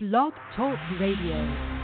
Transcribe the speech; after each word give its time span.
Blog 0.00 0.32
Talk 0.54 0.78
Radio. 1.00 1.77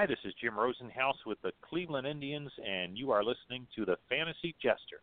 Hi, 0.00 0.06
this 0.06 0.16
is 0.24 0.32
Jim 0.40 0.54
Rosenhaus 0.54 1.26
with 1.26 1.36
the 1.42 1.52
Cleveland 1.60 2.06
Indians, 2.06 2.50
and 2.66 2.96
you 2.96 3.10
are 3.10 3.22
listening 3.22 3.66
to 3.76 3.84
the 3.84 3.96
Fantasy 4.08 4.56
Jester. 4.62 5.02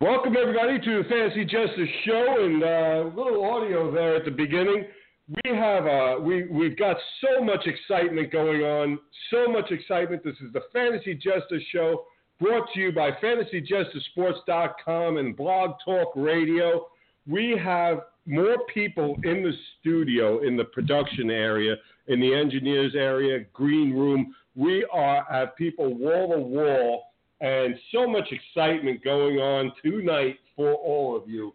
Welcome 0.00 0.36
everybody 0.40 0.78
to 0.78 1.02
the 1.02 1.08
Fantasy 1.08 1.44
Jester 1.44 1.86
Show, 2.06 2.36
and 2.38 2.62
uh, 2.62 2.66
a 2.66 3.12
little 3.16 3.44
audio 3.44 3.90
there 3.92 4.14
at 4.14 4.24
the 4.24 4.30
beginning 4.30 4.84
we 5.30 5.56
have 5.56 5.86
uh, 5.86 6.16
we 6.20 6.48
we've 6.48 6.76
got 6.76 6.96
so 7.20 7.40
much 7.42 7.66
excitement 7.66 8.30
going 8.32 8.62
on, 8.62 8.98
so 9.30 9.46
much 9.50 9.70
excitement. 9.70 10.22
This 10.24 10.34
is 10.44 10.52
the 10.52 10.62
Fantasy 10.72 11.14
Jester 11.14 11.60
Show, 11.72 12.04
brought 12.40 12.66
to 12.74 12.80
you 12.80 12.92
by 12.92 13.12
FantasyJesterSports.com 13.12 15.18
and 15.18 15.36
Blog 15.36 15.76
Talk 15.84 16.08
Radio. 16.16 16.88
We 17.28 17.56
have 17.62 18.00
more 18.26 18.56
people 18.72 19.16
in 19.22 19.44
the 19.44 19.52
studio, 19.78 20.44
in 20.44 20.56
the 20.56 20.64
production 20.64 21.30
area, 21.30 21.76
in 22.08 22.18
the 22.20 22.34
engineers 22.34 22.96
area, 22.96 23.44
green 23.52 23.92
room. 23.92 24.34
We 24.56 24.84
are 24.92 25.24
have 25.30 25.54
people 25.56 25.94
wall 25.94 26.34
to 26.34 26.40
wall, 26.40 27.04
and 27.40 27.76
so 27.92 28.08
much 28.08 28.32
excitement 28.32 29.04
going 29.04 29.36
on 29.36 29.70
tonight 29.80 30.40
for 30.56 30.74
all 30.74 31.16
of 31.16 31.28
you. 31.28 31.54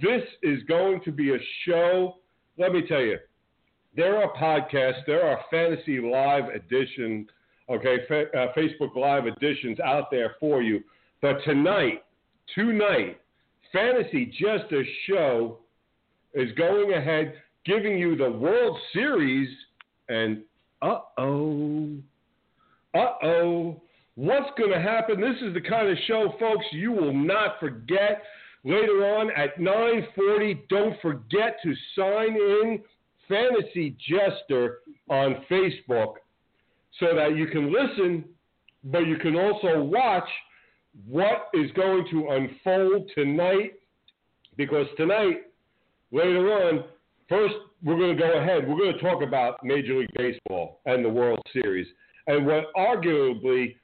This 0.00 0.24
is 0.42 0.64
going 0.64 1.02
to 1.04 1.12
be 1.12 1.34
a 1.34 1.38
show 1.64 2.16
let 2.62 2.72
me 2.72 2.82
tell 2.86 3.00
you, 3.00 3.18
there 3.96 4.22
are 4.22 4.32
podcasts, 4.34 5.04
there 5.04 5.26
are 5.26 5.40
fantasy 5.50 6.00
live 6.00 6.44
edition, 6.44 7.26
okay, 7.68 7.96
fa- 8.06 8.30
uh, 8.38 8.52
Facebook 8.56 8.94
live 8.94 9.26
editions 9.26 9.80
out 9.80 10.12
there 10.12 10.36
for 10.38 10.62
you. 10.62 10.80
But 11.20 11.42
tonight, 11.44 12.04
tonight, 12.54 13.20
Fantasy 13.72 14.26
Jester 14.26 14.84
Show 15.08 15.58
is 16.34 16.52
going 16.56 16.92
ahead 16.92 17.34
giving 17.66 17.98
you 17.98 18.16
the 18.16 18.30
World 18.30 18.78
Series 18.92 19.48
and 20.08 20.42
uh 20.82 21.00
oh, 21.18 21.96
uh 22.94 23.24
oh, 23.24 23.80
what's 24.14 24.50
going 24.56 24.70
to 24.70 24.80
happen? 24.80 25.20
This 25.20 25.36
is 25.42 25.52
the 25.52 25.60
kind 25.60 25.88
of 25.88 25.98
show, 26.06 26.34
folks, 26.38 26.64
you 26.70 26.92
will 26.92 27.14
not 27.14 27.58
forget. 27.58 28.22
Later 28.64 29.04
on 29.16 29.30
at 29.32 29.58
9:40, 29.58 30.68
don't 30.68 31.00
forget 31.00 31.56
to 31.64 31.74
sign 31.96 32.36
in 32.36 32.82
Fantasy 33.28 33.96
Jester 34.08 34.78
on 35.08 35.44
Facebook 35.50 36.14
so 37.00 37.14
that 37.14 37.36
you 37.36 37.46
can 37.48 37.72
listen, 37.72 38.24
but 38.84 39.00
you 39.00 39.16
can 39.16 39.34
also 39.36 39.82
watch 39.82 40.28
what 41.08 41.48
is 41.54 41.70
going 41.72 42.06
to 42.10 42.28
unfold 42.28 43.10
tonight. 43.14 43.72
Because 44.56 44.86
tonight, 44.96 45.46
later 46.12 46.52
on, 46.52 46.84
first 47.28 47.54
we're 47.82 47.96
going 47.96 48.16
to 48.16 48.22
go 48.22 48.38
ahead. 48.38 48.68
We're 48.68 48.78
going 48.78 48.92
to 48.92 49.00
talk 49.00 49.22
about 49.22 49.64
Major 49.64 49.98
League 49.98 50.12
Baseball 50.14 50.80
and 50.86 51.04
the 51.04 51.08
World 51.08 51.40
Series, 51.52 51.86
and 52.28 52.46
what 52.46 52.72
arguably 52.76 53.74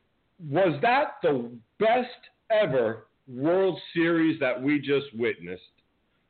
was 0.49 0.79
that 0.83 1.17
the 1.23 1.51
best 1.81 2.07
ever 2.51 3.08
World 3.29 3.79
Series 3.95 4.39
that 4.41 4.61
we 4.61 4.79
just 4.79 5.07
witnessed. 5.15 5.63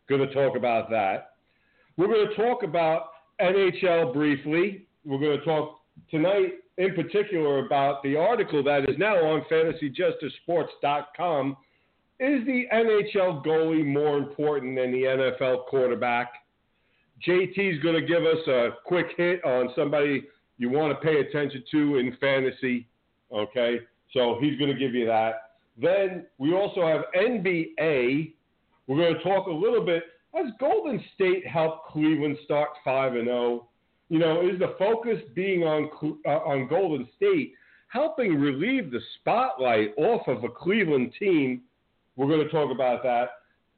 Going 0.08 0.26
to 0.26 0.34
talk 0.34 0.56
about 0.56 0.90
that. 0.90 1.32
We're 1.96 2.06
going 2.06 2.28
to 2.28 2.34
talk 2.34 2.62
about 2.62 3.10
NHL 3.40 4.12
briefly. 4.12 4.86
We're 5.04 5.18
going 5.18 5.38
to 5.38 5.44
talk 5.44 5.80
tonight 6.10 6.54
in 6.76 6.94
particular 6.94 7.66
about 7.66 8.02
the 8.02 8.16
article 8.16 8.62
that 8.64 8.88
is 8.88 8.96
now 8.98 9.16
on 9.16 9.44
FantasyJesterSports.com. 9.50 11.56
Is 12.20 12.44
the 12.46 12.64
NHL 12.72 13.44
goalie 13.44 13.86
more 13.86 14.18
important 14.18 14.76
than 14.76 14.90
the 14.90 15.02
NFL 15.02 15.66
quarterback? 15.66 16.32
JT 17.26 17.76
is 17.76 17.82
going 17.82 17.94
to 17.94 18.06
give 18.06 18.24
us 18.24 18.46
a 18.46 18.70
quick 18.84 19.06
hit 19.16 19.44
on 19.44 19.70
somebody 19.76 20.24
you 20.56 20.70
want 20.70 20.92
to 20.92 21.06
pay 21.06 21.20
attention 21.20 21.62
to 21.70 21.96
in 21.96 22.16
fantasy. 22.20 22.86
Okay, 23.32 23.80
so 24.12 24.38
he's 24.40 24.58
going 24.58 24.72
to 24.72 24.78
give 24.78 24.94
you 24.94 25.06
that. 25.06 25.47
Then 25.80 26.26
we 26.38 26.54
also 26.54 26.86
have 26.86 27.02
NBA. 27.16 28.32
We're 28.86 28.96
going 28.96 29.14
to 29.14 29.22
talk 29.22 29.46
a 29.46 29.52
little 29.52 29.84
bit. 29.84 30.02
Has 30.34 30.46
Golden 30.58 31.02
State 31.14 31.46
helped 31.46 31.88
Cleveland 31.88 32.36
start 32.44 32.70
5 32.84 33.14
and 33.14 33.26
0? 33.26 33.68
You 34.08 34.18
know, 34.18 34.40
is 34.46 34.58
the 34.58 34.74
focus 34.78 35.18
being 35.34 35.62
on 35.62 35.90
uh, 36.26 36.30
on 36.30 36.68
Golden 36.68 37.08
State 37.16 37.52
helping 37.88 38.38
relieve 38.38 38.90
the 38.90 39.00
spotlight 39.20 39.94
off 39.96 40.26
of 40.26 40.44
a 40.44 40.48
Cleveland 40.48 41.12
team? 41.18 41.62
We're 42.16 42.26
going 42.26 42.44
to 42.44 42.50
talk 42.50 42.70
about 42.72 43.02
that. 43.04 43.28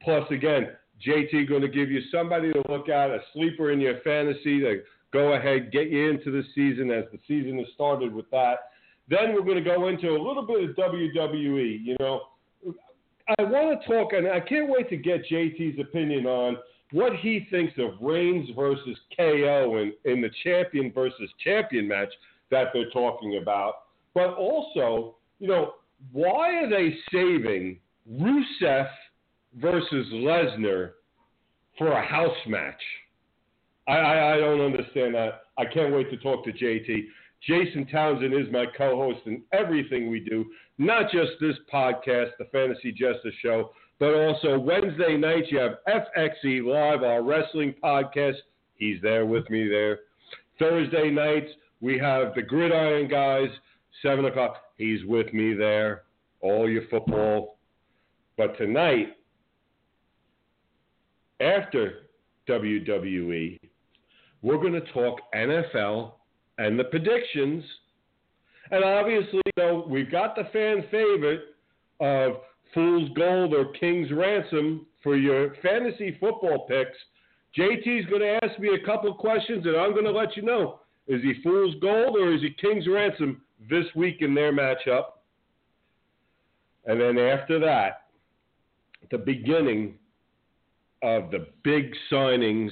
Plus, 0.03 0.23
again, 0.31 0.69
JT 1.05 1.47
going 1.47 1.61
to 1.61 1.67
give 1.67 1.91
you 1.91 2.01
somebody 2.11 2.51
to 2.53 2.63
look 2.69 2.89
at, 2.89 3.11
a 3.11 3.19
sleeper 3.33 3.71
in 3.71 3.79
your 3.79 3.99
fantasy 4.01 4.59
to 4.61 4.81
go 5.13 5.33
ahead, 5.33 5.71
get 5.71 5.89
you 5.89 6.09
into 6.09 6.31
the 6.31 6.43
season 6.55 6.91
as 6.91 7.05
the 7.11 7.19
season 7.27 7.57
has 7.59 7.67
started 7.73 8.13
with 8.13 8.29
that. 8.31 8.70
Then 9.11 9.33
we're 9.33 9.43
going 9.43 9.61
to 9.61 9.69
go 9.69 9.89
into 9.89 10.11
a 10.11 10.21
little 10.21 10.47
bit 10.47 10.69
of 10.69 10.75
WWE. 10.77 11.83
You 11.83 11.97
know, 11.99 12.21
I 13.37 13.43
want 13.43 13.81
to 13.81 13.87
talk, 13.87 14.13
and 14.13 14.25
I 14.29 14.39
can't 14.39 14.69
wait 14.69 14.89
to 14.89 14.95
get 14.95 15.25
JT's 15.29 15.77
opinion 15.81 16.25
on 16.25 16.55
what 16.93 17.17
he 17.17 17.45
thinks 17.51 17.73
of 17.77 18.01
Reigns 18.01 18.49
versus 18.55 18.97
KO 19.17 19.77
in, 19.77 19.93
in 20.11 20.21
the 20.21 20.29
champion 20.45 20.93
versus 20.93 21.29
champion 21.43 21.89
match 21.89 22.07
that 22.51 22.67
they're 22.73 22.89
talking 22.91 23.37
about. 23.41 23.83
But 24.13 24.35
also, 24.35 25.15
you 25.39 25.49
know, 25.49 25.73
why 26.13 26.63
are 26.63 26.69
they 26.69 26.95
saving 27.11 27.79
Rusev 28.09 28.87
versus 29.57 30.07
Lesnar 30.13 30.91
for 31.77 31.91
a 31.91 32.05
house 32.05 32.31
match? 32.47 32.81
I, 33.89 33.93
I, 33.93 34.35
I 34.35 34.37
don't 34.37 34.61
understand 34.61 35.15
that. 35.15 35.41
I 35.57 35.65
can't 35.65 35.93
wait 35.93 36.09
to 36.11 36.17
talk 36.17 36.45
to 36.45 36.53
JT. 36.53 37.07
Jason 37.45 37.87
Townsend 37.87 38.33
is 38.33 38.51
my 38.51 38.65
co 38.77 38.95
host 38.95 39.25
in 39.25 39.41
everything 39.51 40.09
we 40.09 40.19
do, 40.19 40.45
not 40.77 41.11
just 41.11 41.31
this 41.39 41.55
podcast, 41.73 42.31
the 42.37 42.45
Fantasy 42.51 42.91
Jester 42.91 43.31
Show, 43.41 43.71
but 43.99 44.13
also 44.13 44.59
Wednesday 44.59 45.17
nights 45.17 45.47
you 45.49 45.57
have 45.57 45.77
FXE 45.87 46.63
Live, 46.63 47.03
our 47.03 47.23
wrestling 47.23 47.73
podcast. 47.83 48.35
He's 48.75 49.01
there 49.01 49.25
with 49.25 49.49
me 49.49 49.67
there. 49.67 49.99
Thursday 50.59 51.09
nights 51.09 51.51
we 51.81 51.97
have 51.97 52.35
the 52.35 52.43
Gridiron 52.43 53.07
Guys, 53.07 53.49
7 54.03 54.25
o'clock. 54.25 54.57
He's 54.77 55.03
with 55.05 55.33
me 55.33 55.55
there, 55.55 56.03
all 56.41 56.69
your 56.69 56.83
football. 56.89 57.57
But 58.37 58.55
tonight, 58.57 59.17
after 61.39 62.09
WWE, 62.47 63.59
we're 64.43 64.57
going 64.57 64.73
to 64.73 64.93
talk 64.93 65.19
NFL 65.35 66.13
and 66.61 66.79
the 66.79 66.83
predictions. 66.83 67.63
And 68.69 68.83
obviously, 68.83 69.41
you 69.45 69.63
know, 69.63 69.85
we've 69.87 70.11
got 70.11 70.35
the 70.35 70.43
fan 70.53 70.83
favorite 70.91 71.55
of 71.99 72.33
Fool's 72.73 73.09
Gold 73.15 73.53
or 73.53 73.71
King's 73.73 74.11
Ransom 74.11 74.85
for 75.03 75.17
your 75.17 75.55
fantasy 75.61 76.17
football 76.19 76.67
picks. 76.67 76.97
JT's 77.57 78.09
going 78.09 78.21
to 78.21 78.39
ask 78.43 78.59
me 78.59 78.69
a 78.81 78.85
couple 78.85 79.13
questions, 79.13 79.65
and 79.65 79.75
I'm 79.75 79.91
going 79.91 80.05
to 80.05 80.11
let 80.11 80.37
you 80.37 80.43
know 80.43 80.79
is 81.07 81.21
he 81.23 81.33
Fool's 81.43 81.75
Gold 81.81 82.15
or 82.15 82.31
is 82.31 82.41
he 82.41 82.51
King's 82.51 82.87
Ransom 82.87 83.41
this 83.69 83.85
week 83.95 84.17
in 84.19 84.33
their 84.33 84.53
matchup? 84.53 85.05
And 86.85 87.01
then 87.01 87.17
after 87.17 87.59
that, 87.59 88.03
the 89.09 89.17
beginning 89.17 89.95
of 91.03 91.31
the 91.31 91.47
big 91.63 91.91
signings 92.11 92.69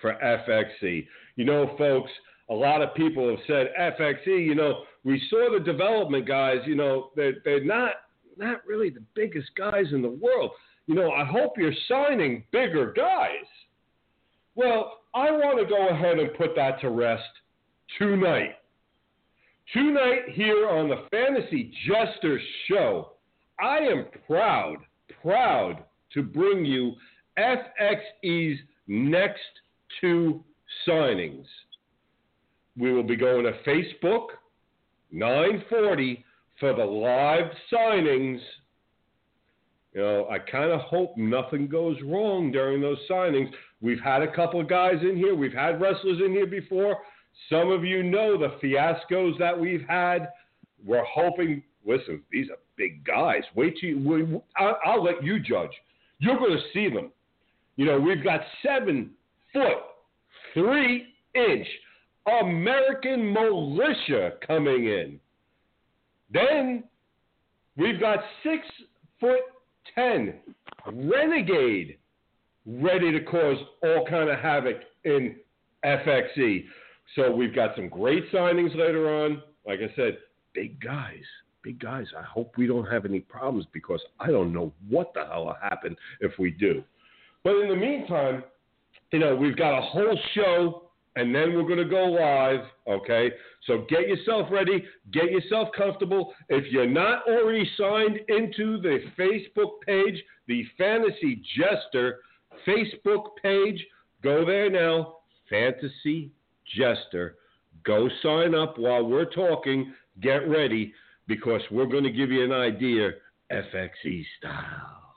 for 0.00 0.14
FXE. 0.24 1.06
You 1.36 1.44
know, 1.44 1.74
folks, 1.76 2.10
a 2.50 2.54
lot 2.54 2.82
of 2.82 2.94
people 2.94 3.28
have 3.28 3.38
said 3.46 3.72
FXE, 3.78 4.44
you 4.44 4.54
know, 4.54 4.84
we 5.04 5.22
saw 5.30 5.48
the 5.52 5.64
development 5.64 6.26
guys, 6.26 6.58
you 6.66 6.74
know, 6.74 7.10
they're, 7.16 7.34
they're 7.44 7.64
not 7.64 7.92
not 8.38 8.66
really 8.66 8.90
the 8.90 9.02
biggest 9.14 9.48
guys 9.56 9.86
in 9.92 10.02
the 10.02 10.08
world. 10.08 10.52
You 10.86 10.94
know, 10.94 11.10
I 11.12 11.24
hope 11.24 11.52
you're 11.56 11.72
signing 11.88 12.44
bigger 12.50 12.92
guys. 12.92 13.46
Well, 14.54 15.00
I 15.14 15.30
want 15.30 15.58
to 15.58 15.66
go 15.66 15.88
ahead 15.88 16.18
and 16.18 16.34
put 16.34 16.54
that 16.56 16.80
to 16.80 16.90
rest 16.90 17.22
tonight. 17.98 18.56
Tonight, 19.72 20.30
here 20.32 20.68
on 20.68 20.88
the 20.88 21.04
Fantasy 21.10 21.72
Jester 21.86 22.40
Show, 22.68 23.12
I 23.60 23.78
am 23.78 24.06
proud, 24.26 24.78
proud 25.22 25.84
to 26.12 26.22
bring 26.22 26.64
you 26.64 26.92
FXE's 27.38 28.58
next 28.86 29.40
two 30.00 30.42
signings. 30.86 31.46
We 32.78 32.92
will 32.92 33.02
be 33.02 33.16
going 33.16 33.44
to 33.44 33.52
Facebook, 33.66 34.28
940 35.10 36.24
for 36.58 36.74
the 36.74 36.84
live 36.84 37.50
signings. 37.72 38.38
You 39.92 40.00
know, 40.00 40.28
I 40.30 40.38
kind 40.38 40.70
of 40.70 40.80
hope 40.80 41.16
nothing 41.16 41.68
goes 41.68 41.96
wrong 42.02 42.50
during 42.50 42.80
those 42.80 42.98
signings. 43.10 43.50
We've 43.82 44.00
had 44.00 44.22
a 44.22 44.34
couple 44.34 44.60
of 44.60 44.68
guys 44.68 44.96
in 45.02 45.16
here. 45.16 45.34
We've 45.34 45.52
had 45.52 45.80
wrestlers 45.80 46.20
in 46.24 46.32
here 46.32 46.46
before. 46.46 46.96
Some 47.50 47.70
of 47.70 47.84
you 47.84 48.02
know 48.02 48.38
the 48.38 48.56
fiascos 48.62 49.38
that 49.38 49.58
we've 49.58 49.84
had. 49.86 50.28
We're 50.84 51.04
hoping. 51.04 51.62
Listen, 51.84 52.22
these 52.30 52.48
are 52.48 52.56
big 52.76 53.04
guys. 53.04 53.42
Wait 53.54 53.76
till 53.80 53.90
you, 53.90 54.42
I'll, 54.56 54.78
I'll 54.84 55.04
let 55.04 55.22
you 55.22 55.40
judge. 55.40 55.72
You're 56.20 56.38
going 56.38 56.56
to 56.56 56.62
see 56.72 56.88
them. 56.88 57.10
You 57.76 57.86
know, 57.86 57.98
we've 57.98 58.22
got 58.22 58.40
seven 58.64 59.10
foot, 59.52 59.78
three 60.54 61.08
inch 61.34 61.66
American 62.26 63.32
militia 63.32 64.32
coming 64.46 64.86
in. 64.86 65.18
Then 66.32 66.84
we've 67.76 68.00
got 68.00 68.18
six 68.42 68.66
foot 69.20 69.40
ten 69.94 70.34
renegade 70.92 71.98
ready 72.66 73.10
to 73.12 73.20
cause 73.24 73.56
all 73.82 74.06
kind 74.08 74.30
of 74.30 74.38
havoc 74.38 74.76
in 75.04 75.36
FXE. 75.84 76.64
So 77.16 77.30
we've 77.30 77.54
got 77.54 77.74
some 77.76 77.88
great 77.88 78.30
signings 78.32 78.74
later 78.76 79.24
on. 79.24 79.42
Like 79.66 79.80
I 79.80 79.94
said, 79.96 80.18
big 80.54 80.80
guys, 80.80 81.24
big 81.62 81.80
guys. 81.80 82.06
I 82.16 82.22
hope 82.22 82.54
we 82.56 82.66
don't 82.66 82.86
have 82.86 83.04
any 83.04 83.20
problems 83.20 83.66
because 83.72 84.00
I 84.20 84.28
don't 84.28 84.52
know 84.52 84.72
what 84.88 85.12
the 85.14 85.24
hell 85.26 85.46
will 85.46 85.56
happen 85.60 85.96
if 86.20 86.32
we 86.38 86.50
do. 86.50 86.82
But 87.44 87.56
in 87.56 87.68
the 87.68 87.76
meantime, 87.76 88.44
you 89.12 89.18
know, 89.18 89.34
we've 89.34 89.56
got 89.56 89.76
a 89.76 89.82
whole 89.82 90.18
show 90.34 90.91
and 91.16 91.34
then 91.34 91.54
we're 91.54 91.62
going 91.62 91.76
to 91.76 91.84
go 91.84 92.04
live, 92.04 92.60
okay? 92.88 93.30
So 93.66 93.84
get 93.88 94.08
yourself 94.08 94.48
ready, 94.50 94.84
get 95.12 95.30
yourself 95.30 95.68
comfortable. 95.76 96.32
If 96.48 96.72
you're 96.72 96.86
not 96.86 97.28
already 97.28 97.68
signed 97.76 98.18
into 98.28 98.80
the 98.80 99.00
Facebook 99.18 99.80
page, 99.86 100.22
the 100.48 100.64
Fantasy 100.78 101.42
Jester 101.56 102.20
Facebook 102.66 103.36
page, 103.42 103.84
go 104.22 104.44
there 104.44 104.70
now, 104.70 105.16
Fantasy 105.50 106.30
Jester. 106.76 107.36
Go 107.84 108.08
sign 108.22 108.54
up 108.54 108.78
while 108.78 109.04
we're 109.04 109.30
talking. 109.30 109.92
Get 110.20 110.48
ready 110.48 110.92
because 111.26 111.60
we're 111.70 111.86
going 111.86 112.04
to 112.04 112.10
give 112.10 112.30
you 112.30 112.44
an 112.44 112.52
idea 112.52 113.10
FXE 113.50 114.24
style. 114.38 115.14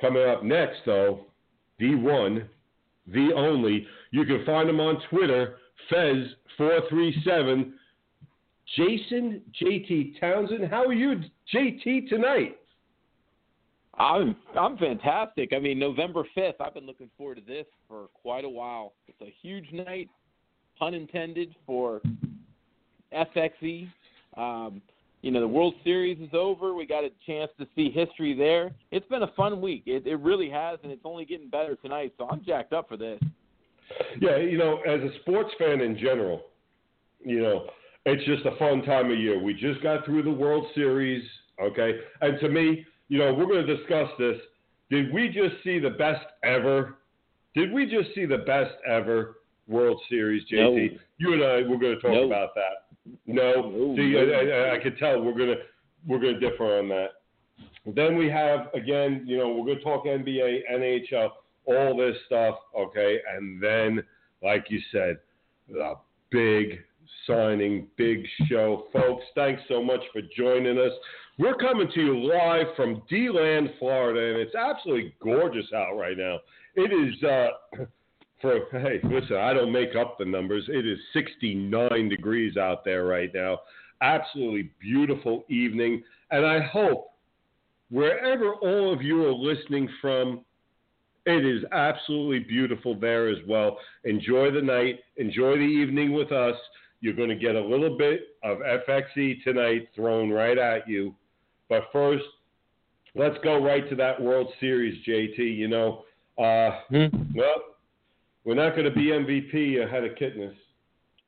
Coming 0.00 0.28
up 0.28 0.42
next, 0.42 0.78
though, 0.86 1.26
D1 1.80 2.46
the 3.06 3.30
only. 3.34 3.86
You 4.10 4.24
can 4.24 4.44
find 4.44 4.68
him 4.68 4.80
on 4.80 5.02
Twitter, 5.10 5.56
Fez437. 5.90 7.72
Jason 8.76 9.42
JT 9.60 10.18
Townsend, 10.18 10.70
how 10.70 10.86
are 10.86 10.94
you, 10.94 11.20
JT, 11.52 12.08
tonight? 12.08 12.56
I'm 13.98 14.34
I'm 14.58 14.78
fantastic. 14.78 15.52
I 15.54 15.58
mean, 15.58 15.78
November 15.78 16.24
fifth. 16.34 16.60
I've 16.60 16.72
been 16.72 16.86
looking 16.86 17.10
forward 17.18 17.36
to 17.36 17.42
this 17.42 17.66
for 17.86 18.06
quite 18.14 18.44
a 18.44 18.48
while. 18.48 18.94
It's 19.06 19.20
a 19.20 19.32
huge 19.42 19.70
night, 19.72 20.08
pun 20.78 20.94
intended, 20.94 21.54
for 21.66 22.00
FXE. 23.12 23.88
Um, 24.36 24.80
you 25.22 25.30
know, 25.30 25.40
the 25.40 25.48
World 25.48 25.74
Series 25.84 26.18
is 26.18 26.30
over. 26.32 26.74
We 26.74 26.84
got 26.84 27.04
a 27.04 27.10
chance 27.24 27.50
to 27.58 27.66
see 27.76 27.90
history 27.90 28.34
there. 28.34 28.72
It's 28.90 29.06
been 29.06 29.22
a 29.22 29.32
fun 29.36 29.60
week. 29.60 29.84
It, 29.86 30.06
it 30.06 30.16
really 30.16 30.50
has, 30.50 30.80
and 30.82 30.90
it's 30.90 31.02
only 31.04 31.24
getting 31.24 31.48
better 31.48 31.76
tonight. 31.76 32.12
So 32.18 32.28
I'm 32.28 32.44
jacked 32.44 32.72
up 32.72 32.88
for 32.88 32.96
this. 32.96 33.20
Yeah, 34.20 34.38
you 34.38 34.58
know, 34.58 34.80
as 34.80 35.00
a 35.00 35.10
sports 35.20 35.50
fan 35.58 35.80
in 35.80 35.96
general, 35.96 36.42
you 37.24 37.40
know, 37.40 37.66
it's 38.04 38.24
just 38.24 38.44
a 38.46 38.56
fun 38.56 38.82
time 38.82 39.12
of 39.12 39.18
year. 39.18 39.40
We 39.40 39.54
just 39.54 39.80
got 39.82 40.04
through 40.04 40.24
the 40.24 40.30
World 40.30 40.66
Series, 40.74 41.22
okay? 41.62 41.98
And 42.20 42.40
to 42.40 42.48
me, 42.48 42.84
you 43.08 43.18
know, 43.18 43.32
we're 43.32 43.46
going 43.46 43.64
to 43.64 43.76
discuss 43.76 44.08
this. 44.18 44.36
Did 44.90 45.12
we 45.12 45.28
just 45.28 45.62
see 45.62 45.78
the 45.78 45.90
best 45.90 46.24
ever? 46.42 46.98
Did 47.54 47.72
we 47.72 47.86
just 47.86 48.14
see 48.14 48.26
the 48.26 48.38
best 48.38 48.72
ever 48.88 49.36
World 49.68 50.00
Series, 50.08 50.42
JT? 50.50 50.92
No. 50.92 50.98
You 51.18 51.32
and 51.34 51.44
I, 51.44 51.68
we're 51.68 51.78
going 51.78 51.94
to 51.94 52.00
talk 52.00 52.10
no. 52.10 52.24
about 52.24 52.54
that. 52.56 52.91
No, 53.26 53.94
see, 53.96 54.16
I, 54.16 54.22
I, 54.22 54.76
I 54.76 54.78
could 54.82 54.98
tell 54.98 55.20
we're 55.20 55.32
gonna 55.32 55.56
we're 56.06 56.18
gonna 56.18 56.38
differ 56.38 56.78
on 56.78 56.88
that. 56.88 57.08
Then 57.86 58.16
we 58.16 58.28
have 58.28 58.68
again, 58.74 59.24
you 59.26 59.38
know, 59.38 59.50
we're 59.50 59.66
gonna 59.74 59.80
talk 59.80 60.04
NBA, 60.06 60.60
NHL, 60.72 61.30
all 61.66 61.96
this 61.96 62.16
stuff, 62.26 62.56
okay, 62.78 63.18
and 63.34 63.62
then, 63.62 64.02
like 64.42 64.66
you 64.68 64.80
said, 64.92 65.18
the 65.68 65.94
big 66.30 66.80
signing, 67.26 67.88
big 67.96 68.24
show, 68.46 68.86
folks. 68.92 69.24
Thanks 69.34 69.62
so 69.68 69.82
much 69.82 70.00
for 70.12 70.22
joining 70.36 70.78
us. 70.78 70.92
We're 71.38 71.56
coming 71.56 71.90
to 71.94 72.00
you 72.00 72.32
live 72.32 72.66
from 72.76 73.02
DeLand, 73.08 73.70
Florida, 73.78 74.32
and 74.32 74.40
it's 74.40 74.54
absolutely 74.54 75.14
gorgeous 75.22 75.72
out 75.74 75.96
right 75.96 76.16
now. 76.16 76.38
It 76.76 76.92
is. 76.92 77.22
Uh, 77.22 77.84
for 78.42 78.58
hey, 78.72 79.00
listen, 79.04 79.36
I 79.36 79.54
don't 79.54 79.72
make 79.72 79.96
up 79.96 80.18
the 80.18 80.24
numbers. 80.26 80.64
It 80.68 80.86
is 80.86 80.98
69 81.14 82.08
degrees 82.08 82.56
out 82.58 82.84
there 82.84 83.04
right 83.04 83.30
now. 83.32 83.60
Absolutely 84.02 84.70
beautiful 84.80 85.44
evening, 85.48 86.02
and 86.30 86.44
I 86.44 86.60
hope 86.60 87.12
wherever 87.90 88.54
all 88.54 88.92
of 88.92 89.00
you 89.00 89.24
are 89.24 89.32
listening 89.32 89.88
from, 90.00 90.40
it 91.24 91.46
is 91.46 91.62
absolutely 91.70 92.40
beautiful 92.40 92.98
there 92.98 93.28
as 93.28 93.38
well. 93.46 93.78
Enjoy 94.04 94.50
the 94.50 94.60
night, 94.60 94.98
enjoy 95.16 95.54
the 95.56 95.62
evening 95.62 96.12
with 96.12 96.32
us. 96.32 96.56
You're 97.00 97.14
going 97.14 97.28
to 97.28 97.36
get 97.36 97.54
a 97.54 97.60
little 97.60 97.96
bit 97.96 98.36
of 98.42 98.58
FXE 98.58 99.44
tonight 99.44 99.88
thrown 99.94 100.30
right 100.30 100.58
at 100.58 100.88
you. 100.88 101.14
But 101.68 101.84
first, 101.92 102.24
let's 103.14 103.36
go 103.44 103.62
right 103.62 103.88
to 103.88 103.96
that 103.96 104.20
World 104.20 104.48
Series, 104.58 105.04
JT. 105.06 105.38
You 105.38 105.68
know, 105.68 106.04
uh, 106.38 106.80
hmm. 106.88 107.34
well, 107.34 107.71
we're 108.44 108.54
not 108.54 108.70
going 108.70 108.84
to 108.84 108.90
be 108.90 109.06
MVP 109.06 109.84
ahead 109.84 110.04
of 110.04 110.12
Kipnis. 110.12 110.54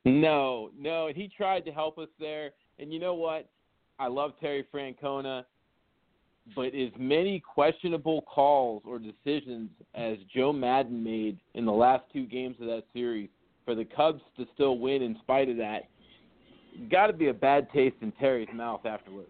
No, 0.05 0.69
no, 0.77 1.07
and 1.07 1.15
he 1.15 1.29
tried 1.35 1.65
to 1.65 1.71
help 1.71 1.97
us 1.97 2.09
there. 2.19 2.51
And 2.77 2.93
you 2.93 2.99
know 2.99 3.15
what? 3.15 3.49
I 3.97 4.07
love 4.07 4.33
Terry 4.39 4.65
Francona, 4.73 5.45
but 6.55 6.75
as 6.75 6.91
many 6.99 7.39
questionable 7.39 8.21
calls 8.23 8.83
or 8.85 8.99
decisions 8.99 9.69
as 9.95 10.17
Joe 10.33 10.53
Maddon 10.53 11.03
made 11.03 11.39
in 11.53 11.65
the 11.65 11.71
last 11.71 12.03
two 12.13 12.25
games 12.27 12.57
of 12.59 12.67
that 12.67 12.83
series 12.93 13.29
for 13.63 13.73
the 13.73 13.85
Cubs 13.85 14.21
to 14.37 14.45
still 14.53 14.77
win 14.77 15.01
in 15.01 15.17
spite 15.21 15.49
of 15.49 15.57
that, 15.57 15.83
got 16.91 17.07
to 17.07 17.13
be 17.13 17.29
a 17.29 17.33
bad 17.33 17.71
taste 17.71 17.95
in 18.01 18.11
Terry's 18.13 18.49
mouth 18.53 18.85
afterwards. 18.85 19.29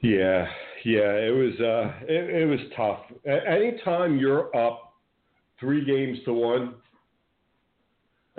Yeah, 0.00 0.46
yeah, 0.84 1.12
it 1.12 1.34
was 1.34 1.60
uh, 1.60 1.92
it, 2.08 2.42
it 2.42 2.46
was 2.46 2.60
tough. 2.76 3.00
Anytime 3.26 4.18
you're 4.18 4.54
up 4.56 4.85
three 5.60 5.84
games 5.84 6.18
to 6.24 6.32
one. 6.32 6.74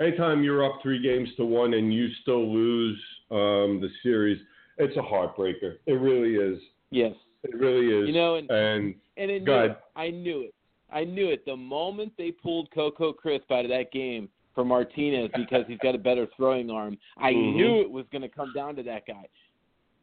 anytime 0.00 0.42
you're 0.42 0.64
up 0.64 0.80
three 0.82 1.00
games 1.02 1.28
to 1.36 1.44
one 1.44 1.74
and 1.74 1.92
you 1.92 2.08
still 2.22 2.52
lose 2.52 2.98
um, 3.30 3.80
the 3.80 3.88
series, 4.02 4.40
it's 4.78 4.96
a 4.96 5.00
heartbreaker. 5.00 5.76
It 5.86 5.92
really 5.94 6.34
is. 6.36 6.60
Yes. 6.90 7.14
It 7.44 7.54
really 7.54 7.86
is. 7.86 8.08
You 8.08 8.14
know, 8.14 8.36
and 8.36 8.50
and 8.50 8.94
and 9.16 9.30
it 9.30 9.44
knew 9.44 9.74
I 9.96 10.10
knew 10.10 10.40
it. 10.42 10.54
I 10.92 11.04
knew 11.04 11.28
it. 11.30 11.44
The 11.44 11.56
moment 11.56 12.12
they 12.16 12.30
pulled 12.30 12.70
Coco 12.72 13.12
Crisp 13.12 13.50
out 13.52 13.64
of 13.64 13.70
that 13.70 13.92
game 13.92 14.28
for 14.54 14.64
Martinez 14.64 15.30
because 15.36 15.64
he's 15.68 15.78
got 15.78 15.94
a 15.94 15.98
better 15.98 16.26
throwing 16.36 16.70
arm, 16.70 16.98
I 17.18 17.32
Mhm. 17.32 17.54
knew 17.54 17.80
it 17.80 17.90
was 17.90 18.06
going 18.10 18.22
to 18.22 18.28
come 18.28 18.52
down 18.52 18.74
to 18.76 18.82
that 18.84 19.06
guy. 19.06 19.26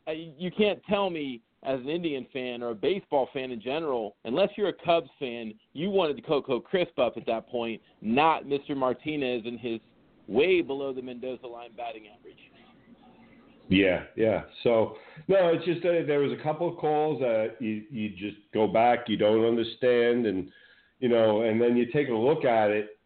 Uh, 0.07 0.12
You 0.12 0.51
can't 0.51 0.81
tell 0.86 1.10
me 1.10 1.41
as 1.65 1.79
an 1.79 1.89
Indian 1.89 2.25
fan 2.31 2.62
or 2.62 2.69
a 2.69 2.75
baseball 2.75 3.29
fan 3.34 3.51
in 3.51 3.62
general, 3.62 4.15
unless 4.25 4.50
you're 4.55 4.69
a 4.69 4.74
Cubs 4.74 5.10
fan, 5.19 5.53
you 5.74 5.89
wanted 5.89 6.25
Coco 6.25 6.60
Crisp 6.60 7.00
up 7.00 7.17
at 7.17 7.25
that 7.25 7.48
point, 7.50 7.81
not 8.01 8.45
Mr. 8.45 8.75
Martinez 8.75 9.43
and 9.45 9.60
his 9.60 9.79
way 10.27 10.62
below 10.62 10.93
the 10.93 11.01
Mendoza 11.01 11.48
line 11.48 11.72
batting 11.75 12.03
average. 12.07 12.38
Yeah, 13.67 14.03
yeah. 14.15 14.43
So 14.63 14.98
no, 15.27 15.50
it's 15.50 15.65
just 15.65 15.81
that 15.81 16.03
there 16.05 16.19
was 16.19 16.31
a 16.31 16.43
couple 16.43 16.69
of 16.69 16.77
calls 16.77 17.19
that 17.19 17.55
you 17.60 17.84
you 17.89 18.10
just 18.10 18.38
go 18.53 18.67
back, 18.67 19.05
you 19.07 19.17
don't 19.17 19.43
understand, 19.43 20.27
and 20.27 20.51
you 21.00 21.10
know, 21.10 21.41
and 21.41 21.60
then 21.60 21.75
you 21.75 21.88
take 21.91 22.10
a 22.10 22.13
look 22.13 22.45
at 22.45 22.69
it. 22.69 23.00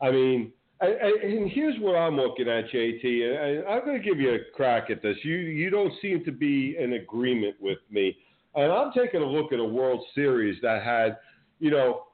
I 0.00 0.10
mean, 0.10 0.52
and, 0.80 1.22
and 1.22 1.50
here's 1.50 1.78
what 1.80 1.96
I'm 1.96 2.16
looking 2.16 2.48
at, 2.48 2.70
JT, 2.70 3.04
and 3.04 3.68
I'm 3.68 3.84
going 3.84 4.00
to 4.00 4.06
give 4.06 4.20
you 4.20 4.34
a 4.34 4.38
crack 4.54 4.90
at 4.90 5.02
this. 5.02 5.16
You 5.22 5.36
you 5.36 5.70
don't 5.70 5.92
seem 6.00 6.24
to 6.24 6.32
be 6.32 6.76
in 6.78 6.94
agreement 6.94 7.56
with 7.60 7.78
me, 7.90 8.16
and 8.54 8.72
I'm 8.72 8.92
taking 8.92 9.22
a 9.22 9.26
look 9.26 9.52
at 9.52 9.58
a 9.58 9.64
World 9.64 10.04
Series 10.14 10.60
that 10.62 10.82
had, 10.82 11.18
you 11.58 11.70
know, 11.70 12.04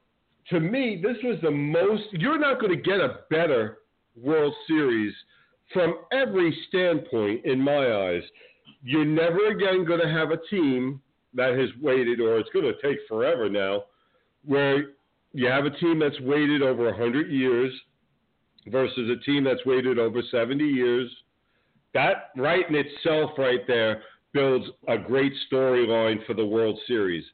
to 0.51 0.61
me 0.61 1.01
this 1.03 1.17
was 1.23 1.39
the 1.43 1.51
most. 1.51 2.05
You're 2.13 2.39
not 2.39 2.61
going 2.61 2.77
to 2.77 2.83
get 2.83 3.01
a 3.01 3.21
better 3.31 3.79
World 4.17 4.55
Series 4.67 5.13
from 5.73 5.99
every 6.13 6.57
standpoint, 6.69 7.45
in 7.45 7.61
my 7.61 7.93
eyes, 7.93 8.23
you're 8.83 9.05
never 9.05 9.49
again 9.49 9.85
going 9.85 10.01
to 10.01 10.09
have 10.09 10.31
a 10.31 10.39
team 10.51 11.01
that 11.35 11.59
has 11.59 11.69
waited, 11.81 12.21
or 12.21 12.39
it's 12.39 12.51
going 12.51 12.65
to 12.65 12.75
take 12.83 12.99
forever 13.09 13.49
now, 13.49 13.85
where 14.45 14.93
you 15.33 15.49
have 15.49 15.65
a 15.65 15.71
team 15.71 15.99
that's 15.99 16.21
waited 16.21 16.63
over 16.63 16.85
100 16.85 17.31
years 17.31 17.73
versus 18.69 19.11
a 19.11 19.25
team 19.25 19.45
that's 19.45 19.65
waited 19.67 19.99
over 19.99 20.23
70 20.31 20.65
years. 20.65 21.11
That 21.93 22.31
right 22.37 22.69
in 22.69 22.75
itself, 22.75 23.33
right 23.39 23.67
there, 23.67 24.03
builds 24.33 24.67
a 24.89 24.99
great 24.99 25.33
storyline 25.51 26.25
for 26.27 26.35
the 26.35 26.45
World 26.45 26.79
Series. 26.87 27.25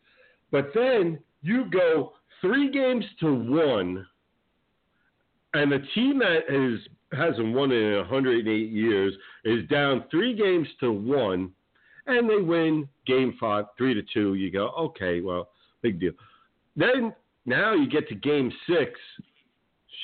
But 0.50 0.70
then 0.74 1.18
you 1.42 1.70
go 1.70 2.12
three 2.40 2.70
games 2.70 3.04
to 3.20 3.34
one, 3.34 4.06
and 5.54 5.72
the 5.72 5.82
team 5.94 6.18
that 6.18 6.42
is 6.48 6.80
hasn't 7.12 7.54
won 7.54 7.72
in 7.72 7.96
108 7.96 8.70
years 8.70 9.14
is 9.44 9.66
down 9.68 10.04
three 10.10 10.34
games 10.34 10.68
to 10.78 10.92
one, 10.92 11.50
and 12.06 12.30
they 12.30 12.36
win 12.36 12.88
game 13.06 13.36
five, 13.40 13.64
three 13.76 13.94
to 13.94 14.02
two. 14.14 14.34
You 14.34 14.50
go, 14.50 14.68
okay, 14.78 15.20
well, 15.20 15.48
big 15.82 15.98
deal. 15.98 16.12
Then 16.76 17.12
now 17.46 17.74
you 17.74 17.88
get 17.88 18.08
to 18.08 18.14
game 18.14 18.52
six. 18.68 18.92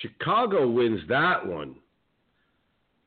Chicago 0.01 0.69
wins 0.69 1.01
that 1.09 1.47
one. 1.47 1.77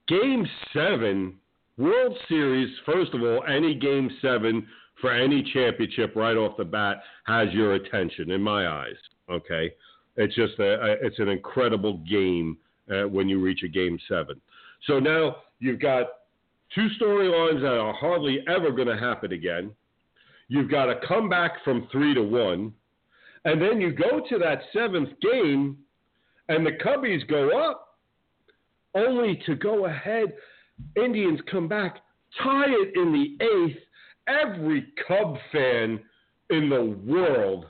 Game 0.08 0.48
seven, 0.74 1.36
World 1.77 2.17
Series, 2.27 2.69
first 2.86 3.13
of 3.13 3.22
all, 3.22 3.43
any 3.48 3.75
game 3.75 4.10
seven 4.22 4.67
for 5.00 5.13
any 5.13 5.43
championship 5.53 6.15
right 6.15 6.36
off 6.36 6.58
the 6.58 6.65
bat 6.65 7.01
has 7.25 7.48
your 7.53 7.75
attention 7.75 8.31
in 8.31 8.41
my 8.41 8.67
eyes. 8.67 8.98
Okay. 9.29 9.72
It's 10.17 10.36
just 10.36 10.60
a, 10.60 10.98
it's 11.01 11.19
an 11.19 11.29
incredible 11.29 11.98
game 12.10 12.58
uh, 12.91 13.03
when 13.08 13.29
you 13.29 13.39
reach 13.39 13.63
a 13.63 13.67
game 13.67 13.98
seven. 14.10 14.41
So 14.88 15.00
now 15.00 15.38
you've 15.60 15.79
got 15.79 16.08
two 16.75 16.88
storylines 17.00 17.62
that 17.62 17.77
are 17.77 17.93
hardly 17.93 18.39
ever 18.48 18.72
going 18.72 18.88
to 18.88 18.98
happen 18.98 19.31
again. 19.31 19.72
You've 20.50 20.72
got 20.72 20.89
a 20.89 21.00
comeback 21.08 21.63
from 21.63 21.88
three 21.91 22.13
to 22.15 22.24
one, 22.24 22.74
and 23.46 23.62
then 23.62 23.79
you 23.79 23.91
go 23.91 24.22
to 24.27 24.39
that 24.39 24.62
seventh 24.74 25.10
game, 25.22 25.77
and 26.50 26.65
the 26.65 26.72
Cubbies 26.72 27.25
go 27.27 27.70
up, 27.70 27.98
only 28.96 29.41
to 29.46 29.56
go 29.56 29.86
ahead. 29.86 30.34
Indians 30.98 31.39
come 31.50 31.68
back, 31.68 32.00
tie 32.44 32.65
it 32.68 32.96
in 32.96 33.13
the 33.13 33.46
eighth. 33.46 33.77
Every 34.27 34.88
Cub 35.08 35.38
fan 35.51 36.00
in 36.50 36.70
the 36.70 36.98
world 37.06 37.65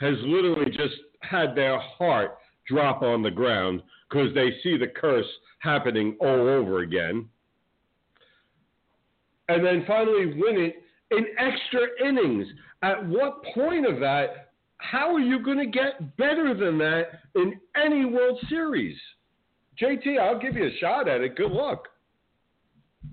has 0.00 0.14
literally 0.22 0.70
just 0.70 0.94
had 1.20 1.54
their 1.54 1.78
heart 1.78 2.38
drop 2.66 3.02
on 3.02 3.22
the 3.22 3.30
ground 3.30 3.82
because 4.08 4.32
they 4.34 4.50
see 4.62 4.76
the 4.76 4.86
curse 4.86 5.26
happening 5.58 6.16
all 6.20 6.48
over 6.48 6.80
again. 6.80 7.28
And 9.48 9.64
then 9.64 9.84
finally 9.86 10.26
win 10.26 10.58
it 10.58 10.82
in 11.10 11.26
extra 11.38 11.80
innings. 12.04 12.46
At 12.82 13.06
what 13.06 13.42
point 13.54 13.86
of 13.86 13.98
that, 14.00 14.49
how 14.80 15.14
are 15.14 15.20
you 15.20 15.38
going 15.42 15.58
to 15.58 15.66
get 15.66 16.16
better 16.16 16.54
than 16.54 16.78
that 16.78 17.20
in 17.34 17.60
any 17.80 18.04
World 18.04 18.38
Series? 18.48 18.96
JT, 19.80 20.18
I'll 20.18 20.38
give 20.38 20.56
you 20.56 20.66
a 20.66 20.76
shot 20.78 21.08
at 21.08 21.20
it. 21.20 21.36
Good 21.36 21.52
luck. 21.52 21.88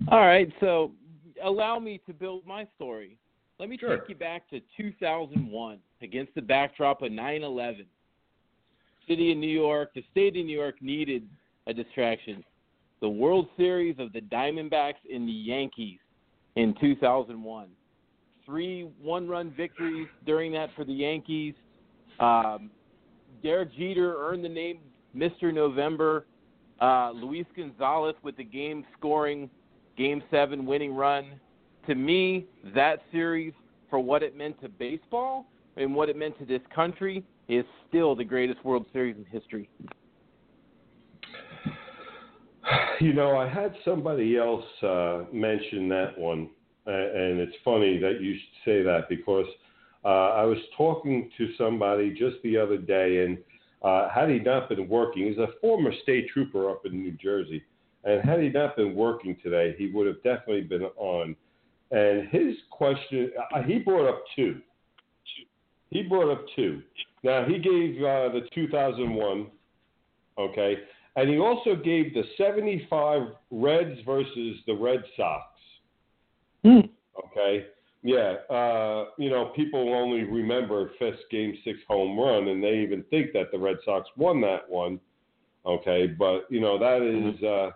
All 0.09 0.19
right, 0.19 0.51
so 0.59 0.91
allow 1.43 1.79
me 1.79 2.01
to 2.07 2.13
build 2.13 2.45
my 2.45 2.67
story. 2.75 3.17
Let 3.59 3.69
me 3.69 3.77
Sure. 3.77 3.97
take 3.97 4.09
you 4.09 4.15
back 4.15 4.50
to 4.50 4.59
2001 4.75 5.79
against 6.01 6.33
the 6.36 6.41
backdrop 6.41 7.01
of 7.01 7.12
9 7.12 7.43
11. 7.43 7.86
City 9.07 9.31
of 9.31 9.38
New 9.38 9.47
York, 9.47 9.93
the 9.93 10.03
state 10.12 10.36
of 10.36 10.45
New 10.45 10.57
York 10.57 10.81
needed 10.81 11.27
a 11.65 11.74
distraction. 11.74 12.43
The 13.00 13.09
World 13.09 13.47
Series 13.55 13.97
of 14.00 14.12
the 14.12 14.21
Diamondbacks 14.21 14.95
and 15.12 15.27
the 15.27 15.31
Yankees 15.31 16.00
in 16.55 16.74
2001. 16.75 17.69
Three 18.47 18.89
one 19.01 19.27
run 19.27 19.53
victories 19.55 20.07
during 20.25 20.53
that 20.53 20.69
for 20.75 20.83
the 20.83 20.93
Yankees. 20.93 21.53
Um, 22.19 22.71
Derek 23.43 23.75
Jeter 23.75 24.15
earned 24.17 24.43
the 24.43 24.49
name 24.49 24.79
Mr. 25.15 25.53
November. 25.53 26.25
Uh, 26.79 27.11
Luis 27.11 27.45
Gonzalez 27.55 28.15
with 28.23 28.37
the 28.37 28.43
game 28.43 28.85
scoring 28.97 29.49
game 29.97 30.23
seven 30.31 30.65
winning 30.65 30.95
run. 30.95 31.39
To 31.87 31.95
me, 31.95 32.45
that 32.75 33.01
series, 33.11 33.53
for 33.89 33.99
what 33.99 34.23
it 34.23 34.35
meant 34.35 34.61
to 34.61 34.69
baseball 34.69 35.45
and 35.75 35.93
what 35.93 36.09
it 36.09 36.15
meant 36.15 36.37
to 36.39 36.45
this 36.45 36.61
country, 36.73 37.23
is 37.47 37.65
still 37.87 38.15
the 38.15 38.23
greatest 38.23 38.63
World 38.63 38.85
Series 38.93 39.15
in 39.17 39.25
history. 39.25 39.69
You 42.99 43.13
know, 43.13 43.37
I 43.37 43.47
had 43.47 43.75
somebody 43.85 44.37
else 44.37 44.65
uh, 44.81 45.25
mention 45.31 45.87
that 45.89 46.17
one, 46.17 46.49
and 46.88 47.39
it's 47.39 47.56
funny 47.63 47.98
that 48.00 48.22
you 48.22 48.34
should 48.34 48.65
say 48.65 48.82
that 48.84 49.10
because 49.10 49.46
uh, 50.06 50.32
I 50.36 50.44
was 50.44 50.58
talking 50.77 51.29
to 51.38 51.50
somebody 51.58 52.12
just 52.12 52.38
the 52.44 52.58
other 52.58 52.77
day, 52.77 53.25
and 53.25 53.38
uh, 53.82 54.10
had 54.10 54.29
he 54.29 54.39
not 54.39 54.70
been 54.70 54.88
working, 54.88 55.27
he's 55.27 55.38
a 55.38 55.48
former 55.60 55.91
state 56.03 56.29
trooper 56.34 56.70
up 56.70 56.86
in 56.86 56.94
New 56.94 57.12
Jersey, 57.12 57.63
and 58.03 58.22
had 58.24 58.39
he 58.39 58.50
not 58.50 58.77
been 58.77 58.96
working 58.96 59.36
today, 59.44 59.75
he 59.77 59.91
would 59.94 60.08
have 60.08 60.24
definitely 60.24 60.62
been 60.62 60.84
on. 60.98 61.36
And 61.91 62.27
his 62.29 62.56
question, 62.72 63.32
uh, 63.53 63.63
he 63.63 63.79
brought 63.79 64.08
up 64.08 64.24
two. 64.36 64.62
He 65.89 66.03
brought 66.03 66.32
up 66.32 66.46
two. 66.56 66.82
Now 67.24 67.46
he 67.46 67.60
gave 67.60 67.98
uh, 67.98 68.29
the 68.32 68.48
2001, 68.53 69.48
okay, 70.38 70.75
and 71.15 71.29
he 71.29 71.38
also 71.38 71.75
gave 71.75 72.13
the 72.13 72.24
75 72.38 73.22
Reds 73.51 74.00
versus 74.06 74.58
the 74.67 74.74
Red 74.74 75.03
Sox. 75.17 75.56
Okay. 76.67 77.65
Yeah. 78.03 78.36
Uh, 78.50 79.05
you 79.17 79.29
know, 79.29 79.51
people 79.55 79.93
only 79.93 80.24
remember 80.24 80.91
Fisk's 81.00 81.24
game 81.31 81.57
six 81.63 81.79
home 81.88 82.19
run, 82.19 82.47
and 82.47 82.63
they 82.63 82.79
even 82.79 83.03
think 83.09 83.33
that 83.33 83.51
the 83.51 83.57
Red 83.57 83.77
Sox 83.86 84.07
won 84.17 84.41
that 84.41 84.69
one. 84.69 85.00
Okay. 85.65 86.07
But, 86.07 86.45
you 86.50 86.62
know, 86.62 86.77
that 86.77 87.01
is. 87.01 87.43
Uh, 87.43 87.71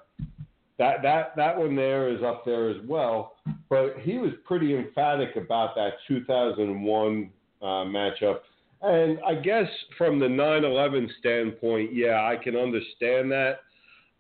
that, 0.82 1.04
that 1.04 1.36
that 1.36 1.56
one 1.56 1.76
there 1.76 2.10
is 2.10 2.24
up 2.24 2.44
there 2.44 2.70
as 2.70 2.78
well, 2.88 3.36
but 3.70 3.98
he 4.00 4.18
was 4.18 4.32
pretty 4.46 4.76
emphatic 4.76 5.36
about 5.36 5.76
that 5.76 5.92
2001 6.08 7.30
uh, 7.62 7.66
matchup. 7.66 8.40
And 8.82 9.20
I 9.24 9.36
guess 9.36 9.68
from 9.96 10.18
the 10.18 10.26
9/11 10.26 11.08
standpoint, 11.20 11.94
yeah, 11.94 12.26
I 12.26 12.36
can 12.36 12.56
understand 12.56 13.32
that. 13.32 13.60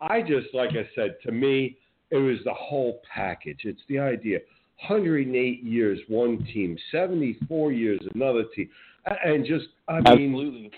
I 0.01 0.22
just, 0.22 0.54
like 0.54 0.70
I 0.72 0.88
said, 0.94 1.16
to 1.24 1.32
me, 1.32 1.78
it 2.12 2.18
was 2.18 2.38
the 2.46 2.54
whole 2.54 3.01
package. 3.12 3.62
It's 3.63 3.82
the 3.90 3.98
idea: 3.98 4.38
108 4.88 5.64
years 5.64 6.00
one 6.08 6.44
team, 6.54 6.78
74 6.92 7.72
years 7.72 8.00
another 8.16 8.44
team, 8.56 8.70
and 9.24 9.46
just, 9.46 9.68
I 9.88 9.96
mean, 10.16 10.34
Absolutely. 10.34 10.72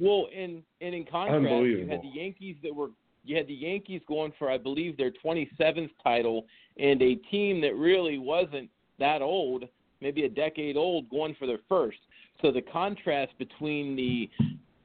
Well, 0.00 0.26
and 0.36 0.62
and 0.80 0.94
in 0.94 1.04
contrast, 1.04 1.44
you 1.44 1.86
had 1.88 2.02
the 2.02 2.10
Yankees 2.12 2.56
that 2.62 2.74
were 2.74 2.88
you 3.24 3.36
had 3.36 3.46
the 3.46 3.54
Yankees 3.54 4.02
going 4.06 4.32
for 4.38 4.50
I 4.50 4.58
believe 4.58 4.96
their 4.96 5.12
27th 5.24 5.90
title, 6.02 6.46
and 6.78 7.00
a 7.00 7.14
team 7.14 7.60
that 7.60 7.74
really 7.76 8.18
wasn't 8.18 8.68
that 8.98 9.22
old, 9.22 9.64
maybe 10.00 10.24
a 10.24 10.28
decade 10.28 10.76
old, 10.76 11.08
going 11.10 11.34
for 11.38 11.46
their 11.46 11.60
first. 11.68 11.98
So 12.42 12.50
the 12.50 12.60
contrast 12.60 13.32
between 13.38 13.96
the 13.96 14.28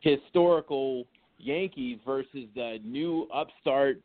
historical 0.01 1.05
Yankees 1.39 1.99
versus 2.05 2.45
the 2.55 2.79
new 2.83 3.27
upstart 3.33 3.99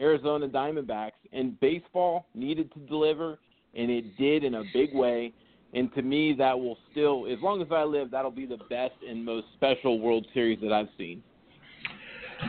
Arizona 0.00 0.48
Diamondbacks, 0.48 1.12
and 1.32 1.58
baseball 1.60 2.26
needed 2.34 2.72
to 2.72 2.80
deliver, 2.80 3.38
and 3.76 3.90
it 3.90 4.16
did 4.16 4.44
in 4.44 4.54
a 4.54 4.62
big 4.72 4.94
way. 4.94 5.32
And 5.74 5.92
to 5.94 6.02
me, 6.02 6.34
that 6.38 6.58
will 6.58 6.78
still, 6.90 7.26
as 7.30 7.38
long 7.42 7.60
as 7.60 7.68
I 7.70 7.82
live, 7.82 8.10
that'll 8.10 8.30
be 8.30 8.46
the 8.46 8.58
best 8.70 8.94
and 9.06 9.24
most 9.24 9.46
special 9.54 10.00
World 10.00 10.26
Series 10.32 10.58
that 10.62 10.72
I've 10.72 10.88
seen. 10.96 11.22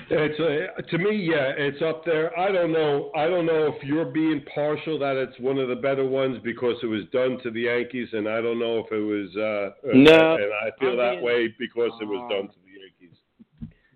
It's 0.10 0.40
a, 0.40 0.82
to 0.82 0.98
me, 0.98 1.16
yeah, 1.16 1.54
it's 1.58 1.82
up 1.82 2.04
there. 2.06 2.38
I 2.38 2.52
don't 2.52 2.74
know. 2.74 3.10
I 3.16 3.28
don't 3.28 3.46
know 3.46 3.74
if 3.74 3.84
you're 3.84 4.06
being 4.06 4.44
partial 4.54 5.00
that 5.00 5.16
it's 5.16 5.40
one 5.40 5.58
of 5.58 5.70
the 5.70 5.76
better 5.76 6.06
ones 6.06 6.40
because 6.44 6.76
it 6.84 6.88
was 6.88 7.04
done 7.14 7.40
to 7.44 7.52
the 7.52 7.62
Yankees, 7.62 8.10
and 8.12 8.28
I 8.28 8.42
don't 8.42 8.60
know 8.60 8.80
if 8.80 8.92
it 8.92 9.00
was. 9.00 9.30
Uh, 9.36 9.90
no, 9.94 10.36
and 10.36 10.52
I 10.62 10.78
feel 10.78 10.94
I 10.94 11.06
that 11.06 11.16
mean, 11.16 11.24
way 11.24 11.56
because 11.58 11.92
it 12.02 12.06
was 12.06 12.22
uh, 12.26 12.36
done 12.36 12.48
to 12.50 12.56
the 12.66 12.82
Yankees. 12.82 13.18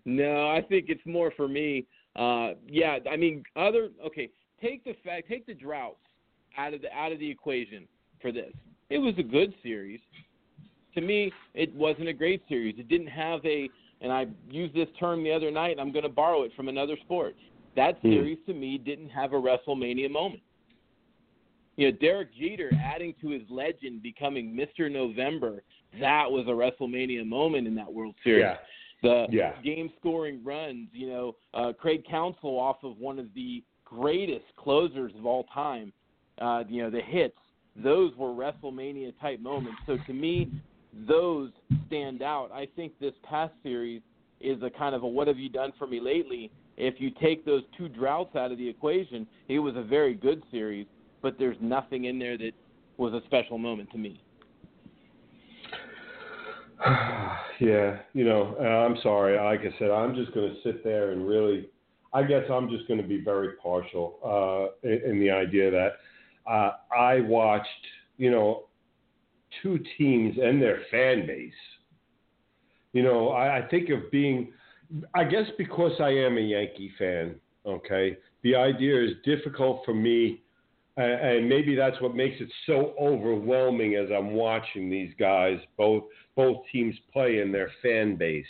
No, 0.05 0.49
I 0.49 0.61
think 0.61 0.85
it's 0.87 1.05
more 1.05 1.31
for 1.35 1.49
me. 1.49 1.85
Uh, 2.15 2.51
yeah, 2.67 2.99
I 3.09 3.17
mean, 3.17 3.43
other 3.55 3.89
okay. 4.05 4.29
Take 4.61 4.83
the 4.83 4.95
fact, 5.03 5.27
take 5.27 5.45
the 5.45 5.55
droughts 5.55 5.97
out 6.57 6.73
of 6.73 6.81
the 6.81 6.91
out 6.93 7.11
of 7.11 7.19
the 7.19 7.29
equation 7.29 7.87
for 8.21 8.31
this. 8.31 8.51
It 8.89 8.99
was 8.99 9.13
a 9.17 9.23
good 9.23 9.53
series. 9.63 9.99
To 10.95 11.01
me, 11.01 11.31
it 11.53 11.73
wasn't 11.73 12.09
a 12.09 12.13
great 12.13 12.43
series. 12.49 12.75
It 12.77 12.89
didn't 12.89 13.07
have 13.07 13.45
a, 13.45 13.69
and 14.01 14.11
I 14.11 14.27
used 14.49 14.73
this 14.73 14.89
term 14.99 15.23
the 15.23 15.31
other 15.31 15.49
night. 15.49 15.71
And 15.71 15.79
I'm 15.79 15.91
going 15.91 16.03
to 16.03 16.09
borrow 16.09 16.43
it 16.43 16.51
from 16.55 16.67
another 16.67 16.97
sport. 16.97 17.35
That 17.75 17.97
Hmm. 18.01 18.09
series 18.09 18.39
to 18.47 18.53
me 18.53 18.77
didn't 18.77 19.09
have 19.09 19.31
a 19.31 19.37
WrestleMania 19.37 20.11
moment. 20.11 20.43
You 21.77 21.89
know, 21.89 21.97
Derek 22.01 22.33
Jeter 22.33 22.73
adding 22.83 23.13
to 23.21 23.29
his 23.29 23.43
legend, 23.49 24.03
becoming 24.03 24.53
Mr. 24.53 24.91
November. 24.91 25.63
That 25.99 26.29
was 26.29 26.45
a 26.47 26.51
WrestleMania 26.51 27.25
moment 27.25 27.65
in 27.65 27.75
that 27.75 27.91
World 27.91 28.15
Series 28.23 28.41
Yeah. 28.41 28.57
the 29.01 29.27
Yeah. 29.31 29.59
game 29.63 29.91
scoring 29.97 30.43
runs. 30.43 30.89
You 30.93 31.07
know, 31.07 31.35
uh, 31.53 31.73
Craig 31.73 32.05
Counsell 32.05 32.59
off 32.59 32.83
of 32.83 32.99
one 32.99 33.17
of 33.17 33.33
the 33.33 33.63
greatest 33.85 34.45
closers 34.57 35.15
of 35.15 35.25
all 35.25 35.45
time. 35.45 35.91
Uh, 36.39 36.63
you 36.67 36.81
know, 36.81 36.89
the 36.89 37.01
hits. 37.01 37.37
Those 37.75 38.15
were 38.15 38.29
WrestleMania 38.29 39.13
type 39.21 39.39
moments. 39.39 39.79
So 39.85 39.97
to 40.07 40.13
me, 40.13 40.51
those 41.07 41.51
stand 41.87 42.21
out. 42.21 42.51
I 42.51 42.67
think 42.75 42.93
this 42.99 43.13
past 43.23 43.53
series 43.63 44.01
is 44.39 44.61
a 44.63 44.69
kind 44.69 44.95
of 44.95 45.03
a 45.03 45.07
what 45.07 45.27
have 45.27 45.37
you 45.37 45.49
done 45.49 45.71
for 45.77 45.87
me 45.87 45.99
lately? 45.99 46.51
If 46.77 46.95
you 46.99 47.11
take 47.21 47.45
those 47.45 47.63
two 47.77 47.89
droughts 47.89 48.35
out 48.35 48.51
of 48.51 48.57
the 48.57 48.67
equation, 48.67 49.27
it 49.47 49.59
was 49.59 49.75
a 49.75 49.83
very 49.83 50.13
good 50.13 50.41
series, 50.51 50.87
but 51.21 51.37
there's 51.37 51.57
nothing 51.61 52.05
in 52.05 52.17
there 52.17 52.37
that 52.37 52.51
was 52.97 53.13
a 53.13 53.21
special 53.25 53.57
moment 53.57 53.91
to 53.91 53.97
me. 53.97 54.21
yeah, 57.59 57.99
you 58.13 58.23
know, 58.23 58.57
I'm 58.57 58.97
sorry. 59.03 59.37
Like 59.37 59.61
I 59.61 59.77
said, 59.77 59.91
I'm 59.91 60.15
just 60.15 60.33
going 60.33 60.49
to 60.49 60.61
sit 60.63 60.83
there 60.83 61.11
and 61.11 61.27
really, 61.27 61.69
I 62.13 62.23
guess 62.23 62.43
I'm 62.51 62.69
just 62.69 62.87
going 62.87 63.01
to 63.01 63.07
be 63.07 63.21
very 63.21 63.55
partial 63.61 64.17
uh, 64.25 64.87
in, 64.87 65.11
in 65.11 65.19
the 65.19 65.29
idea 65.29 65.69
that 65.69 65.91
uh, 66.47 66.71
I 66.95 67.21
watched, 67.21 67.67
you 68.17 68.31
know, 68.31 68.63
two 69.61 69.79
teams 69.97 70.37
and 70.41 70.61
their 70.61 70.81
fan 70.89 71.25
base. 71.25 71.53
You 72.93 73.03
know, 73.03 73.29
I, 73.29 73.59
I 73.59 73.67
think 73.67 73.89
of 73.89 74.11
being, 74.11 74.51
I 75.15 75.23
guess 75.23 75.45
because 75.57 75.93
I 75.99 76.09
am 76.09 76.37
a 76.37 76.41
Yankee 76.41 76.91
fan, 76.97 77.35
okay, 77.65 78.17
the 78.43 78.55
idea 78.55 79.03
is 79.03 79.11
difficult 79.23 79.83
for 79.85 79.93
me. 79.93 80.41
And 80.97 81.47
maybe 81.47 81.73
that's 81.73 81.99
what 82.01 82.15
makes 82.15 82.41
it 82.41 82.49
so 82.65 82.93
overwhelming 82.99 83.95
as 83.95 84.09
I'm 84.15 84.31
watching 84.31 84.89
these 84.89 85.13
guys, 85.17 85.57
both 85.77 86.03
both 86.35 86.57
teams 86.71 86.95
play 87.13 87.39
in 87.39 87.51
their 87.51 87.71
fan 87.81 88.17
base. 88.17 88.45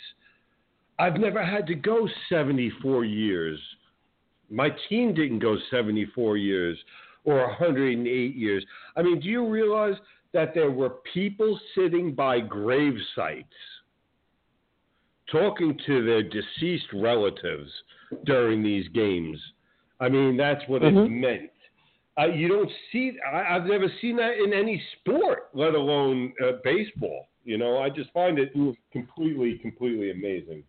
I've 0.98 1.16
never 1.16 1.42
had 1.44 1.66
to 1.68 1.74
go 1.74 2.08
74 2.28 3.04
years. 3.04 3.58
My 4.50 4.70
team 4.88 5.14
didn't 5.14 5.38
go 5.38 5.56
74 5.70 6.36
years 6.36 6.76
or 7.24 7.38
108 7.46 8.34
years. 8.34 8.64
I 8.96 9.02
mean, 9.02 9.20
do 9.20 9.28
you 9.28 9.48
realize 9.48 9.94
that 10.32 10.54
there 10.54 10.70
were 10.70 10.90
people 11.12 11.58
sitting 11.74 12.14
by 12.14 12.40
grave 12.40 12.94
sites 13.14 13.46
talking 15.30 15.78
to 15.86 16.04
their 16.04 16.22
deceased 16.22 16.86
relatives 16.92 17.70
during 18.24 18.62
these 18.62 18.88
games? 18.88 19.38
I 20.00 20.08
mean, 20.08 20.36
that's 20.36 20.66
what 20.68 20.82
it 20.82 20.94
Mhm. 20.94 21.10
meant. 21.10 21.50
Uh, 22.18 22.26
you 22.26 22.48
don't 22.48 22.70
see. 22.90 23.18
I, 23.20 23.56
I've 23.56 23.66
never 23.66 23.88
seen 24.00 24.16
that 24.16 24.36
in 24.36 24.52
any 24.52 24.82
sport, 24.98 25.48
let 25.54 25.74
alone 25.74 26.34
uh, 26.44 26.52
baseball. 26.62 27.28
You 27.44 27.56
know, 27.56 27.78
I 27.78 27.88
just 27.88 28.10
find 28.12 28.38
it 28.38 28.52
completely, 28.92 29.58
completely 29.58 30.10
amazing. 30.10 30.62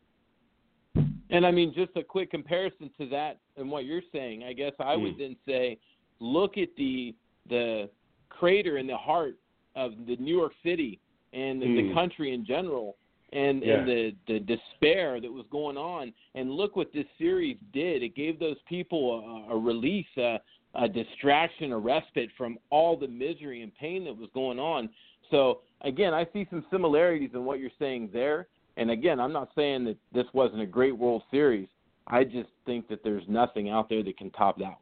And 1.30 1.46
I 1.46 1.52
mean, 1.52 1.74
just 1.74 1.92
a 1.96 2.04
quick 2.04 2.32
comparison 2.32 2.90
to 2.98 3.08
that 3.10 3.40
and 3.58 3.70
what 3.70 3.86
you're 3.86 4.04
saying. 4.12 4.44
I 4.44 4.54
guess 4.54 4.74
I 4.80 4.96
would 4.96 5.16
Mm. 5.16 5.18
then 5.18 5.36
say, 5.46 5.78
look 6.20 6.58
at 6.58 6.70
the 6.78 7.16
the 7.50 7.90
crater 8.30 8.78
in 8.78 8.88
the 8.88 8.98
heart 8.98 9.36
of 9.76 9.92
the 10.08 10.16
New 10.18 10.36
York 10.36 10.54
City 10.64 11.00
and 11.34 11.62
the, 11.62 11.66
the 11.76 11.82
Mm. 11.84 11.94
country 11.94 12.34
in 12.34 12.46
general, 12.46 12.96
and 13.34 13.62
Yeah. 13.64 13.80
and 13.80 13.88
the 13.88 14.16
the 14.28 14.40
despair 14.40 15.20
that 15.20 15.32
was 15.32 15.46
going 15.48 15.78
on. 15.78 16.14
And 16.36 16.52
look 16.52 16.76
what 16.76 16.94
this 16.94 17.08
series 17.18 17.58
did. 17.74 18.04
It 18.04 18.16
gave 18.16 18.40
those 18.40 18.62
people 18.68 19.48
a, 19.50 19.54
a 19.54 19.58
release, 19.58 20.08
a, 20.18 20.40
a 20.76 20.88
distraction, 20.88 21.72
a 21.72 21.78
respite 21.78 22.30
from 22.38 22.58
all 22.70 22.96
the 22.96 23.08
misery 23.08 23.62
and 23.62 23.74
pain 23.76 24.06
that 24.06 24.16
was 24.16 24.30
going 24.34 24.60
on. 24.60 24.90
So 25.32 25.62
again, 25.82 26.14
I 26.14 26.26
see 26.34 26.46
some 26.50 26.66
similarities 26.72 27.32
in 27.34 27.44
what 27.46 27.60
you're 27.60 27.72
saying 27.80 28.10
there. 28.14 28.48
And 28.78 28.90
again, 28.92 29.20
I'm 29.20 29.34
not 29.34 29.50
saying 29.56 29.84
that 29.86 29.98
this 30.14 30.26
wasn't 30.34 30.62
a 30.62 30.66
great 30.66 30.98
World 30.98 31.24
Series. 31.30 31.68
I 32.08 32.24
just 32.24 32.50
think 32.66 32.88
that 32.90 33.04
there's 33.04 33.28
nothing 33.28 33.70
out 33.70 33.88
there 33.90 34.04
that 34.04 34.18
can 34.18 34.30
top 34.32 34.58
that 34.58 34.66
one. 34.66 34.78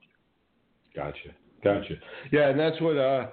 Gotcha, 0.95 1.29
gotcha. 1.63 1.95
Yeah, 2.31 2.49
and 2.49 2.59
that's 2.59 2.79
what 2.81 2.97
uh, 2.97 3.27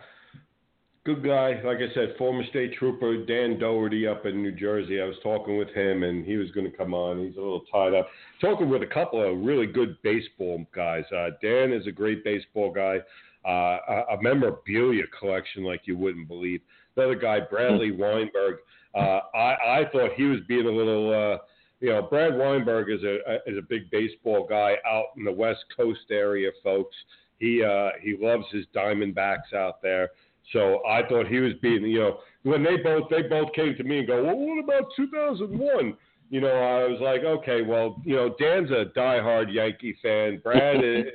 good 1.05 1.25
guy, 1.25 1.61
like 1.64 1.79
I 1.79 1.92
said, 1.94 2.14
former 2.18 2.44
state 2.51 2.75
trooper 2.75 3.25
Dan 3.25 3.59
Doherty 3.59 4.07
up 4.07 4.27
in 4.27 4.42
New 4.42 4.53
Jersey. 4.53 5.01
I 5.01 5.05
was 5.05 5.16
talking 5.23 5.57
with 5.57 5.71
him, 5.71 6.03
and 6.03 6.25
he 6.25 6.37
was 6.37 6.51
going 6.51 6.71
to 6.71 6.77
come 6.77 6.92
on. 6.92 7.25
He's 7.25 7.37
a 7.37 7.40
little 7.40 7.64
tied 7.73 7.94
up. 7.94 8.09
Talking 8.40 8.68
with 8.68 8.83
a 8.83 8.87
couple 8.87 9.23
of 9.23 9.44
really 9.44 9.66
good 9.66 9.97
baseball 10.03 10.66
guys. 10.75 11.05
Uh, 11.11 11.31
Dan 11.42 11.73
is 11.73 11.87
a 11.87 11.92
great 11.92 12.25
baseball 12.25 12.71
guy. 12.71 12.99
Uh, 13.47 13.79
a, 13.88 14.16
a 14.16 14.23
memorabilia 14.23 15.05
collection 15.18 15.64
like 15.64 15.83
you 15.85 15.97
wouldn't 15.97 16.29
believe. 16.29 16.61
Another 16.97 17.14
guy, 17.14 17.40
Bradley 17.40 17.90
Weinberg. 17.90 18.57
Uh, 18.94 19.21
I, 19.35 19.81
I 19.81 19.85
thought 19.92 20.11
he 20.16 20.25
was 20.25 20.40
being 20.47 20.66
a 20.66 20.71
little. 20.71 21.11
Uh, 21.11 21.38
you 21.81 21.90
know, 21.90 22.03
Brad 22.03 22.37
Weinberg 22.37 22.90
is 22.90 23.03
a 23.05 23.37
is 23.47 23.57
a 23.57 23.62
big 23.62 23.90
baseball 23.90 24.47
guy 24.49 24.75
out 24.85 25.07
in 25.16 25.25
the 25.25 25.33
West 25.33 25.64
Coast 25.77 26.11
area, 26.11 26.51
folks. 26.62 26.97
He 27.38 27.62
uh, 27.62 27.90
he 28.01 28.16
loves 28.20 28.44
his 28.51 28.64
Diamondbacks 28.74 29.53
out 29.55 29.81
there. 29.83 30.11
So 30.53 30.81
I 30.87 31.07
thought 31.07 31.27
he 31.27 31.40
was 31.40 31.53
being, 31.61 31.83
you 31.85 31.98
know, 31.98 32.18
when 32.42 32.62
they 32.62 32.77
both 32.79 33.09
they 33.11 33.22
both 33.22 33.53
came 33.53 33.77
to 33.77 33.85
me 33.85 33.98
and 33.98 34.07
go, 34.07 34.24
well, 34.24 34.37
what 34.37 34.62
about 34.62 34.88
2001? 34.96 35.96
You 36.31 36.40
know, 36.42 36.48
I 36.48 36.87
was 36.87 37.01
like, 37.01 37.22
okay, 37.22 37.62
well, 37.62 38.03
you 38.05 38.14
know, 38.14 38.35
Dan's 38.38 38.70
a 38.70 38.87
diehard 38.96 39.53
Yankee 39.53 39.96
fan. 40.03 40.40
Brad 40.42 40.77
is 40.85 41.07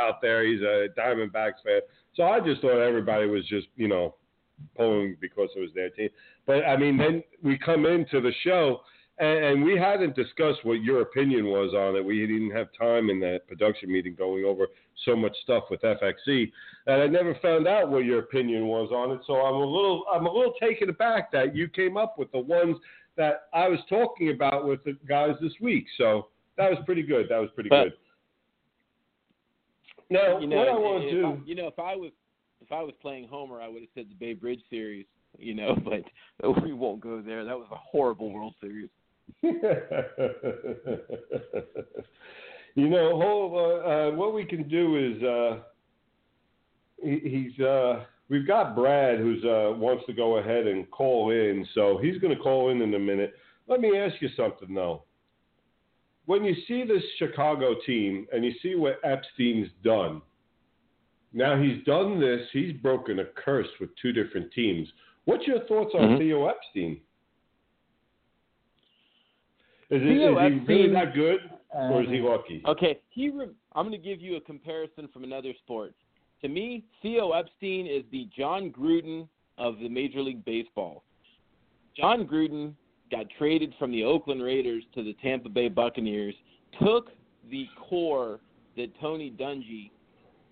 out 0.00 0.20
there; 0.20 0.44
he's 0.46 0.62
a 0.62 0.88
Diamondbacks 0.98 1.62
fan. 1.64 1.80
So 2.14 2.24
I 2.24 2.40
just 2.40 2.62
thought 2.62 2.80
everybody 2.80 3.26
was 3.26 3.46
just, 3.46 3.66
you 3.76 3.88
know, 3.88 4.14
pulling 4.76 5.16
because 5.20 5.50
it 5.54 5.60
was 5.60 5.70
their 5.74 5.90
team. 5.90 6.08
But 6.46 6.64
I 6.64 6.76
mean, 6.76 6.96
then 6.96 7.22
we 7.42 7.58
come 7.58 7.86
into 7.86 8.20
the 8.20 8.32
show 8.42 8.80
and, 9.18 9.44
and 9.44 9.64
we 9.64 9.78
hadn't 9.78 10.14
discussed 10.14 10.64
what 10.64 10.82
your 10.82 11.00
opinion 11.00 11.46
was 11.46 11.72
on 11.74 11.96
it. 11.96 12.04
We 12.04 12.26
didn't 12.26 12.50
have 12.50 12.68
time 12.78 13.08
in 13.10 13.18
that 13.20 13.46
production 13.48 13.90
meeting 13.90 14.14
going 14.14 14.44
over 14.44 14.66
so 15.04 15.14
much 15.16 15.36
stuff 15.42 15.64
with 15.70 15.80
FXE, 15.82 16.50
and 16.86 17.02
I 17.02 17.06
never 17.06 17.34
found 17.42 17.66
out 17.66 17.90
what 17.90 18.04
your 18.04 18.20
opinion 18.20 18.66
was 18.66 18.90
on 18.92 19.12
it. 19.12 19.20
So 19.26 19.34
I'm 19.34 19.54
a 19.54 19.64
little, 19.64 20.04
I'm 20.12 20.26
a 20.26 20.32
little 20.32 20.54
taken 20.60 20.88
aback 20.88 21.30
that 21.32 21.54
you 21.54 21.68
came 21.68 21.96
up 21.96 22.18
with 22.18 22.30
the 22.32 22.38
ones 22.38 22.76
that 23.16 23.48
I 23.54 23.68
was 23.68 23.78
talking 23.88 24.30
about 24.30 24.66
with 24.66 24.84
the 24.84 24.96
guys 25.08 25.34
this 25.40 25.52
week. 25.60 25.86
So 25.96 26.28
that 26.56 26.70
was 26.70 26.78
pretty 26.84 27.02
good. 27.02 27.26
That 27.28 27.38
was 27.38 27.50
pretty 27.54 27.70
But- 27.70 27.84
good. 27.84 27.92
Now, 30.08 30.38
You 30.38 30.46
know, 30.46 30.58
what 30.58 30.68
I 30.68 30.72
want 30.76 31.02
to 31.04 31.10
do. 31.10 31.26
I- 31.26 31.38
you 31.44 31.54
know, 31.56 31.66
if 31.66 31.78
I 31.78 31.96
was 31.96 32.12
if 32.62 32.72
I 32.72 32.82
was 32.82 32.94
playing 33.02 33.28
Homer, 33.28 33.60
I 33.60 33.68
would 33.68 33.82
have 33.82 33.90
said 33.94 34.08
the 34.08 34.14
Bay 34.14 34.32
Bridge 34.32 34.62
series. 34.70 35.06
You 35.38 35.54
know, 35.54 35.74
but 35.84 36.62
we 36.62 36.72
won't 36.72 37.00
go 37.00 37.20
there. 37.20 37.44
That 37.44 37.58
was 37.58 37.68
a 37.70 37.76
horrible 37.76 38.32
World 38.32 38.54
Series. 38.60 38.88
you 39.42 39.52
know, 42.88 43.20
hold, 43.20 43.52
uh, 43.54 43.88
uh, 43.88 44.10
what 44.12 44.34
we 44.34 44.44
can 44.44 44.68
do 44.68 44.96
is 44.96 45.22
uh, 45.22 45.58
he, 47.02 47.20
he's 47.52 47.64
uh, 47.64 48.04
we've 48.28 48.46
got 48.46 48.74
Brad 48.74 49.18
who's 49.18 49.44
uh, 49.44 49.72
wants 49.76 50.04
to 50.06 50.12
go 50.12 50.38
ahead 50.38 50.66
and 50.66 50.90
call 50.90 51.30
in, 51.30 51.66
so 51.74 51.98
he's 52.02 52.18
going 52.18 52.36
to 52.36 52.42
call 52.42 52.70
in 52.70 52.82
in 52.82 52.94
a 52.94 52.98
minute. 52.98 53.34
Let 53.68 53.80
me 53.80 53.98
ask 53.98 54.14
you 54.20 54.28
something 54.36 54.74
though. 54.74 55.04
When 56.26 56.44
you 56.44 56.54
see 56.66 56.84
this 56.84 57.02
Chicago 57.18 57.74
team 57.86 58.26
and 58.32 58.44
you 58.44 58.52
see 58.62 58.74
what 58.74 58.98
Epstein's 59.04 59.68
done, 59.84 60.22
now 61.32 61.60
he's 61.60 61.84
done 61.84 62.20
this. 62.20 62.40
He's 62.52 62.72
broken 62.74 63.20
a 63.20 63.24
curse 63.24 63.68
with 63.80 63.90
two 64.00 64.12
different 64.12 64.52
teams. 64.52 64.88
What's 65.24 65.46
your 65.46 65.60
thoughts 65.66 65.94
on 65.94 66.00
Mhm. 66.00 66.18
Theo 66.18 66.46
Epstein? 66.46 67.00
Is, 69.88 70.02
it, 70.02 70.04
is 70.04 70.66
he 70.66 70.74
really 70.74 70.92
that 70.92 71.14
good? 71.14 71.38
or 71.72 72.02
is 72.02 72.08
he 72.08 72.20
uh, 72.20 72.24
lucky? 72.24 72.62
Okay, 72.66 72.98
he. 73.10 73.28
Re- 73.30 73.48
I'm 73.74 73.86
going 73.86 74.00
to 74.00 74.08
give 74.08 74.20
you 74.20 74.36
a 74.36 74.40
comparison 74.40 75.08
from 75.12 75.24
another 75.24 75.52
sport. 75.64 75.94
To 76.42 76.48
me, 76.48 76.84
Theo 77.02 77.32
Epstein 77.32 77.86
is 77.86 78.02
the 78.10 78.28
Jon 78.36 78.70
Gruden 78.70 79.28
of 79.58 79.78
the 79.78 79.88
Major 79.88 80.22
League 80.22 80.44
Baseball. 80.44 81.02
Jon 81.96 82.26
Gruden 82.26 82.74
got 83.10 83.26
traded 83.38 83.74
from 83.78 83.90
the 83.90 84.04
Oakland 84.04 84.42
Raiders 84.42 84.84
to 84.94 85.02
the 85.02 85.14
Tampa 85.22 85.48
Bay 85.48 85.68
Buccaneers, 85.68 86.34
took 86.82 87.10
the 87.50 87.66
core 87.88 88.40
that 88.76 88.90
Tony 89.00 89.30
Dungy 89.30 89.90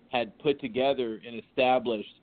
had 0.09 0.37
put 0.39 0.59
together 0.61 1.19
and 1.25 1.41
established, 1.43 2.15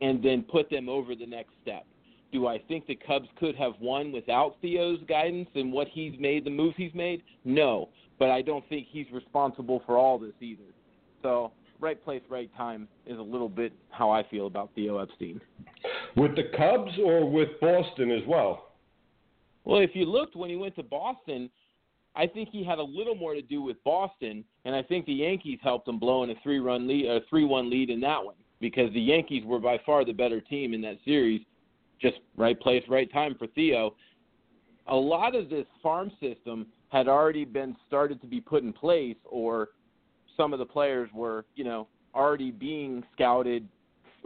and 0.00 0.22
then 0.22 0.42
put 0.42 0.70
them 0.70 0.88
over 0.88 1.14
the 1.14 1.26
next 1.26 1.52
step. 1.62 1.86
Do 2.32 2.46
I 2.46 2.58
think 2.68 2.86
the 2.86 2.94
Cubs 2.94 3.28
could 3.38 3.56
have 3.56 3.72
won 3.80 4.12
without 4.12 4.56
Theo's 4.62 5.00
guidance 5.08 5.48
and 5.54 5.72
what 5.72 5.88
he's 5.88 6.14
made, 6.18 6.44
the 6.44 6.50
moves 6.50 6.74
he's 6.76 6.94
made? 6.94 7.22
No, 7.44 7.88
but 8.18 8.30
I 8.30 8.42
don't 8.42 8.66
think 8.68 8.86
he's 8.90 9.06
responsible 9.12 9.82
for 9.86 9.96
all 9.96 10.18
this 10.18 10.34
either. 10.40 10.62
So, 11.22 11.52
right 11.80 12.02
place, 12.02 12.22
right 12.28 12.50
time 12.56 12.86
is 13.06 13.18
a 13.18 13.22
little 13.22 13.48
bit 13.48 13.72
how 13.90 14.10
I 14.10 14.22
feel 14.30 14.46
about 14.46 14.70
Theo 14.74 14.98
Epstein. 14.98 15.40
With 16.16 16.36
the 16.36 16.50
Cubs 16.56 16.92
or 17.04 17.28
with 17.28 17.48
Boston 17.60 18.10
as 18.10 18.22
well? 18.28 18.72
Well, 19.64 19.80
if 19.80 19.90
you 19.94 20.04
looked 20.04 20.36
when 20.36 20.50
he 20.50 20.56
went 20.56 20.76
to 20.76 20.82
Boston, 20.82 21.50
I 22.14 22.26
think 22.26 22.48
he 22.50 22.64
had 22.64 22.78
a 22.78 22.82
little 22.82 23.14
more 23.14 23.34
to 23.34 23.42
do 23.42 23.62
with 23.62 23.82
Boston, 23.84 24.44
and 24.64 24.74
I 24.74 24.82
think 24.82 25.06
the 25.06 25.12
Yankees 25.12 25.58
helped 25.62 25.88
him 25.88 25.98
blow 25.98 26.22
in 26.24 26.30
a 26.30 26.34
three-run 26.42 26.86
lead, 26.86 27.06
a 27.06 27.20
three-one 27.28 27.70
lead 27.70 27.90
in 27.90 28.00
that 28.00 28.24
one 28.24 28.34
because 28.60 28.92
the 28.92 29.00
Yankees 29.00 29.44
were 29.44 29.58
by 29.58 29.78
far 29.84 30.04
the 30.04 30.12
better 30.12 30.40
team 30.40 30.74
in 30.74 30.82
that 30.82 30.98
series. 31.04 31.40
Just 32.00 32.18
right 32.36 32.58
place, 32.58 32.82
right 32.88 33.10
time 33.12 33.34
for 33.38 33.46
Theo. 33.48 33.94
A 34.86 34.96
lot 34.96 35.34
of 35.34 35.50
this 35.50 35.66
farm 35.82 36.10
system 36.20 36.66
had 36.88 37.06
already 37.08 37.44
been 37.44 37.76
started 37.86 38.20
to 38.22 38.26
be 38.26 38.40
put 38.40 38.62
in 38.62 38.72
place, 38.72 39.16
or 39.24 39.68
some 40.36 40.52
of 40.52 40.58
the 40.58 40.66
players 40.66 41.10
were, 41.14 41.44
you 41.54 41.64
know, 41.64 41.86
already 42.14 42.50
being 42.50 43.04
scouted. 43.14 43.68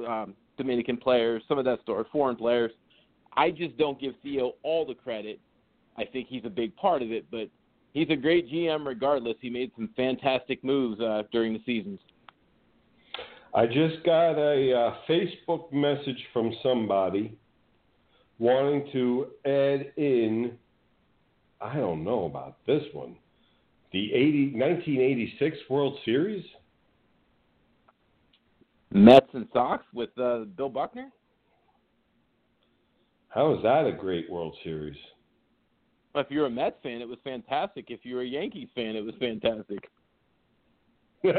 Um, 0.07 0.35
Dominican 0.57 0.97
players, 0.97 1.43
some 1.49 1.59
of 1.59 1.65
that 1.65 1.81
sort, 1.87 2.07
foreign 2.11 2.37
players. 2.37 2.71
I 3.37 3.51
just 3.51 3.77
don't 3.77 4.01
give 4.01 4.15
Theo 4.23 4.53
all 4.63 4.87
the 4.87 4.95
credit. 4.95 5.41
I 5.97 6.05
think 6.05 6.29
he's 6.29 6.45
a 6.45 6.51
big 6.51 6.75
part 6.77 7.03
of 7.03 7.11
it, 7.13 7.27
but 7.31 7.49
he's 7.93 8.09
a 8.11 8.17
great 8.17 8.51
GM 8.51 8.87
regardless. 8.87 9.37
He 9.41 9.51
made 9.51 9.71
some 9.77 9.91
fantastic 9.97 10.63
moves 10.65 11.01
uh, 11.01 11.23
during 11.33 11.53
the 11.53 11.61
seasons. 11.65 12.01
I 13.55 13.67
just 13.67 14.05
got 14.05 14.33
a 14.33 14.75
uh, 14.75 14.95
Facebook 15.09 15.73
message 15.73 16.23
from 16.33 16.53
somebody 16.63 17.37
wanting 18.39 18.89
to 18.93 19.27
add 19.45 19.93
in, 19.97 20.53
I 21.61 21.77
don't 21.77 22.05
know 22.05 22.25
about 22.25 22.57
this 22.67 22.83
one, 22.93 23.17
the 23.93 24.13
80, 24.13 24.57
1986 24.57 25.57
World 25.71 25.97
Series. 26.05 26.45
Mets 28.91 29.27
and 29.33 29.47
Sox 29.53 29.85
with 29.93 30.11
uh, 30.19 30.45
Bill 30.57 30.69
Buckner. 30.69 31.11
How 33.29 33.55
is 33.55 33.63
that 33.65 33.87
a 33.87 33.93
great 33.93 34.31
World 34.31 34.57
Series? 34.63 34.97
Well, 36.15 36.23
if 36.23 36.31
you're 36.31 36.47
a 36.47 36.51
Mets 36.51 36.77
fan, 36.83 37.01
it 37.01 37.09
was 37.09 37.19
fantastic. 37.25 37.87
If 37.89 38.01
you're 38.05 38.23
a 38.23 38.27
Yankees 38.27 38.69
fan, 38.75 38.95
it 38.95 39.05
was 39.05 39.15
fantastic. 39.19 39.91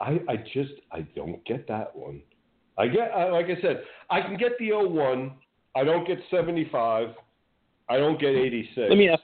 I 0.00 0.20
I 0.28 0.36
just 0.54 0.72
I 0.92 1.00
don't 1.14 1.44
get 1.44 1.68
that 1.68 1.94
one. 1.94 2.22
I 2.78 2.86
get 2.86 3.10
like 3.32 3.46
I 3.46 3.60
said, 3.60 3.82
I 4.08 4.20
can 4.20 4.36
get 4.36 4.52
the 4.58 4.72
01. 4.72 5.32
I 5.74 5.84
don't 5.84 6.06
get 6.06 6.18
75. 6.30 7.08
I 7.88 7.96
don't 7.96 8.20
get 8.20 8.34
86. 8.34 8.76
Let 8.88 8.98
me 8.98 9.08
ask. 9.08 9.22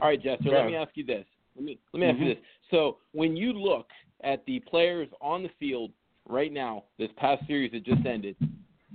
All 0.00 0.08
right, 0.08 0.22
Jester. 0.22 0.50
Let 0.50 0.66
me 0.66 0.76
ask 0.76 0.92
you 0.94 1.04
this. 1.04 1.26
Let 1.56 1.64
me 1.64 1.78
let 1.92 2.00
me 2.00 2.06
ask 2.06 2.18
you 2.18 2.26
Mhm. 2.26 2.34
this. 2.36 2.44
So 2.70 2.98
when 3.12 3.36
you 3.36 3.52
look 3.52 3.90
at 4.22 4.44
the 4.46 4.60
players 4.60 5.08
on 5.20 5.42
the 5.42 5.48
field 5.58 5.92
right 6.26 6.52
now, 6.52 6.84
this 6.96 7.10
past 7.16 7.44
series 7.46 7.72
that 7.72 7.82
just 7.82 8.06
ended, 8.06 8.36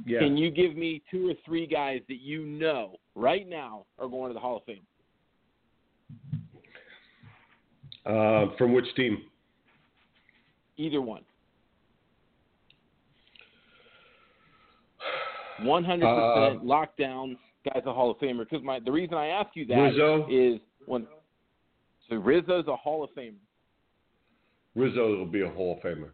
Yeah. 0.06 0.20
can 0.20 0.38
you 0.38 0.52
give 0.52 0.76
me 0.76 1.02
two 1.12 1.30
or 1.30 1.34
three 1.46 1.66
guys 1.68 2.02
that 2.08 2.22
you 2.22 2.46
know 2.46 2.98
right 3.14 3.48
now 3.48 3.86
are 4.00 4.08
going 4.08 4.30
to 4.30 4.34
the 4.34 4.40
Hall 4.40 4.58
of 4.58 4.64
Fame? 4.64 4.86
Uh, 8.06 8.56
from 8.58 8.74
which 8.74 8.94
team? 8.96 9.30
Either 10.78 11.02
one. 11.02 11.26
One 15.62 15.84
hundred 15.84 16.06
percent 16.08 16.62
Uh, 16.62 16.64
lockdown. 16.64 17.38
Guy's 17.74 17.84
a 17.86 17.94
Hall 17.94 18.12
of 18.12 18.18
Famer. 18.18 18.40
Because 18.50 18.64
my 18.64 18.80
the 18.80 18.92
reason 18.92 19.16
I 19.16 19.28
ask 19.28 19.56
you 19.56 19.66
that 19.68 19.76
Rizzo. 19.76 20.28
is 20.30 20.60
when 20.86 21.08
so 22.10 22.16
Rizzo's 22.18 22.68
a 22.68 22.76
Hall 22.76 23.04
of 23.04 23.10
Famer. 23.12 23.34
Rizzo 24.76 25.16
will 25.18 25.26
be 25.26 25.42
a 25.42 25.50
Hall 25.50 25.74
of 25.78 25.80
Famer. 25.80 26.10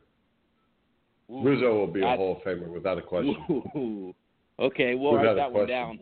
Ooh, 1.32 1.42
Rizzo 1.44 1.74
will 1.76 1.88
be 1.88 2.02
a 2.02 2.16
Hall 2.16 2.38
of 2.38 2.44
Famer 2.44 2.70
without 2.70 2.98
a 2.98 3.02
question. 3.02 3.36
Ooh. 3.76 4.14
Okay, 4.60 4.94
we'll 4.96 5.14
Without 5.14 5.26
write 5.28 5.36
that 5.38 5.52
one 5.52 5.68
down. 5.68 6.00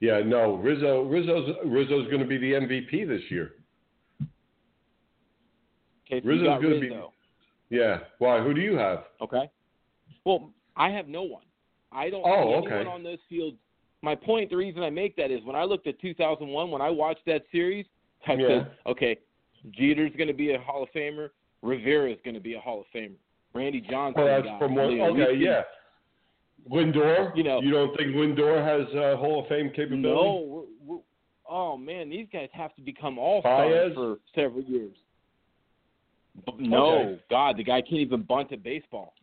Yeah, 0.00 0.20
no, 0.24 0.56
Rizzo 0.56 1.02
Rizzo's 1.02 1.54
Rizzo's 1.64 2.08
going 2.08 2.18
to 2.20 2.26
be 2.26 2.36
the 2.38 2.52
MVP 2.54 3.06
this 3.06 3.22
year. 3.30 3.52
Okay, 6.06 6.20
so 6.20 6.28
Rizzo's 6.28 6.46
got 6.48 6.62
gonna 6.62 6.80
be- 6.80 7.00
Yeah. 7.70 8.00
Why? 8.18 8.40
Who 8.42 8.52
do 8.52 8.60
you 8.60 8.76
have? 8.76 9.04
Okay. 9.20 9.48
Well, 10.24 10.50
I 10.76 10.90
have 10.90 11.06
no 11.08 11.22
one. 11.22 11.44
I 11.94 12.10
don't 12.10 12.22
Oh, 12.24 12.60
see 12.62 12.66
okay. 12.66 12.74
anyone 12.76 12.94
on 12.94 13.02
those 13.02 13.18
fields. 13.28 13.56
My 14.02 14.14
point, 14.14 14.50
the 14.50 14.56
reason 14.56 14.82
I 14.82 14.90
make 14.90 15.14
that 15.16 15.30
is 15.30 15.44
when 15.44 15.54
I 15.54 15.64
looked 15.64 15.86
at 15.86 15.98
2001, 16.00 16.70
when 16.70 16.82
I 16.82 16.90
watched 16.90 17.24
that 17.26 17.42
series, 17.52 17.86
I 18.26 18.34
Yeah. 18.34 18.48
said, 18.48 18.70
okay, 18.86 19.16
Jeter's 19.70 20.14
going 20.16 20.28
to 20.28 20.34
be 20.34 20.52
a 20.54 20.58
Hall 20.60 20.82
of 20.82 20.90
Famer. 20.92 21.30
Rivera's 21.62 22.18
going 22.24 22.34
to 22.34 22.40
be 22.40 22.54
a 22.54 22.60
Hall 22.60 22.80
of 22.80 22.86
Famer. 22.94 23.14
Randy 23.54 23.80
Johnson. 23.80 24.24
Well, 24.24 24.42
that's 24.42 24.58
from. 24.58 24.74
Leo 24.74 25.06
Okay, 25.14 25.34
yeah. 25.38 25.62
Lindor. 26.70 27.36
You 27.36 27.42
know- 27.44 27.60
you 27.60 27.70
don't 27.70 27.94
think 27.96 28.14
Lindor 28.14 28.62
has 28.64 28.92
uh, 28.94 29.16
Hall 29.18 29.40
of 29.42 29.48
Fame 29.48 29.68
capability? 29.70 30.02
No. 30.02 30.66
We're, 30.86 30.94
we're, 30.94 31.00
oh 31.48 31.76
man, 31.76 32.08
these 32.08 32.26
guys 32.32 32.48
have 32.52 32.74
to 32.76 32.82
become 32.82 33.18
all 33.18 33.40
stars 33.40 33.92
for 33.94 34.18
several 34.34 34.62
years. 34.62 34.96
No, 36.58 36.98
Okay. 36.98 37.20
God, 37.30 37.56
the 37.58 37.64
guy 37.64 37.82
can't 37.82 38.00
even 38.00 38.22
bunt 38.22 38.52
a 38.52 38.56
baseball. 38.56 39.14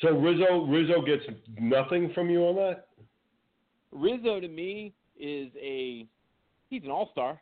So 0.00 0.10
Rizzo 0.10 0.64
Rizzo 0.66 1.00
gets 1.02 1.22
nothing 1.58 2.12
from 2.14 2.28
you 2.30 2.42
on 2.46 2.56
that. 2.56 2.88
Rizzo 3.92 4.40
to 4.40 4.48
me 4.48 4.92
is 5.18 5.48
a 5.60 6.06
he's 6.68 6.82
an 6.84 6.90
all 6.90 7.08
star. 7.12 7.40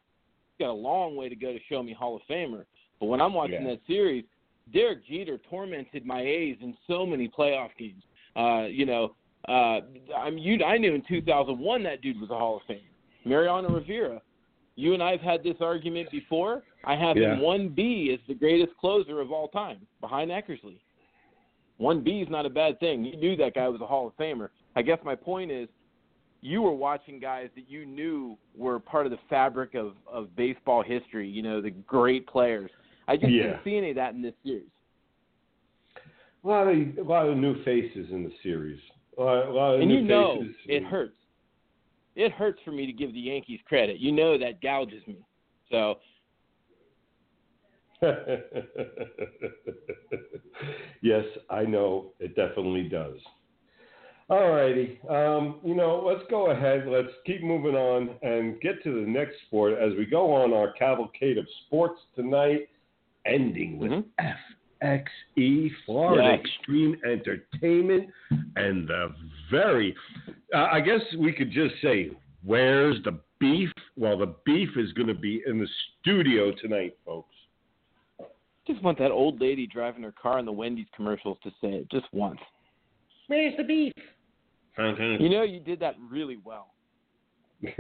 He's 0.57 0.65
got 0.67 0.71
a 0.71 0.73
long 0.73 1.17
way 1.17 1.29
to 1.29 1.35
go 1.37 1.53
to 1.53 1.59
show 1.69 1.83
me 1.83 1.93
Hall 1.93 2.15
of 2.17 2.23
Famer. 2.31 2.65
But 3.01 3.07
when 3.07 3.21
I'm 3.21 3.35
watching 3.35 3.63
Yeah. 3.65 3.71
that 3.75 3.81
series, 3.87 4.25
Derek 4.73 5.05
Jeter 5.07 5.39
tormented 5.51 6.07
my 6.07 6.21
A's 6.23 6.57
in 6.61 6.77
so 6.87 7.05
many 7.05 7.29
playoff 7.29 7.71
games. 7.77 8.03
Uh, 8.37 8.67
you 8.71 8.87
know, 8.87 9.15
uh, 9.49 9.81
I'm 10.17 10.39
you. 10.39 10.63
I 10.65 10.79
knew 10.79 10.95
in 10.95 11.03
2001 11.03 11.83
that 11.83 12.01
dude 12.03 12.21
was 12.21 12.31
a 12.31 12.39
Hall 12.39 12.57
of 12.57 12.63
Famer. 12.63 12.81
Mariano 13.25 13.69
Rivera. 13.71 14.23
You 14.77 14.93
and 14.95 15.03
I've 15.03 15.21
had 15.21 15.43
this 15.43 15.57
argument 15.61 16.11
before. 16.11 16.63
I 16.85 16.95
have 16.97 17.17
Yeah. 17.17 17.35
him 17.35 17.41
one 17.41 17.69
B 17.69 18.13
as 18.13 18.21
the 18.27 18.35
greatest 18.35 18.77
closer 18.77 19.21
of 19.21 19.33
all 19.33 19.49
time, 19.49 19.87
behind 20.01 20.31
Eckersley. 20.31 20.79
One 21.85 22.01
B 22.01 22.13
is 22.23 22.31
not 22.31 22.47
a 22.47 22.51
bad 22.51 22.81
thing. 22.81 23.05
You 23.05 23.15
knew 23.15 23.37
that 23.37 23.55
guy 23.55 23.69
was 23.69 23.83
a 23.83 23.87
Hall 23.87 24.07
of 24.07 24.17
Famer. 24.17 24.49
I 24.75 24.81
guess 24.81 24.99
my 25.05 25.15
point 25.15 25.51
is, 25.51 25.69
you 26.41 26.63
were 26.63 26.73
watching 26.73 27.21
guys 27.21 27.51
that 27.57 27.69
you 27.69 27.85
knew 27.85 28.39
were 28.57 28.79
part 28.79 29.05
of 29.05 29.13
the 29.13 29.19
fabric 29.29 29.75
of, 29.75 29.93
of 30.11 30.35
baseball 30.35 30.83
history, 30.83 31.29
you 31.29 31.43
know, 31.43 31.61
the 31.61 31.73
great 31.73 32.27
players. 32.27 32.71
I 33.07 33.17
just 33.19 33.33
Yeah. 33.33 33.43
didn't 33.43 33.65
see 33.65 33.77
any 33.77 33.91
of 33.91 33.97
that 33.97 34.15
in 34.15 34.23
this 34.23 34.33
series. 34.43 34.71
A 36.43 36.49
lot 36.49 36.69
of 36.69 36.75
a 36.75 37.03
lot 37.03 37.29
of 37.29 37.37
new 37.37 37.63
faces 37.65 38.11
in 38.11 38.25
the 38.25 38.33
series. 38.43 38.81
A 39.19 39.23
lot, 39.23 39.47
a 39.47 39.53
lot 39.53 39.75
of 39.75 39.81
And 39.83 39.91
new 39.91 39.97
you 39.97 40.03
know 40.05 40.39
faces. 40.39 40.57
it 40.67 40.85
hurts. 40.85 41.19
It 42.17 42.33
hurts 42.33 42.61
for 42.65 42.73
me 42.73 42.87
to 42.87 42.93
give 42.95 43.13
the 43.13 43.21
Yankees 43.21 43.61
credit. 43.67 43.99
You 43.99 44.11
know 44.11 44.39
that 44.39 44.63
gouges 44.63 45.07
me. 45.07 45.19
So 45.71 45.99
yes, 51.03 51.25
I 51.51 51.65
know 51.65 52.13
it 52.19 52.35
definitely 52.37 52.89
does. 52.89 53.17
All 54.31 54.51
righty. 54.51 54.99
Um, 55.09 55.61
you 55.63 55.75
know, 55.75 56.03
let's 56.05 56.23
go 56.31 56.51
ahead. 56.51 56.87
Let's 56.89 57.13
keep 57.27 57.43
moving 57.43 57.75
on 57.75 58.11
and 58.23 58.59
get 58.61 58.83
to 58.85 59.05
the 59.05 59.07
next 59.07 59.35
sport 59.47 59.75
as 59.79 59.93
we 59.99 60.07
go 60.07 60.33
on 60.33 60.55
our 60.55 60.73
cavalcade 60.73 61.37
of 61.37 61.47
sports 61.67 62.01
tonight, 62.15 62.69
ending 63.27 63.79
with 63.79 63.93
Mhm. 63.93 64.05
FXE, 64.81 65.71
Florida 65.85 66.23
Yes. 66.23 66.41
Extreme 66.41 67.01
Entertainment, 67.05 68.11
and 68.57 68.89
the 68.89 69.15
very, 69.51 69.95
uh, 70.55 70.69
I 70.73 70.81
guess 70.81 71.03
we 71.17 71.33
could 71.33 71.51
just 71.51 71.79
say, 71.83 72.11
where's 72.45 73.03
the 73.03 73.21
beef? 73.39 73.71
Well, 73.97 74.17
the 74.17 74.35
beef 74.45 74.75
is 74.79 74.93
going 74.95 75.09
to 75.09 75.15
be 75.15 75.43
in 75.47 75.59
the 75.59 75.69
studio 76.01 76.51
tonight, 76.51 76.97
folks. 77.05 77.34
Just 78.67 78.83
want 78.83 78.99
that 78.99 79.11
old 79.11 79.41
lady 79.41 79.67
driving 79.67 80.03
her 80.03 80.13
car 80.13 80.39
in 80.39 80.45
the 80.47 80.53
Wendy's 80.53 80.87
commercials 80.95 81.39
to 81.43 81.51
say 81.61 81.69
it 81.69 81.91
just 81.91 82.07
once. 82.13 82.41
Where's 83.29 83.57
the 83.57 83.65
beef? 83.65 83.93
You 84.79 85.29
know 85.29 85.43
you 85.43 85.61
did 85.61 85.79
that 85.81 85.95
really 86.11 86.39
well. 86.45 86.69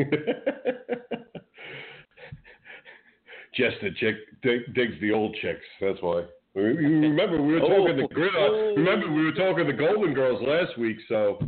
Just 3.56 3.76
the 3.82 3.90
chick 4.00 4.16
dig, 4.42 4.74
digs 4.74 4.94
the 5.00 5.12
old 5.12 5.36
chicks. 5.40 5.60
That's 5.80 5.98
why. 6.00 6.24
Remember 6.54 7.40
we 7.42 7.52
were 7.54 7.60
talking 7.60 7.98
Oh. 8.00 8.08
the 8.08 8.08
grid. 8.14 8.34
uh, 8.34 8.74
Remember 8.80 9.10
we 9.12 9.24
were 9.24 9.32
talking 9.32 9.66
the 9.66 9.72
Golden 9.72 10.12
Girls 10.14 10.40
last 10.42 10.76
week. 10.78 10.96
So 11.08 11.38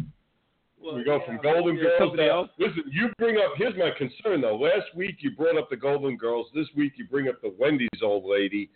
we 0.80 1.02
go 1.04 1.20
from 1.26 1.38
Golden 1.42 1.76
Girls. 1.76 1.94
somebody 1.98 2.26
Now, 2.28 2.42
else. 2.42 2.50
listen, 2.58 2.84
you 2.92 3.10
bring 3.18 3.36
up. 3.38 3.52
Here's 3.56 3.74
my 3.76 3.90
concern 3.96 4.40
though. 4.40 4.56
Last 4.56 4.94
week 4.94 5.16
you 5.20 5.32
brought 5.32 5.56
up 5.58 5.68
the 5.70 5.76
Golden 5.76 6.16
Girls. 6.16 6.46
This 6.54 6.66
week 6.76 6.92
you 6.96 7.06
bring 7.08 7.28
up 7.28 7.40
the 7.42 7.54
Wendy's 7.58 7.88
old 8.02 8.24
lady. 8.24 8.70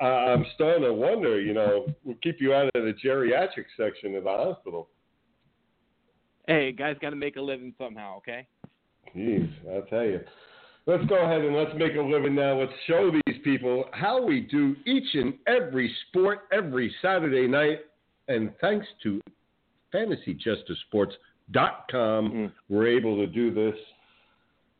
Uh, 0.00 0.04
I'm 0.04 0.44
starting 0.54 0.82
to 0.82 0.92
wonder. 0.92 1.40
You 1.40 1.54
know, 1.54 1.86
we'll 2.04 2.16
keep 2.22 2.40
you 2.40 2.52
out 2.52 2.66
of 2.74 2.84
the 2.84 2.94
geriatric 3.04 3.64
section 3.76 4.14
of 4.16 4.24
the 4.24 4.30
hospital. 4.30 4.88
Hey, 6.46 6.72
guys, 6.72 6.96
got 7.00 7.10
to 7.10 7.16
make 7.16 7.36
a 7.36 7.40
living 7.40 7.72
somehow. 7.78 8.16
Okay. 8.18 8.46
Jeez, 9.16 9.50
I'll 9.72 9.82
tell 9.82 10.04
you. 10.04 10.20
Let's 10.86 11.04
go 11.06 11.24
ahead 11.24 11.40
and 11.40 11.56
let's 11.56 11.70
make 11.78 11.94
a 11.96 12.00
living 12.02 12.34
now. 12.34 12.60
Let's 12.60 12.72
show 12.86 13.10
these 13.10 13.38
people 13.42 13.86
how 13.92 14.22
we 14.22 14.40
do 14.40 14.76
each 14.84 15.14
and 15.14 15.34
every 15.46 15.90
sport 16.08 16.40
every 16.52 16.94
Saturday 17.00 17.46
night. 17.46 17.78
And 18.28 18.52
thanks 18.60 18.86
to 19.04 19.20
FantasyJesterSports.com, 19.94 22.32
Mm. 22.32 22.52
we're 22.68 22.86
able 22.88 23.16
to 23.16 23.26
do 23.26 23.50
this 23.52 23.76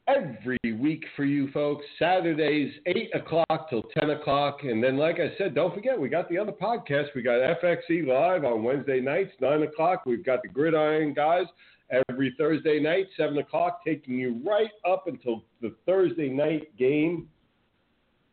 every 0.06 0.58
week 0.78 1.04
for 1.16 1.24
you 1.24 1.50
folks. 1.50 1.84
Saturdays, 1.98 2.72
8 2.86 3.10
o'clock 3.14 3.70
till 3.70 3.82
10 3.98 4.10
o'clock. 4.10 4.58
And 4.62 4.82
then, 4.82 4.96
like 4.96 5.16
I 5.16 5.36
said, 5.38 5.54
don't 5.54 5.74
forget, 5.74 5.98
we 5.98 6.08
got 6.08 6.28
the 6.28 6.38
other 6.38 6.52
podcast. 6.52 7.08
We 7.14 7.22
got 7.22 7.40
FXE 7.62 8.06
Live 8.06 8.44
on 8.44 8.62
Wednesday 8.62 9.00
nights, 9.00 9.32
9 9.40 9.62
o'clock. 9.62 10.04
We've 10.06 10.24
got 10.24 10.42
the 10.42 10.48
Gridiron 10.48 11.14
Guys 11.14 11.46
every 12.08 12.34
Thursday 12.38 12.80
night, 12.80 13.06
7 13.16 13.38
o'clock, 13.38 13.80
taking 13.86 14.14
you 14.14 14.40
right 14.44 14.70
up 14.88 15.06
until 15.06 15.44
the 15.60 15.74
Thursday 15.86 16.28
night 16.28 16.76
game. 16.76 17.28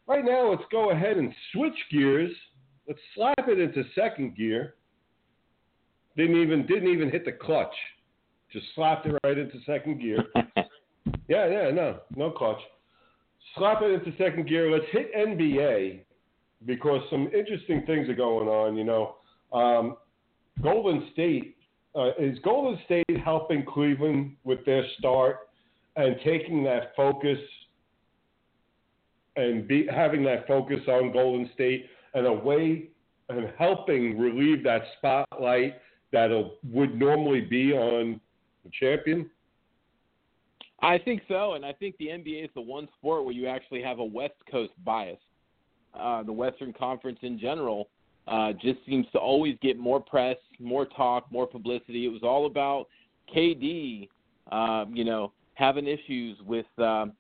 Right 0.08 0.26
now, 0.26 0.50
let's 0.50 0.64
go 0.72 0.92
ahead 0.92 1.18
and 1.18 1.34
switch 1.54 1.78
gears. 1.92 2.32
Let's 2.88 3.00
slap 3.16 3.48
it 3.48 3.60
into 3.60 3.84
second 3.96 4.36
gear. 4.36 4.76
Didn't 6.18 6.42
even 6.42 6.66
didn't 6.66 6.90
even 6.90 7.10
hit 7.10 7.24
the 7.24 7.32
clutch. 7.32 7.74
Just 8.52 8.66
slapped 8.76 9.06
it 9.06 9.16
right 9.24 9.38
into 9.38 9.60
second 9.66 10.02
gear. 10.02 10.26
Yeah, 11.28 11.48
yeah, 11.48 11.72
no, 11.72 12.00
no 12.16 12.32
clutch. 12.32 12.60
Slap 13.56 13.82
it 13.82 13.92
into 13.92 14.16
second 14.18 14.48
gear. 14.48 14.72
Let's 14.72 14.86
hit 14.92 15.14
NBA 15.16 16.02
because 16.66 17.02
some 17.10 17.30
interesting 17.36 17.84
things 17.86 18.08
are 18.10 18.16
going 18.16 18.48
on. 18.48 18.76
You 18.76 18.84
know, 18.84 19.16
um, 19.52 19.98
Golden 20.62 21.10
State 21.14 21.56
uh, 21.96 22.12
is 22.20 22.38
Golden 22.44 22.80
State 22.86 23.18
helping 23.24 23.66
Cleveland 23.66 24.36
with 24.44 24.64
their 24.66 24.84
start 24.98 25.50
and 25.96 26.16
taking 26.24 26.64
that 26.64 26.94
focus 26.96 27.40
and 29.36 29.68
be, 29.68 29.88
having 29.94 30.24
that 30.24 30.48
focus 30.48 30.80
on 30.88 31.12
Golden 31.12 31.50
State 31.54 31.88
and 32.14 32.28
a 32.28 32.34
way 32.34 32.90
and 33.30 33.50
helping 33.58 34.18
relieve 34.18 34.64
that 34.64 34.82
spotlight 34.98 35.76
that 36.12 36.30
would 36.70 37.00
normally 37.00 37.42
be 37.42 37.72
on 37.74 38.20
the 38.64 38.72
champion. 38.78 39.30
I 40.82 40.98
think 40.98 41.22
so, 41.28 41.54
and 41.54 41.66
I 41.66 41.74
think 41.74 41.96
the 41.98 42.08
NBA 42.08 42.46
is 42.46 42.50
the 42.56 42.62
one 42.62 42.88
sport 42.98 43.24
where 43.24 43.34
you 43.34 43.48
actually 43.48 43.84
have 43.84 44.00
a 44.00 44.04
West 44.04 44.34
Coast 44.50 44.74
bias. 44.84 45.20
Uh, 45.94 46.24
the 46.24 46.32
Western 46.34 46.74
Conference 46.74 47.20
in 47.22 47.38
general 47.38 47.90
uh, 48.28 48.54
just 48.54 48.80
seems 48.88 49.06
to 49.12 49.20
always 49.20 49.58
get 49.62 49.78
more 49.78 50.00
press, 50.00 50.38
more 50.60 50.86
talk, 50.86 51.32
more 51.32 51.46
publicity. 51.46 52.06
It 52.06 52.10
was 52.10 52.24
all 52.24 52.46
about 52.46 52.88
KD, 53.34 54.10
um, 54.52 54.96
you 54.96 55.04
know, 55.04 55.34
having 55.56 55.86
issues 55.86 56.38
with 56.46 56.66
um, 56.78 57.14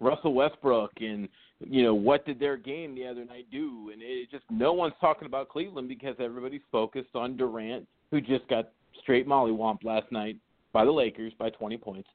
Russell 0.00 0.34
Westbrook 0.34 0.92
and 1.00 1.28
you 1.60 1.82
know 1.82 1.94
what 1.94 2.24
did 2.24 2.40
their 2.40 2.56
game 2.56 2.94
the 2.94 3.06
other 3.06 3.24
night 3.24 3.46
do, 3.52 3.90
and 3.92 4.00
it 4.02 4.30
just 4.30 4.44
no 4.50 4.72
one's 4.72 4.94
talking 4.98 5.26
about 5.26 5.50
Cleveland 5.50 5.88
because 5.88 6.16
everybody's 6.18 6.62
focused 6.72 7.14
on 7.14 7.36
Durant, 7.36 7.86
who 8.10 8.20
just 8.20 8.48
got 8.48 8.70
straight 9.02 9.28
mollywomped 9.28 9.84
last 9.84 10.10
night 10.10 10.36
by 10.72 10.86
the 10.86 10.90
Lakers 10.90 11.34
by 11.38 11.50
20 11.50 11.76
points. 11.76 12.08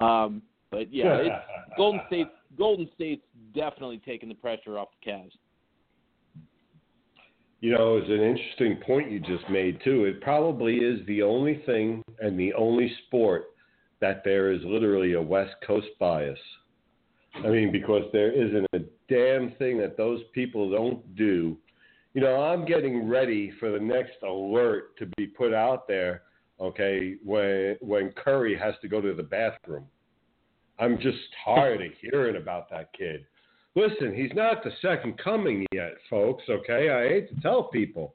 Um, 0.00 0.42
but 0.70 0.92
yeah, 0.92 1.16
it's 1.16 1.34
Golden 1.76 2.00
State. 2.06 2.28
Golden 2.56 2.88
State's 2.94 3.22
definitely 3.54 4.00
taking 4.04 4.28
the 4.28 4.34
pressure 4.34 4.78
off 4.78 4.88
the 5.04 5.10
Cavs. 5.10 5.32
You 7.60 7.72
know, 7.72 7.98
it's 7.98 8.08
an 8.08 8.22
interesting 8.22 8.76
point 8.86 9.10
you 9.10 9.20
just 9.20 9.48
made 9.50 9.80
too. 9.84 10.04
It 10.04 10.22
probably 10.22 10.76
is 10.76 11.04
the 11.06 11.22
only 11.22 11.62
thing 11.66 12.02
and 12.20 12.38
the 12.38 12.54
only 12.54 12.90
sport 13.06 13.50
that 14.00 14.22
there 14.24 14.50
is 14.50 14.60
literally 14.64 15.12
a 15.12 15.20
West 15.20 15.54
Coast 15.66 15.88
bias. 15.98 16.38
I 17.34 17.48
mean, 17.48 17.70
because 17.70 18.04
there 18.12 18.32
isn't 18.32 18.66
a 18.72 18.80
damn 19.08 19.52
thing 19.52 19.78
that 19.78 19.96
those 19.96 20.20
people 20.32 20.70
don't 20.70 21.14
do. 21.14 21.56
You 22.14 22.22
know, 22.22 22.42
I'm 22.42 22.64
getting 22.64 23.08
ready 23.08 23.52
for 23.60 23.70
the 23.70 23.78
next 23.78 24.22
alert 24.22 24.96
to 24.98 25.06
be 25.16 25.26
put 25.26 25.52
out 25.52 25.86
there. 25.86 26.22
Okay, 26.60 27.14
when 27.24 27.76
when 27.80 28.12
Curry 28.12 28.56
has 28.56 28.74
to 28.82 28.88
go 28.88 29.00
to 29.00 29.14
the 29.14 29.22
bathroom, 29.22 29.84
I'm 30.78 30.98
just 30.98 31.18
tired 31.44 31.80
of 31.80 31.92
hearing 32.00 32.36
about 32.36 32.68
that 32.70 32.92
kid. 32.92 33.24
Listen, 33.74 34.14
he's 34.14 34.32
not 34.34 34.62
the 34.62 34.72
second 34.82 35.16
coming 35.18 35.66
yet, 35.72 35.94
folks. 36.10 36.42
Okay, 36.50 36.90
I 36.90 37.08
hate 37.08 37.34
to 37.34 37.40
tell 37.40 37.64
people, 37.64 38.14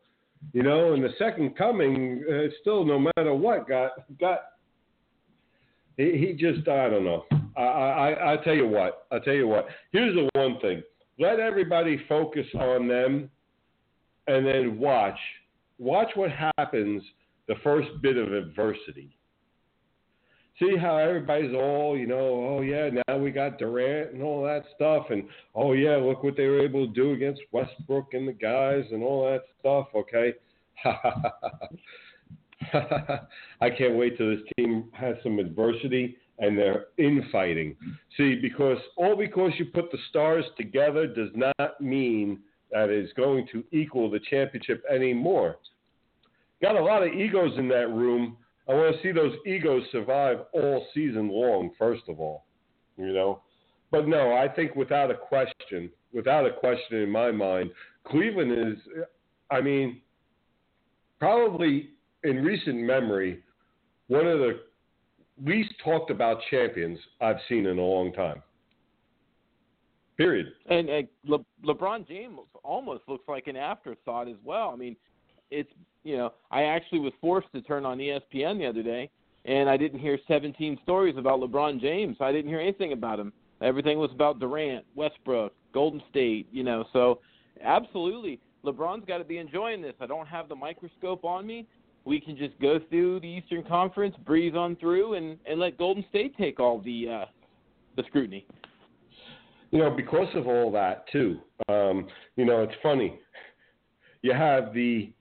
you 0.54 0.62
know, 0.62 0.94
and 0.94 1.04
the 1.04 1.14
second 1.18 1.58
coming 1.58 2.24
uh, 2.30 2.52
still, 2.62 2.86
no 2.86 3.00
matter 3.00 3.34
what, 3.34 3.68
got 3.68 3.92
got. 4.20 4.42
He, 5.98 6.12
he 6.18 6.34
just, 6.34 6.68
I 6.68 6.90
don't 6.90 7.06
know. 7.06 7.24
I, 7.58 7.62
I, 7.62 8.34
I 8.34 8.38
tell 8.44 8.54
you 8.54 8.68
what. 8.68 9.08
I 9.12 9.20
tell 9.20 9.34
you 9.34 9.48
what. 9.48 9.68
Here's 9.92 10.14
the 10.14 10.30
one 10.40 10.60
thing: 10.60 10.84
let 11.18 11.40
everybody 11.40 12.00
focus 12.08 12.46
on 12.54 12.88
them, 12.88 13.30
and 14.28 14.46
then 14.46 14.78
watch. 14.78 15.18
Watch 15.80 16.10
what 16.16 16.30
happens 16.32 17.02
the 17.48 17.56
first 17.64 17.90
bit 18.02 18.18
of 18.18 18.34
adversity. 18.34 19.18
See 20.60 20.78
how 20.78 20.98
everybody's 20.98 21.54
all, 21.54 21.98
you 21.98 22.08
know, 22.08 22.58
oh 22.58 22.62
yeah, 22.62 22.90
now 23.08 23.18
we 23.18 23.32
got 23.32 23.58
Durant 23.58 24.14
and 24.14 24.24
all 24.24 24.44
that 24.46 24.64
stuff, 24.74 25.08
and 25.10 25.28
oh 25.54 25.74
yeah, 25.74 25.98
look 25.98 26.24
what 26.24 26.38
they 26.38 26.48
were 26.48 26.64
able 26.64 26.88
to 26.88 26.94
do 26.94 27.12
against 27.12 27.42
Westbrook 27.52 28.14
and 28.14 28.28
the 28.28 28.34
guys 28.34 28.86
and 28.92 29.04
all 29.04 29.26
that 29.26 29.44
stuff. 29.60 29.88
Okay, 29.94 30.34
I 33.62 33.70
can't 33.70 33.96
wait 33.96 34.18
till 34.18 34.30
this 34.30 34.46
team 34.58 34.86
has 34.94 35.16
some 35.24 35.40
adversity 35.40 36.18
and 36.40 36.58
they're 36.58 36.88
infighting. 36.98 37.76
See, 38.18 38.36
because 38.36 38.78
all 38.98 39.16
because 39.16 39.52
you 39.58 39.66
put 39.66 39.92
the 39.92 39.98
stars 40.10 40.46
together 40.58 41.08
does 41.08 41.30
not 41.34 41.80
mean 41.80 42.40
that 42.72 42.90
it's 42.90 43.14
going 43.14 43.48
to 43.52 43.64
equal 43.72 44.10
the 44.10 44.20
championship 44.30 44.84
anymore. 44.94 45.58
Got 46.62 46.76
a 46.76 46.84
lot 46.84 47.04
of 47.04 47.14
egos 47.14 47.58
in 47.58 47.68
that 47.70 47.90
room. 47.90 48.38
I 48.68 48.74
want 48.74 48.96
to 48.96 49.02
see 49.02 49.12
those 49.12 49.36
egos 49.46 49.84
survive 49.92 50.38
all 50.54 50.86
season 50.94 51.30
long, 51.30 51.72
first 51.78 52.04
of 52.08 52.20
all, 52.20 52.46
you 52.98 53.14
know. 53.14 53.42
But 53.92 54.08
no, 54.08 54.34
I 54.36 54.48
think 54.48 54.76
without 54.76 55.12
a 55.12 55.16
question, 55.16 55.92
without 56.14 56.46
a 56.46 56.52
question 56.52 56.98
in 56.98 57.10
my 57.10 57.32
mind, 57.32 57.72
Cleveland 58.08 58.52
is, 58.52 58.78
I 59.52 59.62
mean, 59.62 60.02
probably 61.20 61.90
in 62.24 62.44
recent 62.44 62.78
memory, 62.78 63.44
one 64.08 64.26
of 64.26 64.40
the 64.40 64.62
least 65.44 65.74
talked 65.84 66.10
about 66.10 66.40
champions 66.50 66.98
I've 67.22 67.38
seen 67.48 67.66
in 67.66 67.78
a 67.78 67.82
long 67.82 68.14
time. 68.14 68.42
Period. 70.18 70.48
And 70.68 70.90
uh, 70.90 71.02
Le- 71.26 71.46
LeBron 71.64 72.08
James 72.08 72.40
almost 72.64 73.04
looks 73.08 73.28
like 73.28 73.48
an 73.48 73.58
afterthought 73.58 74.30
as 74.30 74.38
well. 74.44 74.70
I 74.70 74.76
mean, 74.78 74.96
it's 75.52 75.70
you 76.06 76.18
know, 76.18 76.34
I 76.52 76.64
actually 76.64 77.00
was 77.00 77.14
forced 77.20 77.52
to 77.54 77.62
turn 77.62 77.86
on 77.86 77.98
ESPN 77.98 78.60
the 78.60 78.68
other 78.68 78.84
day, 78.84 79.10
and 79.44 79.68
I 79.68 79.76
didn't 79.76 80.00
hear 80.00 80.20
17 80.28 80.78
stories 80.84 81.16
about 81.18 81.40
LeBron 81.40 81.82
James. 81.82 82.18
I 82.22 82.32
didn't 82.32 82.50
hear 82.50 82.60
anything 82.60 82.94
about 82.94 83.20
him. 83.20 83.34
Everything 83.62 83.98
was 83.98 84.12
about 84.12 84.40
Durant, 84.40 84.86
Westbrook, 84.96 85.54
Golden 85.74 86.02
State. 86.12 86.48
You 86.52 86.64
know, 86.64 86.86
so 86.94 87.20
absolutely, 87.62 88.40
LeBron's 88.64 89.06
got 89.06 89.18
to 89.18 89.24
be 89.24 89.40
enjoying 89.40 89.82
this. 89.82 89.96
I 90.00 90.06
don't 90.06 90.28
have 90.28 90.48
the 90.48 90.56
microscope 90.56 91.26
on 91.26 91.48
me. 91.48 91.68
We 92.06 92.22
can 92.22 92.38
just 92.38 92.60
go 92.60 92.80
through 92.90 93.22
the 93.22 93.28
Eastern 93.28 93.64
Conference, 93.64 94.16
breeze 94.26 94.54
on 94.56 94.76
through, 94.76 95.16
and 95.16 95.40
and 95.48 95.60
let 95.60 95.78
Golden 95.78 96.06
State 96.10 96.38
take 96.38 96.60
all 96.60 96.80
the 96.80 97.08
uh, 97.10 97.26
the 97.98 98.04
scrutiny. 98.08 98.46
You 99.72 99.80
know, 99.80 99.90
because 99.90 100.28
of 100.36 100.46
all 100.46 100.72
that 100.74 101.06
too. 101.12 101.40
Um, 101.68 102.08
you 102.36 102.46
know, 102.46 102.62
it's 102.62 102.76
funny. 102.84 103.20
You 104.22 104.34
have 104.34 104.74
the 104.74 105.12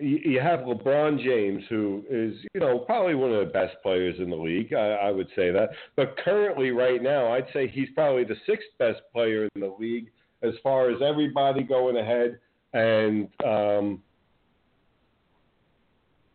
you 0.00 0.40
have 0.40 0.60
LeBron 0.60 1.22
James, 1.22 1.62
who 1.68 2.04
is, 2.08 2.34
you 2.54 2.60
know, 2.60 2.78
probably 2.78 3.14
one 3.14 3.32
of 3.32 3.46
the 3.46 3.52
best 3.52 3.76
players 3.82 4.16
in 4.18 4.30
the 4.30 4.36
league. 4.36 4.72
I, 4.72 5.08
I 5.08 5.10
would 5.10 5.28
say 5.36 5.50
that. 5.50 5.70
But 5.96 6.16
currently, 6.24 6.70
right 6.70 7.02
now, 7.02 7.32
I'd 7.32 7.46
say 7.52 7.68
he's 7.68 7.88
probably 7.94 8.24
the 8.24 8.36
sixth 8.46 8.68
best 8.78 9.00
player 9.12 9.48
in 9.54 9.60
the 9.60 9.74
league 9.78 10.10
as 10.42 10.54
far 10.62 10.90
as 10.90 11.02
everybody 11.02 11.62
going 11.62 11.96
ahead. 11.98 12.38
And 12.72 13.28
um, 13.44 14.02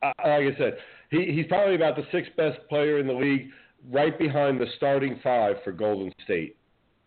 I, 0.04 0.08
like 0.28 0.54
I 0.54 0.58
said, 0.58 0.78
he, 1.10 1.32
he's 1.34 1.48
probably 1.48 1.76
about 1.76 1.96
the 1.96 2.06
sixth 2.12 2.36
best 2.36 2.60
player 2.70 3.00
in 3.00 3.08
the 3.08 3.14
league, 3.14 3.50
right 3.92 4.18
behind 4.20 4.60
the 4.60 4.68
starting 4.78 5.20
five 5.24 5.56
for 5.64 5.72
Golden 5.72 6.14
State. 6.24 6.58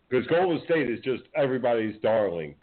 because 0.09 0.25
Golden 0.27 0.61
State 0.65 0.89
is 0.89 0.99
just 1.01 1.23
everybody's 1.35 1.95
darling, 2.01 2.55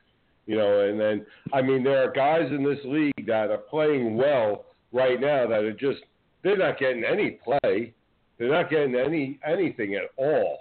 you 0.46 0.56
know. 0.56 0.80
And 0.88 0.98
then 0.98 1.24
I 1.52 1.62
mean, 1.62 1.82
there 1.84 2.02
are 2.02 2.12
guys 2.12 2.50
in 2.50 2.64
this 2.64 2.78
league 2.84 3.12
that 3.26 3.50
are 3.50 3.58
playing 3.58 4.16
well 4.16 4.66
right 4.92 5.20
now 5.20 5.46
that 5.46 5.64
are 5.64 5.72
just 5.72 6.00
they're 6.42 6.56
not 6.56 6.78
getting 6.78 7.04
any 7.04 7.38
play, 7.42 7.92
they're 8.38 8.50
not 8.50 8.70
getting 8.70 8.94
any 8.94 9.38
anything 9.46 9.94
at 9.94 10.10
all. 10.16 10.58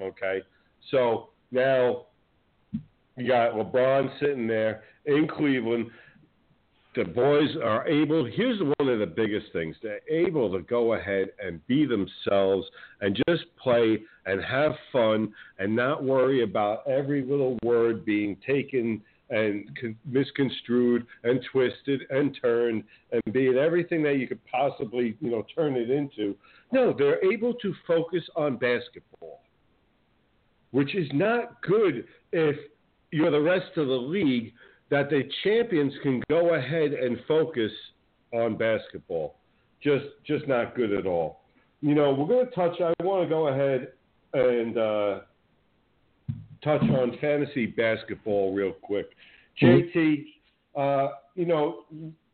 Okay, 0.00 0.42
so 0.90 1.30
now 1.50 2.06
you 3.16 3.26
got 3.26 3.52
LeBron 3.52 4.18
sitting 4.20 4.46
there 4.46 4.82
in 5.06 5.26
Cleveland 5.26 5.90
the 6.96 7.04
boys 7.04 7.50
are 7.62 7.86
able 7.86 8.24
here's 8.24 8.58
one 8.78 8.88
of 8.88 8.98
the 8.98 9.06
biggest 9.06 9.46
things 9.52 9.76
they're 9.82 10.00
able 10.10 10.50
to 10.50 10.62
go 10.62 10.94
ahead 10.94 11.28
and 11.44 11.64
be 11.66 11.84
themselves 11.84 12.66
and 13.02 13.20
just 13.28 13.44
play 13.62 13.98
and 14.24 14.42
have 14.42 14.72
fun 14.90 15.32
and 15.58 15.76
not 15.76 16.02
worry 16.02 16.42
about 16.42 16.86
every 16.88 17.22
little 17.22 17.58
word 17.62 18.04
being 18.04 18.36
taken 18.46 19.00
and 19.30 19.76
misconstrued 20.04 21.06
and 21.24 21.40
twisted 21.50 22.02
and 22.10 22.38
turned 22.40 22.84
and 23.10 23.22
being 23.32 23.56
everything 23.56 24.02
that 24.02 24.18
you 24.18 24.28
could 24.28 24.40
possibly 24.46 25.16
you 25.20 25.30
know 25.30 25.44
turn 25.54 25.74
it 25.74 25.90
into 25.90 26.36
no 26.72 26.94
they're 26.96 27.22
able 27.24 27.52
to 27.54 27.74
focus 27.86 28.22
on 28.36 28.56
basketball 28.56 29.40
which 30.70 30.94
is 30.94 31.08
not 31.12 31.60
good 31.62 32.04
if 32.32 32.56
you're 33.10 33.30
the 33.30 33.40
rest 33.40 33.76
of 33.76 33.86
the 33.86 33.92
league 33.92 34.52
that 34.90 35.10
the 35.10 35.22
champions 35.42 35.92
can 36.02 36.22
go 36.28 36.54
ahead 36.54 36.92
and 36.92 37.18
focus 37.26 37.72
on 38.32 38.56
basketball. 38.56 39.36
Just 39.82 40.06
just 40.26 40.46
not 40.48 40.74
good 40.74 40.92
at 40.92 41.06
all. 41.06 41.40
You 41.80 41.94
know, 41.94 42.12
we're 42.12 42.26
going 42.26 42.46
to 42.46 42.54
touch. 42.54 42.80
I 42.80 42.92
want 43.02 43.24
to 43.24 43.28
go 43.28 43.48
ahead 43.48 43.88
and 44.32 44.78
uh, 44.78 45.20
touch 46.66 46.82
on 46.82 47.16
fantasy 47.20 47.66
basketball 47.66 48.54
real 48.54 48.72
quick. 48.72 49.06
Mm-hmm. 49.62 49.98
JT, 49.98 50.24
uh, 50.76 51.12
you 51.34 51.46
know, 51.46 51.84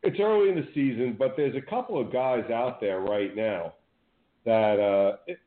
it's 0.03 0.18
early 0.18 0.49
in 0.49 0.57
the 0.57 0.66
season, 0.75 1.14
but 1.16 1.35
there's 1.37 1.55
a 1.55 1.71
couple 1.71 2.01
of 2.01 2.12
guys 2.12 2.51
out 2.51 2.81
there 2.81 3.01
right 3.01 3.37
now 3.37 3.75
that, 4.45 4.81
uh, 4.81 5.16
it, 5.27 5.38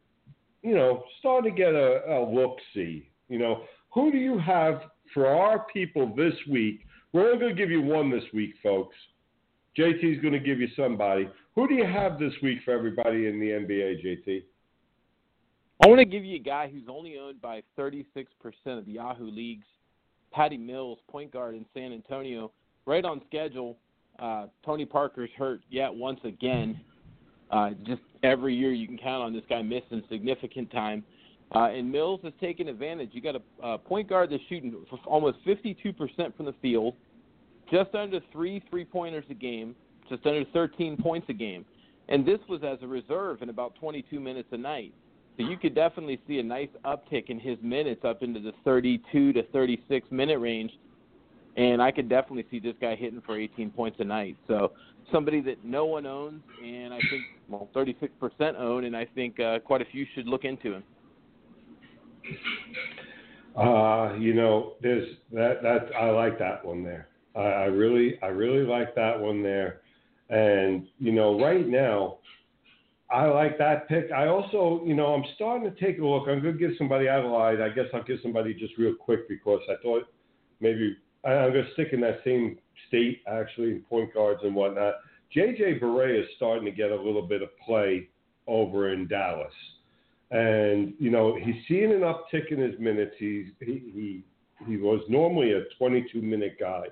you 0.63 0.75
know, 0.75 1.03
starting 1.19 1.51
to 1.51 1.57
get 1.57 1.73
a, 1.73 2.01
a 2.09 2.19
look 2.23 2.57
see. 2.73 3.09
You 3.27 3.39
know, 3.39 3.63
who 3.93 4.11
do 4.11 4.17
you 4.17 4.39
have 4.39 4.81
for 5.13 5.27
our 5.27 5.65
people 5.73 6.13
this 6.15 6.33
week 6.49 6.85
we're 7.15 7.27
only 7.27 7.39
going 7.39 7.55
to 7.55 7.61
give 7.61 7.71
you 7.71 7.81
one 7.81 8.11
this 8.11 8.25
week, 8.33 8.55
folks. 8.61 8.93
JT's 9.77 10.21
going 10.21 10.33
to 10.33 10.39
give 10.39 10.59
you 10.59 10.67
somebody. 10.75 11.29
Who 11.55 11.65
do 11.65 11.73
you 11.73 11.85
have 11.85 12.19
this 12.19 12.33
week 12.43 12.59
for 12.65 12.73
everybody 12.73 13.27
in 13.27 13.39
the 13.39 13.51
NBA, 13.51 14.05
JT? 14.05 14.43
I 15.85 15.87
want 15.87 15.99
to 15.99 16.05
give 16.05 16.25
you 16.25 16.37
a 16.37 16.39
guy 16.39 16.67
who's 16.67 16.87
only 16.89 17.19
owned 17.19 17.39
by 17.39 17.61
36% 17.77 18.05
of 18.65 18.87
the 18.87 18.93
Yahoo 18.93 19.29
leagues. 19.29 19.67
Patty 20.31 20.57
Mills, 20.57 20.97
point 21.07 21.31
guard 21.31 21.53
in 21.53 21.63
San 21.75 21.93
Antonio, 21.93 22.51
right 22.87 23.05
on 23.05 23.21
schedule. 23.27 23.77
Uh, 24.17 24.47
Tony 24.65 24.87
Parker's 24.87 25.29
hurt 25.37 25.61
yet 25.69 25.93
once 25.93 26.19
again. 26.23 26.81
Uh, 27.51 27.69
just 27.85 28.01
every 28.23 28.55
year 28.55 28.73
you 28.73 28.87
can 28.87 28.97
count 28.97 29.21
on 29.21 29.31
this 29.31 29.43
guy 29.47 29.61
missing 29.61 30.01
significant 30.09 30.71
time. 30.71 31.03
Uh, 31.53 31.69
and 31.69 31.91
Mills 31.91 32.19
has 32.23 32.33
taken 32.41 32.67
advantage. 32.67 33.11
You 33.11 33.21
got 33.21 33.35
a, 33.35 33.41
a 33.61 33.77
point 33.77 34.09
guard 34.09 34.31
that's 34.31 34.41
shooting 34.49 34.73
almost 35.05 35.37
52% 35.45 36.35
from 36.35 36.47
the 36.47 36.55
field, 36.63 36.95
just 37.71 37.93
under 37.93 38.21
three 38.31 38.59
three 38.71 38.85
pointers 38.85 39.25
a 39.29 39.35
game, 39.35 39.75
just 40.09 40.25
under 40.25 40.45
13 40.45 40.97
points 40.97 41.27
a 41.29 41.33
game. 41.33 41.63
And 42.09 42.25
this 42.25 42.39
was 42.49 42.61
as 42.63 42.79
a 42.81 42.87
reserve 42.87 43.43
in 43.43 43.49
about 43.49 43.75
22 43.75 44.19
minutes 44.19 44.49
a 44.51 44.57
night. 44.57 44.91
So 45.37 45.43
you 45.43 45.57
could 45.57 45.75
definitely 45.75 46.19
see 46.27 46.39
a 46.39 46.43
nice 46.43 46.69
uptick 46.85 47.29
in 47.29 47.39
his 47.39 47.57
minutes 47.61 48.05
up 48.05 48.23
into 48.23 48.39
the 48.39 48.53
32 48.63 49.33
to 49.33 49.43
36 49.43 50.07
minute 50.11 50.39
range. 50.39 50.71
And 51.57 51.81
I 51.81 51.91
could 51.91 52.09
definitely 52.09 52.45
see 52.51 52.59
this 52.59 52.75
guy 52.81 52.95
hitting 52.95 53.21
for 53.25 53.37
18 53.37 53.71
points 53.71 53.97
a 53.99 54.03
night. 54.03 54.37
So 54.47 54.73
somebody 55.11 55.41
that 55.41 55.63
no 55.63 55.85
one 55.85 56.05
owns, 56.05 56.41
and 56.63 56.93
I 56.93 56.99
think 57.09 57.23
well 57.47 57.69
36% 57.75 58.59
own, 58.59 58.85
and 58.85 58.95
I 58.95 59.05
think 59.15 59.39
uh, 59.39 59.59
quite 59.59 59.81
a 59.81 59.85
few 59.85 60.05
should 60.15 60.27
look 60.27 60.43
into 60.43 60.73
him. 60.73 60.83
Uh, 63.55 64.15
you 64.19 64.33
know, 64.33 64.73
there's 64.81 65.07
that 65.31 65.61
that 65.63 65.95
I 65.97 66.09
like 66.09 66.37
that 66.39 66.65
one 66.65 66.83
there. 66.83 67.07
I, 67.35 67.39
I 67.39 67.65
really 67.65 68.19
I 68.21 68.27
really 68.27 68.65
like 68.65 68.95
that 68.95 69.17
one 69.17 69.41
there. 69.41 69.81
And 70.29 70.87
you 70.99 71.11
know, 71.13 71.39
right 71.39 71.65
now, 71.65 72.17
I 73.09 73.25
like 73.25 73.57
that 73.59 73.87
pick. 73.87 74.11
I 74.11 74.27
also, 74.27 74.81
you 74.85 74.95
know, 74.95 75.13
I'm 75.13 75.23
starting 75.35 75.71
to 75.71 75.79
take 75.79 75.99
a 75.99 76.05
look. 76.05 76.27
I'm 76.27 76.41
going 76.41 76.57
to 76.57 76.59
give 76.59 76.71
somebody 76.77 77.07
Adelaide. 77.07 77.61
I 77.61 77.69
guess 77.69 77.85
I'll 77.93 78.03
give 78.03 78.19
somebody 78.23 78.53
just 78.53 78.73
real 78.77 78.95
quick 78.95 79.29
because 79.29 79.61
I 79.69 79.75
thought 79.83 80.03
maybe 80.59 80.97
I'm 81.23 81.53
going 81.53 81.65
to 81.65 81.73
stick 81.73 81.89
in 81.91 82.01
that 82.01 82.19
same 82.25 82.57
state 82.87 83.21
actually 83.27 83.71
in 83.71 83.81
point 83.81 84.13
guards 84.13 84.41
and 84.43 84.55
whatnot. 84.55 84.95
JJ 85.35 85.81
Barea 85.81 86.21
is 86.21 86.29
starting 86.35 86.65
to 86.65 86.71
get 86.71 86.91
a 86.91 86.95
little 86.95 87.21
bit 87.21 87.41
of 87.41 87.49
play 87.65 88.09
over 88.47 88.93
in 88.93 89.07
Dallas. 89.07 89.53
And 90.31 90.93
you 90.97 91.11
know 91.11 91.37
he's 91.39 91.55
seeing 91.67 91.91
an 91.91 92.01
uptick 92.01 92.51
in 92.51 92.59
his 92.59 92.77
minutes. 92.79 93.13
He's, 93.19 93.47
he 93.59 93.83
he 93.93 94.23
he 94.67 94.77
was 94.77 95.01
normally 95.07 95.51
a 95.53 95.61
22 95.77 96.21
minute 96.21 96.57
guy 96.59 96.85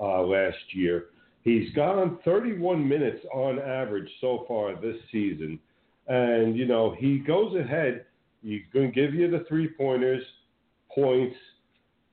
uh, 0.00 0.22
last 0.22 0.56
year. 0.72 1.06
He's 1.42 1.72
gone 1.74 2.18
31 2.24 2.86
minutes 2.86 3.24
on 3.32 3.58
average 3.58 4.08
so 4.20 4.44
far 4.46 4.74
this 4.78 4.96
season, 5.10 5.58
and 6.08 6.56
you 6.56 6.66
know 6.66 6.94
he 6.98 7.18
goes 7.18 7.56
ahead. 7.56 8.04
He's 8.42 8.62
going 8.72 8.92
to 8.92 8.94
give 8.94 9.14
you 9.14 9.30
the 9.30 9.44
three 9.48 9.68
pointers, 9.68 10.22
points, 10.94 11.36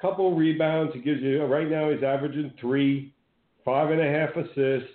couple 0.01 0.35
rebounds. 0.35 0.93
He 0.93 1.01
gives 1.01 1.21
you 1.21 1.43
right 1.43 1.69
now. 1.69 1.89
He's 1.89 2.03
averaging 2.03 2.53
three, 2.59 3.13
five 3.65 3.91
and 3.91 4.01
a 4.01 4.09
half 4.09 4.35
assists, 4.35 4.89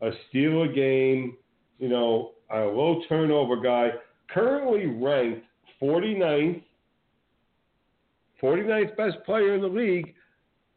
a 0.00 0.10
steal 0.28 0.62
a 0.62 0.68
game. 0.68 1.36
You 1.78 1.88
know, 1.88 2.32
a 2.50 2.60
low 2.60 3.02
turnover 3.08 3.60
guy 3.60 3.90
currently 4.28 4.86
ranked 4.86 5.44
49th, 5.82 6.62
49th 8.42 8.96
best 8.96 9.16
player 9.24 9.54
in 9.54 9.60
the 9.60 9.68
league, 9.68 10.14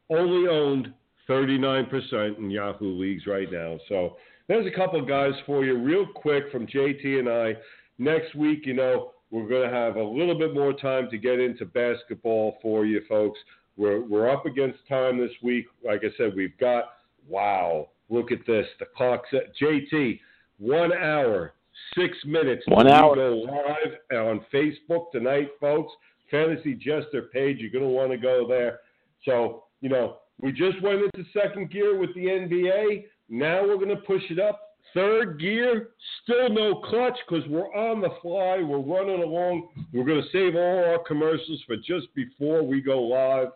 only 0.09 0.49
owned 0.49 0.93
39% 1.29 2.37
in 2.37 2.49
Yahoo 2.49 2.99
leagues 2.99 3.27
right 3.27 3.51
now. 3.51 3.77
So 3.89 4.17
there's 4.47 4.65
a 4.65 4.75
couple 4.75 4.99
of 4.99 5.07
guys 5.07 5.33
for 5.45 5.65
you 5.65 5.77
real 5.77 6.05
quick 6.05 6.45
from 6.51 6.67
JT 6.67 7.19
and 7.19 7.29
I. 7.29 7.55
Next 7.97 8.35
week, 8.35 8.65
you 8.65 8.73
know, 8.73 9.11
we're 9.31 9.47
going 9.47 9.69
to 9.69 9.75
have 9.75 9.97
a 9.97 10.03
little 10.03 10.37
bit 10.37 10.53
more 10.53 10.73
time 10.73 11.09
to 11.09 11.17
get 11.17 11.39
into 11.39 11.65
basketball 11.65 12.57
for 12.61 12.85
you 12.85 13.01
folks. 13.09 13.39
We're, 13.75 14.01
we're 14.01 14.29
up 14.29 14.45
against 14.45 14.79
time 14.87 15.19
this 15.19 15.31
week. 15.43 15.65
Like 15.85 16.01
I 16.03 16.09
said, 16.17 16.33
we've 16.35 16.57
got, 16.57 16.85
wow, 17.27 17.89
look 18.09 18.31
at 18.31 18.39
this. 18.47 18.65
The 18.79 18.85
clock's 18.95 19.29
at 19.33 19.55
JT, 19.61 20.19
one 20.59 20.93
hour, 20.93 21.53
six 21.95 22.17
minutes. 22.25 22.63
One 22.67 22.87
hour. 22.87 23.11
We 23.11 23.15
go 23.15 23.51
live 23.51 24.27
on 24.27 24.45
Facebook 24.53 25.11
tonight, 25.11 25.49
folks. 25.59 25.93
Fantasy 26.31 26.73
Jester 26.73 27.23
page. 27.33 27.57
You're 27.59 27.71
going 27.71 27.83
to 27.83 27.89
want 27.89 28.11
to 28.11 28.17
go 28.17 28.45
there. 28.47 28.79
So, 29.25 29.65
you 29.81 29.89
know, 29.89 30.17
we 30.39 30.51
just 30.51 30.81
went 30.81 31.01
into 31.01 31.29
second 31.33 31.71
gear 31.71 31.97
with 31.97 32.13
the 32.13 32.25
NBA. 32.25 33.05
Now 33.29 33.63
we're 33.63 33.77
going 33.77 33.89
to 33.89 33.95
push 33.97 34.21
it 34.29 34.39
up. 34.39 34.61
Third 34.93 35.39
gear, 35.39 35.89
still 36.23 36.49
no 36.49 36.75
clutch 36.75 37.17
because 37.27 37.47
we're 37.49 37.73
on 37.75 38.01
the 38.01 38.09
fly. 38.21 38.63
We're 38.63 38.79
running 38.79 39.21
along. 39.21 39.67
We're 39.93 40.05
going 40.05 40.21
to 40.21 40.29
save 40.31 40.55
all 40.55 40.85
our 40.85 40.99
commercials 40.99 41.61
for 41.67 41.75
just 41.75 42.13
before 42.15 42.63
we 42.63 42.81
go 42.81 43.01
live. 43.01 43.49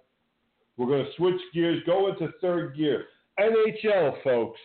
We're 0.77 0.87
going 0.87 1.05
to 1.05 1.11
switch 1.15 1.39
gears, 1.53 1.81
go 1.85 2.09
into 2.09 2.29
third 2.41 2.75
gear. 2.75 3.05
NHL, 3.39 4.21
folks. 4.23 4.59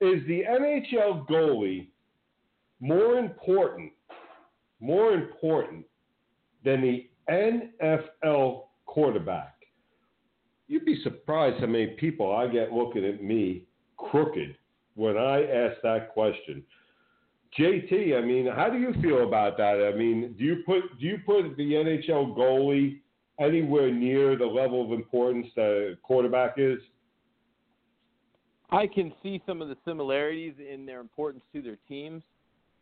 Is 0.00 0.22
the 0.26 0.42
NHL 0.48 1.28
goalie 1.28 1.88
more 2.80 3.18
important, 3.18 3.92
more 4.80 5.12
important 5.12 5.84
than 6.64 6.80
the 6.80 7.08
NFL 7.30 8.62
quarterback. 8.86 9.57
You'd 10.68 10.84
be 10.84 11.00
surprised 11.02 11.60
how 11.60 11.66
many 11.66 11.88
people 11.98 12.34
I 12.34 12.46
get 12.46 12.72
looking 12.72 13.04
at 13.04 13.22
me 13.22 13.64
crooked 13.96 14.56
when 14.94 15.16
I 15.16 15.42
ask 15.44 15.80
that 15.82 16.10
question. 16.12 16.62
JT, 17.58 18.16
I 18.16 18.24
mean, 18.24 18.46
how 18.46 18.68
do 18.68 18.78
you 18.78 18.92
feel 19.00 19.26
about 19.26 19.56
that? 19.56 19.90
I 19.92 19.96
mean, 19.96 20.34
do 20.38 20.44
you 20.44 20.62
put 20.66 20.98
do 21.00 21.06
you 21.06 21.18
put 21.24 21.56
the 21.56 21.72
NHL 21.72 22.36
goalie 22.36 23.00
anywhere 23.40 23.90
near 23.90 24.36
the 24.36 24.44
level 24.44 24.84
of 24.84 24.92
importance 24.92 25.46
that 25.56 25.96
quarterback 26.02 26.54
is? 26.58 26.78
I 28.70 28.86
can 28.86 29.14
see 29.22 29.42
some 29.46 29.62
of 29.62 29.68
the 29.68 29.76
similarities 29.86 30.54
in 30.58 30.84
their 30.84 31.00
importance 31.00 31.42
to 31.54 31.62
their 31.62 31.78
teams 31.88 32.22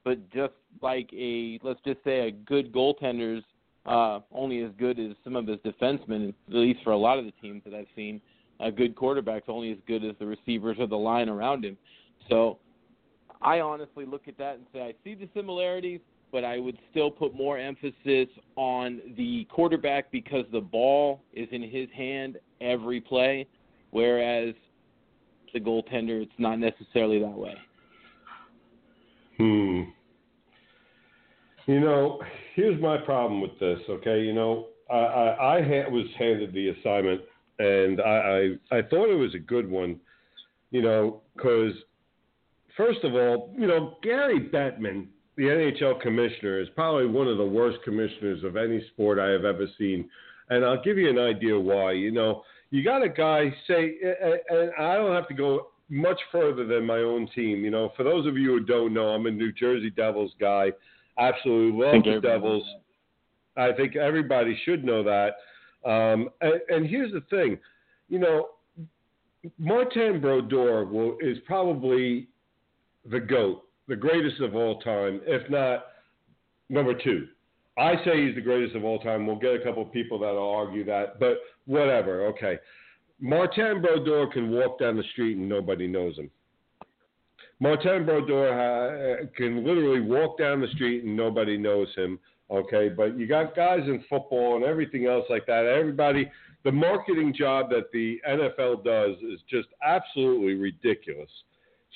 but 0.06 0.30
just 0.30 0.54
like 0.80 1.10
a 1.12 1.58
let's 1.64 1.80
just 1.84 1.98
say 2.04 2.28
a 2.28 2.30
good 2.30 2.72
goaltender's 2.72 3.42
uh, 3.86 4.20
only 4.32 4.62
as 4.62 4.70
good 4.78 4.98
as 4.98 5.12
some 5.22 5.36
of 5.36 5.46
his 5.46 5.58
defensemen, 5.58 6.34
at 6.48 6.54
least 6.54 6.80
for 6.82 6.92
a 6.92 6.96
lot 6.96 7.18
of 7.18 7.24
the 7.24 7.32
teams 7.40 7.62
that 7.64 7.74
I've 7.74 7.86
seen. 7.94 8.20
A 8.60 8.70
good 8.70 8.96
quarterback's 8.96 9.46
only 9.48 9.70
as 9.70 9.78
good 9.86 10.04
as 10.04 10.16
the 10.18 10.26
receivers 10.26 10.76
or 10.78 10.86
the 10.86 10.96
line 10.96 11.28
around 11.28 11.64
him. 11.64 11.76
So 12.28 12.58
I 13.42 13.60
honestly 13.60 14.06
look 14.06 14.28
at 14.28 14.38
that 14.38 14.54
and 14.56 14.66
say 14.72 14.80
I 14.80 14.94
see 15.04 15.14
the 15.14 15.28
similarities, 15.34 16.00
but 16.32 16.42
I 16.42 16.58
would 16.58 16.78
still 16.90 17.10
put 17.10 17.34
more 17.34 17.58
emphasis 17.58 18.28
on 18.56 19.00
the 19.16 19.46
quarterback 19.50 20.10
because 20.10 20.44
the 20.52 20.60
ball 20.60 21.20
is 21.34 21.48
in 21.52 21.62
his 21.62 21.88
hand 21.94 22.38
every 22.60 23.00
play, 23.00 23.46
whereas 23.90 24.54
the 25.52 25.60
goaltender, 25.60 26.22
it's 26.22 26.32
not 26.38 26.58
necessarily 26.58 27.18
that 27.20 27.28
way. 27.28 27.54
Hmm. 29.36 29.82
You 31.66 31.80
know, 31.80 32.20
here's 32.56 32.80
my 32.80 32.96
problem 32.96 33.40
with 33.40 33.56
this. 33.60 33.78
Okay, 33.88 34.22
you 34.22 34.32
know, 34.32 34.68
I 34.90 34.96
I, 34.96 35.56
I 35.58 35.62
ha- 35.62 35.90
was 35.90 36.06
handed 36.18 36.52
the 36.52 36.70
assignment, 36.70 37.20
and 37.60 38.00
I, 38.00 38.56
I 38.72 38.78
I 38.78 38.82
thought 38.82 39.12
it 39.12 39.18
was 39.18 39.34
a 39.34 39.38
good 39.38 39.70
one. 39.70 40.00
You 40.72 40.82
know, 40.82 41.20
because 41.36 41.72
first 42.76 43.04
of 43.04 43.14
all, 43.14 43.54
you 43.56 43.68
know, 43.68 43.98
Gary 44.02 44.40
Bettman, 44.52 45.06
the 45.36 45.44
NHL 45.44 46.00
commissioner, 46.00 46.60
is 46.60 46.68
probably 46.74 47.06
one 47.06 47.28
of 47.28 47.38
the 47.38 47.46
worst 47.46 47.78
commissioners 47.84 48.42
of 48.42 48.56
any 48.56 48.84
sport 48.92 49.20
I 49.20 49.28
have 49.28 49.44
ever 49.44 49.66
seen, 49.78 50.08
and 50.48 50.64
I'll 50.64 50.82
give 50.82 50.98
you 50.98 51.08
an 51.08 51.18
idea 51.18 51.60
why. 51.60 51.92
You 51.92 52.10
know, 52.10 52.42
you 52.70 52.82
got 52.82 53.02
a 53.04 53.08
guy 53.08 53.54
say, 53.68 53.94
and 54.50 54.70
I 54.78 54.96
don't 54.96 55.14
have 55.14 55.28
to 55.28 55.34
go 55.34 55.68
much 55.88 56.18
further 56.32 56.66
than 56.66 56.84
my 56.84 56.98
own 56.98 57.28
team. 57.34 57.64
You 57.64 57.70
know, 57.70 57.92
for 57.96 58.02
those 58.02 58.26
of 58.26 58.36
you 58.36 58.48
who 58.48 58.60
don't 58.64 58.92
know, 58.92 59.08
I'm 59.08 59.26
a 59.26 59.30
New 59.30 59.52
Jersey 59.52 59.90
Devils 59.90 60.32
guy. 60.40 60.72
Absolutely 61.18 61.84
love 61.84 62.04
the 62.04 62.20
Devils. 62.20 62.64
I 63.56 63.72
think 63.72 63.96
everybody 63.96 64.58
should 64.64 64.84
know 64.84 65.02
that. 65.02 65.36
Um, 65.88 66.28
and, 66.40 66.60
and, 66.68 66.86
here's 66.86 67.12
the 67.12 67.22
thing, 67.30 67.58
you 68.08 68.18
know, 68.18 68.48
Martin 69.56 70.20
Brodeur 70.20 70.84
will, 70.84 71.16
is 71.20 71.38
probably 71.46 72.26
the 73.08 73.20
goat, 73.20 73.62
the 73.86 73.94
greatest 73.94 74.40
of 74.40 74.56
all 74.56 74.80
time, 74.80 75.20
if 75.24 75.48
not 75.48 75.86
number 76.68 76.92
two. 76.92 77.28
I 77.78 77.94
say 78.04 78.26
he's 78.26 78.34
the 78.34 78.40
greatest 78.40 78.74
of 78.74 78.84
all 78.84 78.98
time. 78.98 79.26
We'll 79.26 79.36
get 79.36 79.54
a 79.54 79.60
couple 79.60 79.82
of 79.82 79.92
people 79.92 80.18
that'll 80.18 80.50
argue 80.50 80.84
that, 80.86 81.20
but 81.20 81.38
whatever. 81.66 82.26
Okay, 82.28 82.58
Martin 83.20 83.80
Brodeur 83.80 84.26
can 84.32 84.50
walk 84.50 84.80
down 84.80 84.96
the 84.96 85.04
street 85.12 85.36
and 85.36 85.48
nobody 85.48 85.86
knows 85.86 86.16
him. 86.16 86.30
Martin 87.58 88.04
Brodeur 88.04 89.22
uh, 89.22 89.26
can 89.36 89.64
literally 89.64 90.00
walk 90.00 90.38
down 90.38 90.60
the 90.60 90.68
street 90.74 91.04
and 91.04 91.16
nobody 91.16 91.56
knows 91.56 91.88
him. 91.96 92.18
Okay, 92.50 92.88
but 92.88 93.18
you 93.18 93.26
got 93.26 93.56
guys 93.56 93.80
in 93.86 94.04
football 94.08 94.56
and 94.56 94.64
everything 94.64 95.06
else 95.06 95.24
like 95.28 95.46
that. 95.46 95.66
Everybody, 95.66 96.30
the 96.64 96.70
marketing 96.70 97.34
job 97.36 97.70
that 97.70 97.90
the 97.92 98.20
NFL 98.28 98.84
does 98.84 99.16
is 99.22 99.40
just 99.50 99.68
absolutely 99.84 100.54
ridiculous. 100.54 101.30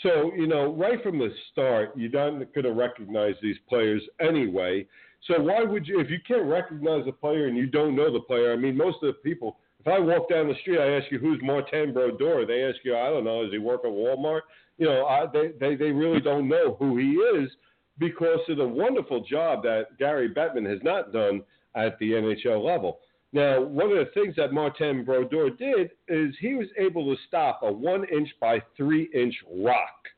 So, 0.03 0.33
you 0.35 0.47
know, 0.47 0.75
right 0.75 1.01
from 1.03 1.19
the 1.19 1.31
start, 1.53 1.93
you're 1.97 2.11
not 2.11 2.53
going 2.55 2.65
to 2.65 2.73
recognize 2.73 3.35
these 3.43 3.57
players 3.69 4.03
anyway. 4.21 4.87
So, 5.27 5.41
why 5.41 5.63
would 5.63 5.87
you, 5.87 6.01
if 6.01 6.11
you 6.11 6.19
can't 6.27 6.47
recognize 6.47 7.05
a 7.07 7.13
player 7.13 7.47
and 7.47 7.57
you 7.57 7.67
don't 7.67 7.95
know 7.95 8.13
the 8.13 8.21
player? 8.21 8.53
I 8.53 8.57
mean, 8.57 8.77
most 8.77 8.97
of 9.03 9.09
the 9.09 9.21
people, 9.23 9.59
if 9.79 9.87
I 9.87 9.99
walk 9.99 10.31
down 10.31 10.49
the 10.49 10.55
street, 10.63 10.79
I 10.79 10.97
ask 10.97 11.11
you, 11.13 11.19
who's 11.19 11.41
Martin 11.43 11.93
Brodeur? 11.93 12.47
They 12.47 12.65
ask 12.65 12.77
you, 12.85 12.97
I 12.97 13.09
don't 13.11 13.25
know, 13.25 13.43
does 13.43 13.53
he 13.53 13.59
work 13.59 13.83
at 13.85 13.91
Walmart? 13.91 14.43
You 14.81 14.87
know, 14.87 15.05
I, 15.05 15.27
they, 15.31 15.53
they, 15.61 15.77
they 15.77 15.91
really 15.91 16.21
don't 16.21 16.49
know 16.49 16.75
who 16.79 16.97
he 16.97 17.11
is 17.11 17.51
because 17.99 18.41
of 18.49 18.57
the 18.57 18.67
wonderful 18.67 19.23
job 19.23 19.63
that 19.63 19.99
Gary 19.99 20.31
Bettman 20.31 20.69
has 20.69 20.81
not 20.83 21.13
done 21.13 21.43
at 21.77 21.99
the 21.99 22.13
NHL 22.13 22.65
level. 22.65 23.01
Now, 23.35 23.61
one 23.61 23.93
of 23.93 23.99
the 23.99 24.11
things 24.15 24.35
that 24.37 24.55
Martin 24.55 25.05
Brodeur 25.05 25.51
did 25.51 25.91
is 26.09 26.35
he 26.41 26.55
was 26.55 26.67
able 26.79 27.05
to 27.05 27.23
stop 27.29 27.61
a 27.63 27.71
one 27.71 28.05
inch 28.11 28.31
by 28.41 28.61
three 28.75 29.11
inch 29.15 29.35
rock. 29.55 30.09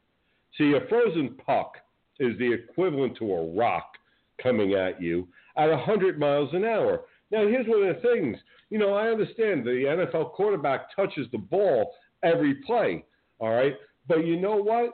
See, 0.56 0.74
a 0.74 0.88
frozen 0.88 1.34
puck 1.44 1.74
is 2.20 2.38
the 2.38 2.52
equivalent 2.52 3.16
to 3.18 3.32
a 3.32 3.52
rock 3.54 3.96
coming 4.40 4.74
at 4.74 5.02
you 5.02 5.26
at 5.56 5.68
100 5.68 6.20
miles 6.20 6.50
an 6.54 6.64
hour. 6.64 7.00
Now, 7.32 7.48
here's 7.48 7.66
one 7.66 7.82
of 7.82 7.96
the 7.96 8.00
things. 8.00 8.36
You 8.70 8.78
know, 8.78 8.94
I 8.94 9.08
understand 9.08 9.64
the 9.64 9.70
NFL 9.70 10.32
quarterback 10.32 10.94
touches 10.94 11.26
the 11.32 11.38
ball 11.38 11.94
every 12.22 12.54
play, 12.64 13.04
all 13.40 13.50
right? 13.50 13.74
But 14.08 14.26
you 14.26 14.40
know 14.40 14.56
what? 14.56 14.92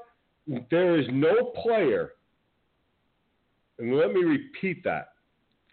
There 0.71 0.99
is 0.99 1.07
no 1.11 1.53
player, 1.63 2.13
and 3.79 3.97
let 3.97 4.13
me 4.13 4.23
repeat 4.23 4.83
that 4.85 5.13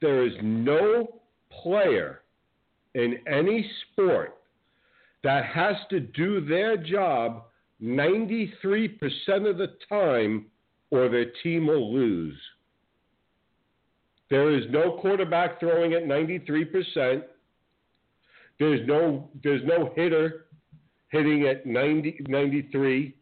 there 0.01 0.25
is 0.25 0.33
no 0.41 1.21
player 1.49 2.21
in 2.93 3.17
any 3.27 3.69
sport 3.91 4.38
that 5.23 5.45
has 5.45 5.75
to 5.89 5.99
do 5.99 6.45
their 6.45 6.77
job 6.77 7.45
93% 7.81 8.91
of 9.49 9.57
the 9.57 9.75
time 9.89 10.45
or 10.91 11.09
their 11.09 11.31
team 11.43 11.67
will 11.67 11.93
lose. 11.93 12.38
There 14.29 14.55
is 14.55 14.65
no 14.69 14.97
quarterback 15.01 15.59
throwing 15.59 15.93
at 15.93 16.03
93%. 16.03 17.23
There's 18.59 18.88
no 18.88 19.29
there's 19.43 19.61
no 19.65 19.91
hitter 19.95 20.45
hitting 21.09 21.45
at 21.47 21.65
90 21.65 22.21
93 22.27 23.03
percent. 23.03 23.15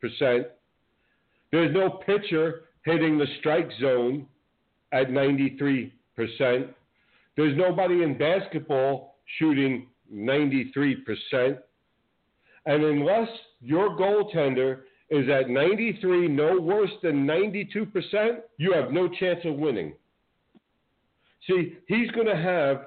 There's 0.00 1.74
no 1.74 1.90
pitcher 1.90 2.62
hitting 2.84 3.18
the 3.18 3.26
strike 3.40 3.68
zone 3.80 4.26
at 4.92 5.08
93%. 5.08 5.90
There's 7.36 7.56
nobody 7.56 8.02
in 8.02 8.16
basketball 8.16 9.16
shooting 9.38 9.88
93%. 10.12 11.58
And 12.66 12.84
unless 12.84 13.28
your 13.60 13.90
goaltender 13.90 14.80
is 15.10 15.28
at 15.28 15.48
93, 15.48 16.28
no 16.28 16.60
worse 16.60 16.90
than 17.02 17.26
92%, 17.26 18.38
you 18.58 18.72
have 18.72 18.90
no 18.90 19.08
chance 19.08 19.40
of 19.44 19.54
winning. 19.54 19.94
See, 21.46 21.76
he's 21.86 22.10
going 22.10 22.26
to 22.26 22.36
have 22.36 22.86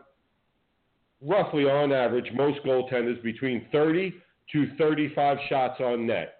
roughly 1.22 1.64
on 1.64 1.92
average 1.92 2.30
most 2.34 2.60
goaltenders 2.66 3.22
between 3.24 3.66
30 3.72 4.14
to 4.52 4.76
35 4.78 5.38
shots 5.48 5.80
on 5.80 6.08
net. 6.08 6.39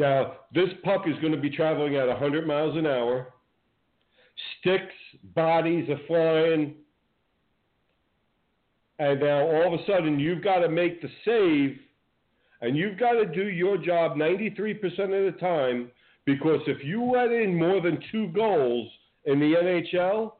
Now, 0.00 0.36
this 0.54 0.70
puck 0.82 1.02
is 1.06 1.14
going 1.20 1.34
to 1.34 1.38
be 1.38 1.50
traveling 1.50 1.96
at 1.96 2.08
100 2.08 2.46
miles 2.46 2.74
an 2.74 2.86
hour. 2.86 3.34
Sticks, 4.58 4.94
bodies 5.34 5.90
are 5.90 6.00
flying. 6.06 6.74
And 8.98 9.20
now 9.20 9.40
all 9.40 9.74
of 9.74 9.78
a 9.78 9.84
sudden, 9.84 10.18
you've 10.18 10.42
got 10.42 10.60
to 10.60 10.70
make 10.70 11.02
the 11.02 11.10
save, 11.22 11.78
and 12.62 12.78
you've 12.78 12.98
got 12.98 13.12
to 13.12 13.26
do 13.26 13.48
your 13.50 13.76
job 13.76 14.16
93% 14.16 14.78
of 14.78 15.34
the 15.34 15.38
time 15.38 15.90
because 16.24 16.60
if 16.66 16.82
you 16.82 17.04
let 17.04 17.30
in 17.30 17.54
more 17.54 17.82
than 17.82 18.02
two 18.10 18.28
goals 18.28 18.90
in 19.26 19.38
the 19.38 19.52
NHL, 19.54 20.32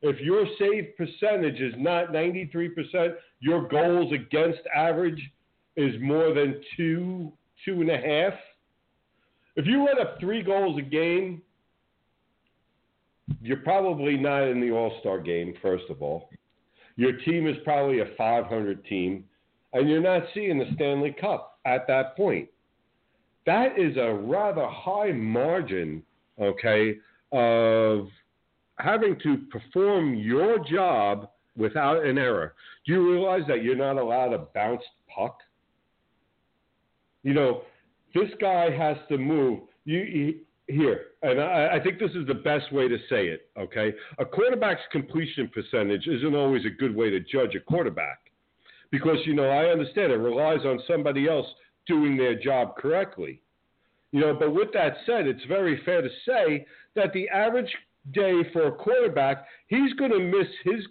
if 0.00 0.20
your 0.20 0.44
save 0.58 0.96
percentage 0.96 1.60
is 1.60 1.74
not 1.78 2.08
93%, 2.08 3.14
your 3.38 3.68
goals 3.68 4.12
against 4.12 4.62
average 4.74 5.22
is 5.76 5.94
more 6.00 6.34
than 6.34 6.60
two, 6.76 7.32
two 7.64 7.80
and 7.80 7.88
a 7.88 7.96
half 7.96 8.34
if 9.56 9.66
you 9.66 9.84
let 9.84 9.98
up 9.98 10.18
three 10.18 10.42
goals 10.42 10.78
a 10.78 10.82
game, 10.82 11.42
you're 13.40 13.58
probably 13.58 14.16
not 14.16 14.44
in 14.44 14.60
the 14.60 14.70
All 14.70 14.96
Star 15.00 15.20
game, 15.20 15.54
first 15.62 15.84
of 15.90 16.02
all. 16.02 16.28
Your 16.96 17.12
team 17.18 17.46
is 17.46 17.56
probably 17.64 18.00
a 18.00 18.06
500 18.16 18.84
team, 18.84 19.24
and 19.72 19.88
you're 19.88 20.02
not 20.02 20.24
seeing 20.34 20.58
the 20.58 20.70
Stanley 20.74 21.14
Cup 21.18 21.58
at 21.64 21.86
that 21.86 22.16
point. 22.16 22.48
That 23.46 23.78
is 23.78 23.96
a 23.96 24.14
rather 24.14 24.66
high 24.68 25.12
margin, 25.12 26.02
okay, 26.40 26.96
of 27.32 28.08
having 28.78 29.18
to 29.22 29.38
perform 29.50 30.14
your 30.14 30.58
job 30.64 31.28
without 31.56 32.04
an 32.04 32.18
error. 32.18 32.54
Do 32.86 32.92
you 32.92 33.12
realize 33.12 33.42
that 33.48 33.62
you're 33.62 33.76
not 33.76 33.98
allowed 33.98 34.32
a 34.32 34.38
bounced 34.38 34.84
puck? 35.14 35.38
You 37.22 37.34
know, 37.34 37.62
this 38.14 38.30
guy 38.40 38.70
has 38.70 38.96
to 39.08 39.18
move. 39.18 39.60
You 39.84 40.34
here, 40.68 41.06
and 41.22 41.40
I, 41.40 41.74
I 41.74 41.80
think 41.82 41.98
this 41.98 42.12
is 42.12 42.26
the 42.26 42.34
best 42.34 42.72
way 42.72 42.88
to 42.88 42.96
say 43.08 43.26
it. 43.26 43.48
Okay, 43.58 43.92
a 44.18 44.24
quarterback's 44.24 44.82
completion 44.90 45.50
percentage 45.52 46.06
isn't 46.06 46.34
always 46.34 46.64
a 46.64 46.70
good 46.70 46.94
way 46.94 47.10
to 47.10 47.20
judge 47.20 47.54
a 47.54 47.60
quarterback, 47.60 48.18
because 48.90 49.18
you 49.24 49.34
know 49.34 49.48
I 49.48 49.66
understand 49.66 50.12
it 50.12 50.16
relies 50.16 50.64
on 50.64 50.80
somebody 50.86 51.28
else 51.28 51.46
doing 51.86 52.16
their 52.16 52.38
job 52.38 52.76
correctly. 52.76 53.40
You 54.12 54.20
know, 54.20 54.34
but 54.38 54.54
with 54.54 54.68
that 54.74 54.94
said, 55.06 55.26
it's 55.26 55.44
very 55.48 55.82
fair 55.84 56.02
to 56.02 56.08
say 56.26 56.66
that 56.94 57.12
the 57.12 57.28
average 57.30 57.74
day 58.12 58.42
for 58.52 58.66
a 58.66 58.72
quarterback, 58.72 59.46
he's 59.68 59.92
going 59.94 60.10
to 60.10 60.20
miss 60.20 60.48
his 60.64 60.86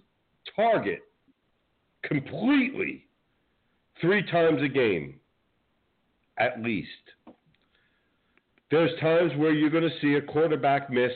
target 0.55 1.01
completely 2.03 3.05
three 4.01 4.23
times 4.31 4.61
a 4.63 4.67
game 4.67 5.20
at 6.41 6.61
least. 6.61 6.89
There's 8.71 8.91
times 8.99 9.31
where 9.37 9.53
you're 9.53 9.69
going 9.69 9.83
to 9.83 9.99
see 10.01 10.15
a 10.15 10.21
quarterback 10.21 10.89
miss 10.89 11.11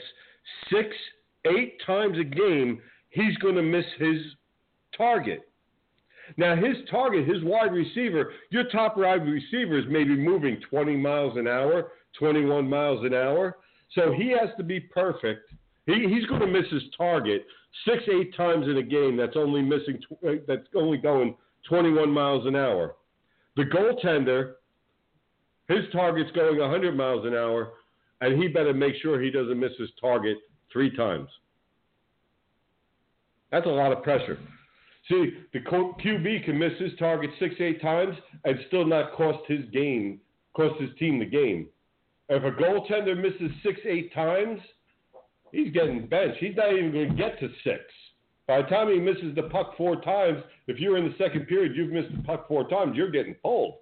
six, 0.70 0.88
eight 1.46 1.78
times 1.86 2.16
a 2.18 2.24
game. 2.24 2.80
He's 3.10 3.36
going 3.38 3.56
to 3.56 3.62
miss 3.62 3.84
his 3.98 4.18
target. 4.96 5.40
Now, 6.36 6.56
his 6.56 6.76
target, 6.90 7.26
his 7.26 7.42
wide 7.44 7.72
receiver, 7.72 8.32
your 8.50 8.64
top 8.70 8.96
wide 8.96 9.26
receiver 9.26 9.78
is 9.78 9.84
maybe 9.88 10.16
moving 10.16 10.60
20 10.68 10.96
miles 10.96 11.36
an 11.36 11.46
hour, 11.46 11.92
21 12.18 12.68
miles 12.68 13.04
an 13.04 13.14
hour. 13.14 13.58
So 13.94 14.12
he 14.12 14.30
has 14.30 14.50
to 14.58 14.64
be 14.64 14.80
perfect. 14.80 15.50
He, 15.86 16.06
he's 16.08 16.26
going 16.26 16.40
to 16.40 16.46
miss 16.46 16.70
his 16.70 16.82
target 16.96 17.46
six, 17.88 18.02
eight 18.12 18.36
times 18.36 18.66
in 18.66 18.78
a 18.78 18.82
game. 18.82 19.16
That's 19.16 19.36
only 19.36 19.62
missing. 19.62 20.00
Tw- 20.00 20.24
uh, 20.26 20.32
that's 20.46 20.66
only 20.74 20.98
going 20.98 21.36
21 21.68 22.10
miles 22.10 22.46
an 22.46 22.56
hour. 22.56 22.96
The 23.56 23.64
goaltender, 23.64 24.54
his 25.68 25.84
target's 25.92 26.30
going 26.32 26.58
100 26.58 26.96
miles 26.96 27.26
an 27.26 27.34
hour, 27.34 27.72
and 28.20 28.40
he 28.40 28.48
better 28.48 28.72
make 28.72 28.94
sure 29.02 29.20
he 29.20 29.30
doesn't 29.30 29.58
miss 29.58 29.72
his 29.78 29.90
target 30.00 30.38
three 30.72 30.94
times. 30.96 31.28
That's 33.50 33.66
a 33.66 33.70
lot 33.70 33.92
of 33.92 34.02
pressure. 34.02 34.38
See, 35.08 35.34
the 35.52 35.60
QB 35.60 36.44
can 36.44 36.58
miss 36.58 36.72
his 36.78 36.92
target 36.98 37.30
six, 37.38 37.54
eight 37.60 37.80
times 37.80 38.16
and 38.44 38.58
still 38.66 38.84
not 38.84 39.12
cost 39.12 39.38
his 39.46 39.64
game, 39.72 40.20
cost 40.54 40.80
his 40.80 40.90
team 40.98 41.18
the 41.18 41.24
game. 41.24 41.68
If 42.28 42.42
a 42.42 42.50
goaltender 42.50 43.16
misses 43.16 43.54
six, 43.62 43.78
eight 43.88 44.12
times, 44.12 44.60
he's 45.52 45.72
getting 45.72 46.08
benched. 46.08 46.38
He's 46.38 46.56
not 46.56 46.72
even 46.72 46.92
going 46.92 47.10
to 47.10 47.14
get 47.14 47.38
to 47.38 47.48
six. 47.62 47.80
By 48.48 48.62
the 48.62 48.68
time 48.68 48.88
he 48.88 48.98
misses 48.98 49.34
the 49.34 49.44
puck 49.44 49.76
four 49.76 50.00
times, 50.02 50.42
if 50.66 50.80
you're 50.80 50.98
in 50.98 51.04
the 51.04 51.14
second 51.18 51.46
period, 51.46 51.76
you've 51.76 51.92
missed 51.92 52.14
the 52.16 52.22
puck 52.22 52.48
four 52.48 52.68
times, 52.68 52.96
you're 52.96 53.10
getting 53.10 53.34
pulled. 53.34 53.76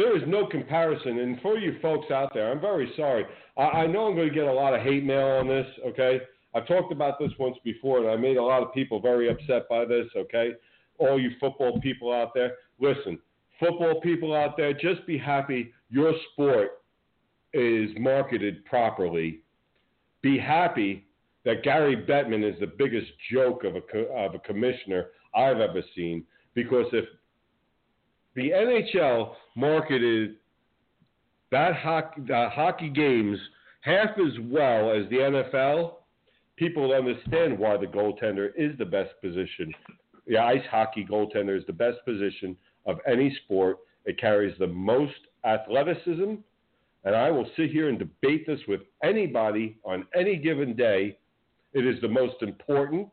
There 0.00 0.16
is 0.16 0.22
no 0.26 0.46
comparison. 0.46 1.18
And 1.18 1.38
for 1.42 1.58
you 1.58 1.78
folks 1.82 2.10
out 2.10 2.32
there, 2.32 2.50
I'm 2.50 2.58
very 2.58 2.90
sorry. 2.96 3.26
I, 3.58 3.62
I 3.82 3.86
know 3.86 4.06
I'm 4.06 4.14
going 4.14 4.30
to 4.30 4.34
get 4.34 4.46
a 4.46 4.52
lot 4.52 4.72
of 4.72 4.80
hate 4.80 5.04
mail 5.04 5.26
on 5.26 5.46
this, 5.46 5.66
okay? 5.88 6.20
I've 6.54 6.66
talked 6.66 6.90
about 6.90 7.18
this 7.18 7.30
once 7.38 7.58
before, 7.64 7.98
and 7.98 8.08
I 8.08 8.16
made 8.16 8.38
a 8.38 8.42
lot 8.42 8.62
of 8.62 8.72
people 8.72 8.98
very 8.98 9.28
upset 9.28 9.68
by 9.68 9.84
this, 9.84 10.06
okay? 10.16 10.52
All 10.96 11.20
you 11.20 11.32
football 11.38 11.78
people 11.82 12.14
out 12.14 12.30
there, 12.34 12.54
listen, 12.80 13.18
football 13.58 14.00
people 14.00 14.34
out 14.34 14.56
there, 14.56 14.72
just 14.72 15.06
be 15.06 15.18
happy 15.18 15.70
your 15.90 16.14
sport 16.32 16.80
is 17.52 17.90
marketed 17.98 18.64
properly. 18.64 19.40
Be 20.22 20.38
happy 20.38 21.08
that 21.44 21.62
Gary 21.62 22.06
Bettman 22.08 22.42
is 22.42 22.58
the 22.58 22.72
biggest 22.78 23.10
joke 23.30 23.64
of 23.64 23.74
a, 23.76 23.98
of 24.14 24.34
a 24.34 24.38
commissioner 24.38 25.08
I've 25.34 25.60
ever 25.60 25.82
seen. 25.94 26.24
Because 26.54 26.86
if 26.94 27.04
the 28.34 28.50
NHL 28.50 29.34
marketed 29.56 30.36
that 31.50 31.74
hockey, 31.74 32.22
uh, 32.32 32.48
hockey 32.50 32.88
games 32.88 33.38
half 33.80 34.10
as 34.18 34.38
well 34.44 34.92
as 34.92 35.08
the 35.10 35.16
NFL, 35.16 35.94
people 36.56 36.92
understand 36.92 37.58
why 37.58 37.76
the 37.76 37.86
goaltender 37.86 38.50
is 38.56 38.76
the 38.78 38.84
best 38.84 39.10
position. 39.22 39.72
The 40.26 40.38
ice 40.38 40.62
hockey 40.70 41.06
goaltender 41.10 41.58
is 41.58 41.64
the 41.66 41.72
best 41.72 41.98
position 42.04 42.56
of 42.86 42.98
any 43.06 43.36
sport. 43.44 43.78
It 44.04 44.20
carries 44.20 44.56
the 44.58 44.66
most 44.66 45.14
athleticism, 45.44 46.34
and 47.04 47.16
I 47.16 47.30
will 47.30 47.48
sit 47.56 47.70
here 47.70 47.88
and 47.88 47.98
debate 47.98 48.46
this 48.46 48.60
with 48.68 48.82
anybody 49.02 49.78
on 49.84 50.06
any 50.14 50.36
given 50.36 50.76
day. 50.76 51.18
It 51.72 51.86
is 51.86 52.00
the 52.00 52.08
most 52.08 52.42
important. 52.42 53.08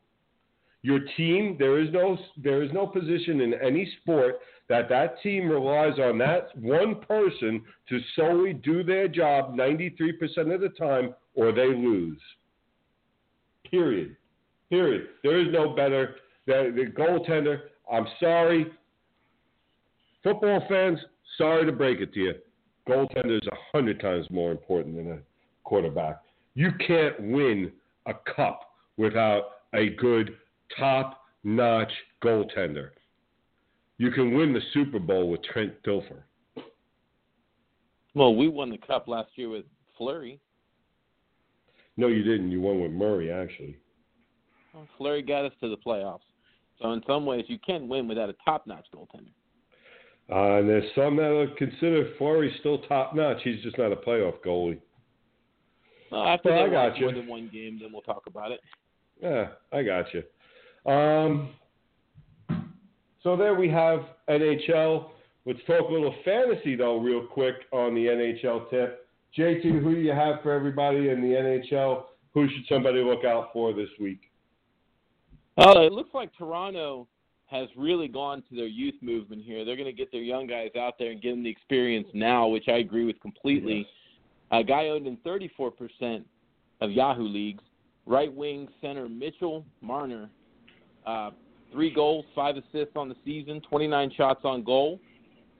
Your 0.83 0.99
team, 1.17 1.55
there 1.57 1.79
is 1.79 1.91
no 1.91 2.17
there 2.37 2.63
is 2.63 2.71
no 2.71 2.85
position 2.87 3.41
in 3.41 3.53
any 3.55 3.91
sport 4.01 4.35
that 4.69 4.89
that 4.89 5.21
team 5.21 5.49
relies 5.49 5.97
on 5.99 6.17
that 6.17 6.49
one 6.57 6.95
person 6.95 7.63
to 7.87 7.99
solely 8.15 8.53
do 8.53 8.83
their 8.83 9.07
job 9.07 9.55
93% 9.55 10.53
of 10.53 10.61
the 10.61 10.69
time 10.77 11.13
or 11.35 11.51
they 11.51 11.67
lose. 11.67 12.19
Period. 13.69 14.15
Period. 14.69 15.07
There 15.23 15.39
is 15.39 15.47
no 15.51 15.69
better. 15.69 16.15
The, 16.45 16.73
the 16.75 16.91
goaltender, 16.91 17.61
I'm 17.91 18.07
sorry. 18.19 18.67
Football 20.23 20.63
fans, 20.67 20.99
sorry 21.37 21.65
to 21.65 21.71
break 21.71 22.01
it 22.01 22.13
to 22.13 22.19
you. 22.19 22.33
Goaltender 22.87 23.37
is 23.37 23.47
a 23.47 23.77
hundred 23.77 23.99
times 23.99 24.25
more 24.29 24.51
important 24.51 24.95
than 24.95 25.11
a 25.11 25.19
quarterback. 25.63 26.21
You 26.55 26.71
can't 26.85 27.19
win 27.19 27.71
a 28.05 28.13
cup 28.35 28.61
without 28.97 29.43
a 29.73 29.89
good 29.89 30.37
top 30.77 31.21
notch 31.43 31.91
goaltender. 32.23 32.89
You 33.97 34.11
can 34.11 34.35
win 34.35 34.53
the 34.53 34.61
Super 34.73 34.99
Bowl 34.99 35.29
with 35.29 35.43
Trent 35.43 35.73
Dilfer. 35.83 36.21
Well, 38.13 38.35
we 38.35 38.47
won 38.47 38.69
the 38.69 38.77
cup 38.77 39.07
last 39.07 39.29
year 39.35 39.49
with 39.49 39.65
Fleury. 39.97 40.39
No, 41.97 42.07
you 42.07 42.23
didn't. 42.23 42.51
You 42.51 42.61
won 42.61 42.81
with 42.81 42.91
Murray, 42.91 43.31
actually. 43.31 43.77
Well, 44.73 44.87
Fleury 44.97 45.23
got 45.23 45.45
us 45.45 45.53
to 45.61 45.69
the 45.69 45.77
playoffs. 45.77 46.19
So 46.79 46.91
in 46.93 47.01
some 47.07 47.25
ways, 47.25 47.45
you 47.47 47.57
can 47.65 47.87
win 47.87 48.07
without 48.07 48.29
a 48.29 48.35
top-notch 48.45 48.85
goaltender. 48.95 49.31
Uh, 50.29 50.59
and 50.59 50.69
there's 50.69 50.91
some 50.93 51.15
that 51.17 51.29
would 51.29 51.57
consider 51.57 52.11
Fleury 52.17 52.55
still 52.59 52.79
top-notch. 52.79 53.37
He's 53.43 53.61
just 53.63 53.77
not 53.77 53.91
a 53.91 53.95
playoff 53.95 54.35
goalie. 54.45 54.79
Well, 56.11 56.23
after 56.23 56.51
well, 56.51 56.65
I 56.65 56.69
got 56.69 56.97
you. 56.97 57.05
more 57.05 57.15
than 57.15 57.27
one 57.27 57.49
game, 57.51 57.79
then 57.81 57.91
we'll 57.91 58.01
talk 58.01 58.23
about 58.27 58.51
it. 58.51 58.59
Yeah, 59.21 59.47
I 59.71 59.83
got 59.83 60.05
you. 60.13 60.91
Um, 60.91 61.49
so 63.27 63.35
there 63.35 63.55
we 63.55 63.67
have 63.67 64.05
NHL. 64.29 65.09
Let's 65.45 65.59
talk 65.67 65.89
a 65.89 65.91
little 65.91 66.15
fantasy 66.23 66.77
though, 66.77 66.97
real 66.97 67.27
quick 67.27 67.55
on 67.73 67.93
the 67.93 68.05
NHL 68.05 68.69
tip. 68.69 69.05
JT, 69.37 69.63
who 69.63 69.95
do 69.95 69.99
you 69.99 70.13
have 70.13 70.41
for 70.41 70.53
everybody 70.53 71.09
in 71.09 71.19
the 71.19 71.35
NHL? 71.35 72.05
Who 72.33 72.47
should 72.47 72.63
somebody 72.69 73.03
look 73.03 73.25
out 73.25 73.49
for 73.51 73.73
this 73.73 73.89
week? 73.99 74.31
Oh, 75.57 75.81
it 75.81 75.91
looks 75.91 76.11
like 76.13 76.29
Toronto 76.37 77.05
has 77.47 77.67
really 77.75 78.07
gone 78.07 78.43
to 78.49 78.55
their 78.55 78.65
youth 78.65 78.95
movement 79.01 79.43
here. 79.43 79.65
They're 79.65 79.75
going 79.75 79.87
to 79.87 79.91
get 79.91 80.09
their 80.09 80.21
young 80.21 80.47
guys 80.47 80.69
out 80.79 80.93
there 80.97 81.11
and 81.11 81.21
give 81.21 81.35
them 81.35 81.43
the 81.43 81.49
experience 81.49 82.07
now, 82.13 82.47
which 82.47 82.69
I 82.69 82.77
agree 82.77 83.03
with 83.03 83.19
completely. 83.19 83.85
A 84.51 84.63
guy 84.63 84.87
owned 84.87 85.05
in 85.05 85.17
34% 85.17 86.23
of 86.79 86.91
Yahoo 86.91 87.27
leagues. 87.27 87.63
Right 88.05 88.33
wing 88.33 88.69
center 88.79 89.09
Mitchell 89.09 89.65
Marner, 89.81 90.29
uh, 91.05 91.31
three 91.71 91.93
goals, 91.93 92.25
five 92.35 92.55
assists 92.55 92.95
on 92.95 93.09
the 93.09 93.15
season, 93.25 93.61
29 93.69 94.11
shots 94.15 94.41
on 94.43 94.63
goal, 94.63 94.99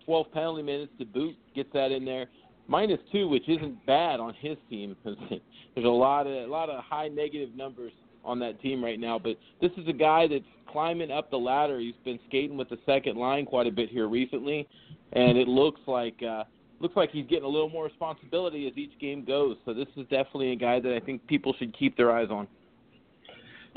12 0.06 0.32
penalty 0.32 0.64
minutes 0.64 0.92
to 1.00 1.06
boot. 1.06 1.36
Gets 1.56 1.70
that 1.74 1.92
in 1.92 2.06
there. 2.06 2.28
Minus 2.68 3.00
two, 3.12 3.28
which 3.28 3.48
isn't 3.48 3.86
bad 3.86 4.20
on 4.20 4.34
his 4.40 4.58
team. 4.70 4.96
There's 5.04 5.86
a 5.86 5.88
lot 5.88 6.28
of 6.28 6.34
a 6.34 6.52
lot 6.52 6.70
of 6.70 6.84
high 6.84 7.08
negative 7.08 7.56
numbers 7.56 7.94
on 8.26 8.40
that 8.40 8.62
team 8.62 8.84
right 8.84 9.00
now. 9.00 9.18
But 9.18 9.38
this 9.62 9.72
is 9.78 9.88
a 9.88 9.94
guy 9.94 10.28
that's 10.28 10.44
climbing 10.70 11.12
up 11.12 11.32
the 11.32 11.38
ladder. 11.38 11.80
He's 11.80 11.96
been 12.04 12.20
skating 12.28 12.58
with 12.58 12.70
the 12.70 12.78
second 12.86 13.18
line 13.18 13.46
quite 13.46 13.68
a 13.68 13.72
bit 13.72 13.90
here 13.90 14.08
recently, 14.08 14.68
and 15.14 15.38
it 15.38 15.48
looks 15.48 15.80
like 15.88 16.22
uh, 16.22 16.44
looks 16.80 16.96
like 16.96 17.12
he's 17.12 17.26
getting 17.28 17.46
a 17.46 17.50
little 17.50 17.70
more 17.70 17.86
responsibility 17.86 18.68
as 18.68 18.78
each 18.78 18.98
game 19.00 19.24
goes. 19.26 19.58
So 19.66 19.74
this 19.74 19.88
is 19.96 20.04
definitely 20.04 20.52
a 20.52 20.56
guy 20.56 20.80
that 20.80 20.94
I 20.94 21.00
think 21.00 21.26
people 21.28 21.54
should 21.58 21.78
keep 21.78 21.96
their 21.98 22.12
eyes 22.12 22.28
on. 22.30 22.48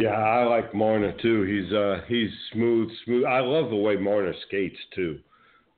Yeah, 0.00 0.10
I 0.16 0.44
like 0.44 0.74
Marner 0.74 1.12
too. 1.20 1.42
He's 1.42 1.72
uh 1.72 2.00
he's 2.08 2.30
smooth, 2.52 2.90
smooth. 3.04 3.24
I 3.24 3.40
love 3.40 3.70
the 3.70 3.76
way 3.76 3.96
Marner 3.96 4.34
skates 4.46 4.78
too. 4.94 5.18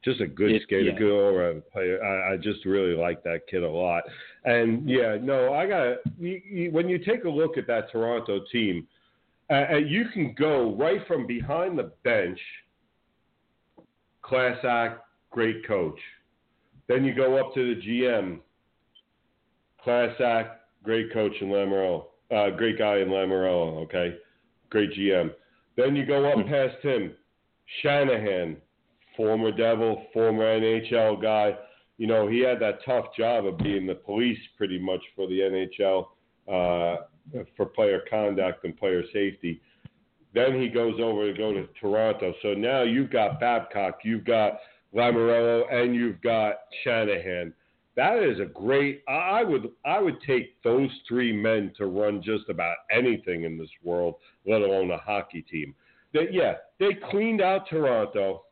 Just 0.05 0.21
a 0.21 0.27
good 0.27 0.53
It- 0.53 0.63
skater, 0.63 0.91
yeah. 0.91 0.99
good 0.99 1.11
all 1.13 1.35
around 1.35 1.63
player. 1.73 2.03
I, 2.03 2.33
I 2.33 2.37
just 2.37 2.65
really 2.65 2.95
like 2.95 3.23
that 3.25 3.47
kid 3.49 3.63
a 3.63 3.69
lot. 3.69 4.05
And 4.45 4.89
yeah, 4.89 5.17
no, 5.21 5.53
I 5.53 5.67
got 5.67 5.99
you, 6.19 6.71
when 6.73 6.89
you 6.89 6.99
take 6.99 7.25
a 7.25 7.29
look 7.29 7.57
at 7.57 7.67
that 7.69 7.91
Toronto 7.91 8.41
team, 8.51 8.87
uh, 9.51 9.67
uh, 9.73 9.77
you 9.77 10.07
can 10.13 10.35
go 10.39 10.75
right 10.77 11.07
from 11.07 11.27
behind 11.27 11.79
the 11.79 11.93
bench. 12.05 12.39
Class 14.23 14.59
act, 14.65 15.01
great 15.31 15.67
coach. 15.67 15.99
Then 16.89 17.05
you 17.05 17.15
go 17.15 17.37
up 17.39 17.55
to 17.55 17.75
the 17.75 17.81
GM. 17.81 18.39
Class 19.83 20.21
act, 20.21 20.61
great 20.85 21.13
coach 21.13 21.33
in 21.41 21.49
Lamoriello. 21.49 22.07
Uh, 22.33 22.51
great 22.51 22.79
guy 22.79 22.99
in 22.99 23.09
Lamoriello, 23.09 23.83
okay? 23.83 24.17
Great 24.71 24.93
GM. 24.93 25.33
Then 25.77 25.95
you 25.95 26.07
go 26.07 26.25
up 26.31 26.47
past 26.47 26.77
him. 26.83 27.13
Shanahan, 27.83 28.57
former 29.17 29.53
Devil, 29.53 30.05
former 30.13 30.45
NHL 30.45 31.21
guy. 31.21 31.57
You 31.99 32.07
know, 32.07 32.29
he 32.29 32.41
had 32.41 32.59
that 32.61 32.79
tough 32.85 33.07
job 33.17 33.47
of 33.47 33.59
being 33.59 33.87
the 33.87 33.95
police 33.95 34.39
pretty 34.57 34.79
much 34.79 35.01
for 35.15 35.27
the 35.29 35.41
NHL 35.41 36.07
uh, 36.49 37.05
for 37.57 37.67
player 37.67 38.03
conduct 38.09 38.65
and 38.65 38.77
player 38.77 39.03
safety. 39.13 39.61
Then 40.35 40.61
he 40.61 40.69
goes 40.69 40.95
over 41.01 41.31
to 41.31 41.37
go 41.37 41.53
to 41.53 41.69
Toronto. 41.81 42.33
So 42.43 42.55
now 42.55 42.83
you've 42.83 43.11
got 43.11 43.39
Babcock, 43.39 43.99
you've 44.05 44.25
got 44.25 44.59
Lamoriello, 44.95 45.73
and 45.73 45.95
you've 45.95 46.21
got 46.23 46.55
Shanahan. 46.83 47.53
That 47.95 48.23
is 48.23 48.41
a 48.41 48.47
great. 48.47 49.03
I 49.07 49.43
would 49.43 49.71
I 49.85 50.01
would 50.01 50.21
take 50.27 50.63
those 50.63 50.89
three 51.07 51.33
men 51.33 51.73
to 51.77 51.87
run 51.87 52.23
just 52.23 52.49
about 52.49 52.77
anything 52.91 53.45
in 53.45 53.59
this 53.59 53.69
world, 53.83 54.15
let 54.47 54.63
alone 54.63 54.91
a 54.91 54.99
hockey 54.99 55.43
team. 55.43 55.75
They, 56.15 56.29
yeah, 56.31 56.55
they 56.79 56.97
cleaned 57.11 57.43
out 57.43 57.69
Toronto. 57.69 58.45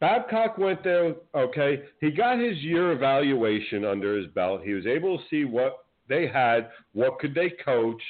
Babcock 0.00 0.58
went 0.58 0.84
there. 0.84 1.14
Okay, 1.34 1.82
he 2.00 2.10
got 2.10 2.38
his 2.38 2.58
year 2.58 2.92
evaluation 2.92 3.84
under 3.84 4.16
his 4.16 4.26
belt. 4.28 4.62
He 4.62 4.74
was 4.74 4.86
able 4.86 5.18
to 5.18 5.24
see 5.30 5.44
what 5.44 5.84
they 6.08 6.26
had, 6.26 6.70
what 6.92 7.18
could 7.18 7.34
they 7.34 7.50
coach. 7.64 8.02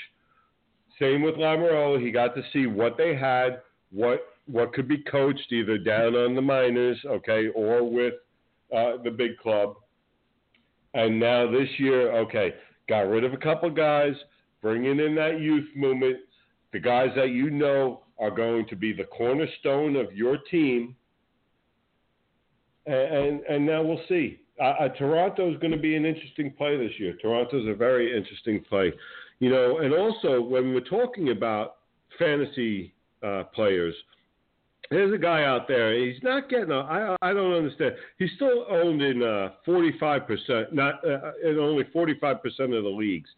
Same 0.98 1.22
with 1.22 1.36
Lamoriello. 1.36 2.04
He 2.04 2.10
got 2.10 2.34
to 2.34 2.42
see 2.52 2.66
what 2.66 2.96
they 2.96 3.14
had, 3.14 3.60
what 3.92 4.20
what 4.46 4.72
could 4.72 4.88
be 4.88 4.98
coached 4.98 5.52
either 5.52 5.78
down 5.78 6.16
on 6.16 6.34
the 6.34 6.42
minors, 6.42 6.98
okay, 7.06 7.48
or 7.54 7.88
with 7.88 8.14
uh, 8.74 8.94
the 9.04 9.10
big 9.10 9.36
club. 9.38 9.76
And 10.98 11.20
now 11.20 11.48
this 11.48 11.68
year, 11.78 12.10
okay, 12.22 12.54
got 12.88 13.02
rid 13.02 13.22
of 13.22 13.32
a 13.32 13.36
couple 13.36 13.70
guys, 13.70 14.14
bringing 14.60 14.98
in 14.98 15.14
that 15.14 15.40
youth 15.40 15.68
movement, 15.76 16.16
the 16.72 16.80
guys 16.80 17.10
that 17.14 17.28
you 17.28 17.50
know 17.50 18.02
are 18.18 18.32
going 18.32 18.66
to 18.66 18.74
be 18.74 18.92
the 18.92 19.04
cornerstone 19.04 19.94
of 19.94 20.12
your 20.12 20.38
team. 20.50 20.96
And, 22.84 22.96
and, 22.96 23.40
and 23.42 23.64
now 23.64 23.80
we'll 23.80 24.00
see. 24.08 24.40
Uh, 24.60 24.64
uh, 24.64 24.88
Toronto 24.88 25.48
is 25.48 25.56
going 25.60 25.70
to 25.70 25.78
be 25.78 25.94
an 25.94 26.04
interesting 26.04 26.52
play 26.58 26.76
this 26.76 26.98
year. 26.98 27.14
Toronto's 27.22 27.68
a 27.68 27.74
very 27.74 28.16
interesting 28.16 28.64
play. 28.68 28.92
You 29.38 29.50
know, 29.50 29.78
and 29.78 29.94
also 29.94 30.40
when 30.40 30.74
we're 30.74 30.80
talking 30.80 31.30
about 31.30 31.76
fantasy 32.18 32.92
uh, 33.24 33.44
players, 33.54 33.94
there's 34.90 35.12
a 35.12 35.18
guy 35.18 35.44
out 35.44 35.68
there. 35.68 35.94
He's 35.94 36.22
not 36.22 36.48
getting. 36.48 36.70
A, 36.70 36.80
I 36.80 37.16
I 37.22 37.32
don't 37.32 37.52
understand. 37.52 37.94
He's 38.18 38.30
still 38.36 38.66
owned 38.68 39.02
in 39.02 39.22
uh, 39.22 39.50
45%, 39.66 40.72
not 40.72 41.04
uh, 41.04 41.32
in 41.44 41.58
only 41.58 41.84
45% 41.84 42.36
of 42.76 42.84
the 42.84 42.88
leagues. 42.88 43.28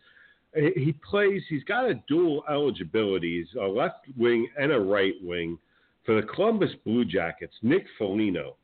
He 0.54 0.94
plays. 1.08 1.42
He's 1.48 1.64
got 1.64 1.88
a 1.88 1.94
dual 2.08 2.44
eligibility. 2.50 3.38
He's 3.38 3.60
a 3.60 3.66
left 3.66 4.06
wing 4.16 4.48
and 4.58 4.72
a 4.72 4.80
right 4.80 5.14
wing 5.22 5.58
for 6.04 6.20
the 6.20 6.26
Columbus 6.26 6.70
Blue 6.84 7.04
Jackets. 7.04 7.54
Nick 7.62 7.86
Foligno. 7.98 8.56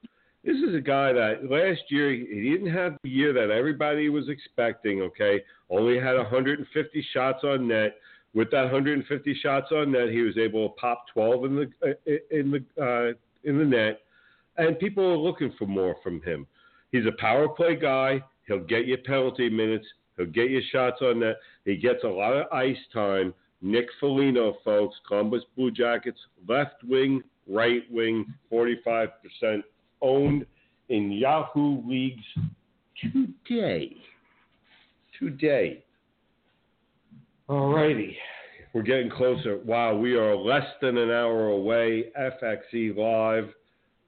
This 0.44 0.56
is 0.56 0.76
a 0.76 0.80
guy 0.80 1.12
that 1.12 1.50
last 1.50 1.82
year 1.90 2.12
he 2.12 2.50
didn't 2.50 2.72
have 2.72 2.96
the 3.02 3.10
year 3.10 3.32
that 3.32 3.50
everybody 3.50 4.08
was 4.08 4.28
expecting. 4.28 5.00
Okay, 5.02 5.42
only 5.70 5.98
had 5.98 6.14
150 6.14 7.06
shots 7.12 7.42
on 7.42 7.66
net. 7.68 7.96
With 8.36 8.50
that 8.50 8.64
150 8.64 9.34
shots 9.42 9.72
on 9.72 9.92
net, 9.92 10.10
he 10.10 10.20
was 10.20 10.36
able 10.36 10.68
to 10.68 10.74
pop 10.74 11.06
12 11.14 11.44
in 11.46 11.56
the 11.56 11.72
uh, 11.82 12.12
in 12.30 12.50
the 12.50 12.82
uh, 12.82 13.48
in 13.48 13.58
the 13.58 13.64
net, 13.64 14.00
and 14.58 14.78
people 14.78 15.02
are 15.02 15.16
looking 15.16 15.54
for 15.58 15.64
more 15.64 15.96
from 16.02 16.20
him. 16.20 16.46
He's 16.92 17.06
a 17.06 17.18
power 17.18 17.48
play 17.48 17.76
guy. 17.76 18.22
He'll 18.46 18.62
get 18.62 18.84
you 18.84 18.98
penalty 18.98 19.48
minutes. 19.48 19.86
He'll 20.18 20.26
get 20.26 20.50
you 20.50 20.60
shots 20.70 21.00
on 21.00 21.20
net. 21.20 21.36
He 21.64 21.78
gets 21.78 22.04
a 22.04 22.08
lot 22.08 22.34
of 22.34 22.52
ice 22.52 22.76
time. 22.92 23.32
Nick 23.62 23.86
Foligno, 23.98 24.58
folks, 24.62 24.96
Columbus 25.08 25.42
Blue 25.56 25.70
Jackets, 25.70 26.20
left 26.46 26.84
wing, 26.84 27.22
right 27.48 27.90
wing, 27.90 28.34
45% 28.52 29.08
owned 30.02 30.44
in 30.90 31.10
Yahoo 31.10 31.80
leagues 31.88 32.22
today. 33.00 33.96
Today. 35.18 35.85
All 37.48 37.72
righty. 37.72 38.18
We're 38.72 38.82
getting 38.82 39.08
closer. 39.08 39.58
Wow, 39.58 39.96
we 39.96 40.16
are 40.16 40.34
less 40.34 40.66
than 40.82 40.98
an 40.98 41.10
hour 41.10 41.46
away. 41.48 42.06
FXE 42.18 42.96
Live, 42.96 43.54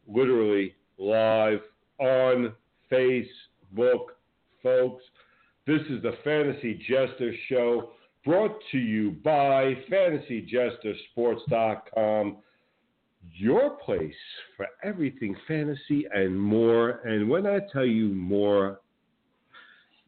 literally 0.09 0.75
live 0.99 1.61
on 1.99 2.53
Facebook, 2.91 4.07
folks. 4.61 5.05
This 5.69 5.83
is 5.89 6.03
the 6.03 6.15
Fantasy 6.25 6.85
Jester 6.89 7.33
Show 7.49 7.91
brought 8.25 8.59
to 8.73 8.79
you 8.79 9.13
by 9.23 9.77
FantasyJesterSports.com, 9.89 12.37
your 13.37 13.71
place 13.85 14.15
for 14.57 14.67
everything 14.83 15.37
fantasy 15.47 16.07
and 16.13 16.37
more. 16.39 17.03
And 17.05 17.31
when 17.31 17.47
I 17.47 17.61
tell 17.73 17.87
you 17.87 18.09
more, 18.09 18.81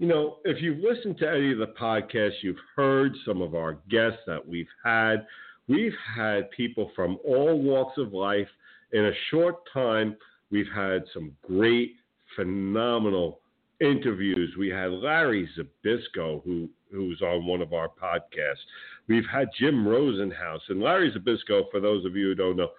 you 0.01 0.07
know, 0.07 0.39
if 0.47 0.63
you've 0.63 0.79
listened 0.79 1.19
to 1.19 1.29
any 1.29 1.53
of 1.53 1.59
the 1.59 1.75
podcasts, 1.79 2.43
you've 2.43 2.57
heard 2.75 3.15
some 3.27 3.43
of 3.43 3.55
our 3.55 3.75
guests 3.91 4.21
that 4.27 4.41
we've 4.49 4.67
had. 4.83 5.27
We've 5.69 5.95
had 6.17 6.51
people 6.53 6.91
from 6.97 7.19
all 7.23 7.61
walks 7.61 7.99
of 7.99 8.15
life. 8.15 8.49
In 8.93 9.05
a 9.05 9.13
short 9.31 9.57
time, 9.71 10.17
we've 10.51 10.73
had 10.75 11.05
some 11.13 11.33
great, 11.47 11.97
phenomenal 12.35 13.41
interviews. 13.83 14.55
We 14.59 14.71
had 14.71 14.91
Larry 14.91 15.47
Zbyszko, 15.59 16.43
who 16.45 16.71
who's 16.91 17.21
on 17.21 17.47
one 17.47 17.61
of 17.61 17.75
our 17.75 17.89
podcasts. 17.89 18.65
We've 19.07 19.29
had 19.31 19.49
Jim 19.59 19.85
Rosenhaus 19.85 20.61
and 20.71 20.81
Larry 20.81 21.13
Zbyszko. 21.13 21.71
For 21.71 21.79
those 21.79 22.07
of 22.07 22.17
you 22.17 22.29
who 22.29 22.35
don't 22.35 22.57
know, 22.57 22.71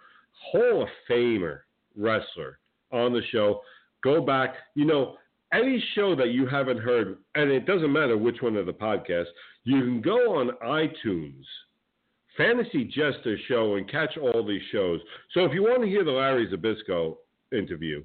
Hall 0.51 0.81
of 0.81 0.89
Famer 1.07 1.59
wrestler 1.95 2.57
on 2.91 3.13
the 3.13 3.21
show. 3.31 3.61
Go 4.03 4.25
back. 4.25 4.55
You 4.73 4.85
know, 4.85 5.17
any 5.53 5.83
show 5.95 6.15
that 6.15 6.29
you 6.29 6.45
haven't 6.47 6.79
heard, 6.79 7.17
and 7.35 7.51
it 7.51 7.65
doesn't 7.65 7.91
matter 7.91 8.17
which 8.17 8.41
one 8.41 8.55
of 8.55 8.65
the 8.65 8.73
podcasts, 8.73 9.25
you 9.63 9.79
can 9.79 10.01
go 10.01 10.39
on 10.39 10.51
iTunes, 10.65 11.43
Fantasy 12.37 12.85
Jester 12.85 13.37
Show, 13.47 13.75
and 13.75 13.89
catch 13.89 14.17
all 14.17 14.45
these 14.45 14.61
shows. 14.71 14.99
So 15.33 15.45
if 15.45 15.53
you 15.53 15.63
want 15.63 15.81
to 15.81 15.89
hear 15.89 16.03
the 16.03 16.11
Larry 16.11 16.47
Zbyszko 16.47 17.17
interview, 17.51 18.03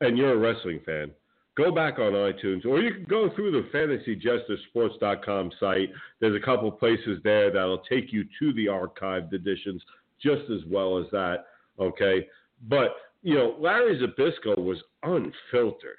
and 0.00 0.16
you're 0.16 0.34
a 0.34 0.38
wrestling 0.38 0.80
fan, 0.86 1.10
go 1.56 1.72
back 1.72 1.98
on 1.98 2.12
iTunes, 2.12 2.64
or 2.64 2.80
you 2.80 2.94
can 2.94 3.04
go 3.04 3.28
through 3.34 3.50
the 3.50 3.68
FantasyJesterSports.com 3.76 5.50
site. 5.58 5.90
There's 6.20 6.40
a 6.40 6.44
couple 6.44 6.70
places 6.70 7.18
there 7.24 7.50
that'll 7.50 7.82
take 7.90 8.12
you 8.12 8.24
to 8.38 8.52
the 8.52 8.66
archived 8.66 9.32
editions 9.32 9.82
just 10.22 10.50
as 10.50 10.60
well 10.70 10.98
as 10.98 11.06
that. 11.10 11.46
Okay, 11.80 12.28
but 12.68 12.96
you 13.22 13.34
know, 13.34 13.56
Larry 13.58 13.98
Zbyszko 13.98 14.58
was 14.58 14.78
unfiltered. 15.02 15.98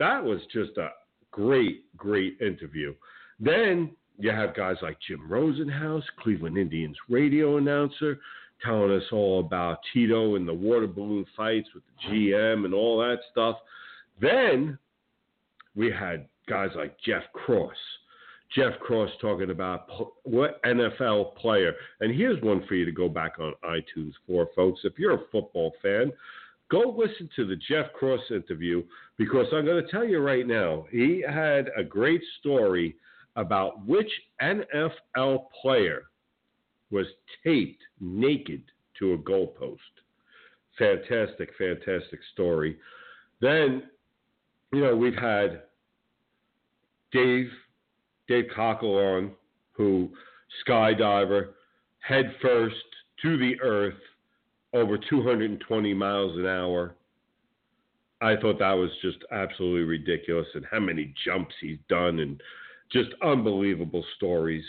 That 0.00 0.24
was 0.24 0.40
just 0.52 0.76
a 0.78 0.88
great, 1.30 1.84
great 1.96 2.40
interview. 2.40 2.94
Then 3.38 3.92
you 4.18 4.30
have 4.30 4.56
guys 4.56 4.76
like 4.82 4.98
Jim 5.06 5.28
Rosenhaus, 5.28 6.02
Cleveland 6.20 6.58
Indians 6.58 6.96
radio 7.08 7.58
announcer, 7.58 8.18
telling 8.64 8.90
us 8.90 9.04
all 9.12 9.40
about 9.40 9.78
Tito 9.92 10.34
and 10.34 10.48
the 10.48 10.54
water 10.54 10.86
balloon 10.86 11.24
fights 11.36 11.68
with 11.74 11.84
the 11.86 12.08
GM 12.08 12.64
and 12.64 12.74
all 12.74 12.98
that 12.98 13.18
stuff. 13.30 13.56
Then 14.20 14.78
we 15.76 15.90
had 15.90 16.26
guys 16.48 16.70
like 16.74 16.96
Jeff 17.04 17.22
Cross. 17.32 17.76
Jeff 18.54 18.78
Cross 18.80 19.10
talking 19.20 19.50
about 19.50 19.86
what 20.24 20.62
NFL 20.64 21.36
player. 21.36 21.72
And 22.00 22.14
here's 22.14 22.42
one 22.42 22.66
for 22.66 22.74
you 22.74 22.84
to 22.84 22.92
go 22.92 23.08
back 23.08 23.38
on 23.38 23.52
iTunes 23.64 24.12
for, 24.26 24.48
folks. 24.56 24.80
If 24.84 24.98
you're 24.98 25.14
a 25.14 25.26
football 25.30 25.72
fan, 25.80 26.12
go 26.70 26.94
listen 26.96 27.28
to 27.36 27.46
the 27.46 27.56
Jeff 27.56 27.92
Cross 27.92 28.20
interview 28.30 28.82
because 29.16 29.46
I'm 29.52 29.64
going 29.64 29.84
to 29.84 29.90
tell 29.90 30.04
you 30.04 30.18
right 30.20 30.46
now, 30.46 30.86
he 30.90 31.22
had 31.26 31.68
a 31.76 31.82
great 31.82 32.22
story 32.38 32.96
about 33.36 33.84
which 33.86 34.10
NFL 34.42 35.44
player 35.60 36.02
was 36.90 37.06
taped 37.44 37.82
naked 38.00 38.62
to 38.98 39.14
a 39.14 39.18
goalpost. 39.18 39.78
Fantastic, 40.78 41.50
fantastic 41.58 42.20
story. 42.32 42.78
Then, 43.40 43.84
you 44.72 44.80
know, 44.80 44.96
we've 44.96 45.14
had 45.14 45.62
Dave 47.12 47.48
Dave 48.28 48.46
Cockle 48.54 48.96
on, 48.96 49.32
who 49.72 50.08
skydiver 50.66 51.48
head 51.98 52.32
first 52.40 52.76
to 53.22 53.36
the 53.36 53.60
earth 53.60 53.98
over 54.72 54.98
220 54.98 55.94
miles 55.94 56.36
an 56.38 56.46
hour. 56.46 56.94
I 58.20 58.36
thought 58.36 58.58
that 58.58 58.72
was 58.72 58.90
just 59.02 59.18
absolutely 59.32 59.84
ridiculous, 59.84 60.46
and 60.54 60.64
how 60.70 60.80
many 60.80 61.14
jumps 61.24 61.54
he's 61.60 61.78
done, 61.88 62.20
and 62.20 62.40
just 62.92 63.10
unbelievable 63.22 64.04
stories. 64.16 64.64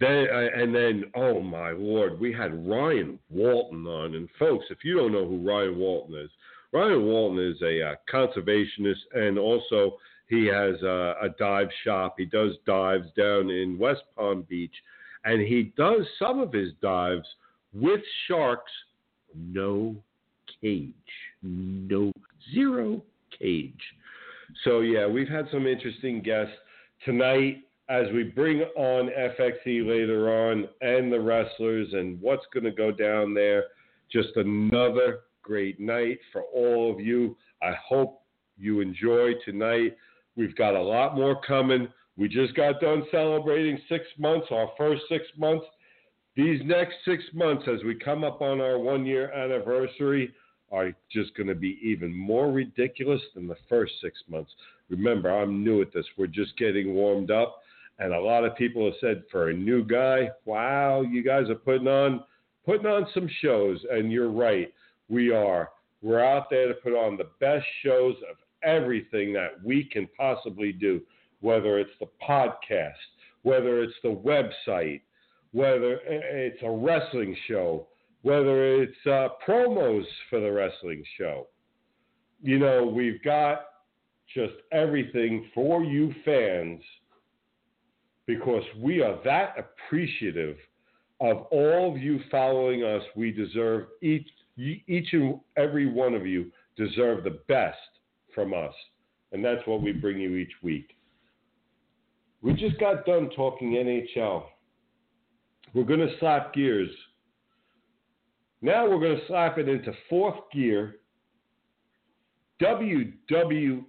Then 0.00 0.26
and 0.30 0.74
then, 0.74 1.04
oh 1.14 1.40
my 1.40 1.70
lord, 1.70 2.18
we 2.18 2.32
had 2.32 2.66
Ryan 2.66 3.18
Walton 3.30 3.86
on, 3.86 4.14
and 4.14 4.28
folks, 4.38 4.66
if 4.70 4.78
you 4.84 4.96
don't 4.96 5.12
know 5.12 5.28
who 5.28 5.46
Ryan 5.46 5.78
Walton 5.78 6.16
is, 6.16 6.30
Ryan 6.72 7.04
Walton 7.04 7.38
is 7.38 7.60
a 7.62 7.90
uh, 7.90 7.94
conservationist, 8.12 9.04
and 9.12 9.38
also 9.38 9.98
he 10.28 10.46
has 10.46 10.80
a, 10.82 11.14
a 11.22 11.28
dive 11.38 11.68
shop. 11.84 12.14
He 12.16 12.24
does 12.24 12.52
dives 12.66 13.08
down 13.16 13.50
in 13.50 13.78
West 13.78 14.02
Palm 14.16 14.46
Beach, 14.48 14.74
and 15.24 15.42
he 15.42 15.72
does 15.76 16.06
some 16.18 16.40
of 16.40 16.52
his 16.52 16.70
dives 16.80 17.28
with 17.74 18.00
sharks 18.26 18.72
no 19.36 19.96
cage, 20.60 20.92
no 21.42 22.12
zero 22.54 23.02
cage. 23.38 23.80
So 24.64 24.80
yeah, 24.80 25.06
we've 25.06 25.28
had 25.28 25.46
some 25.50 25.66
interesting 25.66 26.22
guests 26.22 26.52
tonight 27.04 27.58
as 27.88 28.06
we 28.12 28.22
bring 28.22 28.60
on 28.76 29.10
FXE 29.10 29.86
later 29.86 30.48
on 30.48 30.68
and 30.80 31.12
the 31.12 31.20
wrestlers 31.20 31.88
and 31.92 32.20
what's 32.20 32.46
going 32.52 32.64
to 32.64 32.70
go 32.70 32.90
down 32.92 33.34
there. 33.34 33.64
Just 34.10 34.36
another 34.36 35.20
great 35.42 35.80
night 35.80 36.18
for 36.32 36.42
all 36.54 36.92
of 36.92 37.00
you. 37.00 37.36
I 37.62 37.72
hope 37.86 38.22
you 38.58 38.80
enjoy 38.80 39.32
tonight. 39.44 39.96
We've 40.36 40.56
got 40.56 40.74
a 40.74 40.82
lot 40.82 41.16
more 41.16 41.40
coming. 41.42 41.88
We 42.16 42.28
just 42.28 42.54
got 42.54 42.80
done 42.80 43.04
celebrating 43.10 43.78
six 43.88 44.04
months, 44.18 44.46
our 44.50 44.68
first 44.78 45.02
six 45.08 45.24
months 45.36 45.64
these 46.34 46.60
next 46.64 46.94
six 47.04 47.22
months, 47.34 47.64
as 47.68 47.82
we 47.84 47.94
come 47.94 48.24
up 48.24 48.40
on 48.40 48.60
our 48.60 48.78
one 48.78 49.04
year 49.04 49.30
anniversary, 49.32 50.32
are 50.70 50.92
just 51.10 51.36
going 51.36 51.48
to 51.48 51.54
be 51.54 51.78
even 51.82 52.14
more 52.14 52.50
ridiculous 52.50 53.20
than 53.34 53.46
the 53.46 53.56
first 53.68 53.92
six 54.00 54.18
months. 54.28 54.50
Remember, 54.88 55.30
I'm 55.30 55.62
new 55.62 55.82
at 55.82 55.92
this. 55.92 56.06
We're 56.16 56.26
just 56.26 56.56
getting 56.56 56.94
warmed 56.94 57.30
up. 57.30 57.60
And 57.98 58.14
a 58.14 58.20
lot 58.20 58.44
of 58.44 58.56
people 58.56 58.86
have 58.86 58.94
said 59.00 59.24
for 59.30 59.50
a 59.50 59.54
new 59.54 59.84
guy, 59.84 60.30
wow, 60.46 61.02
you 61.02 61.22
guys 61.22 61.50
are 61.50 61.54
putting 61.54 61.88
on 61.88 62.24
putting 62.64 62.86
on 62.86 63.06
some 63.12 63.28
shows. 63.42 63.78
And 63.90 64.10
you're 64.10 64.30
right. 64.30 64.72
We 65.08 65.30
are. 65.30 65.70
We're 66.00 66.24
out 66.24 66.48
there 66.48 66.68
to 66.68 66.74
put 66.74 66.94
on 66.94 67.16
the 67.18 67.28
best 67.38 67.66
shows 67.84 68.16
of 68.30 68.36
everything 68.64 69.32
that 69.34 69.62
we 69.62 69.84
can 69.84 70.08
possibly 70.16 70.72
do, 70.72 71.02
whether 71.40 71.78
it's 71.78 71.90
the 72.00 72.08
podcast, 72.26 72.92
whether 73.42 73.82
it's 73.82 73.92
the 74.02 74.08
website, 74.08 75.02
whether 75.52 76.00
it's 76.04 76.62
a 76.62 76.70
wrestling 76.70 77.36
show, 77.46 77.86
whether 78.22 78.82
it's 78.82 79.06
uh, 79.06 79.28
promos 79.46 80.04
for 80.30 80.40
the 80.40 80.50
wrestling 80.50 81.04
show. 81.18 81.46
You 82.42 82.58
know, 82.58 82.86
we've 82.86 83.22
got 83.22 83.66
just 84.34 84.54
everything 84.72 85.48
for 85.54 85.84
you 85.84 86.14
fans 86.24 86.80
because 88.26 88.62
we 88.80 89.02
are 89.02 89.18
that 89.24 89.54
appreciative 89.58 90.56
of 91.20 91.46
all 91.50 91.94
of 91.94 92.02
you 92.02 92.20
following 92.30 92.82
us. 92.82 93.02
We 93.14 93.30
deserve 93.30 93.86
each 94.00 94.28
each 94.56 95.08
and 95.12 95.40
every 95.56 95.86
one 95.86 96.14
of 96.14 96.26
you 96.26 96.50
deserve 96.76 97.24
the 97.24 97.40
best 97.48 97.78
from 98.34 98.52
us, 98.52 98.74
and 99.32 99.44
that's 99.44 99.66
what 99.66 99.82
we 99.82 99.92
bring 99.92 100.18
you 100.20 100.36
each 100.36 100.52
week. 100.62 100.94
We 102.42 102.54
just 102.54 102.78
got 102.78 103.06
done 103.06 103.30
talking 103.36 103.72
NHL. 103.72 104.44
We're 105.74 105.84
going 105.84 106.00
to 106.00 106.18
slap 106.18 106.54
gears. 106.54 106.90
Now 108.60 108.88
we're 108.88 109.00
going 109.00 109.18
to 109.18 109.26
slap 109.26 109.58
it 109.58 109.68
into 109.68 109.92
fourth 110.08 110.38
gear. 110.52 110.96
WWE. 112.60 113.84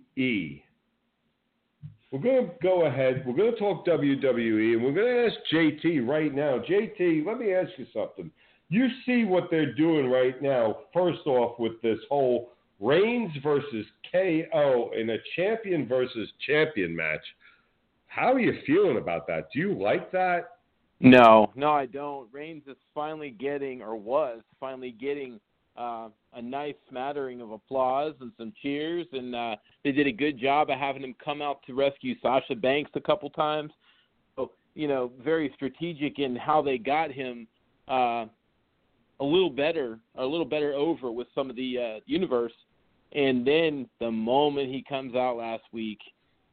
We're 2.11 2.19
going 2.19 2.45
to 2.45 2.51
go 2.61 2.85
ahead. 2.85 3.23
We're 3.25 3.35
going 3.35 3.53
to 3.53 3.59
talk 3.59 3.85
WWE, 3.85 4.73
and 4.73 4.83
we're 4.83 4.93
going 4.93 5.07
to 5.07 5.25
ask 5.25 5.35
JT 5.51 6.07
right 6.07 6.33
now. 6.33 6.59
JT, 6.59 7.25
let 7.25 7.39
me 7.39 7.53
ask 7.53 7.71
you 7.77 7.87
something. 7.93 8.31
You 8.69 8.87
see 9.05 9.25
what 9.25 9.49
they're 9.51 9.73
doing 9.73 10.09
right 10.09 10.39
now, 10.41 10.77
first 10.93 11.25
off, 11.25 11.59
with 11.59 11.81
this 11.81 11.99
whole 12.09 12.51
Reigns 12.79 13.31
versus 13.41 13.85
KO 14.11 14.91
in 14.95 15.09
a 15.11 15.17
champion 15.35 15.87
versus 15.87 16.29
champion 16.45 16.95
match. 16.95 17.21
How 18.07 18.33
are 18.33 18.39
you 18.39 18.59
feeling 18.67 18.97
about 18.97 19.25
that? 19.27 19.47
Do 19.53 19.59
you 19.59 19.73
like 19.73 20.11
that? 20.11 20.52
No, 21.03 21.51
no, 21.53 21.71
I 21.71 21.85
don't. 21.85 22.29
Reigns 22.31 22.63
is 22.65 22.77
finally 22.95 23.29
getting, 23.29 23.81
or 23.81 23.97
was 23.97 24.39
finally 24.57 24.91
getting, 24.91 25.37
uh, 25.75 26.07
a 26.33 26.41
nice 26.41 26.75
smattering 26.89 27.41
of 27.41 27.51
applause 27.51 28.13
and 28.21 28.31
some 28.37 28.53
cheers, 28.61 29.05
and 29.11 29.35
uh, 29.35 29.55
they 29.83 29.91
did 29.91 30.07
a 30.07 30.11
good 30.13 30.39
job 30.39 30.69
of 30.69 30.79
having 30.79 31.03
him 31.03 31.13
come 31.23 31.41
out 31.41 31.59
to 31.67 31.73
rescue 31.73 32.15
Sasha 32.21 32.55
Banks 32.55 32.91
a 32.95 33.01
couple 33.01 33.29
times. 33.31 33.71
So, 34.37 34.51
you 34.75 34.87
know, 34.87 35.11
very 35.21 35.51
strategic 35.55 36.19
in 36.19 36.37
how 36.37 36.61
they 36.61 36.77
got 36.77 37.11
him 37.11 37.47
uh, 37.89 38.25
a 39.19 39.25
little 39.25 39.49
better, 39.49 39.99
a 40.15 40.25
little 40.25 40.45
better 40.45 40.71
over 40.71 41.11
with 41.11 41.27
some 41.35 41.49
of 41.49 41.57
the 41.57 41.77
uh, 41.77 41.99
universe. 42.05 42.53
And 43.11 43.45
then 43.45 43.89
the 43.99 44.09
moment 44.09 44.69
he 44.69 44.85
comes 44.87 45.15
out 45.15 45.35
last 45.35 45.63
week 45.73 45.99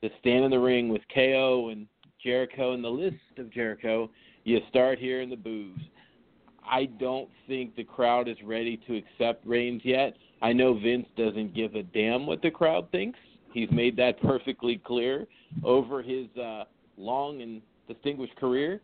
to 0.03 0.11
stand 0.19 0.45
in 0.45 0.51
the 0.51 0.59
ring 0.59 0.89
with 0.89 1.03
KO 1.15 1.69
and 1.71 1.87
Jericho 2.23 2.73
and 2.73 2.83
the 2.83 2.89
list 2.89 3.17
of 3.39 3.51
Jericho, 3.53 4.11
you 4.45 4.61
start 4.69 4.99
hearing 4.99 5.31
the 5.31 5.37
boos. 5.37 5.79
I 6.69 6.87
don't 6.87 7.29
think 7.47 7.75
the 7.77 7.85
crowd 7.85 8.29
is 8.29 8.37
ready 8.45 8.77
to 8.87 8.97
accept 8.97 9.47
Reigns 9.47 9.83
yet. 9.85 10.17
I 10.43 10.53
know 10.53 10.79
Vince 10.79 11.07
doesn't 11.17 11.55
give 11.55 11.75
a 11.75 11.83
damn 11.83 12.27
what 12.27 12.43
the 12.43 12.51
crowd 12.51 12.91
thinks. 12.91 13.19
He's 13.53 13.71
made 13.71 13.97
that 13.97 14.21
perfectly 14.23 14.81
clear 14.85 15.27
over 15.65 16.03
his 16.03 16.27
uh, 16.37 16.65
long 16.97 17.43
and 17.43 17.61
distinguished 17.89 18.37
career. 18.37 18.81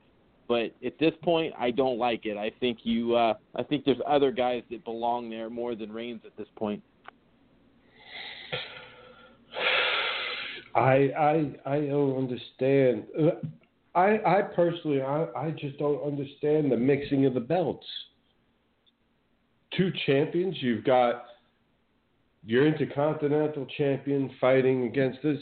But 0.48 0.74
at 0.84 0.98
this 1.00 1.12
point, 1.22 1.52
I 1.58 1.70
don't 1.70 1.98
like 1.98 2.24
it. 2.24 2.36
I 2.36 2.52
think 2.60 2.78
you. 2.84 3.16
Uh, 3.16 3.34
I 3.56 3.64
think 3.64 3.84
there's 3.84 3.98
other 4.06 4.30
guys 4.30 4.62
that 4.70 4.84
belong 4.84 5.28
there 5.28 5.50
more 5.50 5.74
than 5.74 5.90
Reigns 5.90 6.20
at 6.24 6.36
this 6.36 6.46
point. 6.56 6.82
I 10.76 11.10
I 11.18 11.52
I 11.66 11.80
don't 11.80 12.16
understand. 12.16 13.04
I 13.96 14.20
I 14.26 14.42
personally 14.42 15.00
I 15.00 15.26
I 15.34 15.50
just 15.50 15.78
don't 15.78 16.02
understand 16.06 16.70
the 16.70 16.76
mixing 16.76 17.24
of 17.24 17.34
the 17.34 17.40
belts. 17.40 17.86
Two 19.76 19.90
champions, 20.04 20.56
you've 20.60 20.84
got 20.84 21.24
your 22.44 22.66
intercontinental 22.66 23.66
champion 23.76 24.30
fighting 24.40 24.84
against 24.84 25.22
this. 25.22 25.38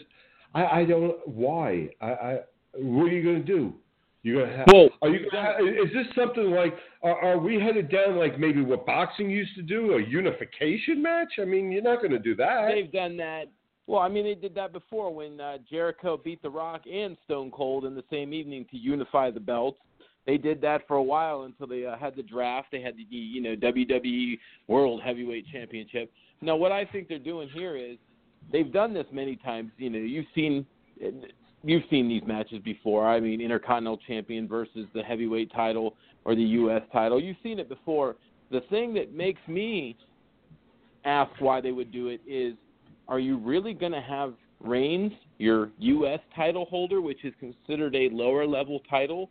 I 0.54 0.64
I 0.64 0.84
don't 0.84 1.16
why 1.26 1.90
I 2.00 2.06
I 2.06 2.38
what 2.76 3.06
are 3.06 3.12
you 3.12 3.22
going 3.22 3.44
to 3.44 3.52
do? 3.52 3.74
You're 4.22 4.46
gonna 4.46 4.56
have. 4.56 4.66
Well, 4.72 4.88
are 5.02 5.10
you? 5.10 5.28
Have, 5.32 5.60
is 5.60 5.92
this 5.92 6.06
something 6.16 6.50
like? 6.50 6.74
Are, 7.02 7.18
are 7.22 7.38
we 7.38 7.60
headed 7.60 7.90
down 7.90 8.16
like 8.16 8.38
maybe 8.38 8.62
what 8.62 8.86
boxing 8.86 9.28
used 9.28 9.54
to 9.56 9.62
do, 9.62 9.94
a 9.94 10.02
unification 10.02 11.02
match? 11.02 11.34
I 11.38 11.44
mean, 11.44 11.70
you're 11.70 11.82
not 11.82 11.98
going 11.98 12.12
to 12.12 12.18
do 12.18 12.34
that. 12.36 12.70
They've 12.72 12.90
done 12.90 13.18
that 13.18 13.48
well, 13.86 14.00
I 14.00 14.08
mean, 14.08 14.24
they 14.24 14.34
did 14.34 14.54
that 14.54 14.72
before 14.72 15.14
when 15.14 15.40
uh, 15.40 15.58
Jericho 15.70 16.16
beat 16.16 16.40
The 16.42 16.50
Rock 16.50 16.82
and 16.90 17.16
Stone 17.24 17.50
Cold 17.50 17.84
in 17.84 17.94
the 17.94 18.04
same 18.10 18.32
evening 18.32 18.66
to 18.70 18.76
unify 18.76 19.30
the 19.30 19.40
belts. 19.40 19.78
They 20.26 20.38
did 20.38 20.60
that 20.62 20.88
for 20.88 20.96
a 20.96 21.02
while 21.02 21.42
until 21.42 21.66
they 21.66 21.84
uh, 21.84 21.96
had 21.98 22.16
the 22.16 22.22
draft. 22.22 22.68
They 22.72 22.80
had 22.80 22.96
the 22.96 23.02
you 23.02 23.42
know 23.42 23.54
WWE 23.56 24.38
World 24.68 25.02
Heavyweight 25.02 25.46
Championship. 25.52 26.10
Now, 26.40 26.56
what 26.56 26.72
I 26.72 26.86
think 26.86 27.08
they're 27.08 27.18
doing 27.18 27.48
here 27.50 27.76
is 27.76 27.98
they've 28.50 28.72
done 28.72 28.94
this 28.94 29.06
many 29.12 29.36
times. 29.36 29.70
You 29.76 29.90
know, 29.90 29.98
you've 29.98 30.26
seen 30.34 30.64
you've 31.62 31.82
seen 31.90 32.08
these 32.08 32.22
matches 32.26 32.60
before. 32.64 33.06
I 33.06 33.20
mean, 33.20 33.42
Intercontinental 33.42 33.98
Champion 34.06 34.48
versus 34.48 34.86
the 34.94 35.02
heavyweight 35.02 35.52
title 35.52 35.94
or 36.24 36.34
the 36.34 36.42
U.S. 36.42 36.82
title. 36.90 37.20
You've 37.20 37.36
seen 37.42 37.58
it 37.58 37.68
before. 37.68 38.16
The 38.50 38.60
thing 38.70 38.94
that 38.94 39.12
makes 39.14 39.40
me 39.46 39.96
ask 41.04 41.30
why 41.38 41.60
they 41.60 41.72
would 41.72 41.92
do 41.92 42.08
it 42.08 42.20
is 42.26 42.54
are 43.08 43.18
you 43.18 43.38
really 43.38 43.74
going 43.74 43.92
to 43.92 44.00
have 44.00 44.34
Reigns, 44.60 45.12
your 45.38 45.70
U.S. 45.78 46.20
title 46.34 46.64
holder, 46.66 47.00
which 47.00 47.24
is 47.24 47.34
considered 47.38 47.94
a 47.94 48.08
lower 48.10 48.46
level 48.46 48.80
title, 48.88 49.30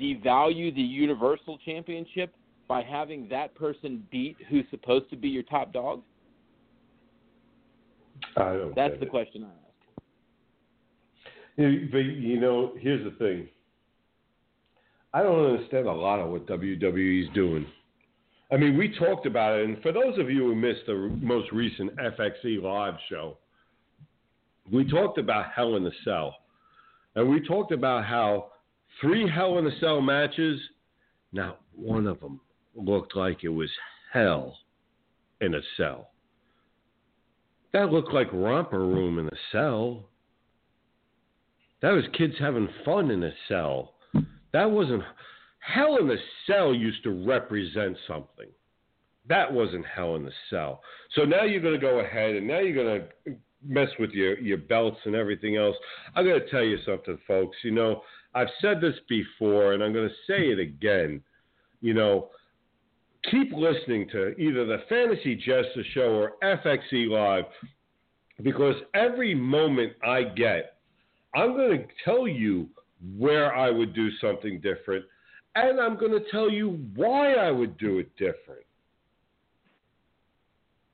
devalue 0.00 0.74
the 0.74 0.80
Universal 0.80 1.58
Championship 1.64 2.34
by 2.68 2.82
having 2.82 3.28
that 3.28 3.54
person 3.54 4.04
beat 4.10 4.36
who's 4.48 4.64
supposed 4.70 5.08
to 5.10 5.16
be 5.16 5.28
your 5.28 5.42
top 5.44 5.72
dog? 5.72 6.02
I 8.36 8.54
don't 8.54 8.74
That's 8.74 8.98
the 8.98 9.06
it. 9.06 9.10
question 9.10 9.44
I 9.44 9.48
ask. 11.66 11.92
but 11.92 11.98
you 11.98 12.40
know, 12.40 12.72
here's 12.78 13.04
the 13.04 13.16
thing. 13.18 13.48
I 15.12 15.22
don't 15.22 15.44
understand 15.44 15.86
a 15.86 15.92
lot 15.92 16.20
of 16.20 16.30
what 16.30 16.46
WWE 16.46 17.24
is 17.24 17.28
doing. 17.34 17.66
I 18.50 18.56
mean, 18.56 18.76
we 18.76 18.94
talked 18.96 19.26
about 19.26 19.58
it, 19.58 19.64
and 19.64 19.82
for 19.82 19.92
those 19.92 20.18
of 20.18 20.30
you 20.30 20.44
who 20.44 20.54
missed 20.54 20.86
the 20.86 20.94
most 21.20 21.50
recent 21.50 21.96
FXE 21.96 22.62
live 22.62 22.94
show, 23.08 23.38
we 24.70 24.88
talked 24.88 25.18
about 25.18 25.52
Hell 25.54 25.76
in 25.76 25.84
the 25.84 25.92
Cell, 26.04 26.36
and 27.16 27.28
we 27.28 27.40
talked 27.46 27.72
about 27.72 28.04
how 28.04 28.52
three 29.00 29.28
Hell 29.28 29.58
in 29.58 29.64
the 29.64 29.72
Cell 29.80 30.00
matches, 30.00 30.60
not 31.32 31.60
one 31.74 32.06
of 32.06 32.20
them 32.20 32.40
looked 32.76 33.16
like 33.16 33.42
it 33.42 33.48
was 33.48 33.70
hell 34.12 34.56
in 35.40 35.54
a 35.54 35.60
cell. 35.76 36.10
That 37.72 37.92
looked 37.92 38.12
like 38.12 38.32
romper 38.32 38.78
room 38.78 39.18
in 39.18 39.26
a 39.26 39.38
cell. 39.52 40.08
That 41.82 41.90
was 41.90 42.04
kids 42.16 42.34
having 42.38 42.68
fun 42.84 43.10
in 43.10 43.22
a 43.22 43.32
cell. 43.48 43.94
That 44.52 44.70
wasn't 44.70 45.02
Hell 45.66 45.96
in 45.98 46.06
the 46.06 46.16
Cell 46.46 46.72
used 46.72 47.02
to 47.02 47.10
represent 47.10 47.96
something. 48.06 48.46
That 49.28 49.52
wasn't 49.52 49.84
Hell 49.84 50.14
in 50.14 50.24
the 50.24 50.32
Cell. 50.48 50.80
So 51.14 51.24
now 51.24 51.42
you're 51.42 51.60
going 51.60 51.74
to 51.74 51.80
go 51.80 51.98
ahead 51.98 52.36
and 52.36 52.46
now 52.46 52.60
you're 52.60 52.84
going 52.84 53.00
to 53.00 53.36
mess 53.66 53.88
with 53.98 54.10
your, 54.10 54.38
your 54.38 54.58
belts 54.58 54.98
and 55.04 55.16
everything 55.16 55.56
else. 55.56 55.74
I'm 56.14 56.24
going 56.24 56.40
to 56.40 56.50
tell 56.50 56.62
you 56.62 56.78
something, 56.86 57.18
folks. 57.26 57.56
You 57.64 57.72
know, 57.72 58.02
I've 58.32 58.48
said 58.60 58.80
this 58.80 58.94
before 59.08 59.72
and 59.72 59.82
I'm 59.82 59.92
going 59.92 60.08
to 60.08 60.14
say 60.32 60.50
it 60.50 60.60
again. 60.60 61.20
You 61.80 61.94
know, 61.94 62.28
keep 63.28 63.52
listening 63.52 64.08
to 64.10 64.38
either 64.38 64.66
the 64.66 64.82
Fantasy 64.88 65.34
Jester 65.34 65.82
Show 65.94 66.14
or 66.14 66.32
FXE 66.44 67.10
Live 67.10 67.44
because 68.42 68.76
every 68.94 69.34
moment 69.34 69.94
I 70.06 70.22
get, 70.22 70.76
I'm 71.34 71.54
going 71.54 71.78
to 71.78 71.86
tell 72.04 72.28
you 72.28 72.68
where 73.18 73.52
I 73.52 73.70
would 73.70 73.94
do 73.94 74.10
something 74.20 74.60
different 74.60 75.04
and 75.56 75.80
I'm 75.80 75.96
going 75.96 76.12
to 76.12 76.30
tell 76.30 76.50
you 76.50 76.78
why 76.94 77.32
I 77.32 77.50
would 77.50 77.78
do 77.78 77.98
it 77.98 78.14
different. 78.16 78.64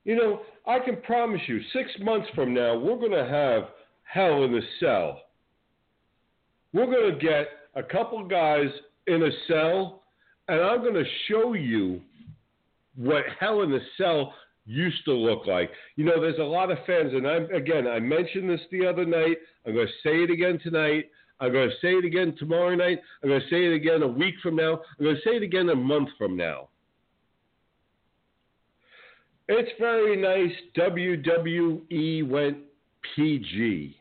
You 0.04 0.16
know, 0.16 0.40
I 0.66 0.78
can 0.78 1.00
promise 1.02 1.40
you, 1.46 1.60
six 1.72 1.90
months 2.00 2.28
from 2.34 2.54
now, 2.54 2.78
we're 2.78 2.96
going 2.96 3.12
to 3.12 3.28
have 3.28 3.64
hell 4.04 4.44
in 4.44 4.54
a 4.54 4.60
cell. 4.80 5.20
We're 6.72 6.86
going 6.86 7.12
to 7.12 7.20
get 7.20 7.48
a 7.74 7.82
couple 7.82 8.26
guys 8.26 8.68
in 9.06 9.22
a 9.22 9.30
cell, 9.48 10.02
and 10.48 10.60
I'm 10.60 10.80
going 10.80 10.94
to 10.94 11.04
show 11.28 11.54
you 11.54 12.00
what 12.96 13.24
hell 13.40 13.62
in 13.62 13.72
a 13.72 13.80
cell 13.96 14.34
used 14.64 15.04
to 15.06 15.12
look 15.12 15.46
like. 15.46 15.70
You 15.96 16.04
know, 16.04 16.20
there's 16.20 16.38
a 16.38 16.44
lot 16.44 16.70
of 16.70 16.78
fans, 16.86 17.12
and 17.14 17.26
I'm 17.26 17.50
again, 17.52 17.86
I 17.86 17.98
mentioned 17.98 18.48
this 18.48 18.60
the 18.70 18.86
other 18.86 19.04
night. 19.04 19.38
I'm 19.66 19.74
going 19.74 19.86
to 19.86 20.08
say 20.08 20.22
it 20.22 20.30
again 20.30 20.60
tonight. 20.62 21.10
I'm 21.42 21.50
going 21.50 21.68
to 21.68 21.76
say 21.82 21.94
it 21.94 22.04
again 22.04 22.36
tomorrow 22.38 22.72
night. 22.76 23.00
I'm 23.20 23.28
going 23.28 23.40
to 23.40 23.48
say 23.48 23.66
it 23.66 23.74
again 23.74 24.02
a 24.02 24.06
week 24.06 24.36
from 24.40 24.54
now. 24.54 24.80
I'm 24.98 25.04
going 25.04 25.16
to 25.16 25.22
say 25.22 25.36
it 25.36 25.42
again 25.42 25.70
a 25.70 25.74
month 25.74 26.10
from 26.16 26.36
now. 26.36 26.68
It's 29.48 29.72
very 29.80 30.16
nice. 30.16 30.54
WWE 30.76 32.28
went 32.28 32.58
PG. 33.16 33.96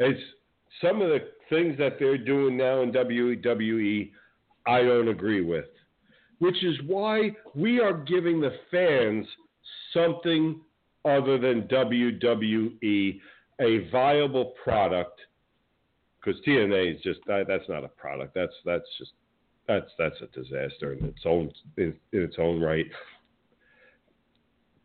It's 0.00 0.20
some 0.82 1.00
of 1.00 1.10
the 1.10 1.28
things 1.48 1.78
that 1.78 2.00
they're 2.00 2.18
doing 2.18 2.56
now 2.56 2.82
in 2.82 2.90
WWE, 2.90 4.10
I 4.66 4.82
don't 4.82 5.08
agree 5.08 5.42
with. 5.42 5.66
Which 6.40 6.64
is 6.64 6.74
why 6.88 7.30
we 7.54 7.78
are 7.78 7.92
giving 7.92 8.40
the 8.40 8.56
fans 8.68 9.26
something 9.92 10.60
other 11.04 11.38
than 11.38 11.68
WWE, 11.68 13.20
a 13.60 13.90
viable 13.90 14.54
product. 14.64 15.20
Because 16.24 16.40
TNA 16.46 16.96
is 16.96 17.02
just 17.02 17.20
that, 17.26 17.46
that's 17.46 17.68
not 17.68 17.84
a 17.84 17.88
product. 17.88 18.34
That's 18.34 18.52
that's 18.64 18.86
just 18.98 19.12
that's 19.68 19.90
that's 19.98 20.16
a 20.22 20.26
disaster 20.38 20.92
in 20.94 21.04
its 21.04 21.20
own 21.24 21.52
in, 21.76 21.94
in 22.12 22.22
its 22.22 22.36
own 22.38 22.60
right. 22.60 22.86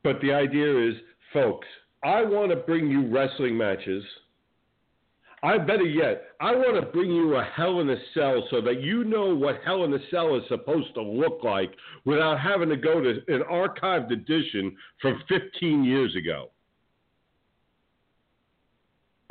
But 0.03 0.21
the 0.21 0.31
idea 0.31 0.89
is, 0.89 0.95
folks, 1.33 1.67
I 2.03 2.23
want 2.23 2.51
to 2.51 2.57
bring 2.57 2.89
you 2.89 3.07
wrestling 3.07 3.57
matches. 3.57 4.03
I 5.41 5.57
better 5.57 5.85
yet, 5.85 6.23
I 6.41 6.51
want 6.51 6.75
to 6.75 6.91
bring 6.91 7.09
you 7.11 7.37
a 7.37 7.43
Hell 7.55 7.79
in 7.79 7.89
a 7.89 7.95
Cell 8.13 8.45
so 8.51 8.59
that 8.61 8.81
you 8.81 9.05
know 9.05 9.33
what 9.33 9.61
Hell 9.65 9.85
in 9.85 9.93
a 9.93 9.99
Cell 10.11 10.35
is 10.35 10.43
supposed 10.49 10.93
to 10.95 11.01
look 11.01 11.43
like 11.43 11.73
without 12.03 12.41
having 12.41 12.67
to 12.69 12.75
go 12.75 12.99
to 12.99 13.21
an 13.27 13.43
archived 13.49 14.11
edition 14.11 14.75
from 15.01 15.21
15 15.29 15.85
years 15.85 16.13
ago. 16.17 16.49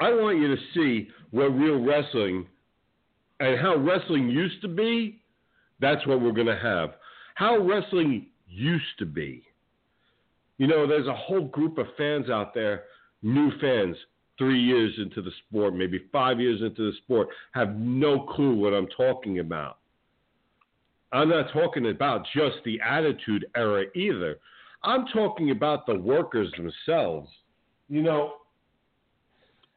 I 0.00 0.10
want 0.10 0.38
you 0.38 0.54
to 0.54 0.62
see 0.74 1.08
what 1.30 1.48
real 1.48 1.82
wrestling 1.82 2.46
and 3.40 3.58
how 3.60 3.76
wrestling 3.76 4.28
used 4.28 4.60
to 4.62 4.68
be. 4.68 5.20
That's 5.80 6.06
what 6.06 6.20
we're 6.20 6.32
going 6.32 6.46
to 6.46 6.58
have. 6.58 6.90
How 7.34 7.58
wrestling 7.58 8.26
used 8.48 8.98
to 8.98 9.06
be. 9.06 9.44
You 10.58 10.66
know, 10.66 10.86
there's 10.86 11.06
a 11.06 11.14
whole 11.14 11.46
group 11.46 11.78
of 11.78 11.86
fans 11.96 12.30
out 12.30 12.52
there, 12.52 12.84
new 13.22 13.50
fans, 13.60 13.96
three 14.38 14.60
years 14.60 14.92
into 14.98 15.22
the 15.22 15.30
sport, 15.46 15.74
maybe 15.74 16.00
five 16.12 16.40
years 16.40 16.60
into 16.62 16.90
the 16.90 16.96
sport, 16.98 17.28
have 17.52 17.76
no 17.76 18.20
clue 18.20 18.54
what 18.54 18.72
I'm 18.72 18.88
talking 18.96 19.40
about. 19.40 19.78
I'm 21.12 21.28
not 21.28 21.52
talking 21.52 21.90
about 21.90 22.26
just 22.34 22.56
the 22.64 22.80
attitude 22.80 23.46
era 23.56 23.84
either. 23.94 24.38
I'm 24.82 25.06
talking 25.12 25.50
about 25.50 25.86
the 25.86 25.98
workers 25.98 26.52
themselves. 26.56 27.28
You 27.88 28.02
know, 28.02 28.34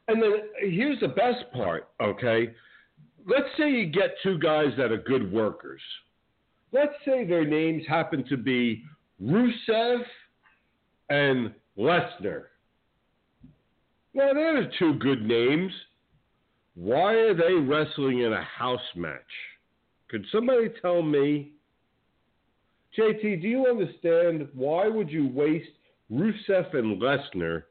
and 0.08 0.22
then 0.22 0.32
here's 0.60 1.00
the 1.00 1.08
best 1.08 1.52
part, 1.54 1.90
okay? 2.02 2.54
Let's 3.26 3.48
say 3.58 3.70
you 3.70 3.86
get 3.88 4.16
two 4.24 4.40
guys 4.40 4.70
that 4.78 4.92
are 4.92 4.98
good 4.98 5.32
workers. 5.32 5.82
Let's 6.72 6.94
say 7.06 7.26
their 7.26 7.46
names 7.46 7.84
happen 7.88 8.24
to 8.30 8.38
be 8.38 8.84
Rusev 9.22 10.02
and 11.10 11.54
Lesnar. 11.78 12.46
Now, 14.14 14.34
they're 14.34 14.64
the 14.64 14.72
two 14.80 14.96
good 14.96 15.26
names. 15.26 15.72
Why 16.76 17.14
are 17.14 17.34
they 17.34 17.54
wrestling 17.54 18.22
in 18.22 18.34
a 18.34 18.44
house 18.44 18.80
match? 18.96 19.20
Could 20.10 20.26
somebody 20.32 20.70
tell 20.82 21.02
me? 21.02 21.52
JT, 22.98 23.42
do 23.42 23.48
you 23.48 23.68
understand 23.68 24.50
why 24.54 24.88
would 24.88 25.10
you 25.10 25.30
waste 25.30 25.70
Rusev 26.12 26.74
and 26.76 27.02
Lesnar 27.02 27.64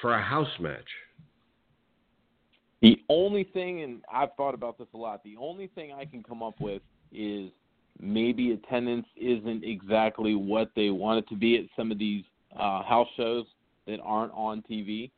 for 0.00 0.14
a 0.14 0.22
house 0.22 0.48
match? 0.58 0.88
The 2.82 2.98
only 3.08 3.44
thing, 3.44 3.82
and 3.82 4.02
I've 4.12 4.34
thought 4.36 4.54
about 4.54 4.78
this 4.78 4.88
a 4.94 4.96
lot, 4.96 5.22
the 5.22 5.36
only 5.38 5.66
thing 5.68 5.92
I 5.92 6.04
can 6.06 6.22
come 6.22 6.42
up 6.42 6.60
with 6.60 6.80
is 7.12 7.50
maybe 8.00 8.52
attendance 8.52 9.06
isn't 9.16 9.64
exactly 9.64 10.34
what 10.34 10.70
they 10.74 10.88
want 10.90 11.18
it 11.18 11.28
to 11.28 11.36
be 11.36 11.58
at 11.58 11.64
some 11.76 11.92
of 11.92 11.98
these 11.98 12.24
uh, 12.58 12.82
house 12.82 13.08
shows 13.16 13.44
that 13.86 14.00
aren't 14.02 14.32
on 14.32 14.62
TV. 14.70 15.10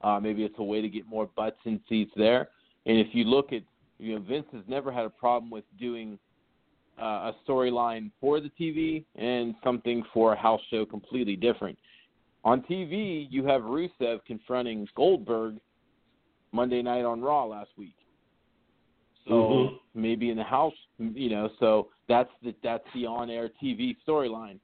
Uh, 0.00 0.18
maybe 0.20 0.44
it's 0.44 0.58
a 0.58 0.62
way 0.62 0.80
to 0.80 0.88
get 0.88 1.06
more 1.06 1.28
butts 1.36 1.58
in 1.64 1.80
seats 1.88 2.12
there. 2.16 2.48
And 2.86 2.98
if 2.98 3.08
you 3.12 3.24
look 3.24 3.52
at, 3.52 3.62
you 3.98 4.14
know, 4.14 4.20
Vince 4.20 4.46
has 4.52 4.62
never 4.66 4.90
had 4.90 5.04
a 5.04 5.10
problem 5.10 5.50
with 5.50 5.64
doing 5.78 6.18
uh, 7.00 7.32
a 7.32 7.36
storyline 7.46 8.10
for 8.20 8.40
the 8.40 8.50
TV 8.60 9.04
and 9.16 9.54
something 9.62 10.02
for 10.12 10.32
a 10.32 10.36
house 10.36 10.60
show 10.70 10.84
completely 10.84 11.36
different. 11.36 11.78
On 12.44 12.60
TV, 12.62 13.26
you 13.30 13.44
have 13.46 13.62
Rusev 13.62 14.20
confronting 14.26 14.86
Goldberg 14.94 15.56
Monday 16.52 16.82
night 16.82 17.04
on 17.04 17.22
Raw 17.22 17.46
last 17.46 17.70
week. 17.76 17.96
So 19.26 19.32
mm-hmm. 19.32 20.00
maybe 20.00 20.30
in 20.30 20.36
the 20.36 20.44
house, 20.44 20.74
you 20.98 21.30
know, 21.30 21.48
so 21.58 21.88
that's 22.08 22.28
the 22.42 22.54
that's 22.62 22.84
the 22.94 23.06
on-air 23.06 23.50
TV 23.62 23.96
storyline. 24.06 24.58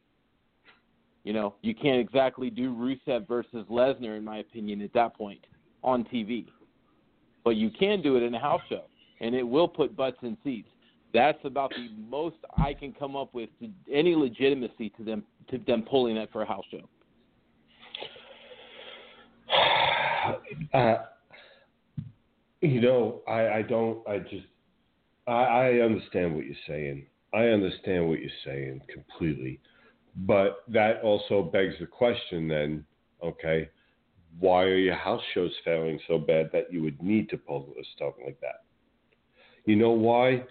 You 1.24 1.32
know, 1.32 1.54
you 1.62 1.74
can't 1.74 1.98
exactly 1.98 2.50
do 2.50 2.74
Rusev 2.74 3.26
versus 3.26 3.66
Lesnar, 3.70 4.16
in 4.16 4.24
my 4.24 4.38
opinion, 4.38 4.82
at 4.82 4.92
that 4.92 5.16
point 5.16 5.40
on 5.82 6.04
TV. 6.04 6.46
But 7.44 7.56
you 7.56 7.70
can 7.70 8.02
do 8.02 8.16
it 8.16 8.22
in 8.22 8.34
a 8.34 8.38
house 8.38 8.62
show, 8.68 8.84
and 9.20 9.34
it 9.34 9.42
will 9.42 9.68
put 9.68 9.96
butts 9.96 10.18
in 10.22 10.36
seats. 10.44 10.68
That's 11.12 11.38
about 11.44 11.70
the 11.70 11.88
most 12.08 12.36
I 12.56 12.74
can 12.74 12.92
come 12.92 13.16
up 13.16 13.34
with 13.34 13.48
to 13.60 13.68
any 13.90 14.14
legitimacy 14.14 14.90
to 14.98 15.04
them 15.04 15.24
to 15.50 15.58
them 15.66 15.82
pulling 15.88 16.16
that 16.16 16.30
for 16.30 16.42
a 16.42 16.46
house 16.46 16.64
show. 16.70 16.86
Uh, 20.72 20.96
you 22.60 22.80
know, 22.80 23.22
I, 23.26 23.48
I 23.48 23.62
don't. 23.62 24.06
I 24.08 24.18
just. 24.18 24.46
I, 25.26 25.32
I 25.32 25.70
understand 25.80 26.34
what 26.34 26.44
you're 26.44 26.54
saying. 26.66 27.06
I 27.32 27.44
understand 27.46 28.08
what 28.08 28.20
you're 28.20 28.30
saying 28.44 28.82
completely, 28.92 29.60
but 30.16 30.64
that 30.68 31.00
also 31.02 31.42
begs 31.42 31.74
the 31.80 31.86
question. 31.86 32.48
Then, 32.48 32.84
okay, 33.22 33.68
why 34.38 34.64
are 34.64 34.76
your 34.76 34.94
house 34.94 35.22
shows 35.34 35.52
failing 35.64 36.00
so 36.08 36.18
bad 36.18 36.50
that 36.52 36.72
you 36.72 36.82
would 36.82 37.02
need 37.02 37.28
to 37.30 37.36
pull 37.36 37.72
this 37.76 37.86
stuff 37.94 38.14
like 38.24 38.40
that? 38.40 38.64
You 39.64 39.76
know 39.76 39.90
why? 39.90 40.44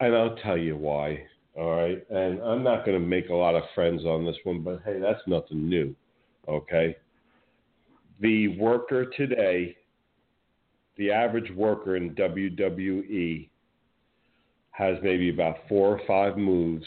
And 0.00 0.14
I'll 0.14 0.36
tell 0.36 0.58
you 0.58 0.76
why. 0.76 1.24
All 1.56 1.70
right, 1.76 2.04
and 2.10 2.40
I'm 2.40 2.64
not 2.64 2.84
going 2.84 3.00
to 3.00 3.06
make 3.06 3.28
a 3.28 3.34
lot 3.34 3.54
of 3.54 3.62
friends 3.76 4.04
on 4.04 4.26
this 4.26 4.36
one, 4.42 4.62
but 4.62 4.82
hey, 4.84 4.98
that's 4.98 5.22
nothing 5.28 5.68
new. 5.68 5.94
Okay, 6.48 6.96
the 8.20 8.48
worker 8.58 9.06
today, 9.06 9.76
the 10.96 11.10
average 11.10 11.50
worker 11.52 11.96
in 11.96 12.14
WWE, 12.14 13.48
has 14.70 14.96
maybe 15.02 15.30
about 15.30 15.56
four 15.68 15.88
or 15.88 16.00
five 16.06 16.36
moves 16.36 16.84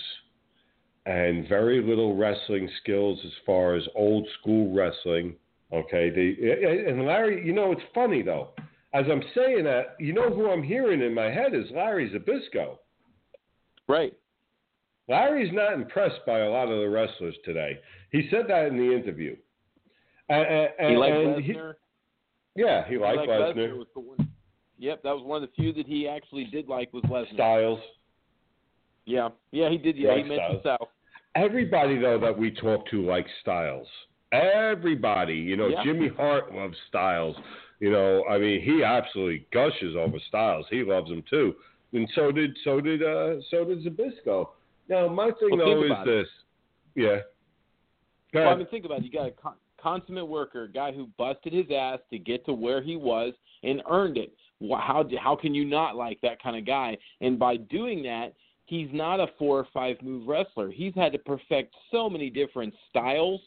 and 1.05 1.47
very 1.47 1.81
little 1.81 2.17
wrestling 2.17 2.69
skills 2.81 3.17
as 3.25 3.31
far 3.45 3.75
as 3.75 3.83
old 3.95 4.27
school 4.39 4.73
wrestling. 4.75 5.35
Okay, 5.71 6.09
they, 6.09 6.89
and 6.89 7.05
Larry, 7.05 7.45
you 7.45 7.53
know, 7.53 7.71
it's 7.71 7.81
funny 7.95 8.21
though. 8.21 8.49
As 8.93 9.05
I'm 9.09 9.23
saying 9.35 9.63
that, 9.65 9.95
you 9.99 10.13
know 10.13 10.29
who 10.29 10.49
I'm 10.49 10.63
hearing 10.63 11.01
in 11.01 11.13
my 11.13 11.25
head 11.25 11.53
is 11.53 11.65
Larry 11.73 12.09
Zbyszko. 12.09 12.77
Right. 13.87 14.13
Larry's 15.07 15.53
not 15.53 15.73
impressed 15.73 16.25
by 16.25 16.39
a 16.39 16.49
lot 16.49 16.69
of 16.69 16.79
the 16.79 16.89
wrestlers 16.89 17.35
today. 17.45 17.79
He 18.11 18.27
said 18.29 18.45
that 18.49 18.67
in 18.67 18.77
the 18.77 18.93
interview. 18.93 19.37
Uh, 20.29 20.33
uh, 20.33 20.35
and, 20.35 20.49
uh, 20.49 20.67
and, 20.79 20.91
he 20.91 20.97
liked 20.97 21.15
Lesnar. 21.15 21.73
He, 22.55 22.61
yeah, 22.61 22.85
he, 22.85 22.93
he 22.93 22.99
liked, 22.99 23.17
liked 23.19 23.29
Lesnar. 23.29 23.55
Lesnar 23.55 23.77
was 23.77 23.87
the 23.93 23.99
one, 23.99 24.29
yep, 24.77 25.03
that 25.03 25.15
was 25.15 25.23
one 25.23 25.43
of 25.43 25.49
the 25.49 25.55
few 25.55 25.73
that 25.73 25.85
he 25.85 26.07
actually 26.07 26.45
did 26.45 26.67
like 26.67 26.91
was 26.93 27.03
Lesnar. 27.03 27.33
Styles. 27.33 27.79
Yeah, 29.05 29.29
yeah, 29.51 29.69
he 29.69 29.77
did. 29.77 29.97
Yeah, 29.97 30.15
he, 30.15 30.23
he 30.23 30.29
mentioned 30.29 30.59
Styles. 30.61 30.89
Everybody 31.35 31.99
though 31.99 32.19
that 32.19 32.37
we 32.37 32.51
talk 32.51 32.89
to 32.89 33.05
likes 33.05 33.29
Styles. 33.41 33.87
Everybody, 34.33 35.35
you 35.35 35.55
know, 35.55 35.67
yeah. 35.67 35.83
Jimmy 35.83 36.09
Hart 36.09 36.53
loves 36.53 36.75
Styles. 36.89 37.35
You 37.79 37.91
know, 37.91 38.23
I 38.29 38.37
mean, 38.37 38.61
he 38.61 38.83
absolutely 38.83 39.47
gushes 39.53 39.95
over 39.95 40.17
Styles. 40.27 40.65
He 40.69 40.83
loves 40.83 41.09
him 41.09 41.23
too, 41.29 41.55
and 41.93 42.09
so 42.15 42.31
did 42.31 42.57
so 42.63 42.81
did 42.81 43.03
uh 43.03 43.35
so 43.49 43.63
did 43.63 43.85
Zbyszko. 43.85 44.49
Now, 44.89 45.07
my 45.07 45.31
thing 45.39 45.57
well, 45.57 45.65
though 45.65 45.83
is 45.83 45.91
this. 46.05 46.27
It. 46.95 47.01
Yeah. 47.03 47.19
Well, 48.33 48.49
I 48.49 48.55
mean, 48.55 48.67
think 48.67 48.85
about 48.85 48.99
it. 48.99 49.05
You 49.05 49.11
got 49.11 49.27
a 49.27 49.31
con- 49.31 49.55
consummate 49.81 50.27
worker, 50.27 50.67
guy 50.67 50.91
who 50.91 51.09
busted 51.17 51.53
his 51.53 51.67
ass 51.75 51.99
to 52.11 52.19
get 52.19 52.45
to 52.45 52.53
where 52.53 52.81
he 52.81 52.95
was 52.95 53.33
and 53.63 53.81
earned 53.89 54.17
it. 54.17 54.33
How 54.61 55.07
how 55.19 55.35
can 55.35 55.53
you 55.53 55.65
not 55.65 55.95
like 55.95 56.19
that 56.21 56.41
kind 56.41 56.57
of 56.57 56.65
guy? 56.65 56.97
And 57.21 57.37
by 57.37 57.57
doing 57.57 58.03
that, 58.03 58.33
he's 58.65 58.89
not 58.91 59.19
a 59.19 59.27
four 59.37 59.59
or 59.59 59.67
five 59.73 59.97
move 60.01 60.27
wrestler. 60.27 60.71
He's 60.71 60.93
had 60.95 61.11
to 61.13 61.19
perfect 61.19 61.73
so 61.91 62.09
many 62.09 62.29
different 62.29 62.73
styles, 62.89 63.41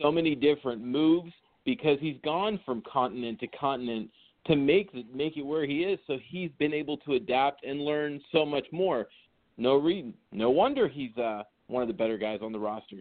so 0.00 0.10
many 0.10 0.34
different 0.34 0.82
moves 0.82 1.32
because 1.64 1.98
he's 2.00 2.16
gone 2.24 2.60
from 2.64 2.82
continent 2.90 3.38
to 3.40 3.46
continent 3.48 4.10
to 4.46 4.56
make 4.56 4.92
make 5.14 5.36
it 5.36 5.42
where 5.42 5.66
he 5.66 5.80
is. 5.80 5.98
So 6.06 6.18
he's 6.26 6.50
been 6.58 6.72
able 6.72 6.96
to 6.98 7.14
adapt 7.14 7.64
and 7.64 7.80
learn 7.80 8.20
so 8.32 8.44
much 8.44 8.66
more. 8.72 9.08
No 9.56 9.76
reason, 9.76 10.14
no 10.32 10.50
wonder 10.50 10.88
he's 10.88 11.16
uh, 11.18 11.42
one 11.66 11.82
of 11.82 11.88
the 11.88 11.94
better 11.94 12.16
guys 12.16 12.40
on 12.42 12.52
the 12.52 12.58
roster. 12.58 12.96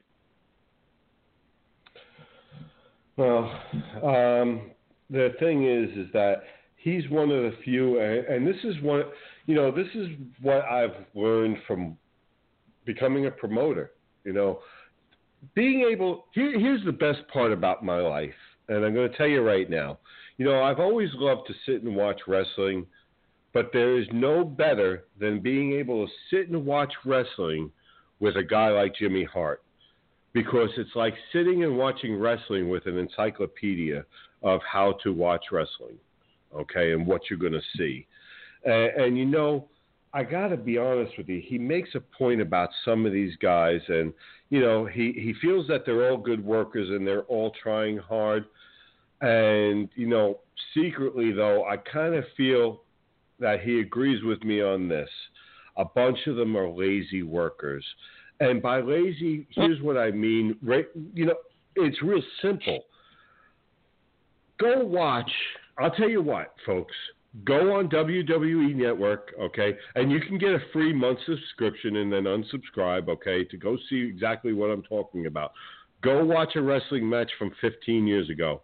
Well, 3.20 3.52
um, 4.02 4.72
the 5.10 5.34
thing 5.42 5.68
is, 5.68 5.90
is 5.98 6.08
that 6.14 6.44
he's 6.78 7.04
one 7.10 7.30
of 7.30 7.44
the 7.44 7.52
few, 7.66 8.00
and, 8.00 8.26
and 8.28 8.48
this 8.48 8.56
is 8.64 8.82
one, 8.82 9.04
you 9.46 9.56
know, 9.56 9.72
this 9.72 9.90
is 9.94 10.08
what 10.42 10.64
I've 10.64 11.06
learned 11.14 11.58
from 11.68 11.98
becoming 12.86 13.26
a 13.26 13.32
promoter. 13.32 13.92
You 14.24 14.32
know, 14.32 14.60
being 15.54 15.82
able 15.82 16.28
here, 16.34 16.58
here's 16.58 16.86
the 16.86 16.94
best 16.94 17.20
part 17.28 17.52
about 17.52 17.84
my 17.84 18.00
life, 18.00 18.30
and 18.70 18.86
I'm 18.86 18.94
going 18.94 19.12
to 19.12 19.18
tell 19.18 19.28
you 19.28 19.42
right 19.42 19.70
now. 19.70 20.00
You 20.38 20.46
know, 20.46 20.64
I've 20.64 20.80
always 20.80 21.10
loved 21.16 21.46
to 21.48 21.54
sit 21.66 21.84
and 21.84 21.98
watch 21.98 22.22
wrestling, 22.26 22.86
but 23.54 23.72
there 23.74 24.00
is 24.00 24.08
no 24.14 24.46
better 24.46 25.08
than 25.20 25.42
being 25.42 25.74
able 25.74 26.08
to 26.08 26.14
sit 26.30 26.48
and 26.48 26.66
watch 26.66 26.94
wrestling 27.06 27.70
with 28.22 28.38
a 28.38 28.44
guy 28.44 28.70
like 28.70 28.96
Jimmy 28.96 29.26
Hart 29.26 29.62
because 30.34 30.70
it's 30.78 30.96
like 30.96 31.14
sitting 31.34 31.64
and 31.64 31.78
watching 31.78 32.18
wrestling 32.18 32.70
with 32.70 32.86
an 32.86 32.98
encyclopedia 32.98 34.06
of 34.44 34.62
how 34.70 34.94
to 35.04 35.14
watch 35.14 35.46
wrestling, 35.52 35.98
okay, 36.56 36.94
and 36.94 37.06
what 37.06 37.22
you're 37.30 37.40
going 37.40 37.54
to 37.54 37.62
see. 37.78 38.06
And, 38.64 39.04
and 39.04 39.18
you 39.18 39.26
know, 39.26 39.68
I 40.14 40.24
got 40.24 40.48
to 40.48 40.58
be 40.58 40.78
honest 40.78 41.18
with 41.18 41.30
you. 41.30 41.42
He 41.44 41.58
makes 41.58 41.90
a 41.96 42.00
point 42.00 42.42
about 42.42 42.70
some 42.84 43.06
of 43.06 43.12
these 43.12 43.36
guys, 43.42 43.82
and 43.88 44.14
you 44.50 44.60
know, 44.60 44.86
he 44.86 45.12
he 45.14 45.34
feels 45.42 45.68
that 45.68 45.86
they're 45.86 46.10
all 46.10 46.18
good 46.18 46.44
workers 46.44 46.90
and 46.90 47.06
they're 47.06 47.24
all 47.24 47.52
trying 47.62 47.98
hard. 47.98 48.46
And 49.22 49.90
you 49.96 50.08
know, 50.08 50.40
secretly 50.74 51.32
though, 51.32 51.66
I 51.66 51.78
kind 51.78 52.16
of 52.16 52.24
feel 52.36 52.82
that 53.40 53.62
he 53.62 53.80
agrees 53.80 54.24
with 54.24 54.44
me 54.44 54.62
on 54.62 54.88
this. 54.88 55.10
A 55.78 55.86
bunch 55.86 56.18
of 56.28 56.36
them 56.36 56.58
are 56.58 56.70
lazy 56.70 57.24
workers. 57.24 57.86
And 58.40 58.62
by 58.62 58.80
lazy, 58.80 59.48
here's 59.52 59.82
what 59.82 59.98
I 59.98 60.12
mean. 60.12 60.56
Right, 60.64 60.86
you 61.14 61.26
know, 61.26 61.36
it's 61.76 62.02
real 62.02 62.22
simple. 62.42 62.86
Go 64.60 64.84
watch. 64.84 65.32
I'll 65.78 65.92
tell 65.92 66.10
you 66.10 66.22
what, 66.22 66.54
folks. 66.66 66.96
Go 67.46 67.76
on 67.76 67.90
WWE 67.90 68.76
Network, 68.76 69.34
okay, 69.40 69.78
and 69.94 70.12
you 70.12 70.20
can 70.20 70.40
get 70.40 70.50
a 70.50 70.60
free 70.74 70.92
month 70.92 71.20
subscription 71.28 71.98
and 71.98 72.12
then 72.12 72.24
unsubscribe, 72.24 73.08
okay, 73.08 73.44
to 73.46 73.58
go 73.58 73.78
see 73.88 74.02
exactly 74.02 74.52
what 74.52 74.72
I'm 74.72 74.82
talking 74.82 75.28
about. 75.28 75.52
Go 76.02 76.26
watch 76.26 76.56
a 76.56 76.62
wrestling 76.62 77.08
match 77.08 77.30
from 77.38 77.52
15 77.62 78.08
years 78.08 78.30
ago. 78.32 78.62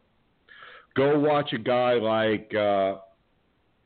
Go 0.96 1.20
watch 1.20 1.54
a 1.54 1.60
guy 1.60 1.94
like. 1.96 2.52
Uh, 2.56 2.96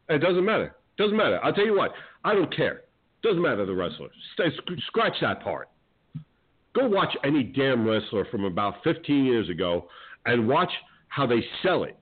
it 0.08 0.20
doesn't 0.20 0.46
matter. 0.46 0.76
Doesn't 0.98 1.18
matter. 1.18 1.40
I'll 1.44 1.54
tell 1.54 1.66
you 1.66 1.76
what. 1.76 1.92
I 2.24 2.34
don't 2.34 2.56
care. 2.56 2.82
Doesn't 3.24 3.42
matter 3.42 3.66
the 3.66 3.76
wrestler. 3.76 4.10
Stay, 4.34 4.46
scratch 4.88 5.16
that 5.22 5.42
part. 5.44 5.70
Go 6.76 6.88
watch 6.88 7.16
any 7.24 7.44
damn 7.44 7.88
wrestler 7.88 8.26
from 8.26 8.46
about 8.46 8.76
15 8.84 9.26
years 9.26 9.50
ago 9.50 9.88
and 10.26 10.48
watch 10.48 10.72
how 11.08 11.26
they 11.26 11.44
sell 11.64 11.84
it. 11.84 11.98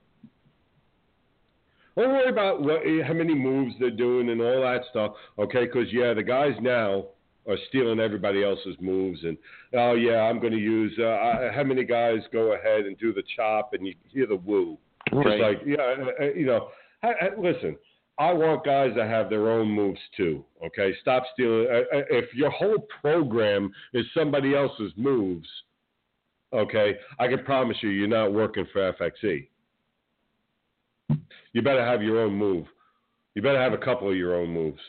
Don't 1.96 2.10
worry 2.10 2.28
about 2.28 2.62
what, 2.62 2.82
how 3.04 3.14
many 3.14 3.34
moves 3.34 3.74
they're 3.80 3.90
doing 3.90 4.28
and 4.28 4.40
all 4.40 4.60
that 4.60 4.82
stuff, 4.90 5.12
okay? 5.38 5.64
Because, 5.64 5.92
yeah, 5.92 6.14
the 6.14 6.22
guys 6.22 6.52
now 6.60 7.06
are 7.48 7.56
stealing 7.68 7.98
everybody 7.98 8.44
else's 8.44 8.76
moves. 8.80 9.18
And, 9.24 9.36
oh, 9.74 9.94
yeah, 9.94 10.20
I'm 10.20 10.38
going 10.38 10.52
to 10.52 10.58
use, 10.58 10.92
uh, 11.00 11.06
I, 11.06 11.50
how 11.52 11.64
many 11.64 11.82
guys 11.82 12.18
go 12.32 12.52
ahead 12.52 12.84
and 12.86 12.96
do 12.98 13.12
the 13.12 13.24
chop 13.34 13.72
and 13.72 13.86
you 13.86 13.94
hear 14.08 14.26
the 14.26 14.36
woo? 14.36 14.78
Right. 15.10 15.24
Just 15.24 15.42
like, 15.42 15.60
yeah, 15.66 15.82
uh, 15.82 16.24
uh, 16.24 16.32
you 16.36 16.46
know, 16.46 16.68
I, 17.02 17.08
I, 17.08 17.40
listen, 17.40 17.76
I 18.18 18.32
want 18.32 18.64
guys 18.64 18.90
that 18.96 19.08
have 19.08 19.30
their 19.30 19.48
own 19.48 19.68
moves 19.68 20.00
too. 20.16 20.44
Okay, 20.64 20.92
stop 21.00 21.22
stealing. 21.32 21.68
Uh, 21.70 21.96
uh, 21.96 22.02
if 22.10 22.34
your 22.34 22.50
whole 22.50 22.78
program 23.00 23.70
is 23.94 24.04
somebody 24.12 24.56
else's 24.56 24.92
moves, 24.96 25.48
okay, 26.52 26.96
I 27.20 27.28
can 27.28 27.44
promise 27.44 27.76
you, 27.80 27.90
you're 27.90 28.08
not 28.08 28.32
working 28.32 28.66
for 28.72 28.92
FXE. 28.92 29.46
You 31.52 31.62
better 31.62 31.84
have 31.84 32.02
your 32.02 32.20
own 32.20 32.34
move. 32.34 32.66
You 33.34 33.42
better 33.42 33.60
have 33.60 33.72
a 33.72 33.78
couple 33.78 34.10
of 34.10 34.16
your 34.16 34.34
own 34.34 34.50
moves. 34.50 34.80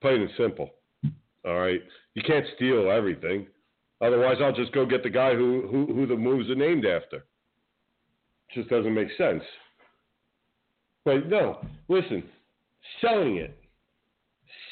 Plain 0.00 0.22
and 0.22 0.30
simple. 0.36 0.70
All 1.44 1.58
right, 1.58 1.80
you 2.14 2.22
can't 2.22 2.46
steal 2.54 2.90
everything. 2.90 3.48
Otherwise, 4.00 4.36
I'll 4.40 4.52
just 4.54 4.72
go 4.72 4.86
get 4.86 5.02
the 5.02 5.10
guy 5.10 5.34
who 5.34 5.66
who, 5.70 5.92
who 5.92 6.06
the 6.06 6.16
moves 6.16 6.48
are 6.50 6.54
named 6.54 6.86
after. 6.86 7.24
Just 8.54 8.68
doesn't 8.70 8.94
make 8.94 9.08
sense. 9.18 9.42
But 11.04 11.28
no, 11.28 11.66
listen, 11.88 12.22
selling 13.00 13.36
it. 13.36 13.58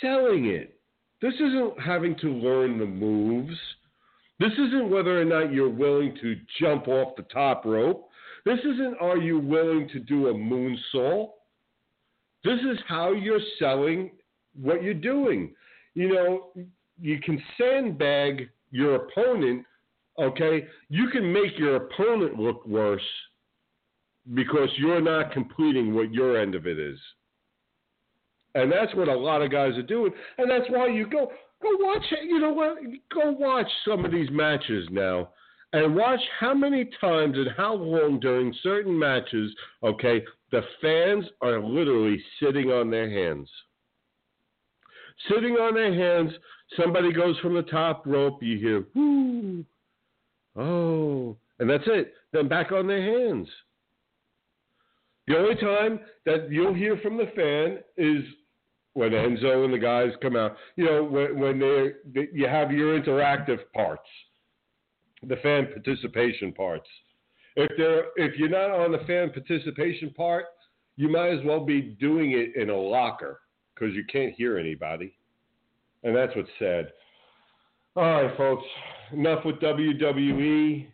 Selling 0.00 0.46
it. 0.46 0.78
This 1.20 1.34
isn't 1.34 1.80
having 1.80 2.16
to 2.18 2.28
learn 2.32 2.78
the 2.78 2.86
moves. 2.86 3.56
This 4.38 4.52
isn't 4.52 4.90
whether 4.90 5.20
or 5.20 5.24
not 5.24 5.52
you're 5.52 5.68
willing 5.68 6.16
to 6.20 6.36
jump 6.60 6.88
off 6.88 7.14
the 7.16 7.22
top 7.24 7.64
rope. 7.64 8.08
This 8.44 8.58
isn't 8.58 8.96
are 9.00 9.18
you 9.18 9.38
willing 9.38 9.88
to 9.90 10.00
do 10.00 10.28
a 10.28 10.34
moonsault. 10.34 11.30
This 12.44 12.58
is 12.60 12.78
how 12.88 13.12
you're 13.12 13.38
selling 13.60 14.10
what 14.60 14.82
you're 14.82 14.94
doing. 14.94 15.54
You 15.94 16.08
know, 16.12 16.64
you 17.00 17.20
can 17.20 17.40
sandbag 17.56 18.48
your 18.72 18.96
opponent, 18.96 19.64
okay? 20.18 20.66
You 20.88 21.08
can 21.10 21.32
make 21.32 21.56
your 21.56 21.76
opponent 21.76 22.38
look 22.38 22.66
worse 22.66 23.00
because 24.34 24.68
you're 24.76 25.00
not 25.00 25.32
completing 25.32 25.94
what 25.94 26.12
your 26.12 26.40
end 26.40 26.54
of 26.54 26.66
it 26.66 26.78
is. 26.78 26.98
And 28.54 28.70
that's 28.70 28.94
what 28.94 29.08
a 29.08 29.16
lot 29.16 29.42
of 29.42 29.50
guys 29.50 29.76
are 29.76 29.82
doing. 29.82 30.12
And 30.38 30.50
that's 30.50 30.68
why 30.68 30.88
you 30.88 31.08
go 31.08 31.30
go 31.62 31.68
watch 31.78 32.02
you 32.22 32.40
know 32.40 32.52
what 32.52 32.78
go 33.14 33.30
watch 33.32 33.68
some 33.86 34.04
of 34.04 34.10
these 34.10 34.28
matches 34.30 34.88
now 34.90 35.30
and 35.72 35.96
watch 35.96 36.20
how 36.38 36.54
many 36.54 36.88
times 37.00 37.36
and 37.36 37.48
how 37.56 37.74
long 37.74 38.20
during 38.20 38.54
certain 38.62 38.98
matches, 38.98 39.50
okay, 39.82 40.22
the 40.50 40.62
fans 40.82 41.24
are 41.40 41.60
literally 41.60 42.22
sitting 42.40 42.70
on 42.70 42.90
their 42.90 43.08
hands. 43.08 43.48
Sitting 45.30 45.52
on 45.52 45.74
their 45.74 45.94
hands, 45.94 46.32
somebody 46.76 47.12
goes 47.12 47.38
from 47.38 47.54
the 47.54 47.62
top 47.62 48.04
rope, 48.06 48.42
you 48.42 48.58
hear, 48.58 48.84
whoo, 48.94 49.64
oh, 50.56 51.36
and 51.58 51.70
that's 51.70 51.84
it. 51.86 52.14
Then 52.32 52.48
back 52.48 52.72
on 52.72 52.86
their 52.86 53.02
hands. 53.02 53.48
The 55.28 55.38
only 55.38 55.54
time 55.54 56.00
that 56.26 56.50
you'll 56.50 56.74
hear 56.74 56.98
from 56.98 57.16
the 57.16 57.30
fan 57.36 57.78
is 57.96 58.24
when 58.94 59.10
Enzo 59.10 59.64
and 59.64 59.72
the 59.72 59.78
guys 59.78 60.10
come 60.20 60.36
out. 60.36 60.56
You 60.76 60.84
know, 60.86 61.04
when, 61.04 61.38
when 61.38 61.58
they, 61.58 62.28
you 62.32 62.46
have 62.46 62.70
your 62.70 63.00
interactive 63.00 63.58
parts, 63.74 64.08
the 65.26 65.36
fan 65.36 65.68
participation 65.72 66.52
parts. 66.52 66.88
If 67.54 67.70
they're 67.76 68.06
if 68.16 68.38
you're 68.38 68.48
not 68.48 68.70
on 68.70 68.92
the 68.92 69.04
fan 69.06 69.30
participation 69.30 70.10
part, 70.14 70.46
you 70.96 71.08
might 71.08 71.30
as 71.30 71.44
well 71.44 71.64
be 71.64 71.80
doing 71.82 72.32
it 72.32 72.60
in 72.60 72.70
a 72.70 72.76
locker 72.76 73.40
because 73.74 73.94
you 73.94 74.04
can't 74.10 74.34
hear 74.34 74.58
anybody, 74.58 75.14
and 76.02 76.16
that's 76.16 76.34
what's 76.34 76.48
sad. 76.58 76.92
All 77.94 78.04
right, 78.04 78.36
folks. 78.38 78.64
Enough 79.12 79.44
with 79.44 79.56
WWE. 79.56 80.86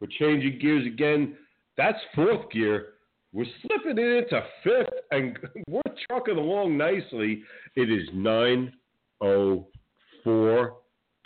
We're 0.00 0.08
changing 0.18 0.58
gears 0.60 0.86
again. 0.86 1.36
That's 1.78 1.98
fourth 2.14 2.50
gear. 2.50 2.88
We're 3.32 3.46
slipping 3.62 3.98
it 3.98 4.24
into 4.24 4.42
fifth, 4.64 4.92
and 5.10 5.38
we're 5.68 5.82
trucking 6.08 6.38
along 6.38 6.78
nicely. 6.78 7.42
It 7.76 7.90
is 7.90 8.08
9.04 8.14 10.70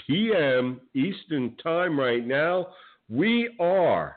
p.m. 0.06 0.80
Eastern 0.94 1.56
Time 1.62 1.98
right 1.98 2.26
now. 2.26 2.68
We 3.08 3.56
are, 3.60 4.16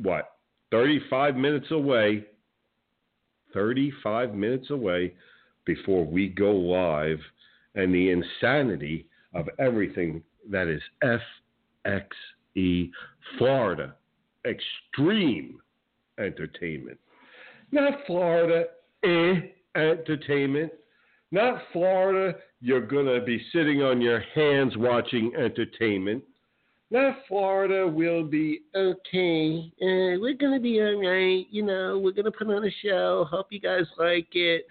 what, 0.00 0.36
35 0.70 1.36
minutes 1.36 1.70
away, 1.70 2.24
35 3.52 4.34
minutes 4.34 4.70
away 4.70 5.12
before 5.66 6.06
we 6.06 6.28
go 6.28 6.52
live, 6.52 7.18
and 7.74 7.94
the 7.94 8.10
insanity 8.10 9.06
of 9.34 9.48
everything 9.58 10.22
that 10.50 10.66
is 10.66 10.80
FXE 11.84 12.90
Florida 13.38 13.94
Extreme 14.46 15.60
Entertainment. 16.20 16.98
Not 17.72 18.00
Florida 18.06 18.64
eh, 19.04 19.34
Entertainment. 19.76 20.72
Not 21.32 21.62
Florida, 21.72 22.38
you're 22.60 22.86
going 22.86 23.06
to 23.06 23.24
be 23.24 23.40
sitting 23.52 23.82
on 23.82 24.00
your 24.00 24.20
hands 24.34 24.76
watching 24.76 25.32
entertainment. 25.36 26.24
Not 26.90 27.18
Florida, 27.28 27.86
we'll 27.86 28.24
be 28.24 28.62
okay. 28.74 29.72
Uh, 29.80 30.18
we're 30.18 30.34
going 30.34 30.54
to 30.54 30.60
be 30.60 30.80
all 30.80 31.00
right. 31.00 31.46
You 31.50 31.62
know, 31.62 32.00
we're 32.02 32.10
going 32.10 32.24
to 32.24 32.32
put 32.32 32.48
on 32.48 32.64
a 32.64 32.70
show. 32.82 33.26
Hope 33.30 33.46
you 33.50 33.60
guys 33.60 33.84
like 33.96 34.26
it. 34.32 34.66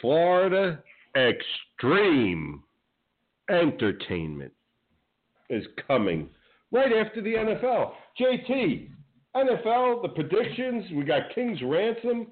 Florida 0.00 0.82
Extreme 1.16 2.62
Entertainment 3.48 4.52
is 5.48 5.64
coming 5.86 6.28
right 6.72 6.92
after 6.92 7.22
the 7.22 7.34
NFL. 7.34 7.92
JT, 8.20 8.88
NFL, 9.36 10.02
the 10.02 10.08
predictions, 10.08 10.84
we 10.94 11.04
got 11.04 11.22
King's 11.34 11.60
Ransom. 11.62 12.26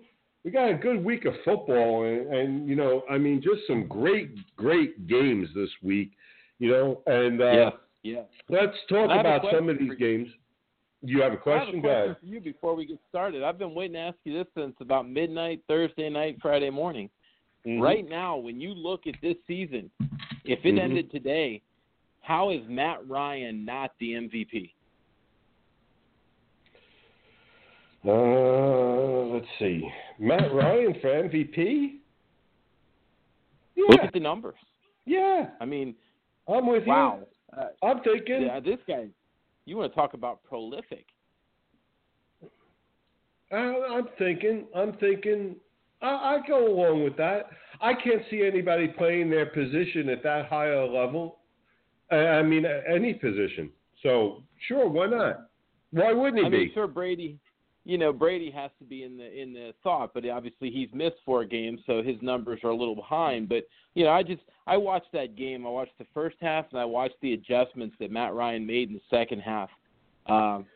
We 0.44 0.50
got 0.50 0.70
a 0.70 0.74
good 0.74 1.04
week 1.04 1.24
of 1.24 1.34
football, 1.44 2.04
and, 2.04 2.32
and 2.32 2.68
you 2.68 2.74
know, 2.74 3.02
I 3.10 3.18
mean, 3.18 3.42
just 3.42 3.66
some 3.66 3.86
great, 3.86 4.30
great 4.56 5.06
games 5.06 5.48
this 5.54 5.68
week. 5.82 6.12
You 6.58 6.70
know, 6.70 7.02
and 7.06 7.40
uh, 7.40 7.52
yeah, 7.52 7.70
yeah. 8.02 8.22
Let's 8.48 8.76
talk 8.88 9.10
about 9.10 9.42
some 9.52 9.68
of 9.68 9.78
these 9.78 9.94
games. 9.98 10.28
You 11.02 11.22
have 11.22 11.32
a 11.32 11.36
question, 11.36 11.80
I 11.84 11.88
have 11.88 12.04
a 12.04 12.08
guys? 12.08 12.16
for 12.20 12.26
you 12.26 12.40
before 12.40 12.74
we 12.74 12.84
get 12.84 12.98
started. 13.08 13.44
I've 13.44 13.58
been 13.58 13.74
waiting 13.74 13.94
to 13.94 14.00
ask 14.00 14.16
you 14.24 14.32
this 14.36 14.46
since 14.56 14.74
about 14.80 15.08
midnight 15.08 15.60
Thursday 15.68 16.08
night, 16.08 16.38
Friday 16.42 16.70
morning. 16.70 17.08
Mm-hmm. 17.64 17.80
Right 17.80 18.08
now, 18.08 18.36
when 18.36 18.60
you 18.60 18.70
look 18.74 19.06
at 19.06 19.14
this 19.22 19.36
season, 19.46 19.90
If 20.44 20.64
it 20.64 20.76
Mhm. 20.76 20.80
ended 20.80 21.10
today, 21.10 21.60
how 22.22 22.48
is 22.48 22.66
Matt 22.68 23.06
Ryan 23.06 23.66
not 23.66 23.92
the 23.98 24.14
MVP? 24.14 24.72
Uh, 28.06 29.34
let's 29.34 29.46
see. 29.58 29.88
Matt 30.18 30.52
Ryan 30.54 30.94
for 31.00 31.08
MVP? 31.08 31.94
Yeah, 33.74 33.84
Look 33.88 34.00
at 34.00 34.12
the 34.12 34.20
numbers. 34.20 34.56
yeah. 35.06 35.48
I 35.60 35.64
mean, 35.64 35.94
I'm 36.48 36.66
with 36.66 36.86
wow. 36.86 37.20
Uh, 37.56 37.66
you. 37.82 37.88
I'm 37.88 38.00
thinking. 38.02 38.42
yeah, 38.42 38.60
this 38.60 38.78
guy. 38.86 39.06
You 39.66 39.76
want 39.76 39.92
to 39.92 39.96
talk 39.96 40.14
about 40.14 40.42
prolific? 40.44 41.04
I, 43.52 43.56
I'm 43.56 44.08
thinking. 44.18 44.66
I'm 44.74 44.92
thinking. 44.94 45.56
I, 46.02 46.06
I 46.06 46.38
go 46.46 46.66
along 46.68 47.04
with 47.04 47.16
that. 47.16 47.46
I 47.80 47.92
can't 47.94 48.22
see 48.30 48.42
anybody 48.46 48.88
playing 48.88 49.30
their 49.30 49.46
position 49.46 50.08
at 50.08 50.22
that 50.22 50.46
higher 50.46 50.86
level. 50.86 51.38
I, 52.10 52.16
I 52.16 52.42
mean, 52.42 52.64
any 52.66 53.14
position. 53.14 53.70
So 54.02 54.42
sure, 54.66 54.88
why 54.88 55.06
not? 55.06 55.48
Why 55.90 56.12
wouldn't 56.12 56.38
he 56.40 56.46
I 56.46 56.48
mean, 56.48 56.68
be? 56.68 56.74
sure, 56.74 56.86
Brady. 56.86 57.38
You 57.88 57.96
know, 57.96 58.12
Brady 58.12 58.50
has 58.50 58.70
to 58.80 58.84
be 58.84 59.04
in 59.04 59.16
the 59.16 59.32
in 59.32 59.54
the 59.54 59.72
thought, 59.82 60.12
but 60.12 60.28
obviously 60.28 60.70
he's 60.70 60.90
missed 60.92 61.16
four 61.24 61.46
games, 61.46 61.80
so 61.86 62.02
his 62.02 62.16
numbers 62.20 62.60
are 62.62 62.68
a 62.68 62.76
little 62.76 62.94
behind. 62.94 63.48
But 63.48 63.66
you 63.94 64.04
know, 64.04 64.10
I 64.10 64.22
just 64.22 64.42
I 64.66 64.76
watched 64.76 65.10
that 65.14 65.36
game. 65.36 65.66
I 65.66 65.70
watched 65.70 65.96
the 65.98 66.04
first 66.12 66.36
half, 66.42 66.66
and 66.70 66.78
I 66.78 66.84
watched 66.84 67.14
the 67.22 67.32
adjustments 67.32 67.96
that 67.98 68.10
Matt 68.10 68.34
Ryan 68.34 68.66
made 68.66 68.88
in 68.90 68.94
the 68.94 69.00
second 69.08 69.40
half. 69.40 69.70
Um, 70.26 70.66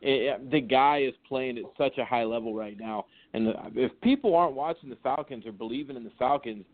it, 0.00 0.50
the 0.50 0.62
guy 0.62 1.02
is 1.02 1.12
playing 1.28 1.58
at 1.58 1.64
such 1.76 1.98
a 1.98 2.06
high 2.06 2.24
level 2.24 2.54
right 2.54 2.80
now, 2.80 3.04
and 3.34 3.48
the, 3.48 3.52
if 3.74 3.92
people 4.00 4.34
aren't 4.34 4.54
watching 4.54 4.88
the 4.88 4.96
Falcons 5.02 5.44
or 5.44 5.52
believing 5.52 5.94
in 5.94 6.04
the 6.04 6.12
Falcons, 6.18 6.64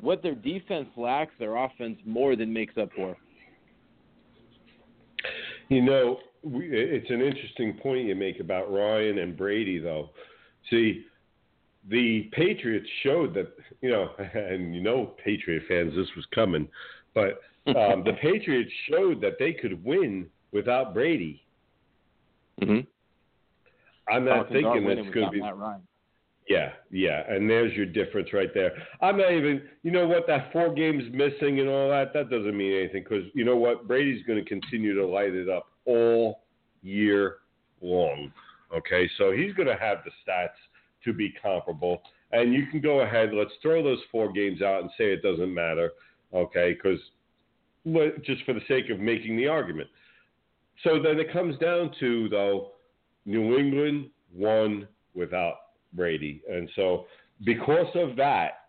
what 0.00 0.20
their 0.20 0.34
defense 0.34 0.88
lacks, 0.96 1.32
their 1.38 1.54
offense 1.54 1.96
more 2.04 2.34
than 2.34 2.52
makes 2.52 2.76
up 2.76 2.88
for. 2.96 3.16
You 5.68 5.80
know, 5.80 6.18
we, 6.44 6.68
it's 6.70 7.10
an 7.10 7.20
interesting 7.20 7.74
point 7.74 8.06
you 8.06 8.14
make 8.14 8.40
about 8.40 8.72
Ryan 8.72 9.18
and 9.18 9.36
Brady, 9.36 9.78
though. 9.78 10.10
See, 10.70 11.06
the 11.88 12.28
Patriots 12.32 12.88
showed 13.02 13.34
that, 13.34 13.52
you 13.80 13.90
know, 13.90 14.10
and 14.34 14.74
you 14.74 14.82
know, 14.82 15.14
Patriot 15.22 15.62
fans, 15.68 15.94
this 15.94 16.08
was 16.16 16.26
coming, 16.34 16.68
but 17.14 17.40
um, 17.66 18.04
the 18.04 18.16
Patriots 18.22 18.70
showed 18.90 19.20
that 19.22 19.34
they 19.38 19.52
could 19.52 19.82
win 19.84 20.26
without 20.52 20.94
Brady. 20.94 21.42
mm-hmm. 22.60 22.80
I'm 24.06 24.26
not 24.26 24.48
Falcons 24.48 24.52
thinking 24.52 24.86
that's 24.86 25.14
going 25.14 25.26
to 25.26 25.30
be. 25.30 25.42
Yeah, 26.46 26.72
yeah, 26.90 27.22
and 27.26 27.48
there's 27.48 27.72
your 27.72 27.86
difference 27.86 28.34
right 28.34 28.52
there. 28.52 28.72
I'm 29.00 29.16
not 29.16 29.32
even, 29.32 29.62
you 29.82 29.90
know 29.90 30.06
what, 30.06 30.26
that 30.26 30.52
four 30.52 30.74
games 30.74 31.04
missing 31.10 31.60
and 31.60 31.70
all 31.70 31.88
that, 31.88 32.12
that 32.12 32.28
doesn't 32.28 32.54
mean 32.54 32.80
anything 32.80 33.02
because 33.02 33.24
you 33.32 33.46
know 33.46 33.56
what, 33.56 33.88
Brady's 33.88 34.22
going 34.26 34.44
to 34.44 34.46
continue 34.46 34.94
to 34.94 35.06
light 35.06 35.32
it 35.32 35.48
up 35.48 35.68
all 35.86 36.42
year 36.82 37.36
long. 37.80 38.32
Okay, 38.74 39.08
so 39.18 39.32
he's 39.32 39.52
going 39.54 39.68
to 39.68 39.76
have 39.76 39.98
the 40.04 40.10
stats 40.26 40.56
to 41.04 41.12
be 41.12 41.32
comparable, 41.40 42.02
and 42.32 42.52
you 42.52 42.66
can 42.66 42.80
go 42.80 43.00
ahead. 43.00 43.30
Let's 43.32 43.52
throw 43.62 43.82
those 43.82 44.00
four 44.10 44.32
games 44.32 44.62
out 44.62 44.82
and 44.82 44.90
say 44.98 45.12
it 45.12 45.22
doesn't 45.22 45.52
matter. 45.52 45.92
Okay, 46.32 46.74
because 46.74 46.98
just 48.24 48.42
for 48.44 48.54
the 48.54 48.62
sake 48.66 48.90
of 48.90 48.98
making 48.98 49.36
the 49.36 49.46
argument. 49.46 49.88
So 50.82 51.00
then 51.00 51.20
it 51.20 51.32
comes 51.32 51.56
down 51.58 51.92
to 52.00 52.28
though, 52.28 52.72
New 53.26 53.56
England 53.56 54.10
won 54.34 54.88
without 55.14 55.54
Brady. 55.92 56.42
And 56.50 56.68
so, 56.74 57.06
because 57.44 57.86
of 57.94 58.16
that, 58.16 58.64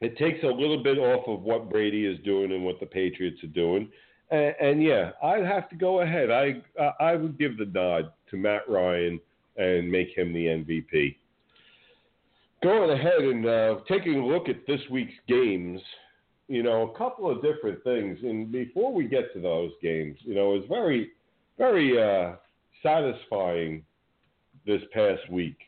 it 0.00 0.18
takes 0.18 0.42
a 0.42 0.48
little 0.48 0.82
bit 0.82 0.98
off 0.98 1.26
of 1.28 1.42
what 1.42 1.70
Brady 1.70 2.06
is 2.06 2.18
doing 2.24 2.52
and 2.52 2.64
what 2.64 2.80
the 2.80 2.86
Patriots 2.86 3.42
are 3.42 3.48
doing. 3.48 3.88
And, 4.30 4.82
yeah, 4.82 5.10
I'd 5.22 5.44
have 5.44 5.68
to 5.70 5.76
go 5.76 6.00
ahead. 6.00 6.30
I 6.30 6.62
I 6.98 7.14
would 7.14 7.38
give 7.38 7.56
the 7.58 7.66
nod 7.66 8.10
to 8.30 8.36
Matt 8.36 8.68
Ryan 8.68 9.20
and 9.56 9.90
make 9.90 10.16
him 10.16 10.32
the 10.32 10.46
MVP. 10.46 11.16
Going 12.62 12.90
ahead 12.90 13.20
and 13.20 13.46
uh, 13.46 13.76
taking 13.86 14.18
a 14.18 14.26
look 14.26 14.48
at 14.48 14.66
this 14.66 14.80
week's 14.90 15.14
games, 15.28 15.80
you 16.48 16.62
know, 16.62 16.90
a 16.90 16.98
couple 16.98 17.30
of 17.30 17.42
different 17.42 17.82
things. 17.84 18.18
And 18.22 18.50
before 18.50 18.92
we 18.92 19.06
get 19.06 19.32
to 19.34 19.40
those 19.40 19.70
games, 19.82 20.16
you 20.22 20.34
know, 20.34 20.54
it's 20.54 20.66
very, 20.68 21.10
very 21.58 22.00
uh, 22.00 22.36
satisfying 22.82 23.84
this 24.66 24.80
past 24.92 25.30
week. 25.30 25.58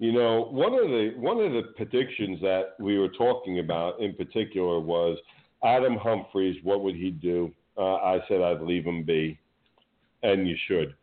You 0.00 0.12
know, 0.12 0.48
one 0.50 0.74
of 0.74 0.88
the 0.88 1.14
one 1.16 1.40
of 1.40 1.52
the 1.52 1.72
predictions 1.76 2.40
that 2.40 2.74
we 2.78 2.98
were 2.98 3.08
talking 3.08 3.58
about 3.58 4.00
in 4.00 4.14
particular 4.14 4.78
was 4.78 5.18
Adam 5.64 5.96
Humphreys. 5.96 6.56
What 6.62 6.82
would 6.82 6.94
he 6.94 7.10
do? 7.10 7.52
Uh, 7.78 7.94
I 7.96 8.20
said 8.28 8.40
I'd 8.40 8.60
leave 8.60 8.84
him 8.84 9.04
be, 9.04 9.38
and 10.22 10.48
you 10.48 10.56
should. 10.66 10.94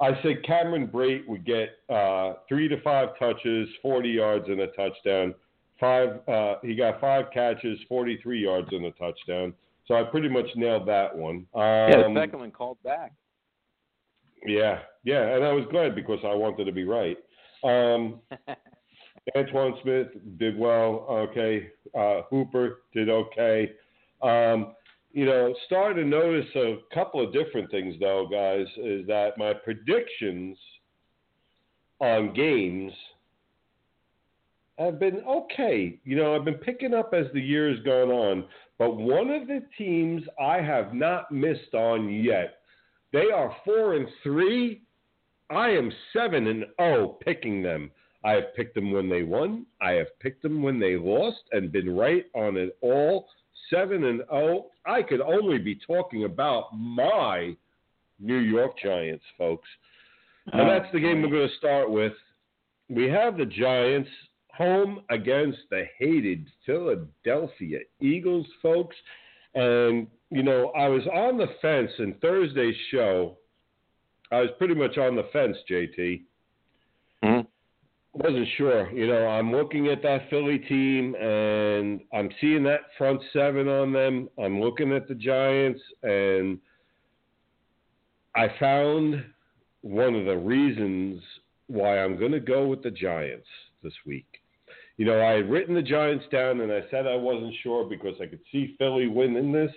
I 0.00 0.20
said 0.22 0.42
Cameron 0.44 0.88
Brate 0.88 1.26
would 1.28 1.44
get 1.44 1.76
uh, 1.88 2.34
three 2.48 2.68
to 2.68 2.80
five 2.80 3.10
touches, 3.18 3.68
40 3.82 4.08
yards, 4.08 4.48
and 4.48 4.60
a 4.60 4.68
touchdown. 4.68 5.34
Five, 5.78 6.26
uh, 6.28 6.54
he 6.62 6.74
got 6.74 7.00
five 7.00 7.26
catches, 7.32 7.78
43 7.88 8.40
yards, 8.42 8.68
and 8.72 8.86
a 8.86 8.90
touchdown. 8.92 9.52
So 9.86 9.94
I 9.94 10.04
pretty 10.04 10.28
much 10.28 10.46
nailed 10.56 10.88
that 10.88 11.16
one. 11.16 11.46
Um, 11.54 11.62
Yeah, 11.62 12.08
the 12.08 12.14
second 12.14 12.38
one 12.38 12.50
called 12.50 12.78
back. 12.82 13.12
yeah, 14.46 14.80
yeah, 15.04 15.34
and 15.34 15.44
I 15.44 15.52
was 15.52 15.64
glad 15.70 15.94
because 15.94 16.20
I 16.24 16.34
wanted 16.34 16.64
to 16.64 16.72
be 16.72 16.84
right. 16.84 17.18
Um, 17.62 18.20
Antoine 19.36 19.74
Smith 19.82 20.08
did 20.38 20.58
well. 20.58 21.06
Okay, 21.08 21.68
uh, 21.96 22.22
Hooper 22.30 22.82
did 22.92 23.08
okay. 23.08 23.72
Um, 24.22 24.74
you 25.12 25.26
know, 25.26 25.54
started 25.66 26.02
to 26.02 26.08
notice 26.08 26.48
a 26.56 26.78
couple 26.92 27.24
of 27.24 27.32
different 27.32 27.70
things 27.70 27.96
though, 28.00 28.26
guys. 28.30 28.66
Is 28.78 29.06
that 29.06 29.36
my 29.36 29.52
predictions 29.52 30.56
on 32.00 32.32
games 32.34 32.92
have 34.78 34.98
been 34.98 35.22
okay. 35.26 35.98
You 36.04 36.16
know, 36.16 36.34
I've 36.34 36.44
been 36.44 36.54
picking 36.54 36.94
up 36.94 37.12
as 37.14 37.26
the 37.32 37.40
year 37.40 37.70
has 37.70 37.82
gone 37.84 38.10
on, 38.10 38.44
but 38.78 38.96
one 38.96 39.30
of 39.30 39.46
the 39.46 39.62
teams 39.76 40.22
I 40.40 40.56
have 40.56 40.94
not 40.94 41.30
missed 41.30 41.74
on 41.74 42.10
yet. 42.10 42.58
They 43.12 43.30
are 43.30 43.54
four 43.64 43.94
and 43.94 44.08
three. 44.22 44.82
I 45.50 45.68
am 45.68 45.92
seven 46.14 46.46
and 46.46 46.64
oh 46.78 47.18
picking 47.22 47.62
them. 47.62 47.90
I 48.24 48.32
have 48.32 48.54
picked 48.56 48.74
them 48.74 48.92
when 48.92 49.10
they 49.10 49.22
won. 49.22 49.66
I 49.82 49.92
have 49.92 50.18
picked 50.20 50.42
them 50.42 50.62
when 50.62 50.80
they 50.80 50.96
lost 50.96 51.42
and 51.52 51.70
been 51.70 51.94
right 51.94 52.24
on 52.34 52.56
it 52.56 52.76
all. 52.80 53.26
Seven 53.70 54.04
and 54.04 54.22
oh. 54.30 54.66
I 54.84 55.02
could 55.02 55.20
only 55.20 55.58
be 55.58 55.78
talking 55.86 56.24
about 56.24 56.76
my 56.76 57.56
New 58.18 58.38
York 58.38 58.78
Giants, 58.82 59.24
folks. 59.38 59.68
And 60.52 60.68
that's 60.68 60.92
the 60.92 61.00
game 61.00 61.22
we're 61.22 61.28
going 61.28 61.48
to 61.48 61.56
start 61.56 61.90
with. 61.90 62.12
We 62.88 63.08
have 63.08 63.36
the 63.36 63.46
Giants 63.46 64.10
home 64.56 65.02
against 65.10 65.58
the 65.70 65.84
hated 65.98 66.46
Philadelphia 66.66 67.78
Eagles, 68.00 68.46
folks. 68.60 68.96
And, 69.54 70.08
you 70.30 70.42
know, 70.42 70.72
I 70.76 70.88
was 70.88 71.06
on 71.06 71.38
the 71.38 71.46
fence 71.60 71.90
in 71.98 72.14
Thursday's 72.14 72.74
show. 72.90 73.36
I 74.30 74.40
was 74.40 74.50
pretty 74.58 74.74
much 74.74 74.98
on 74.98 75.14
the 75.14 75.24
fence, 75.32 75.56
JT. 75.70 76.22
Mhm. 77.22 77.46
Wasn't 78.14 78.48
sure. 78.58 78.90
You 78.92 79.06
know, 79.06 79.26
I'm 79.26 79.52
looking 79.52 79.88
at 79.88 80.02
that 80.02 80.28
Philly 80.28 80.58
team 80.58 81.14
and 81.14 82.00
I'm 82.12 82.28
seeing 82.40 82.62
that 82.64 82.80
front 82.98 83.22
seven 83.32 83.68
on 83.68 83.92
them. 83.92 84.28
I'm 84.38 84.60
looking 84.60 84.92
at 84.92 85.08
the 85.08 85.14
Giants 85.14 85.80
and 86.02 86.58
I 88.36 88.48
found 88.60 89.24
one 89.80 90.14
of 90.14 90.26
the 90.26 90.36
reasons 90.36 91.22
why 91.68 91.98
I'm 92.00 92.18
going 92.18 92.32
to 92.32 92.40
go 92.40 92.66
with 92.66 92.82
the 92.82 92.90
Giants 92.90 93.46
this 93.82 93.94
week. 94.04 94.26
You 94.98 95.06
know, 95.06 95.24
I 95.24 95.32
had 95.32 95.50
written 95.50 95.74
the 95.74 95.82
Giants 95.82 96.26
down 96.30 96.60
and 96.60 96.70
I 96.70 96.82
said 96.90 97.06
I 97.06 97.16
wasn't 97.16 97.54
sure 97.62 97.88
because 97.88 98.14
I 98.20 98.26
could 98.26 98.40
see 98.52 98.74
Philly 98.78 99.08
winning 99.08 99.52
this. 99.52 99.72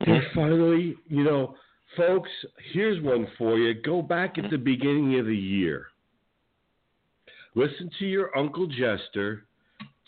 But 0.00 0.08
mm-hmm. 0.08 0.34
finally, 0.34 0.96
you 1.08 1.22
know, 1.22 1.54
folks, 1.96 2.30
here's 2.72 3.00
one 3.02 3.28
for 3.38 3.56
you. 3.58 3.80
Go 3.80 4.02
back 4.02 4.38
at 4.38 4.50
the 4.50 4.58
beginning 4.58 5.18
of 5.20 5.26
the 5.26 5.36
year. 5.36 5.86
Listen 7.56 7.88
to 7.98 8.06
your 8.06 8.36
Uncle 8.36 8.66
Jester 8.66 9.46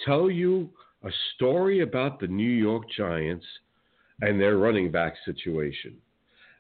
tell 0.05 0.31
you 0.31 0.69
a 1.03 1.09
story 1.35 1.81
about 1.81 2.20
the 2.20 2.27
New 2.27 2.43
York 2.43 2.83
Giants 2.95 3.47
and 4.20 4.39
their 4.39 4.59
running 4.59 4.91
back 4.91 5.15
situation. 5.25 5.97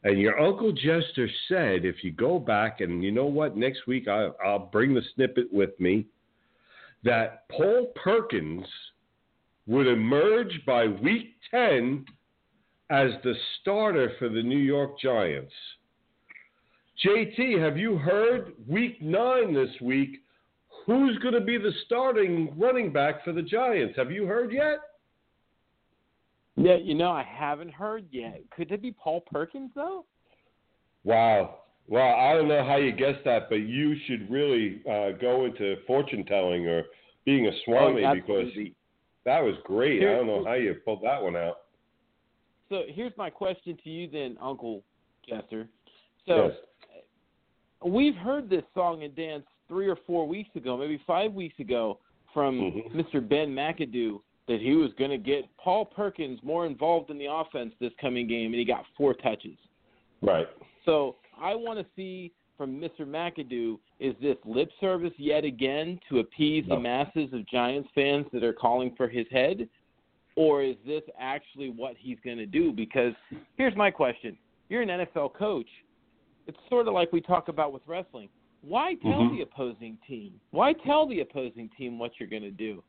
And 0.04 0.18
your 0.18 0.40
Uncle 0.40 0.72
Jester 0.72 1.28
said, 1.46 1.84
if 1.84 2.02
you 2.02 2.12
go 2.12 2.38
back, 2.38 2.80
and 2.80 3.04
you 3.04 3.12
know 3.12 3.26
what, 3.26 3.54
next 3.54 3.86
week 3.86 4.08
I, 4.08 4.28
I'll 4.42 4.70
bring 4.72 4.94
the 4.94 5.02
snippet 5.14 5.52
with 5.52 5.78
me, 5.78 6.06
that 7.04 7.46
Paul 7.50 7.92
Perkins 8.02 8.64
would 9.66 9.86
emerge 9.86 10.58
by 10.66 10.86
week 10.86 11.34
10 11.50 12.06
as 12.88 13.10
the 13.22 13.34
starter 13.60 14.12
for 14.18 14.30
the 14.30 14.42
New 14.42 14.56
York 14.56 14.98
Giants. 14.98 15.52
JT, 17.04 17.62
have 17.62 17.76
you 17.76 17.98
heard 17.98 18.54
week 18.66 19.02
nine 19.02 19.52
this 19.52 19.70
week? 19.82 20.20
Who's 20.88 21.18
going 21.18 21.34
to 21.34 21.42
be 21.42 21.58
the 21.58 21.72
starting 21.84 22.54
running 22.56 22.90
back 22.94 23.22
for 23.22 23.34
the 23.34 23.42
Giants? 23.42 23.94
Have 23.98 24.10
you 24.10 24.24
heard 24.24 24.50
yet? 24.50 24.78
Yeah, 26.56 26.76
you 26.76 26.94
know, 26.94 27.10
I 27.10 27.22
haven't 27.22 27.72
heard 27.72 28.06
yet. 28.10 28.40
Could 28.56 28.72
it 28.72 28.80
be 28.80 28.92
Paul 28.92 29.20
Perkins 29.30 29.70
though? 29.74 30.06
Wow. 31.04 31.58
Well, 31.88 32.16
I 32.16 32.32
don't 32.32 32.48
know 32.48 32.64
how 32.64 32.76
you 32.76 32.92
guessed 32.92 33.22
that, 33.26 33.50
but 33.50 33.56
you 33.56 33.96
should 34.06 34.30
really 34.30 34.80
uh, 34.90 35.10
go 35.20 35.44
into 35.44 35.76
fortune 35.86 36.24
telling 36.24 36.66
or 36.66 36.84
being 37.26 37.46
a 37.46 37.52
swami 37.66 38.06
oh, 38.06 38.14
because 38.14 38.50
that 39.26 39.40
was 39.40 39.56
great. 39.64 40.00
Here- 40.00 40.14
I 40.14 40.16
don't 40.16 40.26
know 40.26 40.42
how 40.42 40.54
you 40.54 40.74
pulled 40.86 41.02
that 41.02 41.22
one 41.22 41.36
out. 41.36 41.58
So 42.70 42.84
here's 42.88 43.16
my 43.18 43.28
question 43.28 43.76
to 43.84 43.90
you 43.90 44.08
then, 44.10 44.38
Uncle 44.40 44.82
Jester. 45.28 45.68
So 46.26 46.46
yes. 46.46 47.02
we've 47.84 48.16
heard 48.16 48.48
this 48.48 48.64
song 48.74 49.02
and 49.02 49.14
dance 49.14 49.44
three 49.68 49.88
or 49.88 49.96
four 50.06 50.26
weeks 50.26 50.50
ago, 50.56 50.76
maybe 50.76 51.00
five 51.06 51.32
weeks 51.32 51.58
ago, 51.60 51.98
from 52.32 52.60
Mhm. 52.60 52.90
Mr. 52.92 53.26
Ben 53.26 53.54
McAdoo 53.54 54.20
that 54.46 54.60
he 54.60 54.74
was 54.74 54.92
going 54.94 55.10
to 55.10 55.18
get 55.18 55.44
Paul 55.58 55.84
Perkins 55.84 56.42
more 56.42 56.64
involved 56.66 57.10
in 57.10 57.18
the 57.18 57.26
offense 57.26 57.74
this 57.78 57.92
coming 58.00 58.26
game, 58.26 58.46
and 58.46 58.54
he 58.54 58.64
got 58.64 58.86
four 58.96 59.14
touches. 59.14 59.58
Right. 60.22 60.48
So 60.84 61.16
I 61.38 61.54
want 61.54 61.78
to 61.78 61.86
see 61.94 62.32
from 62.56 62.80
Mr. 62.80 63.00
McAdoo 63.06 63.78
is 64.00 64.16
this 64.20 64.36
lip 64.44 64.70
service 64.80 65.12
yet 65.18 65.44
again 65.44 66.00
to 66.08 66.18
appease 66.20 66.66
No. 66.66 66.76
the 66.76 66.80
masses 66.80 67.32
of 67.32 67.46
Giants 67.46 67.90
fans 67.94 68.26
that 68.32 68.42
are 68.42 68.52
calling 68.52 68.94
for 68.96 69.06
his 69.06 69.28
head? 69.28 69.68
Or 70.34 70.62
is 70.62 70.76
this 70.86 71.02
actually 71.18 71.70
what 71.70 71.96
he's 71.96 72.18
going 72.20 72.38
to 72.38 72.46
do? 72.46 72.72
Because 72.72 73.14
here's 73.56 73.76
my 73.76 73.90
question 73.90 74.36
you're 74.68 74.82
an 74.82 74.88
NFL 74.88 75.30
coach. 75.34 75.68
It's 76.46 76.58
sort 76.68 76.88
of 76.88 76.94
like 76.94 77.12
we 77.12 77.20
talk 77.20 77.48
about 77.48 77.72
with 77.72 77.82
wrestling. 77.86 78.28
Why 78.62 78.94
tell 78.94 79.22
Mhm. 79.22 79.36
the 79.36 79.42
opposing 79.42 79.98
team? 80.06 80.40
Why 80.50 80.72
tell 80.72 81.06
the 81.06 81.20
opposing 81.20 81.68
team 81.70 81.98
what 81.98 82.18
you're 82.18 82.28
going 82.28 82.42
to 82.42 82.50
do? 82.50 82.82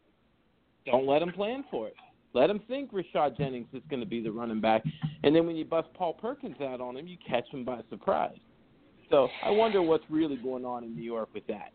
Don't 0.86 1.06
let 1.06 1.20
them 1.20 1.32
plan 1.32 1.64
for 1.70 1.88
it. 1.88 1.96
Let 2.34 2.48
them 2.48 2.60
think 2.60 2.92
Rashad 2.92 3.38
Jennings 3.38 3.68
is 3.74 3.84
going 3.90 4.00
to 4.00 4.06
be 4.06 4.22
the 4.22 4.32
running 4.32 4.60
back, 4.60 4.84
and 5.24 5.36
then 5.36 5.46
when 5.48 5.56
you 5.56 5.66
bust 5.66 5.92
Paul 5.94 6.14
Perkins 6.14 6.60
out 6.62 6.80
on 6.80 6.96
him, 6.98 7.08
you 7.08 7.18
catch 7.18 7.48
him 7.50 7.64
by 7.64 7.82
surprise. 7.90 8.38
So 9.10 9.30
I 9.44 9.50
wonder 9.50 9.82
what's 9.82 10.10
really 10.10 10.38
going 10.38 10.66
on 10.66 10.84
in 10.84 10.96
New 10.96 11.02
York 11.02 11.30
with 11.34 11.46
that. 11.48 11.74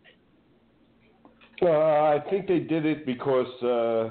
Well, 1.61 2.05
I 2.05 2.21
think 2.31 2.47
they 2.47 2.61
did 2.61 2.87
it 2.87 3.05
because, 3.07 3.63
uh, 3.63 4.11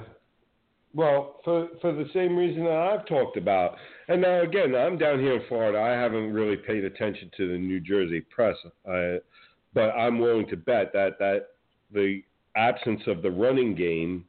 well, 0.94 1.40
for 1.44 1.68
for 1.80 1.92
the 1.92 2.08
same 2.12 2.36
reason 2.36 2.64
that 2.64 2.76
I've 2.76 3.06
talked 3.06 3.36
about. 3.36 3.76
And 4.08 4.20
now 4.20 4.40
again, 4.42 4.74
I'm 4.74 4.98
down 4.98 5.18
here 5.20 5.34
in 5.34 5.42
Florida. 5.48 5.78
I 5.78 5.90
haven't 5.90 6.32
really 6.32 6.56
paid 6.56 6.84
attention 6.84 7.30
to 7.36 7.52
the 7.52 7.58
New 7.58 7.80
Jersey 7.80 8.20
press, 8.22 8.56
uh, 8.86 9.18
but 9.74 9.90
I'm 9.90 10.18
willing 10.18 10.48
to 10.48 10.56
bet 10.56 10.92
that 10.92 11.18
that 11.18 11.48
the 11.92 12.22
absence 12.56 13.02
of 13.06 13.22
the 13.22 13.30
running 13.30 13.74
game 13.74 14.24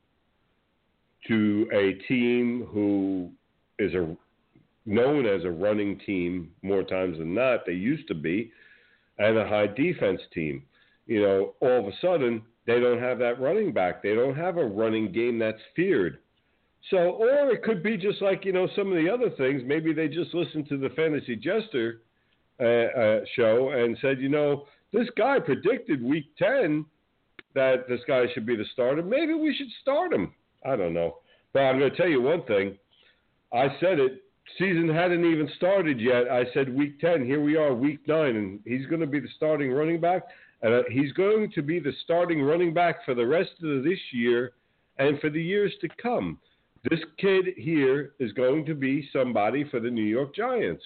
to 1.27 1.67
a 1.73 1.93
team 2.07 2.67
who 2.71 3.31
is 3.79 3.93
a 3.93 4.15
known 4.85 5.25
as 5.25 5.43
a 5.43 5.49
running 5.49 5.99
team 6.05 6.51
more 6.61 6.83
times 6.83 7.17
than 7.17 7.33
not, 7.33 7.65
they 7.65 7.73
used 7.73 8.07
to 8.07 8.13
be, 8.13 8.51
and 9.17 9.37
a 9.37 9.47
high 9.47 9.67
defense 9.67 10.21
team. 10.33 10.63
You 11.07 11.21
know, 11.21 11.53
all 11.59 11.79
of 11.79 11.87
a 11.87 11.97
sudden 12.01 12.43
they 12.65 12.79
don't 12.79 12.99
have 12.99 13.19
that 13.19 13.39
running 13.39 13.71
back. 13.71 14.01
They 14.01 14.15
don't 14.15 14.35
have 14.35 14.57
a 14.57 14.65
running 14.65 15.11
game 15.11 15.39
that's 15.39 15.61
feared. 15.75 16.19
So, 16.89 16.97
or 16.97 17.49
it 17.49 17.63
could 17.63 17.81
be 17.81 17.97
just 17.97 18.21
like 18.21 18.45
you 18.45 18.51
know 18.51 18.67
some 18.75 18.91
of 18.91 19.03
the 19.03 19.09
other 19.09 19.29
things. 19.37 19.63
Maybe 19.65 19.93
they 19.93 20.07
just 20.07 20.33
listened 20.33 20.67
to 20.69 20.77
the 20.77 20.89
Fantasy 20.89 21.35
Jester 21.35 22.01
uh, 22.59 22.63
uh, 22.63 23.19
show 23.35 23.69
and 23.69 23.97
said, 24.01 24.19
you 24.19 24.29
know, 24.29 24.65
this 24.95 25.09
guy 25.17 25.39
predicted 25.39 26.01
Week 26.01 26.25
Ten 26.37 26.85
that 27.53 27.87
this 27.87 28.01
guy 28.07 28.25
should 28.33 28.45
be 28.45 28.55
the 28.55 28.65
starter. 28.73 29.01
Maybe 29.01 29.33
we 29.33 29.55
should 29.55 29.67
start 29.81 30.13
him. 30.13 30.33
I 30.65 30.75
don't 30.75 30.93
know, 30.93 31.17
but 31.53 31.59
I'm 31.59 31.79
going 31.79 31.91
to 31.91 31.97
tell 31.97 32.07
you 32.07 32.21
one 32.21 32.43
thing. 32.43 32.77
I 33.53 33.67
said 33.79 33.99
it. 33.99 34.23
Season 34.59 34.87
hadn't 34.87 35.25
even 35.25 35.49
started 35.57 35.99
yet. 35.99 36.29
I 36.29 36.45
said 36.53 36.73
Week 36.73 36.99
Ten. 36.99 37.25
Here 37.25 37.41
we 37.41 37.55
are, 37.55 37.73
Week 37.73 37.99
Nine, 38.07 38.35
and 38.35 38.59
he's 38.65 38.85
going 38.87 39.01
to 39.01 39.07
be 39.07 39.19
the 39.19 39.27
starting 39.35 39.71
running 39.71 39.99
back, 39.99 40.23
and 40.61 40.73
uh, 40.73 40.83
he's 40.91 41.11
going 41.13 41.51
to 41.55 41.61
be 41.61 41.79
the 41.79 41.93
starting 42.03 42.41
running 42.41 42.73
back 42.73 43.03
for 43.05 43.15
the 43.15 43.25
rest 43.25 43.51
of 43.63 43.83
this 43.83 43.99
year 44.11 44.51
and 44.97 45.19
for 45.19 45.29
the 45.29 45.41
years 45.41 45.73
to 45.81 45.89
come. 46.01 46.37
This 46.89 46.99
kid 47.17 47.45
here 47.57 48.13
is 48.19 48.31
going 48.33 48.65
to 48.67 48.75
be 48.75 49.09
somebody 49.11 49.63
for 49.69 49.79
the 49.79 49.89
New 49.89 50.03
York 50.03 50.35
Giants. 50.35 50.83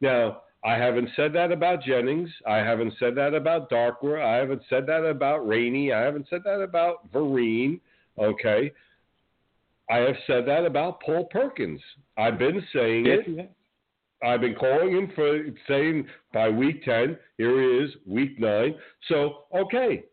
Now, 0.00 0.42
I 0.66 0.76
haven't 0.76 1.10
said 1.14 1.32
that 1.34 1.52
about 1.52 1.84
Jennings. 1.84 2.28
I 2.44 2.56
haven't 2.56 2.94
said 2.98 3.14
that 3.14 3.34
about 3.34 3.70
Darkwa. 3.70 4.20
I 4.20 4.34
haven't 4.34 4.62
said 4.68 4.84
that 4.88 5.04
about 5.04 5.46
Rainey. 5.46 5.92
I 5.92 6.00
haven't 6.00 6.26
said 6.28 6.40
that 6.44 6.60
about 6.60 7.10
Vereen. 7.12 7.78
Okay. 8.18 8.72
I 9.88 9.98
have 9.98 10.16
said 10.26 10.44
that 10.46 10.66
about 10.66 11.00
Paul 11.02 11.28
Perkins. 11.30 11.80
I've 12.18 12.40
been 12.40 12.60
saying 12.72 13.06
it. 13.06 13.52
I've 14.24 14.40
been 14.40 14.56
calling 14.56 14.90
him 14.90 15.12
for 15.14 15.38
saying 15.68 16.08
by 16.34 16.48
week 16.48 16.84
10, 16.84 17.16
here 17.38 17.60
he 17.60 17.84
is, 17.84 17.90
week 18.04 18.40
9. 18.40 18.74
So, 19.08 19.44
okay. 19.56 20.04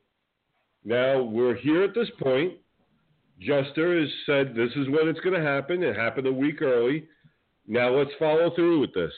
Now 0.86 1.24
we're 1.24 1.56
here 1.56 1.84
at 1.84 1.96
this 1.96 2.10
point. 2.22 2.54
Jester 3.42 4.00
has 4.00 4.10
said 4.28 4.54
this 4.54 4.70
is 4.76 4.88
when 4.90 5.08
it's 5.08 5.20
going 5.22 5.36
to 5.36 5.46
happen. 5.46 5.82
It 5.82 5.96
happened 5.96 6.28
a 6.28 6.34
week 6.34 6.62
early. 6.62 7.08
Now 7.68 7.90
let's 7.90 8.12
follow 8.20 8.54
through 8.54 8.82
with 8.82 8.94
this. 8.94 9.14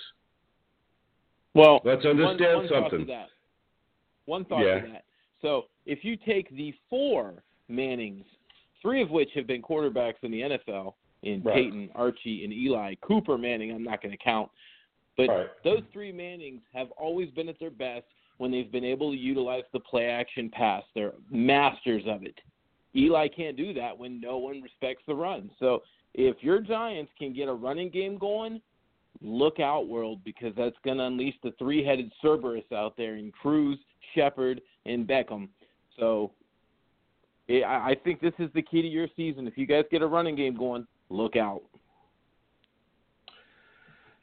Well, 1.56 1.82
Let's 1.84 2.06
understand 2.06 2.58
one 2.58 2.68
thought 2.68 2.84
to 2.84 2.90
something. 2.90 3.08
that. 3.08 3.30
One 4.26 4.46
thought 4.46 4.62
Yeah. 4.62 4.82
to 4.82 4.88
that. 4.90 5.06
So 5.42 5.68
if 5.86 6.04
you 6.04 6.18
take 6.18 6.50
the 6.50 6.74
four 6.90 7.44
Mannings, 7.70 8.26
three 8.82 9.02
of 9.02 9.10
which 9.10 9.32
have 9.34 9.48
been 9.48 9.62
quarterbacks 9.62 10.24
in 10.24 10.32
the 10.32 10.42
NFL, 10.44 10.96
in 11.24 11.42
Right. 11.42 11.56
Peyton, 11.56 11.90
Archie, 11.96 12.44
and 12.44 12.54
Eli, 12.54 12.96
Cooper 13.02 13.38
Manning, 13.38 13.72
I'm 13.72 13.84
not 13.84 14.02
going 14.02 14.12
to 14.12 14.18
count, 14.18 14.52
but 15.18 15.30
Right. 15.30 15.50
those 15.64 15.84
three 15.92 16.12
Mannings 16.12 16.62
have 16.74 16.92
always 16.92 17.32
been 17.32 17.50
at 17.50 17.58
their 17.58 17.72
best 17.72 18.06
when 18.38 18.52
they've 18.52 18.72
been 18.72 18.84
able 18.84 19.12
to 19.12 19.18
utilize 19.18 19.64
the 19.72 19.80
play 19.80 20.08
action 20.08 20.50
pass. 20.50 20.84
They're 20.94 21.16
masters 21.32 22.06
of 22.06 22.24
it. 22.24 22.40
Eli 22.96 23.28
can't 23.30 23.56
do 23.58 23.74
that 23.74 23.98
when 23.98 24.20
no 24.20 24.38
one 24.38 24.62
respects 24.62 25.04
the 25.06 25.16
run. 25.16 25.50
So 25.58 25.84
if 26.14 26.44
your 26.44 26.60
Giants 26.60 27.12
can 27.18 27.34
get 27.34 27.48
a 27.50 27.54
running 27.54 27.90
game 27.90 28.18
going, 28.18 28.62
look 29.22 29.60
out, 29.60 29.88
world, 29.88 30.20
because 30.24 30.54
that's 30.58 30.76
going 30.84 30.98
to 30.98 31.04
unleash 31.06 31.36
the 31.44 31.54
three-headed 31.58 32.12
Cerberus 32.22 32.64
out 32.74 32.96
there 32.98 33.16
in 33.16 33.32
Cruz, 33.32 33.78
Shepard, 34.14 34.62
and 34.86 35.08
Beckham. 35.08 35.50
So 36.00 36.32
eh, 37.50 37.62
I 37.66 37.96
think 38.04 38.22
this 38.22 38.34
is 38.40 38.50
the 38.54 38.62
key 38.62 38.82
to 38.82 38.88
your 38.88 39.08
season. 39.16 39.48
If 39.48 39.58
you 39.58 39.66
guys 39.66 39.86
get 39.92 40.02
a 40.02 40.08
running 40.08 40.36
game 40.36 40.58
going, 40.58 40.86
look 41.10 41.36
out. 41.36 41.62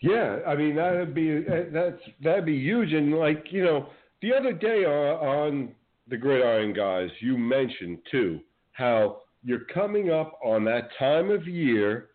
Yeah, 0.01 0.39
I 0.47 0.57
mean 0.57 0.75
that'd 0.75 1.15
be 1.15 1.45
that's 1.73 2.03
that'd 2.25 2.45
be 2.45 2.59
huge. 2.59 2.93
And 2.93 3.15
like 3.15 3.47
you 3.51 3.63
know, 3.63 3.87
the 4.21 4.35
other 4.35 4.53
day 4.53 4.85
on 4.85 5.73
the 6.09 6.17
Gridiron 6.17 6.73
Guys, 6.73 7.09
you 7.21 7.39
mentioned 7.39 7.99
too 8.11 8.41
how 8.73 9.19
you're 9.45 9.65
coming 9.73 10.11
up 10.11 10.41
on 10.45 10.65
that 10.65 10.89
time 10.99 11.31
of 11.31 11.47
year 11.47 12.09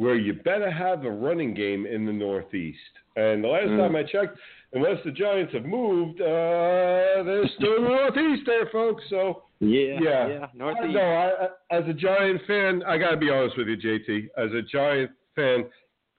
where 0.00 0.14
you 0.14 0.32
better 0.32 0.70
have 0.70 1.04
a 1.04 1.10
running 1.10 1.52
game 1.52 1.84
in 1.84 2.06
the 2.06 2.12
Northeast. 2.12 2.78
And 3.16 3.44
the 3.44 3.48
last 3.48 3.68
Mm. 3.68 3.76
time 3.76 3.96
I 3.96 4.02
checked, 4.02 4.38
unless 4.72 5.02
the 5.04 5.10
Giants 5.10 5.52
have 5.52 5.66
moved, 5.66 6.22
uh, 6.22 7.22
they're 7.22 7.46
still 7.48 7.76
in 7.76 7.82
the 7.84 7.90
Northeast 7.90 8.46
there, 8.46 8.64
folks. 8.66 9.04
So 9.10 9.42
Yeah, 9.60 10.00
Yeah. 10.00 10.46
Northeast. 10.54 10.94
no, 10.94 11.02
I, 11.02 11.44
I, 11.44 11.48
as 11.70 11.86
a 11.86 11.92
Giant 11.92 12.40
fan, 12.46 12.82
I 12.84 12.96
got 12.96 13.10
to 13.10 13.18
be 13.18 13.28
honest 13.28 13.58
with 13.58 13.68
you, 13.68 13.76
JT. 13.76 14.30
As 14.38 14.50
a 14.54 14.62
Giant 14.62 15.10
fan, 15.36 15.66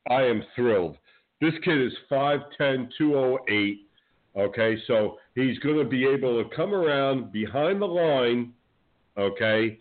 I 0.08 0.26
am 0.26 0.44
thrilled. 0.54 1.00
This 1.40 1.58
kid 1.64 1.82
is 1.82 1.98
5'10", 2.08 2.88
208. 3.00 3.88
Okay, 4.36 4.78
so 4.86 5.18
he's 5.34 5.58
going 5.58 5.78
to 5.78 5.86
be 5.86 6.06
able 6.06 6.42
to 6.44 6.48
come 6.56 6.76
around 6.76 7.32
behind 7.32 7.82
the 7.82 7.88
line. 7.88 8.54
Okay, 9.18 9.80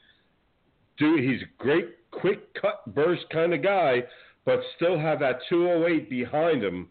do 0.96 1.16
he's 1.16 1.42
a 1.42 1.62
great 1.62 1.99
quick 2.10 2.52
cut 2.60 2.82
burst 2.94 3.24
kind 3.32 3.52
of 3.54 3.62
guy, 3.62 4.02
but 4.44 4.60
still 4.76 4.98
have 4.98 5.20
that 5.20 5.40
208 5.48 6.08
behind 6.10 6.62
him. 6.62 6.88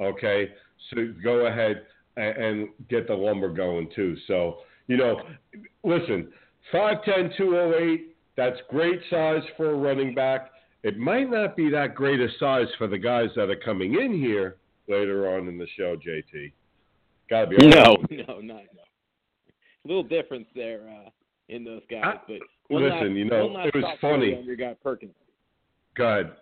Okay, 0.00 0.48
so 0.90 1.12
go 1.22 1.46
ahead 1.46 1.82
and, 2.16 2.36
and 2.36 2.68
get 2.88 3.06
the 3.06 3.14
lumber 3.14 3.48
going 3.50 3.90
too. 3.94 4.16
So 4.26 4.58
you 4.88 4.96
know, 4.96 5.20
listen, 5.84 6.32
5'10", 6.72 7.36
208, 7.36 8.16
that's 8.36 8.58
great 8.68 9.00
size 9.10 9.42
for 9.56 9.70
a 9.70 9.74
running 9.76 10.14
back. 10.14 10.50
It 10.82 10.98
might 10.98 11.30
not 11.30 11.56
be 11.56 11.70
that 11.70 11.94
great 11.94 12.20
a 12.20 12.28
size 12.40 12.66
for 12.78 12.88
the 12.88 12.98
guys 12.98 13.28
that 13.36 13.48
are 13.50 13.56
coming 13.56 13.94
in 13.94 14.12
here 14.18 14.56
later 14.88 15.34
on 15.34 15.46
in 15.48 15.56
the 15.56 15.68
show, 15.76 15.96
JT. 15.96 16.52
Gotta 17.30 17.46
be 17.46 17.56
honest 17.56 17.76
No, 18.10 18.16
no, 18.28 18.40
not 18.40 18.62
no. 18.74 18.82
A 19.84 19.88
little 19.88 20.02
difference 20.02 20.46
there 20.54 20.80
uh, 20.88 21.10
in 21.48 21.64
those 21.64 21.82
guys, 21.90 22.02
I- 22.04 22.20
but 22.26 22.38
one 22.72 22.82
listen, 22.82 22.98
last, 22.98 23.16
you 23.16 23.24
know, 23.24 23.60
it 23.64 23.74
was 23.74 23.82
thought 23.84 24.00
for 24.00 24.16
you 24.16 24.20
funny. 24.20 24.36
on 24.36 24.44
your 24.44 24.56
guy 24.56 24.74
Perkins. 24.82 25.14
Go 25.96 26.04
ahead. 26.04 26.32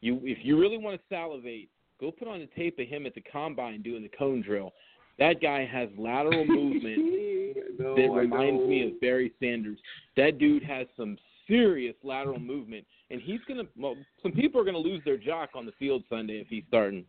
You, 0.00 0.20
if 0.22 0.38
you 0.42 0.58
really 0.58 0.78
want 0.78 0.96
to 0.96 1.02
salivate, 1.08 1.68
go 2.00 2.10
put 2.10 2.28
on 2.28 2.38
the 2.38 2.48
tape 2.56 2.78
of 2.78 2.86
him 2.86 3.06
at 3.06 3.14
the 3.14 3.20
combine 3.20 3.82
doing 3.82 4.02
the 4.02 4.10
cone 4.16 4.42
drill. 4.42 4.72
That 5.18 5.42
guy 5.42 5.66
has 5.66 5.88
lateral 5.98 6.44
movement 6.46 7.56
No, 7.78 7.94
that 7.96 8.10
reminds 8.10 8.66
me 8.68 8.86
of 8.86 9.00
Barry 9.00 9.32
Sanders. 9.40 9.78
That 10.16 10.38
dude 10.38 10.62
has 10.62 10.86
some 10.96 11.18
serious 11.48 11.96
lateral 12.04 12.38
movement, 12.38 12.86
and 13.10 13.20
he's 13.20 13.40
gonna. 13.48 13.64
Well, 13.76 13.96
some 14.22 14.32
people 14.32 14.60
are 14.60 14.64
gonna 14.64 14.78
lose 14.78 15.02
their 15.04 15.16
jock 15.16 15.50
on 15.54 15.66
the 15.66 15.72
field 15.78 16.04
Sunday 16.08 16.40
if 16.40 16.46
he's 16.48 16.64
starting. 16.68 17.04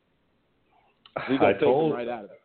I 1.15 1.53
told, 1.59 1.93
right 1.93 2.07
out 2.07 2.25
of 2.25 2.31
it. 2.31 2.39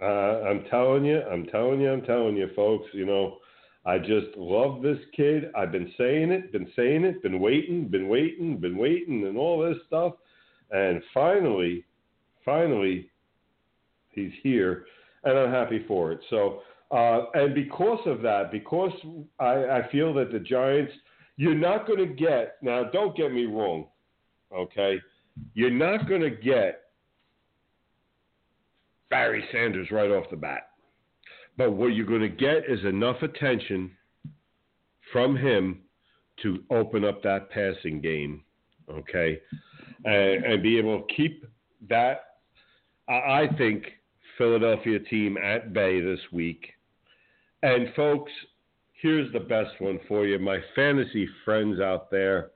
Uh, 0.00 0.48
I'm 0.48 0.64
telling 0.70 1.04
you, 1.04 1.20
I'm 1.22 1.46
telling 1.46 1.80
you, 1.80 1.90
I'm 1.92 2.02
telling 2.02 2.36
you, 2.36 2.48
folks. 2.56 2.86
You 2.92 3.06
know, 3.06 3.38
I 3.86 3.98
just 3.98 4.36
love 4.36 4.82
this 4.82 4.98
kid. 5.14 5.50
I've 5.54 5.72
been 5.72 5.92
saying 5.98 6.30
it, 6.30 6.52
been 6.52 6.70
saying 6.74 7.04
it, 7.04 7.22
been 7.22 7.38
waiting, 7.38 7.88
been 7.88 8.08
waiting, 8.08 8.56
been 8.56 8.78
waiting, 8.78 9.26
and 9.26 9.36
all 9.36 9.62
this 9.62 9.76
stuff. 9.86 10.14
And 10.70 11.02
finally, 11.12 11.84
finally, 12.44 13.10
he's 14.10 14.32
here, 14.42 14.86
and 15.24 15.38
I'm 15.38 15.50
happy 15.50 15.84
for 15.86 16.12
it. 16.12 16.20
So, 16.30 16.60
uh, 16.90 17.26
and 17.34 17.54
because 17.54 18.00
of 18.06 18.22
that, 18.22 18.50
because 18.50 18.92
I, 19.38 19.52
I 19.66 19.88
feel 19.92 20.14
that 20.14 20.32
the 20.32 20.38
Giants, 20.38 20.92
you're 21.36 21.54
not 21.54 21.86
going 21.86 21.98
to 21.98 22.14
get 22.14 22.56
now. 22.62 22.84
Don't 22.84 23.16
get 23.16 23.32
me 23.32 23.44
wrong, 23.44 23.88
okay? 24.54 24.98
You're 25.52 25.70
not 25.70 26.08
going 26.08 26.22
to 26.22 26.30
get 26.30 26.84
Barry 29.10 29.44
Sanders 29.52 29.90
right 29.90 30.10
off 30.10 30.30
the 30.30 30.36
bat. 30.36 30.70
But 31.56 31.72
what 31.72 31.88
you're 31.88 32.06
going 32.06 32.20
to 32.20 32.28
get 32.28 32.68
is 32.68 32.84
enough 32.84 33.22
attention 33.22 33.92
from 35.12 35.36
him 35.36 35.80
to 36.42 36.64
open 36.70 37.04
up 37.04 37.22
that 37.22 37.50
passing 37.50 38.00
game, 38.00 38.42
okay, 38.90 39.40
and, 40.04 40.44
and 40.44 40.62
be 40.62 40.78
able 40.78 41.00
to 41.00 41.14
keep 41.14 41.46
that. 41.88 42.22
I 43.08 43.12
I 43.12 43.48
think 43.56 43.84
Philadelphia 44.36 44.98
team 44.98 45.36
at 45.38 45.72
bay 45.72 46.00
this 46.00 46.20
week. 46.32 46.66
And 47.62 47.94
folks, 47.94 48.32
here's 49.00 49.32
the 49.32 49.40
best 49.40 49.80
one 49.80 50.00
for 50.08 50.26
you, 50.26 50.38
my 50.38 50.58
fantasy 50.74 51.28
friends 51.44 51.80
out 51.80 52.10
there. 52.10 52.50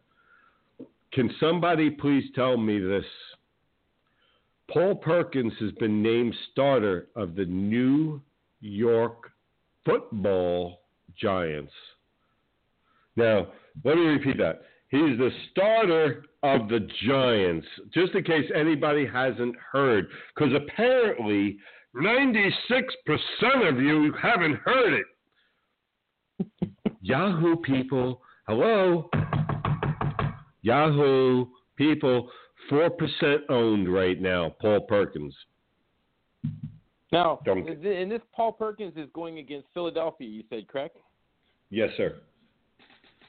Can 1.13 1.31
somebody 1.41 1.89
please 1.91 2.25
tell 2.35 2.57
me 2.57 2.79
this? 2.79 3.05
Paul 4.71 4.97
Perkins 4.97 5.55
has 5.61 5.73
been 5.73 6.03
named 6.03 6.35
starter 6.53 7.09
of 7.17 7.35
the 7.35 7.47
New 7.47 8.21
York 8.61 9.31
Football 9.85 10.81
Giants. 11.21 11.73
Now, 13.17 13.49
let 13.85 13.97
me 13.97 14.03
repeat 14.03 14.39
that. 14.39 14.63
He's 14.91 15.19
the 15.19 15.31
starter 15.51 16.25
of 16.43 16.69
the 16.69 16.89
Giants, 17.07 17.67
just 17.93 18.15
in 18.15 18.23
case 18.25 18.51
anybody 18.55 19.07
hasn't 19.07 19.55
heard, 19.73 20.09
because 20.35 20.53
apparently 20.55 21.59
96% 21.95 22.53
of 23.69 23.81
you 23.81 24.13
haven't 24.21 24.57
heard 24.65 24.95
it. 24.95 25.07
Yahoo 27.01 27.57
people, 27.57 28.23
hello? 28.47 29.11
Yahoo 30.63 31.47
people, 31.77 32.31
4% 32.71 33.39
owned 33.49 33.93
right 33.93 34.21
now, 34.21 34.55
Paul 34.61 34.81
Perkins. 34.83 35.35
Now, 37.11 37.41
Don't- 37.45 37.67
and 37.69 38.11
this 38.11 38.21
Paul 38.33 38.53
Perkins 38.53 38.97
is 38.97 39.09
going 39.15 39.39
against 39.39 39.69
Philadelphia. 39.73 40.29
You 40.29 40.43
said 40.51 40.69
correct? 40.69 40.99
Yes, 41.71 41.91
sir. 41.97 42.21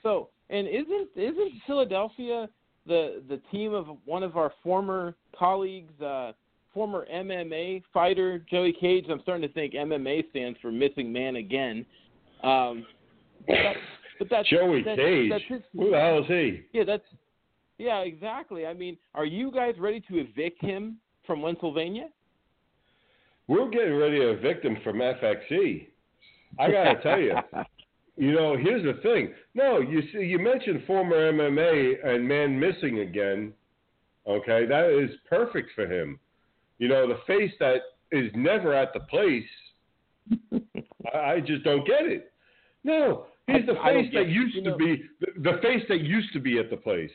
So, 0.03 0.29
and 0.49 0.67
isn't 0.67 1.09
isn't 1.15 1.53
Philadelphia 1.65 2.49
the 2.85 3.23
the 3.27 3.37
team 3.51 3.73
of 3.73 3.87
one 4.05 4.23
of 4.23 4.37
our 4.37 4.53
former 4.63 5.15
colleagues, 5.37 5.99
uh, 6.01 6.33
former 6.73 7.05
MMA 7.13 7.83
fighter 7.93 8.39
Joey 8.49 8.73
Cage? 8.73 9.05
I'm 9.09 9.21
starting 9.21 9.47
to 9.47 9.53
think 9.53 9.73
MMA 9.73 10.29
stands 10.29 10.59
for 10.61 10.71
missing 10.71 11.11
man 11.11 11.37
again. 11.37 11.85
Um, 12.43 12.85
but, 13.47 13.53
that, 13.53 13.75
but 14.19 14.27
that's 14.29 14.49
Joey 14.49 14.83
that's, 14.83 14.97
Cage. 14.97 15.29
That's 15.29 15.43
his, 15.47 15.61
Who 15.73 15.91
the 15.91 15.99
hell 15.99 16.19
is 16.19 16.27
he? 16.27 16.63
yeah, 16.73 16.83
that's 16.83 17.03
yeah, 17.77 17.99
exactly. 17.99 18.65
I 18.65 18.73
mean, 18.73 18.97
are 19.15 19.25
you 19.25 19.51
guys 19.51 19.75
ready 19.79 20.01
to 20.09 20.17
evict 20.17 20.61
him 20.61 20.97
from 21.25 21.41
Pennsylvania? 21.41 22.09
We're 23.49 23.69
getting 23.69 23.95
ready 23.95 24.19
to 24.19 24.29
evict 24.29 24.63
him 24.63 24.77
from 24.83 24.97
FXE. 24.99 25.87
I 26.59 26.71
got 26.71 26.83
to 26.93 27.01
tell 27.01 27.19
you, 27.19 27.35
you 28.15 28.31
know, 28.33 28.55
here's 28.55 28.83
the 28.83 29.01
thing. 29.01 29.33
No, 29.55 29.79
you 29.81 30.03
see, 30.13 30.19
you 30.19 30.37
mentioned 30.37 30.83
former 30.85 31.31
MMA 31.33 31.95
and 32.07 32.27
man 32.27 32.59
missing 32.59 32.99
again. 32.99 33.53
Okay, 34.27 34.67
that 34.67 34.91
is 34.91 35.09
perfect 35.27 35.71
for 35.73 35.87
him. 35.91 36.19
You 36.77 36.89
know, 36.89 37.07
the 37.07 37.17
face 37.25 37.51
that 37.59 37.77
is 38.11 38.29
never 38.35 38.73
at 38.75 38.93
the 38.93 38.99
place. 39.01 39.43
I, 41.11 41.17
I 41.17 41.39
just 41.39 41.63
don't 41.63 41.87
get 41.87 42.03
it. 42.05 42.31
No, 42.83 43.25
he's 43.47 43.65
the 43.65 43.73
I- 43.73 43.89
I 43.89 43.93
face 43.95 44.11
get 44.11 44.19
that 44.19 44.29
it. 44.29 44.29
used 44.29 44.55
You 44.55 44.63
to 44.65 44.69
know- 44.69 44.77
be 44.77 45.03
the, 45.21 45.51
the 45.51 45.57
face 45.63 45.83
that 45.89 46.01
used 46.01 46.31
to 46.33 46.39
be 46.39 46.59
at 46.59 46.69
the 46.69 46.77
place. 46.77 47.11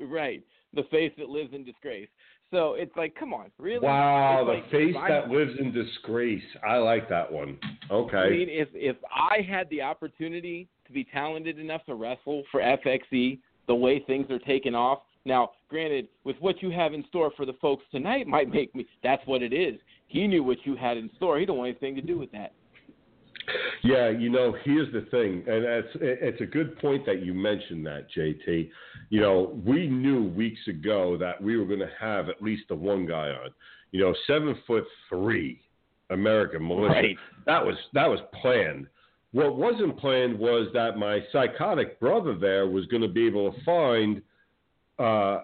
right, 0.00 0.42
the 0.74 0.82
face 0.90 1.12
that 1.18 1.28
lives 1.28 1.54
in 1.54 1.64
disgrace. 1.64 2.08
So 2.52 2.74
it's 2.74 2.94
like, 2.98 3.14
come 3.18 3.32
on, 3.32 3.50
really? 3.58 3.84
Wow, 3.84 4.46
It's 4.50 4.70
the 4.70 4.78
face 4.78 4.96
I- 4.96 5.08
that 5.08 5.30
lives 5.30 5.58
in 5.58 5.72
disgrace. 5.72 6.44
I 6.62 6.76
like 6.76 7.08
that 7.08 7.32
one. 7.32 7.58
Okay. 7.90 8.16
I 8.16 8.30
mean, 8.30 8.48
if 8.50 8.68
if 8.74 8.96
I 9.10 9.40
had 9.40 9.68
the 9.70 9.80
opportunity 9.82 10.68
to 10.86 10.92
be 10.92 11.02
talented 11.02 11.58
enough 11.58 11.84
to 11.86 11.94
wrestle 11.94 12.44
for 12.52 12.60
FXE, 12.60 13.38
the 13.66 13.74
way 13.74 14.00
things 14.00 14.30
are 14.30 14.38
taking 14.40 14.74
off. 14.74 15.00
Now, 15.24 15.52
granted, 15.68 16.08
with 16.24 16.36
what 16.40 16.62
you 16.62 16.70
have 16.70 16.92
in 16.92 17.04
store 17.08 17.30
for 17.36 17.46
the 17.46 17.54
folks 17.54 17.84
tonight, 17.90 18.26
might 18.26 18.52
make 18.52 18.74
me. 18.74 18.86
That's 19.02 19.26
what 19.26 19.42
it 19.42 19.52
is. 19.54 19.80
He 20.08 20.26
knew 20.26 20.42
what 20.44 20.58
you 20.66 20.76
had 20.76 20.98
in 20.98 21.10
store. 21.16 21.38
He 21.38 21.46
don't 21.46 21.56
want 21.56 21.70
anything 21.70 21.94
to 21.94 22.02
do 22.02 22.18
with 22.18 22.30
that. 22.32 22.52
Yeah, 23.82 24.10
you 24.10 24.30
know, 24.30 24.54
here's 24.64 24.92
the 24.92 25.02
thing, 25.10 25.42
and 25.46 25.64
it's 25.64 25.88
it's 26.00 26.40
a 26.40 26.46
good 26.46 26.78
point 26.78 27.04
that 27.06 27.24
you 27.24 27.34
mentioned 27.34 27.84
that, 27.86 28.06
JT. 28.16 28.70
You 29.10 29.20
know, 29.20 29.60
we 29.64 29.88
knew 29.88 30.24
weeks 30.24 30.60
ago 30.68 31.16
that 31.18 31.42
we 31.42 31.56
were 31.56 31.64
going 31.64 31.80
to 31.80 31.90
have 31.98 32.28
at 32.28 32.40
least 32.40 32.64
the 32.68 32.76
one 32.76 33.06
guy 33.06 33.28
on. 33.30 33.50
You 33.90 34.00
know, 34.00 34.14
seven 34.26 34.56
foot 34.66 34.84
three, 35.08 35.60
American 36.10 36.66
militia. 36.66 36.94
Right. 36.94 37.16
That 37.46 37.64
was 37.64 37.76
that 37.94 38.06
was 38.06 38.20
planned. 38.40 38.86
What 39.32 39.56
wasn't 39.56 39.98
planned 39.98 40.38
was 40.38 40.68
that 40.74 40.96
my 40.96 41.20
psychotic 41.32 41.98
brother 41.98 42.36
there 42.38 42.66
was 42.66 42.86
going 42.86 43.02
to 43.02 43.08
be 43.08 43.26
able 43.26 43.50
to 43.50 43.64
find 43.64 44.22
uh, 44.98 45.42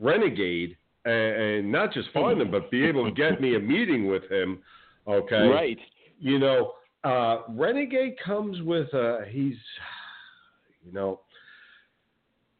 Renegade 0.00 0.76
and, 1.04 1.14
and 1.14 1.72
not 1.72 1.92
just 1.92 2.08
find 2.12 2.40
him, 2.40 2.50
but 2.50 2.70
be 2.70 2.84
able 2.84 3.04
to 3.04 3.12
get 3.12 3.40
me 3.40 3.54
a 3.54 3.60
meeting 3.60 4.08
with 4.08 4.28
him. 4.30 4.58
Okay. 5.06 5.46
Right. 5.46 5.78
You 6.18 6.38
know, 6.38 6.72
uh, 7.04 7.42
Renegade 7.48 8.16
comes 8.24 8.60
with 8.62 8.92
uh, 8.92 9.20
he's, 9.28 9.56
you 10.84 10.92
know, 10.92 11.20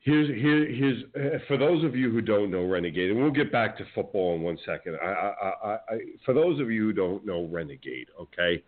here's 0.01 0.29
here 0.29 0.67
here's 0.67 1.05
uh, 1.17 1.39
for 1.49 1.57
those 1.57 1.85
of 1.85 1.97
you 1.97 2.11
who 2.11 2.21
don't 2.21 2.51
know 2.51 2.65
Renegade, 2.65 3.11
and 3.11 3.21
we'll 3.21 3.31
get 3.31 3.51
back 3.51 3.77
to 3.79 3.85
football 3.95 4.37
in 4.37 4.43
one 4.43 4.59
second. 4.65 4.97
I, 5.03 5.07
I, 5.07 5.49
I, 5.49 5.71
I 5.73 5.99
for 6.25 6.35
those 6.35 6.61
of 6.61 6.71
you 6.71 6.87
who 6.87 6.93
don't 6.93 7.27
know 7.27 7.47
Renegade, 7.51 8.09
okay, 8.21 8.63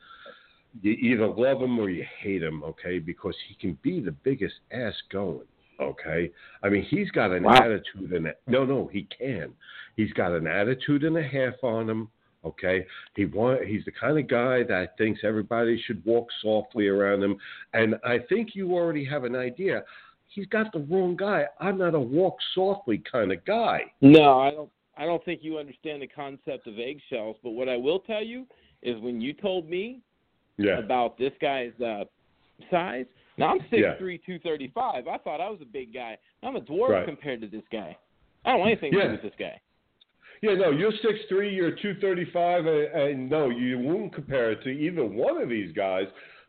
you 0.83 0.93
either 0.93 1.29
love 1.29 1.63
him 1.63 1.79
or 1.79 1.89
you 1.89 2.05
hate 2.21 2.43
him, 2.43 2.63
okay, 2.65 2.99
because 2.99 3.35
he 3.49 3.55
can 3.55 3.79
be 3.83 4.01
the 4.01 4.13
biggest 4.13 4.55
ass 4.73 4.95
going. 5.11 5.47
Okay, 5.81 6.31
I 6.63 6.69
mean 6.69 6.83
he's 6.83 7.11
got 7.13 7.31
an 7.31 7.45
Wow. 7.45 7.55
attitude 7.55 8.13
and 8.13 8.35
no, 8.47 8.65
no, 8.65 8.91
he 8.93 9.05
can. 9.17 9.53
He's 9.97 10.13
got 10.13 10.33
an 10.33 10.47
attitude 10.47 11.05
and 11.05 11.17
a 11.17 11.23
half 11.23 11.55
on 11.63 11.89
him. 11.89 12.09
Okay, 12.43 12.87
he 13.17 13.27
want 13.27 13.67
he's 13.67 13.85
the 13.85 13.93
kind 13.93 14.19
of 14.19 14.27
guy 14.27 14.63
that 14.63 14.97
thinks 14.97 15.21
everybody 15.25 15.81
should 15.87 16.03
walk 16.07 16.27
softly 16.41 16.89
around 16.89 17.23
him, 17.23 17.37
and 17.75 17.97
I 18.05 18.19
think 18.31 18.55
you 18.55 18.73
already 18.73 19.05
have 19.05 19.25
an 19.25 19.37
idea. 19.37 19.85
He's 20.29 20.47
got 20.47 20.73
the 20.73 20.79
wrong 20.79 21.17
guy. 21.17 21.45
I'm 21.61 21.77
not 21.77 21.95
a 21.95 22.01
walk 22.01 22.37
softly 22.55 23.03
kind 23.11 23.31
of 23.33 23.45
guy. 23.45 23.83
No, 24.01 24.41
I 24.41 24.51
don't. 24.53 24.71
I 24.97 25.05
don't 25.05 25.25
think 25.25 25.41
you 25.43 25.59
understand 25.59 26.03
the 26.03 26.07
concept 26.07 26.67
of 26.67 26.79
eggshells. 26.79 27.37
But 27.43 27.51
what 27.51 27.69
I 27.69 27.77
will 27.77 28.01
tell 28.01 28.23
you 28.23 28.47
is, 28.83 29.01
when 29.01 29.21
you 29.21 29.33
told 29.33 29.69
me 29.69 30.01
Yeah, 30.57 30.79
about 30.79 31.17
this 31.19 31.33
guy's 31.41 31.73
uh, 31.81 32.05
size. 32.71 33.07
Now 33.39 33.53
I'm 33.53 33.61
six 33.71 33.83
Yeah. 33.83 33.97
three, 33.99 34.19
two 34.19 34.39
thirty 34.41 34.69
five. 34.69 35.09
I 35.09 35.17
thought 35.19 35.41
I 35.41 35.49
was 35.49 35.61
a 35.63 35.67
big 35.67 35.93
guy. 35.95 36.19
I'm 36.43 36.57
a 36.57 36.61
dwarf 36.61 36.91
Right. 36.91 37.07
compared 37.07 37.41
to 37.41 37.47
this 37.47 37.65
guy. 37.73 37.97
I 38.45 38.51
don't 38.51 38.61
want 38.61 38.73
anything 38.73 38.93
to 38.93 38.99
Yeah. 38.99 39.07
do 39.07 39.13
with 39.13 39.23
this 39.23 39.35
guy. 39.39 39.61
Yeah. 40.43 40.55
No, 40.55 40.71
you're 40.71 40.93
six 41.03 41.21
three. 41.29 41.55
You're 41.55 41.77
two 41.77 41.95
thirty 42.01 42.27
five, 42.33 42.67
and, 42.67 42.87
and 42.95 43.31
no, 43.31 43.51
you 43.51 43.79
won't 43.79 44.15
compare 44.15 44.53
it 44.53 44.63
to 44.65 44.71
either 44.71 45.05
one 45.05 45.41
of 45.41 45.49
these 45.49 45.73
guys. 45.75 46.05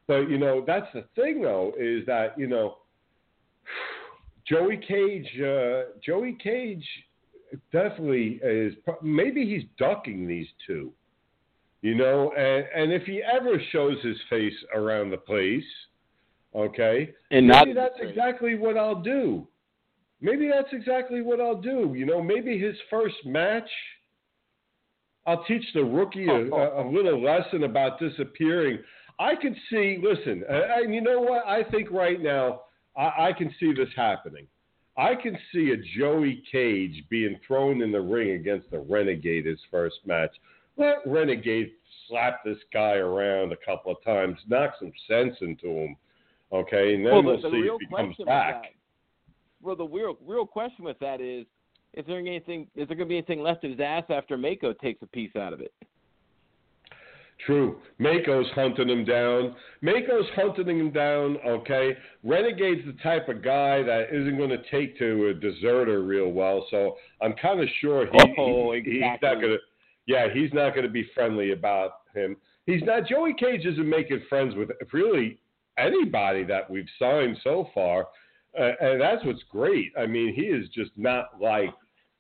But 0.07 0.29
you 0.29 0.37
know 0.37 0.63
that's 0.65 0.87
the 0.93 1.05
thing, 1.15 1.41
though, 1.41 1.73
is 1.79 2.05
that 2.05 2.37
you 2.37 2.47
know 2.47 2.77
Joey 4.47 4.77
Cage. 4.77 5.27
Uh, 5.39 5.97
Joey 6.05 6.37
Cage 6.41 6.85
definitely 7.71 8.39
is. 8.43 8.73
Maybe 9.01 9.45
he's 9.45 9.63
ducking 9.77 10.27
these 10.27 10.47
two. 10.65 10.91
You 11.81 11.95
know, 11.95 12.31
and, 12.37 12.65
and 12.75 12.93
if 12.93 13.03
he 13.07 13.23
ever 13.23 13.59
shows 13.71 13.97
his 14.03 14.17
face 14.29 14.53
around 14.75 15.09
the 15.09 15.17
place, 15.17 15.63
okay, 16.55 17.11
And 17.31 17.47
not 17.47 17.65
maybe 17.65 17.79
that's 17.79 17.95
exactly 17.99 18.53
what 18.53 18.77
I'll 18.77 19.01
do. 19.01 19.47
Maybe 20.21 20.47
that's 20.47 20.71
exactly 20.71 21.21
what 21.21 21.41
I'll 21.41 21.59
do. 21.59 21.93
You 21.95 22.05
know, 22.05 22.21
maybe 22.21 22.57
his 22.57 22.75
first 22.89 23.15
match, 23.25 23.69
I'll 25.25 25.43
teach 25.45 25.65
the 25.73 25.83
rookie 25.83 26.27
a, 26.27 26.35
a, 26.35 26.85
little 26.89 27.23
lesson 27.23 27.63
about 27.63 27.99
disappearing. 27.99 28.79
I 29.19 29.35
could 29.35 29.55
see. 29.69 29.99
Listen, 30.01 30.43
and 30.47 30.93
you 30.93 31.01
know 31.01 31.21
what? 31.21 31.45
I 31.45 31.63
think 31.63 31.91
right 31.91 32.21
now, 32.21 32.61
I, 32.95 33.29
I 33.29 33.33
can 33.37 33.53
see 33.59 33.73
this 33.73 33.89
happening. 33.95 34.47
I 34.97 35.15
can 35.15 35.37
see 35.53 35.71
a 35.71 35.99
Joey 35.99 36.43
Cage 36.51 37.03
being 37.09 37.39
thrown 37.47 37.81
in 37.81 37.91
the 37.91 38.01
ring 38.01 38.31
against 38.31 38.69
the 38.71 38.79
Renegade 38.79 39.45
his 39.45 39.59
first 39.71 39.95
match. 40.05 40.31
Let 40.77 40.97
Renegade 41.05 41.71
slap 42.07 42.43
this 42.43 42.57
guy 42.73 42.95
around 42.95 43.53
a 43.53 43.57
couple 43.65 43.91
of 43.91 44.03
times, 44.03 44.37
knock 44.47 44.73
some 44.79 44.91
sense 45.07 45.35
into 45.41 45.67
him, 45.67 45.95
okay, 46.51 46.95
and 46.95 47.05
then 47.05 47.13
well, 47.13 47.23
we'll 47.23 47.35
the, 47.37 47.49
the 47.49 47.55
see 47.55 47.61
real 47.61 47.77
if 47.79 47.89
he 47.89 47.95
comes 47.95 48.15
back. 48.25 48.75
Well, 49.61 49.75
the 49.75 49.85
real 49.87 50.17
real 50.25 50.45
question 50.45 50.85
with 50.85 50.97
that 50.99 51.21
is, 51.21 51.45
is 51.93 52.05
there 52.07 52.17
anything? 52.19 52.67
Is 52.75 52.87
there 52.87 52.97
going 52.97 53.07
to 53.07 53.13
be 53.13 53.17
anything 53.17 53.41
left 53.41 53.63
of 53.63 53.71
his 53.71 53.79
ass 53.79 54.03
after 54.09 54.37
Mako 54.37 54.73
takes 54.73 55.01
a 55.01 55.07
piece 55.07 55.35
out 55.35 55.53
of 55.53 55.61
it? 55.61 55.73
True. 57.45 57.79
Mako's 57.97 58.45
hunting 58.53 58.87
him 58.87 59.03
down. 59.03 59.55
Mako's 59.81 60.27
hunting 60.35 60.79
him 60.79 60.91
down, 60.91 61.37
okay? 61.45 61.97
Renegade's 62.23 62.85
the 62.85 62.93
type 63.01 63.29
of 63.29 63.41
guy 63.41 63.81
that 63.81 64.09
isn't 64.13 64.37
going 64.37 64.51
to 64.51 64.61
take 64.69 64.95
to 64.99 65.29
a 65.29 65.33
deserter 65.33 66.03
real 66.03 66.29
well, 66.29 66.67
so 66.69 66.97
I'm 67.19 67.33
kind 67.41 67.59
of 67.59 67.67
sure 67.79 68.05
he, 68.05 68.19
Oh, 68.37 68.73
he- 68.73 68.81
he's 68.83 69.01
not 69.23 69.41
going 69.41 69.53
to. 69.53 69.57
Yeah, 70.05 70.27
he's 70.33 70.51
not 70.53 70.75
going 70.75 70.85
to 70.85 70.91
be 70.91 71.07
friendly 71.15 71.51
about 71.51 72.01
him. 72.13 72.37
He's 72.67 72.81
not. 72.83 73.07
Joey 73.07 73.33
Cage 73.33 73.65
isn't 73.65 73.89
making 73.89 74.21
friends 74.29 74.53
with 74.55 74.69
really 74.93 75.39
anybody 75.79 76.43
that 76.43 76.69
we've 76.69 76.87
signed 76.99 77.37
so 77.43 77.69
far, 77.73 78.07
uh, 78.59 78.71
and 78.81 79.01
that's 79.01 79.23
what's 79.25 79.43
great. 79.49 79.91
I 79.97 80.05
mean, 80.05 80.33
he 80.33 80.43
is 80.43 80.67
just 80.69 80.91
not 80.97 81.39
like, 81.39 81.73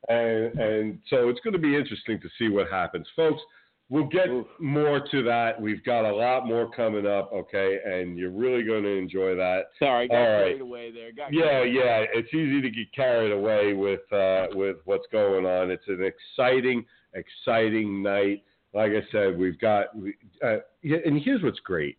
and 0.09 0.57
and 0.59 0.99
so 1.09 1.29
it's 1.29 1.39
going 1.41 1.53
to 1.53 1.59
be 1.59 1.75
interesting 1.75 2.19
to 2.21 2.29
see 2.37 2.49
what 2.49 2.69
happens, 2.69 3.07
folks. 3.15 3.41
We'll 3.89 4.05
get 4.07 4.29
Oof. 4.29 4.47
more 4.57 5.01
to 5.11 5.23
that. 5.23 5.59
We've 5.59 5.83
got 5.83 6.09
a 6.09 6.15
lot 6.15 6.47
more 6.47 6.71
coming 6.71 7.05
up, 7.05 7.29
okay, 7.33 7.77
and 7.85 8.17
you're 8.17 8.31
really 8.31 8.63
going 8.63 8.83
to 8.83 8.89
enjoy 8.89 9.35
that. 9.35 9.63
Sorry, 9.79 10.07
got 10.07 10.15
All 10.15 10.21
right. 10.21 10.37
carried 10.43 10.61
away 10.61 10.91
there. 10.91 11.11
Got 11.11 11.33
Yeah, 11.33 11.63
yeah, 11.63 12.05
it's 12.13 12.33
easy 12.33 12.61
to 12.61 12.69
get 12.69 12.89
carried 12.95 13.33
away 13.33 13.73
with 13.73 13.99
uh, 14.13 14.47
with 14.53 14.77
what's 14.85 15.07
going 15.11 15.45
on. 15.45 15.69
It's 15.71 15.83
an 15.89 16.01
exciting, 16.03 16.85
exciting 17.13 18.01
night. 18.01 18.43
Like 18.73 18.93
I 18.93 19.01
said, 19.11 19.37
we've 19.37 19.59
got, 19.59 19.93
we- 19.93 20.15
uh, 20.41 20.59
yeah, 20.81 20.99
and 21.05 21.21
here's 21.21 21.43
what's 21.43 21.59
great. 21.59 21.97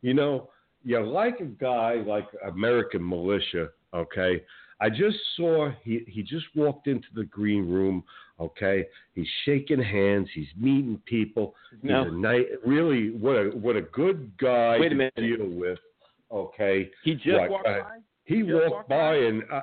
You 0.00 0.14
know, 0.14 0.50
you 0.84 1.00
like 1.00 1.40
a 1.40 1.44
guy 1.44 1.94
like 2.06 2.26
American 2.46 3.06
Militia, 3.08 3.68
okay? 3.94 4.42
I 4.80 4.90
just 4.90 5.16
saw 5.36 5.70
he 5.84 6.04
he 6.08 6.22
just 6.22 6.46
walked 6.56 6.86
into 6.88 7.06
the 7.14 7.24
green 7.24 7.68
room, 7.70 8.02
okay? 8.40 8.86
He's 9.14 9.28
shaking 9.44 9.80
hands, 9.82 10.28
he's 10.34 10.48
meeting 10.56 11.00
people. 11.06 11.54
He's 11.82 11.90
No. 11.90 12.02
a 12.08 12.10
night, 12.10 12.46
really 12.66 13.10
what 13.10 13.36
a 13.36 13.44
what 13.50 13.76
a 13.76 13.82
good 13.82 14.32
guy 14.38 14.78
Wait 14.80 14.86
a 14.86 14.90
to 14.90 14.94
minute. 14.96 15.14
deal 15.16 15.46
with. 15.48 15.78
Okay, 16.32 16.90
He 17.04 17.14
just 17.14 17.28
Like, 17.28 17.50
walked 17.50 17.66
uh, 17.68 17.80
by. 17.82 17.98
he 18.24 18.40
Just 18.40 18.52
walked 18.54 18.70
walked 18.70 18.88
by 18.88 18.96
by? 18.96 19.14
and 19.16 19.42
uh, 19.52 19.62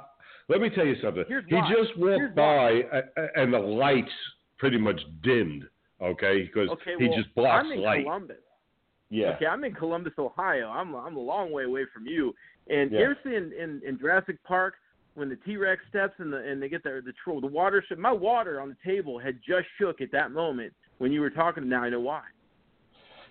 let 0.50 0.62
me 0.62 0.70
tell 0.70 0.86
you 0.86 0.96
something. 1.02 1.26
Here's 1.28 1.46
he 1.48 1.56
why. 1.56 1.70
just 1.74 1.98
walked 1.98 2.20
Here's 2.20 2.36
by 2.36 2.84
uh, 2.94 3.02
uh, 3.18 3.28
and 3.36 3.52
the 3.54 3.60
lights 3.60 4.12
pretty 4.58 4.78
much 4.78 5.02
dimmed. 5.24 5.64
Okay, 6.02 6.44
because 6.44 6.70
Okay, 6.70 6.94
he 6.98 7.08
well, 7.08 7.18
just 7.18 7.36
blocks 7.36 7.66
I'm 7.66 7.72
in 7.74 7.82
light. 7.82 8.04
Columbus. 8.06 8.38
Yeah. 9.10 9.30
Okay, 9.36 9.48
I'm 9.48 9.64
in 9.64 9.74
Columbus, 9.74 10.14
Ohio. 10.20 10.70
I'm 10.70 10.94
I'm 10.96 11.16
a 11.18 11.22
long 11.22 11.52
way 11.52 11.64
away 11.64 11.86
from 11.94 12.06
you. 12.06 12.34
And 12.70 12.92
Yeah. 12.92 13.00
you 13.00 13.06
ever 13.06 13.18
see 13.24 13.36
in, 13.36 13.52
in, 13.54 13.82
in 13.86 13.98
Jurassic 13.98 14.38
Park 14.44 14.76
when 15.16 15.30
the 15.30 15.36
T 15.38 15.58
Rex 15.58 15.82
steps 15.90 16.14
and 16.20 16.32
the 16.32 16.38
and 16.38 16.62
they 16.62 16.70
get 16.70 16.84
their 16.84 17.02
the 17.02 17.14
tro- 17.24 17.42
the 17.42 17.48
water 17.48 17.84
my 17.98 18.12
water 18.12 18.62
on 18.62 18.70
the 18.70 18.78
table 18.86 19.18
had 19.18 19.40
just 19.46 19.66
shook 19.80 20.02
at 20.02 20.12
that 20.12 20.32
moment 20.32 20.74
when 21.00 21.12
you 21.12 21.22
were 21.22 21.32
talking. 21.32 21.64
To 21.64 21.70
now 21.70 21.84
I 21.84 21.90
know 21.90 22.00
why. 22.00 22.22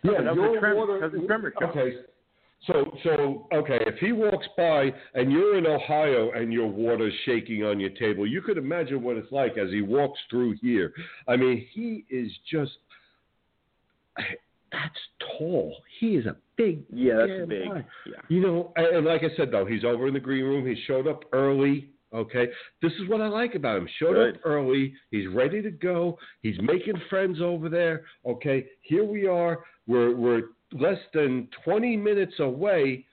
Yeah, 0.03 0.13
was 0.33 0.37
your 0.37 0.61
tremor- 0.61 0.75
water. 0.77 1.11
tremor. 1.27 1.53
Okay, 1.63 1.97
so 2.67 2.97
so 3.05 3.47
okay, 3.53 3.79
if 3.87 3.99
he 3.99 4.11
walks 4.13 4.47
by 4.57 4.93
and 5.15 5.31
you're 5.31 5.57
in 5.59 5.67
Ohio 5.67 6.33
and 6.33 6.53
your 6.53 6.67
water's 6.67 7.15
shaking 7.25 7.65
on 7.65 7.79
your 7.79 7.91
table, 7.91 8.27
you 8.27 8.43
could 8.43 8.59
imagine 8.59 9.01
what 9.03 9.17
it's 9.17 9.31
like 9.31 9.57
as 9.59 9.71
he 9.71 9.83
walks 9.83 10.19
through 10.29 10.57
here. 10.61 10.93
I 11.29 11.37
mean, 11.37 11.65
he 11.73 12.05
is 12.11 12.31
just 12.51 12.73
that's 14.73 14.99
tall. 15.39 15.77
He 16.01 16.17
is 16.17 16.27
a 16.27 16.37
big. 16.57 16.83
Yeah, 16.93 17.17
that's 17.27 17.49
big. 17.49 17.69
guy. 17.69 17.85
Yeah. 18.07 18.13
You 18.29 18.41
know, 18.41 18.73
and, 18.77 18.97
and 18.99 19.07
like 19.07 19.23
I 19.23 19.35
said 19.37 19.51
though, 19.51 19.65
he's 19.67 19.85
over 19.85 20.07
in 20.09 20.15
the 20.15 20.21
green 20.21 20.45
room. 20.45 20.67
He 20.67 20.81
showed 20.87 21.07
up 21.07 21.25
early. 21.33 21.91
Okay, 22.15 22.47
this 22.81 22.93
is 22.95 23.09
what 23.09 23.21
I 23.21 23.29
like 23.29 23.55
about 23.55 23.77
him. 23.77 23.89
Showed 23.99 24.17
up 24.37 24.41
early. 24.45 24.95
He's 25.11 25.29
ready 25.29 25.61
to 25.61 25.71
go. 25.71 26.19
He's 26.43 26.57
making 26.63 26.95
friends 27.11 27.39
over 27.43 27.69
there. 27.69 28.05
Okay, 28.25 28.65
here 28.81 29.05
we 29.05 29.27
are. 29.27 29.59
We're 29.87 30.17
we're 30.17 30.43
less 30.73 30.99
than 31.13 31.49
20 31.65 31.97
minutes 31.99 32.35
away, 32.41 33.05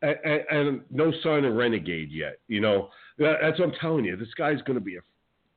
and, 0.00 0.16
and, 0.24 0.40
and 0.50 0.80
no 0.90 1.12
sign 1.22 1.44
of 1.44 1.54
renegade 1.54 2.10
yet. 2.10 2.38
You 2.48 2.60
know, 2.60 2.88
That- 3.18 3.38
that's 3.42 3.58
what 3.58 3.68
I'm 3.68 3.74
telling 3.80 4.06
you. 4.06 4.16
This 4.16 4.32
guy's 4.38 4.62
going 4.62 4.78
to 4.78 4.84
be 4.84 4.96
a 4.96 5.00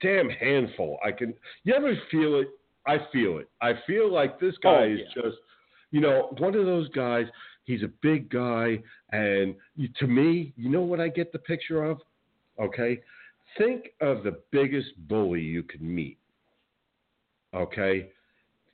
damn 0.02 0.30
handful. 0.30 0.99
I 1.06 1.11
can. 1.14 1.34
You 1.64 1.74
ever 1.76 1.94
feel 2.11 2.40
it? 2.41 2.49
I 2.85 2.97
feel 3.11 3.38
it. 3.38 3.49
I 3.61 3.73
feel 3.88 4.11
like 4.11 4.39
this 4.39 4.55
guy 4.61 4.84
Oh, 4.84 4.93
is 4.93 4.99
yeah. 5.15 5.22
just, 5.23 5.38
you 5.91 6.01
know, 6.01 6.34
one 6.39 6.55
of 6.55 6.65
those 6.65 6.89
guys. 6.89 7.26
He's 7.65 7.81
a 7.84 7.91
big 8.01 8.30
guy, 8.30 8.84
and 9.14 9.55
you, 9.77 9.88
to 9.99 10.07
me, 10.07 10.51
you 10.57 10.69
know 10.69 10.81
what 10.81 10.99
I 10.99 11.07
get 11.07 11.31
the 11.31 11.39
picture 11.39 11.84
of? 11.85 12.01
Okay, 12.60 12.99
think 13.57 13.91
of 14.01 14.23
the 14.23 14.41
biggest 14.51 14.89
bully 15.07 15.39
you 15.41 15.64
could 15.64 15.81
meet. 15.81 16.18
Okay, 17.53 18.10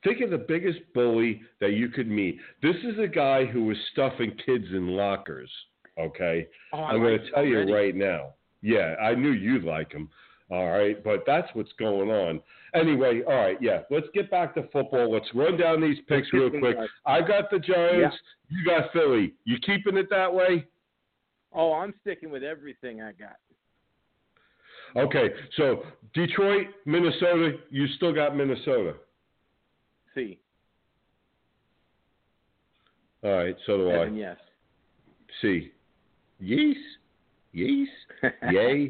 think 0.03 0.21
of 0.21 0.29
the 0.31 0.37
biggest 0.37 0.79
bully 0.93 1.41
that 1.59 1.71
you 1.73 1.89
could 1.89 2.07
meet. 2.09 2.39
This 2.63 2.75
is 2.77 2.97
a 2.97 3.07
guy 3.07 3.45
who 3.45 3.65
was 3.65 3.77
stuffing 3.91 4.31
kids 4.45 4.65
in 4.71 4.87
lockers. 4.87 5.51
Okay, 5.99 6.47
Oh, 6.73 6.79
I'm 6.83 6.99
going 7.01 7.19
to 7.19 7.31
tell 7.31 7.45
you 7.45 7.71
right 7.73 7.93
now. 7.95 8.33
Yeah, 8.61 8.95
I 9.01 9.13
knew 9.15 9.31
you'd 9.31 9.65
like 9.65 9.91
him. 9.91 10.09
All 10.51 10.69
right, 10.69 11.03
but 11.03 11.23
that's 11.27 11.47
what's 11.53 11.71
going 11.77 12.09
on. 12.09 12.41
Anyway, 12.73 13.21
all 13.27 13.35
right, 13.35 13.57
yeah. 13.61 13.81
Let's 13.91 14.07
get 14.15 14.31
back 14.31 14.55
to 14.55 14.63
football. 14.73 15.11
Let's 15.11 15.27
run 15.35 15.57
down 15.57 15.79
these 15.79 15.97
picks 16.07 16.31
real 16.33 16.49
quick. 16.49 16.75
I 17.05 17.21
got 17.21 17.51
the 17.51 17.59
Giants. 17.59 18.15
You 18.49 18.65
got 18.65 18.91
Philly. 18.91 19.33
You 19.45 19.57
keeping 19.59 19.95
it 19.95 20.07
that 20.09 20.33
way? 20.33 20.65
Oh, 21.53 21.73
I'm 21.73 21.93
sticking 22.01 22.31
with 22.31 22.43
everything 22.43 23.01
I 23.01 23.11
got. 23.11 23.37
Okay, 24.95 25.29
so 25.55 25.83
Detroit, 26.15 26.67
Minnesota. 26.85 27.57
You 27.69 27.87
still 27.95 28.13
got 28.13 28.35
Minnesota. 28.35 28.95
See, 30.15 30.39
All 33.23 33.31
right, 33.31 33.55
so 33.67 33.77
do 33.77 33.89
Evan, 33.91 34.15
I. 34.15 34.17
yes. 34.17 34.37
See, 35.41 35.71
yes, 36.39 36.75
yes, 37.53 37.87
yay, 38.51 38.89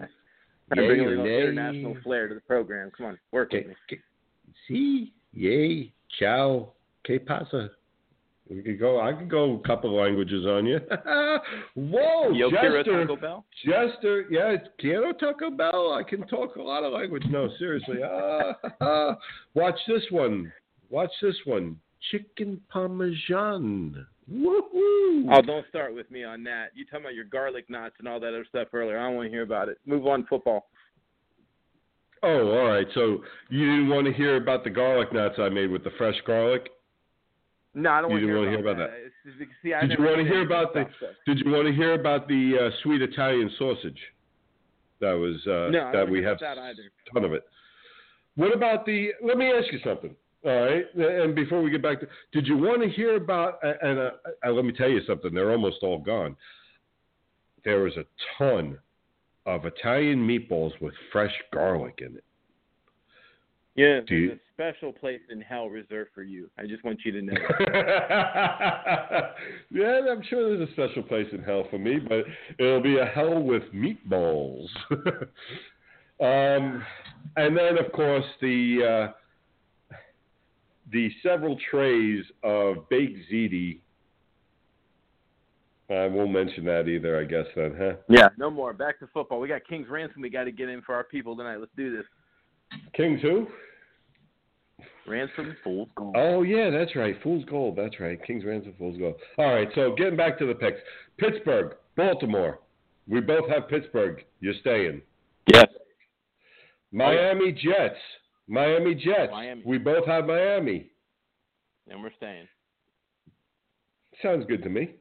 yay 0.78 0.88
bringing 0.88 1.06
a 1.06 1.10
or 1.10 1.10
little 1.12 1.26
nay. 1.26 1.41
international 1.41 1.98
flair 2.04 2.28
to 2.28 2.36
the 2.36 2.41
program. 2.41 2.91
Come 2.96 3.06
on, 3.08 3.20
work 3.32 3.52
with 3.52 3.64
Que, 3.64 3.68
me. 3.70 3.76
que, 3.90 3.98
see, 4.68 5.14
yay, 5.34 5.91
ciao, 6.20 6.74
que 7.06 7.20
pasa? 7.20 7.70
We 8.50 8.64
could 8.64 8.80
go. 8.80 9.00
I 9.00 9.14
could 9.14 9.30
go 9.30 9.62
a 9.64 9.68
couple 9.68 9.96
languages 9.96 10.44
on 10.48 10.66
you. 10.66 10.80
Whoa, 11.76 12.32
Yo 12.32 12.50
quiero 12.50 12.84
Jester, 12.84 13.02
Taco 13.02 13.16
Bell. 13.16 13.46
Jester, 13.64 14.26
yeah, 14.32 14.56
quiero 14.80 15.14
Taco 15.14 15.52
Bell. 15.52 15.94
I 15.94 16.02
can 16.02 16.26
talk 16.28 16.56
a 16.56 16.62
lot 16.62 16.84
of 16.84 16.91
language. 16.94 17.24
No, 17.30 17.48
seriously. 17.60 17.98
Ah, 18.82 19.16
watch 19.54 19.78
this 19.88 20.02
one. 20.10 20.52
Watch 20.90 21.12
this 21.22 21.36
one. 21.46 21.78
Chicken 22.10 22.60
parmesan. 22.70 24.08
Woohoo! 24.32 25.26
Oh, 25.32 25.42
don't 25.42 25.66
start 25.70 25.96
with 25.96 26.10
me 26.12 26.24
on 26.24 26.44
that. 26.44 26.68
You 26.76 26.86
talking 26.86 27.02
about 27.02 27.16
your 27.16 27.26
garlic 27.26 27.70
knots 27.70 27.96
and 28.00 28.08
all 28.08 28.20
that 28.20 28.28
other 28.30 28.46
stuff 28.48 28.68
earlier. 28.74 29.00
I 29.00 29.04
don't 29.08 29.16
want 29.16 29.28
to 29.28 29.32
hear 29.32 29.42
about 29.44 29.70
it. 29.70 29.78
Move 29.86 30.06
on, 30.08 30.26
football. 30.30 30.68
Oh, 32.22 32.52
all 32.52 32.68
right. 32.68 32.86
So 32.94 33.24
you 33.50 33.66
didn't 33.66 33.90
want 33.90 34.06
to 34.08 34.14
hear 34.14 34.36
about 34.36 34.64
the 34.64 34.70
garlic 34.70 35.14
knots 35.14 35.36
I 35.40 35.50
made 35.50 35.72
with 35.72 35.84
the 35.84 35.92
fresh 35.98 36.16
garlic? 36.28 36.70
No, 37.74 37.92
I 37.92 38.02
don't 38.02 38.12
want 38.12 38.22
to 38.24 38.28
hear, 38.28 38.50
hear 38.50 38.60
about 38.60 38.78
that. 38.78 38.90
It's 39.06 39.38
just 39.38 39.50
see, 39.64 39.70
Did 39.88 39.98
you 39.98 40.04
wanna 40.06 40.24
hear 40.24 40.42
about 40.42 40.74
the- 40.74 40.86
stuff. 40.98 41.12
Did 41.26 41.40
you 41.40 41.52
want 41.52 41.68
to 41.68 41.74
hear 41.74 41.94
about 41.94 42.28
the 42.28 42.58
uh, 42.68 42.76
sweet 42.84 43.02
Italian 43.02 43.50
sausage? 43.58 44.00
That 45.02 45.14
was 45.14 45.36
uh, 45.48 45.70
No, 45.72 45.88
I 45.88 45.92
that 45.92 45.98
don't 46.00 46.12
we 46.12 46.20
hear 46.20 46.30
have 46.30 46.40
that 46.40 46.58
either. 46.58 46.82
a 46.82 47.14
ton 47.14 47.24
of 47.26 47.34
it. 47.34 47.44
What 48.36 48.54
about 48.54 48.86
the? 48.86 49.12
Let 49.24 49.38
me 49.38 49.52
ask 49.52 49.72
you 49.72 49.80
something. 49.84 50.16
All 50.45 50.52
right, 50.52 50.86
and 50.95 51.36
before 51.36 51.61
we 51.61 51.70
get 51.70 51.82
back 51.82 51.99
to, 51.99 52.07
did 52.32 52.48
you 52.48 52.57
want 52.57 52.82
to 52.82 52.90
hear 52.90 53.18
about? 53.18 53.60
And 53.61 53.99
uh, 53.99 54.11
uh, 54.45 54.52
let 54.52 54.64
me 54.64 54.72
tell 54.72 54.88
you 54.88 55.02
something. 55.06 55.34
They're 55.34 55.52
almost 55.52 55.78
all 55.82 55.99
gone. 55.99 56.38
There 57.66 57.82
was 57.82 57.98
a 57.98 58.06
ton 58.38 58.78
of 59.45 59.66
Italian 59.66 60.20
meatballs 60.26 60.72
with 60.80 60.94
fresh 61.11 61.34
garlic 61.53 61.99
in 61.99 62.16
it. 62.16 62.24
Yeah, 63.76 63.99
Do 64.07 64.16
you- 64.16 64.28
there's 64.30 64.40
a 64.40 64.53
special 64.53 64.91
place 64.94 65.22
in 65.30 65.41
hell 65.41 65.70
reserved 65.70 66.11
for 66.14 66.24
you. 66.24 66.49
I 66.57 66.66
just 66.66 66.84
want 66.84 66.99
you 67.06 67.11
to 67.14 67.22
know. 67.22 67.34
yeah, 69.72 70.02
I'm 70.11 70.22
sure 70.24 70.56
there's 70.57 70.70
a 70.70 70.72
special 70.74 71.03
place 71.03 71.28
in 71.32 71.41
hell 71.44 71.66
for 71.70 71.78
me, 71.80 71.98
but 71.99 72.26
it'll 72.57 72.82
be 72.82 72.98
a 72.98 73.06
hell 73.06 73.41
with 73.41 73.64
meatballs. 73.74 74.68
um, 76.20 76.84
and 77.38 77.56
then, 77.57 77.78
of 77.78 77.91
course, 77.94 78.26
the 78.41 79.07
uh, 79.10 79.14
the 80.91 81.10
several 81.24 81.57
trays 81.72 82.24
of 82.44 82.90
baked 82.90 83.18
ziti 83.32 83.80
I 85.90 86.06
won't 86.06 86.32
mention 86.32 86.66
that 86.66 86.88
either. 86.88 87.20
I 87.20 87.24
guess 87.24 87.45
then, 87.56 87.76
huh? 87.78 87.94
Yeah, 88.10 88.30
no 88.38 88.52
more. 88.52 88.74
Back 88.74 88.99
to 88.99 89.07
football. 89.07 89.40
We 89.40 89.48
got 89.48 89.61
King's 89.68 89.90
Ransom. 89.90 90.22
We 90.22 90.30
got 90.30 90.44
to 90.44 90.52
get 90.52 90.70
in 90.70 90.82
for 90.84 90.94
our 90.94 91.03
people 91.03 91.36
tonight. 91.36 91.57
Let's 91.57 91.72
do 91.76 91.95
this. 91.95 92.06
Kings 92.94 93.20
who? 93.22 93.48
Ransom, 95.07 95.57
Fool's 95.64 95.90
Gold. 95.95 96.16
Oh 96.16 96.44
yeah, 96.44 96.70
that's 96.70 96.95
right. 96.95 97.16
Fool's 97.24 97.44
Gold. 97.45 97.76
That's 97.76 97.99
right. 97.99 98.24
Kings 98.24 98.45
Ransom, 98.45 98.76
Fool's 98.78 98.99
Gold. 98.99 99.16
All 99.40 99.52
right. 99.52 99.68
So 99.74 99.95
getting 99.98 100.16
back 100.16 100.38
to 100.38 100.45
the 100.45 100.53
picks, 100.53 100.78
Pittsburgh, 101.18 101.76
Baltimore. 101.98 102.60
We 103.07 103.22
both 103.22 103.49
have 103.49 103.68
Pittsburgh. 103.68 104.24
You're 104.40 104.53
staying. 104.61 105.02
Yes. 105.52 105.66
Miami 106.91 107.52
Jets. 107.52 107.98
Miami 108.50 108.96
Jets. 108.96 109.32
Miami. 109.32 109.62
We 109.66 109.78
both 109.78 110.06
have 110.08 110.26
Miami. 110.26 110.90
And 111.88 112.02
we're 112.02 112.12
staying. 112.18 112.48
Sounds 114.22 114.46
good 114.48 114.64
to 114.64 114.70
me. 114.70 114.96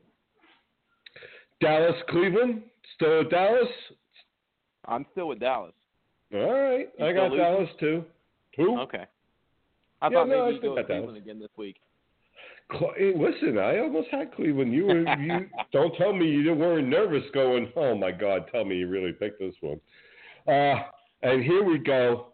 Dallas, 1.61 1.97
Cleveland. 2.11 2.62
Still 2.95 3.23
at 3.23 3.31
Dallas. 3.31 3.69
I'm 4.87 5.07
still 5.12 5.29
with 5.29 5.41
Dallas. 5.41 5.73
All 6.33 6.41
right. 6.41 6.89
You 6.99 7.07
I 7.07 7.12
got 7.12 7.31
losing? 7.31 7.39
Dallas 7.39 7.69
too. 7.81 8.05
Who? 8.57 8.79
Okay. 8.81 9.05
I 10.01 10.07
Yeah, 10.07 10.11
thought 10.11 10.29
no, 10.29 10.43
I 10.43 10.45
maybe 10.45 10.53
you'd 10.53 10.61
still 10.61 10.70
go 10.70 10.77
with 10.77 10.89
Dallas. 10.89 11.01
Cleveland 11.05 11.16
again 11.25 11.39
this 11.41 11.51
week. 11.57 11.77
Listen, 12.70 13.59
I 13.59 13.79
almost 13.79 14.09
had 14.11 14.35
Cleveland. 14.35 14.75
You 14.75 14.85
were 14.87 15.16
you 15.19 15.47
don't 15.73 15.95
tell 15.97 16.12
me 16.12 16.27
you 16.29 16.53
weren't 16.55 16.89
nervous 16.89 17.25
going, 17.33 17.73
oh 17.77 17.95
my 17.97 18.11
God, 18.12 18.45
tell 18.53 18.65
me 18.65 18.77
you 18.77 18.89
really 18.89 19.12
picked 19.12 19.41
this 19.41 19.55
one. 19.62 19.81
Uh, 20.47 20.83
and 21.23 21.43
here 21.43 21.65
we 21.65 21.79
go. 21.79 22.27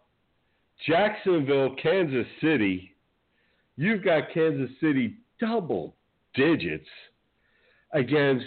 Jacksonville, 0.87 1.75
Kansas 1.81 2.27
City. 2.41 2.91
You've 3.77 4.03
got 4.03 4.31
Kansas 4.33 4.69
City 4.79 5.15
double 5.39 5.95
digits 6.33 6.87
against 7.93 8.45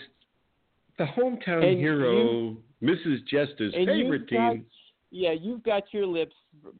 the 0.98 1.04
hometown 1.04 1.68
And 1.68 1.78
hero, 1.78 2.56
Mrs. 2.82 3.26
Jester's 3.30 3.72
favorite 3.74 4.30
got, 4.30 4.52
team. 4.52 4.66
yeah, 5.10 5.32
you've 5.32 5.62
got 5.62 5.84
your 5.92 6.06
lips 6.06 6.34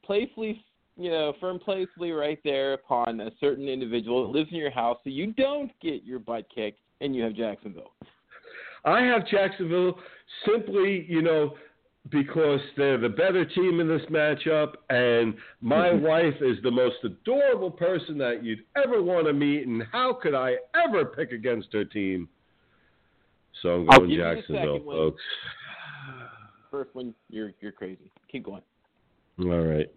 playfully, 0.05 0.65
you 0.97 1.11
know, 1.11 1.35
firm 1.41 1.59
playfully 1.59 2.11
right 2.13 2.39
there 2.45 2.73
upon 2.75 3.21
a 3.21 3.31
certain 3.41 3.69
individual 3.69 4.27
that 4.27 4.37
lives 4.37 4.51
in 4.51 4.59
your 4.59 4.71
house, 4.71 4.99
so 5.05 5.11
you 5.11 5.33
don't 5.33 5.71
get 5.81 6.05
your 6.05 6.19
butt 6.19 6.47
kicked, 6.55 6.81
and 7.01 7.15
you 7.15 7.23
have 7.23 7.35
Jacksonville. 7.35 7.93
I 8.85 9.03
have 9.03 9.27
Jacksonville 9.29 9.99
simply, 10.47 11.07
you 11.09 11.23
know, 11.23 11.55
because 12.11 12.61
they're 12.77 12.99
the 12.99 13.09
better 13.09 13.45
team 13.45 13.81
in 13.81 13.89
this 13.89 14.03
matchup, 14.11 14.75
and 14.91 15.35
my 15.61 15.91
mm-hmm. 15.91 16.05
wife 16.05 16.35
is 16.41 16.57
the 16.63 16.71
most 16.71 16.97
adorable 17.05 17.71
person 17.71 18.19
that 18.19 18.45
you'd 18.45 18.61
ever 18.77 19.03
want 19.03 19.27
to 19.27 19.33
meet, 19.33 19.67
and 19.67 19.83
how 19.93 20.13
could 20.13 20.35
I 20.35 20.57
ever 20.87 21.05
pick 21.05 21.33
against 21.33 21.69
her 21.73 21.85
team? 21.85 22.29
So 23.63 23.81
I'm 23.81 23.87
going 23.87 24.01
give 24.03 24.11
you 24.11 24.25
the 24.25 24.35
Jacksonville, 24.35 24.85
folks. 24.85 25.23
First 26.71 26.95
one, 26.95 27.15
you're 27.31 27.53
you're 27.61 27.73
crazy. 27.73 28.11
Keep 28.31 28.45
going. 28.45 28.63
All 29.41 29.63
right. 29.63 29.91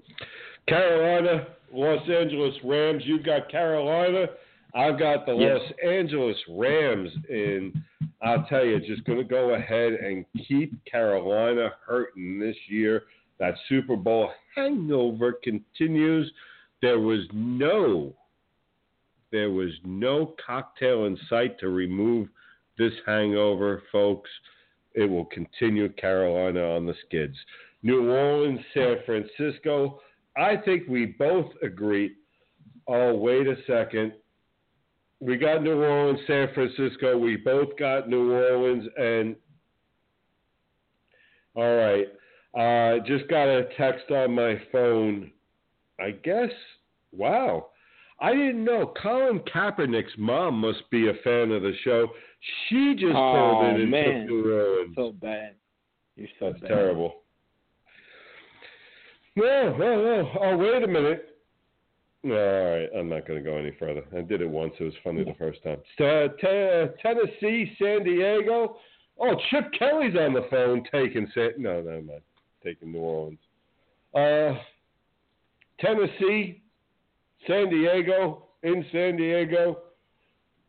Carolina, 0.68 1.48
Los 1.74 2.08
Angeles 2.10 2.56
Rams. 2.64 3.04
You've 3.06 3.26
got 3.26 3.50
Carolina. 3.50 4.28
I've 4.74 4.98
got 4.98 5.26
the 5.26 5.34
Yes. 5.34 5.60
Los 5.60 5.72
Angeles 5.84 6.38
Rams 6.50 7.10
in. 7.30 7.84
I'll 8.24 8.44
tell 8.46 8.64
you, 8.64 8.80
just 8.80 9.04
going 9.06 9.18
to 9.18 9.24
go 9.24 9.56
ahead 9.56 9.94
and 9.94 10.26
keep 10.48 10.74
Carolina 10.86 11.72
hurting 11.86 12.40
this 12.40 12.56
year. 12.68 13.04
That 13.40 13.56
Super 13.68 13.96
Bowl 13.96 14.30
hangover 14.56 15.34
continues. 15.44 16.32
There 16.82 17.00
was 17.00 17.22
no, 17.34 18.14
there 19.32 19.50
was 19.50 19.72
no 19.84 20.36
cocktail 20.46 21.06
in 21.06 21.18
sight 21.30 21.60
to 21.60 21.70
remove 21.70 22.28
this 22.78 22.94
hangover, 23.06 23.82
folks. 23.92 24.30
It 24.94 25.10
will 25.10 25.26
continue 25.26 25.90
Carolina 25.90 26.76
on 26.76 26.86
the 26.86 26.96
skids. 27.08 27.36
New 27.82 28.12
Orleans, 28.12 28.60
San 28.74 28.98
Francisco. 29.06 30.02
I 30.38 30.58
think 30.58 30.88
we 30.88 31.08
both 31.08 31.50
agree. 31.64 32.16
Oh, 32.88 33.16
wait 33.16 33.48
a 33.48 33.56
second. 33.66 34.14
We 35.22 35.38
got 35.38 35.62
New 35.64 35.82
Orleans, 35.82 36.20
San 36.26 36.48
Francisco. 36.54 37.16
We 37.18 37.38
both 37.38 37.78
got 37.78 38.10
New 38.10 38.32
Orleans, 38.34 38.88
and 38.98 39.36
all 41.56 41.76
right. 41.76 42.08
Uh, 42.58 43.00
just 43.06 43.30
got 43.30 43.44
a 43.48 43.66
text 43.78 44.10
on 44.12 44.34
my 44.36 44.60
phone. 44.72 45.32
I 46.00 46.12
guess. 46.12 46.50
Wow. 47.12 47.68
I 48.20 48.34
didn't 48.34 48.64
know. 48.64 48.92
Colin 49.02 49.40
Kaepernick's 49.54 50.14
mom 50.18 50.56
must 50.60 50.90
be 50.90 51.10
a 51.10 51.14
fan 51.24 51.52
of 51.52 51.62
the 51.62 51.74
show. 51.84 52.08
She 52.68 52.96
just 52.96 53.14
Oh, 53.16 53.60
pulled 53.62 53.76
it 53.76 53.82
and 53.82 53.92
man. 53.92 54.22
took 54.22 54.30
New 54.30 54.54
Orleans. 54.54 54.96
So 54.96 55.12
bad. 55.12 55.54
You're 56.16 56.28
so 56.40 56.50
That's 56.52 56.62
bad. 56.62 56.68
terrible. 56.68 57.16
No, 59.36 59.76
no, 59.78 60.04
no. 60.04 60.32
Oh, 60.42 60.58
wait 60.58 60.84
a 60.84 60.88
minute. 60.88 61.31
All 62.24 62.32
right, 62.32 62.88
I'm 62.96 63.10
not 63.10 63.28
going 63.28 63.44
to 63.44 63.50
go 63.50 63.58
any 63.58 63.72
further. 63.80 64.04
I 64.16 64.22
did 64.22 64.42
it 64.42 64.50
once. 64.50 64.74
It 64.80 64.84
was 64.84 64.94
funny 65.04 65.24
the 65.24 65.34
first 65.40 65.64
time. 65.64 65.80
Uh, 66.00 66.28
te- 66.40 67.02
Tennessee, 67.02 67.76
San 67.82 68.04
Diego. 68.04 68.78
Oh, 69.20 69.36
Chip 69.50 69.72
Kelly's 69.78 70.16
on 70.16 70.34
the 70.34 70.46
phone 70.52 70.84
taking 70.92 71.28
San. 71.34 71.52
No, 71.58 71.82
no, 71.82 72.00
not 72.02 72.22
taking 72.64 72.92
New 72.92 73.00
Orleans. 73.00 73.40
Uh, 74.14 74.60
Tennessee, 75.80 76.62
San 77.48 77.70
Diego, 77.70 78.44
in 78.62 78.86
San 78.92 79.18
Diego. 79.18 79.80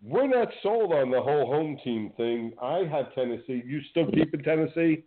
We're 0.03 0.27
not 0.27 0.49
sold 0.63 0.93
on 0.93 1.11
the 1.11 1.21
whole 1.21 1.47
home 1.47 1.79
team 1.85 2.13
thing. 2.17 2.53
I 2.61 2.79
have 2.91 3.15
Tennessee. 3.15 3.63
You 3.65 3.81
still 3.91 4.11
keeping 4.11 4.43
Tennessee? 4.43 5.05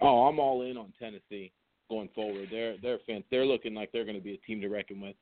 Oh, 0.00 0.26
I'm 0.28 0.38
all 0.38 0.62
in 0.62 0.76
on 0.76 0.92
Tennessee 0.98 1.50
going 1.90 2.08
forward. 2.14 2.48
They're 2.50 2.76
they're 2.80 2.98
fan- 3.06 3.24
they're 3.30 3.44
looking 3.46 3.74
like 3.74 3.90
they're 3.92 4.04
going 4.04 4.16
to 4.16 4.22
be 4.22 4.34
a 4.34 4.46
team 4.46 4.60
to 4.60 4.68
reckon 4.68 5.00
with. 5.00 5.16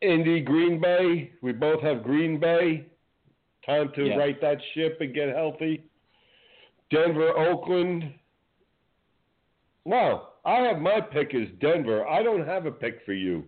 Indy, 0.00 0.40
Green 0.40 0.80
Bay. 0.80 1.32
We 1.42 1.52
both 1.52 1.82
have 1.82 2.02
Green 2.02 2.38
Bay. 2.38 2.86
Time 3.66 3.92
to 3.92 4.06
Yeah. 4.06 4.16
right 4.16 4.40
that 4.40 4.62
ship 4.72 5.00
and 5.00 5.12
get 5.12 5.28
healthy. 5.28 5.82
Denver, 6.90 7.36
Oakland. 7.36 8.14
Wow, 9.84 10.28
I 10.44 10.60
have 10.60 10.80
my 10.80 11.00
pick 11.00 11.34
as 11.34 11.48
Denver. 11.60 12.06
I 12.06 12.22
don't 12.22 12.46
have 12.46 12.66
a 12.66 12.72
pick 12.72 13.02
for 13.02 13.12
you. 13.12 13.46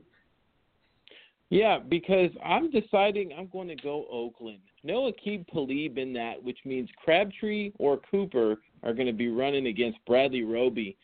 Yeah, 1.51 1.79
because 1.79 2.31
I'm 2.45 2.71
deciding 2.71 3.33
I'm 3.33 3.49
going 3.49 3.69
to 3.69 3.77
go 3.77 4.07
Oakland. 4.11 4.61
No 4.85 5.11
Aqib 5.11 5.47
Talib 5.49 5.99
in 5.99 6.13
that, 6.13 6.43
which 6.43 6.59
means 6.65 6.89
Crabtree 6.97 7.73
or 7.79 7.99
Cooper 8.11 8.61
are 8.83 8.95
going 8.95 9.09
to 9.09 9.13
be 9.13 9.29
running 9.29 9.67
against 9.67 9.99
Bradley 10.07 10.45
Roby. 10.45 10.97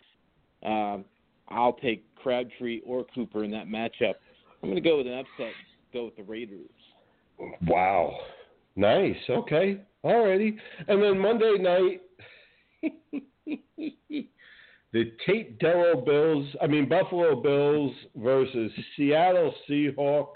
Um, 0.63 1.05
I'll 1.49 1.75
take 1.75 2.05
Crabtree 2.17 2.81
or 2.87 3.05
Cooper 3.15 3.45
in 3.45 3.51
that 3.51 3.67
matchup. 3.67 4.15
I'm 4.67 4.73
going 4.73 4.83
to 4.83 4.89
go 4.89 4.97
with 4.97 5.07
an 5.07 5.13
upset. 5.21 5.53
Go 5.93 6.07
with 6.07 6.17
the 6.17 6.25
Raiders. 6.25 6.69
Wow. 7.69 8.19
Nice. 8.75 9.15
Okay. 9.31 9.79
Alrighty. 10.05 10.57
And 10.89 11.01
then 11.01 11.21
Monday 11.21 11.57
night, 11.61 12.03
the 14.93 15.13
Tate 15.25 15.61
Dello 15.61 16.01
Bills, 16.05 16.49
I 16.61 16.67
mean 16.67 16.89
Buffalo 16.89 17.41
Bills 17.41 17.93
versus 18.17 18.73
Seattle 18.97 19.55
Seahawks. 19.71 20.33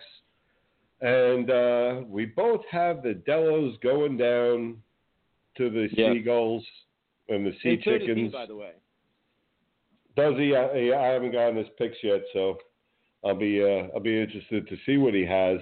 And 1.00 1.50
uh, 1.50 2.02
we 2.06 2.26
both 2.26 2.60
have 2.70 3.02
the 3.02 3.20
Dellos 3.26 3.80
going 3.80 4.16
down 4.16 4.76
to 5.56 5.70
the 5.70 5.88
Yes. 5.92 6.12
Seagulls 6.12 6.64
and 7.28 7.44
the 7.44 7.52
Sea 7.64 7.70
and 7.70 7.82
so 7.84 7.90
does 7.90 8.00
he, 8.02 8.06
Chickens. 8.06 8.32
by 8.32 8.46
the 8.46 8.54
way. 8.54 8.70
Does 10.14 10.34
he? 10.36 10.54
I, 10.54 10.96
I 10.96 11.06
haven't 11.12 11.32
gotten 11.32 11.56
his 11.56 11.66
picks 11.78 11.96
yet, 12.04 12.20
so 12.32 12.58
I'll 13.24 13.38
be 13.38 13.62
uh, 13.62 13.88
I'll 13.94 14.00
be 14.00 14.20
interested 14.20 14.68
to 14.68 14.76
see 14.86 14.96
what 14.96 15.14
he 15.14 15.24
has. 15.24 15.58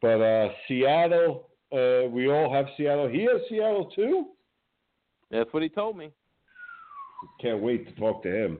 But 0.00 0.20
uh, 0.20 0.48
Seattle, 0.68 1.48
uh, 1.72 2.08
we 2.08 2.30
all 2.30 2.52
have 2.52 2.66
Seattle. 2.76 3.08
He 3.08 3.22
has 3.22 3.40
Seattle 3.48 3.90
too. 3.94 4.26
That's 5.30 5.52
what 5.52 5.62
he 5.62 5.68
told 5.68 5.96
me. 5.96 6.12
Can't 7.40 7.62
wait 7.62 7.86
to 7.88 8.00
talk 8.00 8.22
to 8.24 8.44
him. 8.44 8.58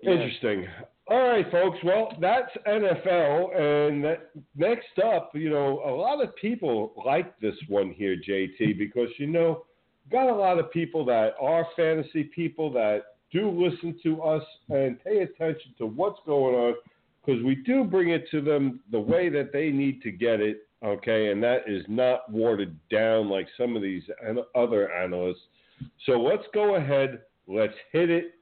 Yeah. 0.00 0.12
Interesting. 0.12 0.66
All 1.08 1.28
right, 1.28 1.48
folks. 1.50 1.78
Well, 1.84 2.16
that's 2.20 2.50
NFL, 2.66 3.56
and 3.56 4.04
that, 4.04 4.30
next 4.56 4.98
up, 5.04 5.32
you 5.34 5.50
know, 5.50 5.82
a 5.84 5.90
lot 5.90 6.22
of 6.22 6.34
people 6.36 6.92
like 7.04 7.38
this 7.40 7.56
one 7.68 7.90
here, 7.90 8.16
JT, 8.16 8.78
because 8.78 9.08
you 9.18 9.26
know, 9.26 9.64
got 10.10 10.28
a 10.28 10.34
lot 10.34 10.58
of 10.58 10.70
people 10.72 11.04
that 11.06 11.34
are 11.40 11.66
fantasy 11.76 12.24
people 12.24 12.72
that 12.72 13.02
do 13.32 13.50
listen 13.50 13.98
to 14.02 14.22
us 14.22 14.42
and 14.68 15.02
pay 15.02 15.20
attention 15.20 15.74
to 15.78 15.86
what's 15.86 16.20
going 16.24 16.54
on, 16.54 16.74
because 17.24 17.42
we 17.42 17.54
do 17.56 17.84
bring 17.84 18.10
it 18.10 18.28
to 18.30 18.40
them 18.40 18.80
the 18.90 19.00
way 19.00 19.28
that 19.28 19.52
they 19.52 19.70
need 19.70 20.02
to 20.02 20.10
get 20.10 20.40
it. 20.40 20.66
Okay, 20.84 21.30
and 21.30 21.40
that 21.42 21.62
is 21.68 21.84
not 21.86 22.30
watered 22.30 22.76
down 22.90 23.28
like 23.28 23.46
some 23.56 23.76
of 23.76 23.82
these 23.82 24.02
other 24.56 24.92
analysts. 24.92 25.42
So 26.06 26.20
let's 26.20 26.42
go 26.52 26.74
ahead. 26.74 27.20
Let's 27.46 27.74
hit 27.92 28.10
it. 28.10 28.34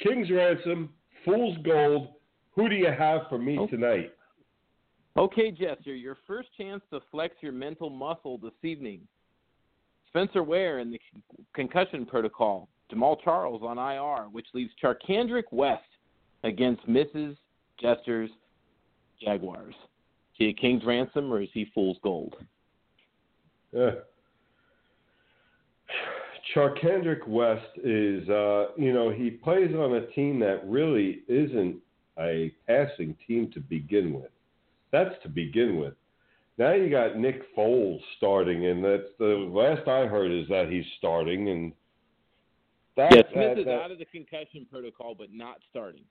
King's 0.00 0.30
Ransom, 0.30 0.90
Fool's 1.24 1.56
Gold. 1.64 2.08
Who 2.54 2.68
do 2.68 2.76
you 2.76 2.90
have 2.90 3.22
for 3.28 3.38
me 3.38 3.58
Oh. 3.58 3.66
tonight? 3.66 4.12
Okay, 5.16 5.50
Jester, 5.50 5.94
your 5.94 6.14
first 6.26 6.48
chance 6.56 6.82
to 6.90 7.00
flex 7.10 7.34
your 7.42 7.52
mental 7.52 7.90
muscle 7.90 8.38
this 8.38 8.54
evening. 8.62 9.06
Spencer 10.08 10.42
Ware 10.42 10.78
in 10.78 10.90
the 10.90 11.00
concussion 11.54 12.06
protocol. 12.06 12.68
Jamaal 12.90 13.20
Charles 13.22 13.62
on 13.62 13.78
IR, 13.78 14.28
which 14.30 14.46
leaves 14.54 14.72
Charcandrick 14.82 15.50
West 15.50 15.88
against 16.44 16.86
Mrs. 16.86 17.36
Jester's 17.80 18.30
Jaguars. 19.20 19.74
Is 19.74 20.34
he 20.34 20.48
a 20.48 20.52
King's 20.52 20.84
ransom 20.84 21.32
or 21.32 21.42
is 21.42 21.48
he 21.52 21.70
fool's 21.74 21.98
gold? 22.02 22.34
Yeah. 23.72 23.90
Charcandrick 26.54 27.26
West 27.26 27.78
is, 27.82 28.28
uh, 28.28 28.68
you 28.76 28.92
know, 28.92 29.10
he 29.10 29.30
plays 29.30 29.74
on 29.74 29.94
a 29.94 30.06
team 30.08 30.38
that 30.40 30.62
really 30.66 31.22
isn't 31.28 31.76
a 32.18 32.52
passing 32.66 33.16
team 33.26 33.50
to 33.52 33.60
begin 33.60 34.12
with. 34.12 34.30
That's 34.90 35.14
to 35.22 35.28
begin 35.28 35.78
with. 35.78 35.94
Now 36.58 36.72
you 36.72 36.90
got 36.90 37.16
Nick 37.16 37.54
Foles 37.56 38.00
starting, 38.18 38.66
and 38.66 38.84
that's 38.84 39.08
the 39.18 39.48
last 39.50 39.88
I 39.88 40.06
heard 40.06 40.30
is 40.30 40.46
that 40.48 40.68
he's 40.70 40.84
starting, 40.98 41.48
and 41.48 41.72
that, 42.96 43.14
yeah, 43.14 43.22
Smith 43.32 43.56
that, 43.56 43.58
is 43.58 43.64
that, 43.64 43.80
out 43.80 43.90
of 43.90 43.98
the 43.98 44.04
concussion 44.04 44.66
protocol, 44.70 45.14
but 45.14 45.32
not 45.32 45.56
starting. 45.70 46.04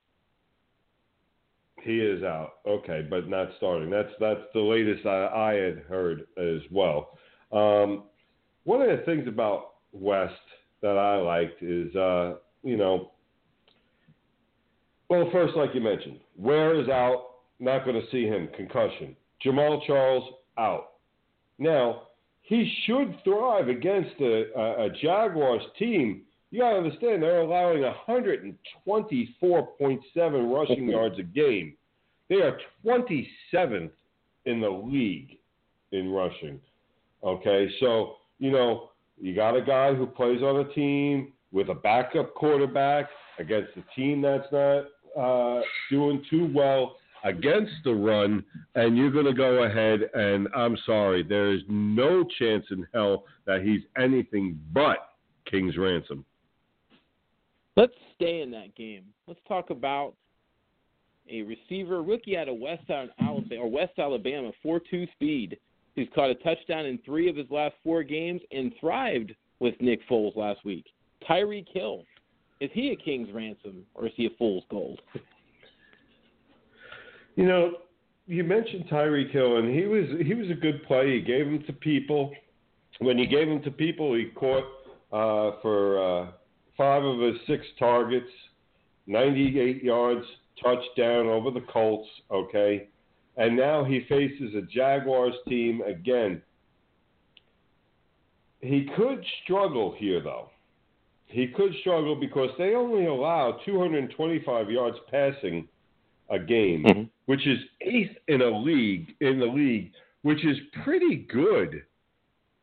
He 1.84 2.00
is 2.00 2.24
out. 2.24 2.54
Okay, 2.68 3.06
but 3.10 3.28
not 3.28 3.50
starting. 3.58 3.90
That's 3.90 4.12
that's 4.20 4.42
the 4.54 4.60
latest 4.60 5.06
I, 5.06 5.28
I 5.28 5.54
had 5.54 5.80
heard 5.88 6.28
as 6.38 6.62
well. 6.72 7.18
Um, 7.52 8.04
one 8.64 8.82
of 8.82 8.98
the 8.98 9.04
things 9.06 9.28
about 9.28 9.74
West 9.92 10.34
that 10.82 10.98
I 10.98 11.18
liked 11.18 11.62
is, 11.62 11.96
uh, 11.96 12.36
you 12.64 12.78
know, 12.78 13.12
well, 15.10 15.30
first, 15.32 15.56
like 15.56 15.72
you 15.74 15.82
mentioned, 15.82 16.20
Ware 16.38 16.80
is 16.80 16.88
out. 16.88 17.28
Not 17.60 17.86
going 17.86 18.00
to 18.00 18.08
see 18.12 18.26
him. 18.26 18.48
Concussion. 18.56 19.16
Jamaal 19.46 19.86
Charles 19.86 20.24
out. 20.58 20.94
Now 21.60 22.04
he 22.42 22.72
should 22.86 23.16
thrive 23.24 23.68
against 23.68 24.20
a, 24.20 24.46
a, 24.58 24.86
a 24.86 24.90
Jaguars 25.02 25.62
team. 25.78 26.24
You 26.52 26.60
got 26.60 26.72
to 26.72 26.78
understand 26.78 27.24
they're 27.24 27.42
allowing 27.42 27.82
124.7 27.82 30.54
rushing 30.54 30.90
yards 30.90 31.18
a 31.18 31.24
game. 31.24 31.74
They 32.30 32.36
are 32.36 32.60
27th 32.86 33.90
in 34.46 34.62
the 34.62 34.70
league 34.70 35.38
in 35.92 36.12
rushing. 36.12 36.60
Okay, 37.24 37.70
so 37.80 38.16
you 38.40 38.52
know 38.52 38.90
you 39.20 39.36
got 39.36 39.56
a 39.56 39.62
guy 39.62 39.94
who 39.94 40.06
plays 40.06 40.42
on 40.42 40.66
a 40.66 40.74
team 40.74 41.34
with 41.52 41.70
a 41.70 41.76
backup 41.76 42.34
quarterback 42.34 43.10
against 43.40 43.70
a 43.78 43.84
team 43.96 44.22
that's 44.22 44.48
not 44.52 44.86
uh, 45.18 45.62
doing 45.90 46.24
too 46.30 46.52
well 46.54 46.96
against 47.24 47.72
the 47.84 47.94
run, 47.94 48.44
and 48.76 48.98
you're 48.98 49.12
going 49.12 49.26
to 49.26 49.34
go 49.34 49.64
ahead 49.64 50.02
and 50.14 50.48
I'm 50.56 50.78
sorry, 50.86 51.24
there 51.24 51.54
is 51.54 51.62
no 51.70 52.24
chance 52.40 52.66
in 52.72 52.88
hell 52.94 53.26
that 53.46 53.62
he's 53.62 53.82
anything 54.02 54.60
but 54.74 55.10
King's 55.50 55.78
ransom. 55.78 56.26
Let's 57.78 57.94
stay 58.16 58.42
in 58.42 58.52
that 58.52 58.76
game. 58.76 59.06
Let's 59.28 59.40
talk 59.48 59.70
about 59.70 60.14
a 61.30 61.42
receiver, 61.44 62.04
rookie 62.04 62.38
out 62.38 62.50
of 62.50 62.58
West 62.58 62.90
Alabama, 62.90 63.62
or 63.62 63.70
West 63.70 63.94
Alabama, 63.98 64.52
4-2 64.66 65.12
speed, 65.14 65.58
who's 65.96 66.08
caught 66.14 66.30
a 66.30 66.36
touchdown 66.36 66.86
in 66.86 67.00
three 67.06 67.30
of 67.30 67.36
his 67.36 67.50
last 67.50 67.76
four 67.84 68.04
games 68.04 68.42
and 68.52 68.74
thrived 68.80 69.34
with 69.60 69.76
Nick 69.80 70.00
Foles 70.10 70.36
last 70.36 70.66
week. 70.66 70.86
Tyreek 71.30 71.68
Hill. 71.72 72.04
Is 72.60 72.70
he 72.74 72.92
a 72.92 72.96
king's 72.96 73.32
ransom 73.34 73.86
or 73.96 74.08
is 74.08 74.14
he 74.16 74.26
a 74.26 74.30
fool's 74.38 74.64
gold? 74.70 75.02
You 77.36 77.46
know, 77.46 77.78
you 78.28 78.44
mentioned 78.44 78.86
Tyreek 78.90 79.32
Hill, 79.32 79.58
and 79.58 79.74
he 79.74 79.86
was 79.86 80.06
he 80.26 80.34
was 80.34 80.50
a 80.50 80.54
good 80.54 80.84
play. 80.84 81.16
He 81.16 81.22
gave 81.22 81.48
him 81.48 81.64
to 81.66 81.74
people. 81.74 82.32
When 83.00 83.18
he 83.18 83.26
gave 83.26 83.48
him 83.48 83.64
to 83.64 83.72
people, 83.72 84.14
he 84.14 84.26
caught 84.36 84.64
uh, 85.12 85.60
for 85.62 85.98
uh, 86.00 86.32
five 86.82 87.04
of 87.04 87.20
his 87.20 87.36
six 87.46 87.64
targets, 87.78 88.32
98 89.06 89.84
yards, 89.84 90.26
touchdown 90.64 91.28
over 91.28 91.52
the 91.52 91.64
Colts. 91.72 92.10
Okay, 92.32 92.88
and 93.38 93.56
now 93.56 93.84
he 93.84 94.04
faces 94.10 94.56
a 94.56 94.64
Jaguars 94.64 95.36
team 95.48 95.82
again. 95.82 96.42
He 98.62 98.90
could 98.98 99.24
struggle 99.44 99.94
here, 99.96 100.22
though. 100.24 100.50
He 101.28 101.48
could 101.48 101.72
struggle 101.82 102.16
because 102.16 102.50
they 102.58 102.74
only 102.74 103.06
allow 103.06 103.60
225 103.64 104.72
yards 104.72 104.98
passing 105.12 105.68
a 106.32 106.40
game, 106.40 106.84
mm-hmm. 106.84 107.04
which 107.28 107.46
is 107.46 107.60
eighth 107.82 108.18
in 108.28 108.42
a 108.42 108.50
league 108.50 109.14
in 109.22 109.40
the 109.40 109.46
league, 109.46 109.92
which 110.24 110.44
is 110.44 110.58
pretty 110.84 111.28
good. 111.32 111.84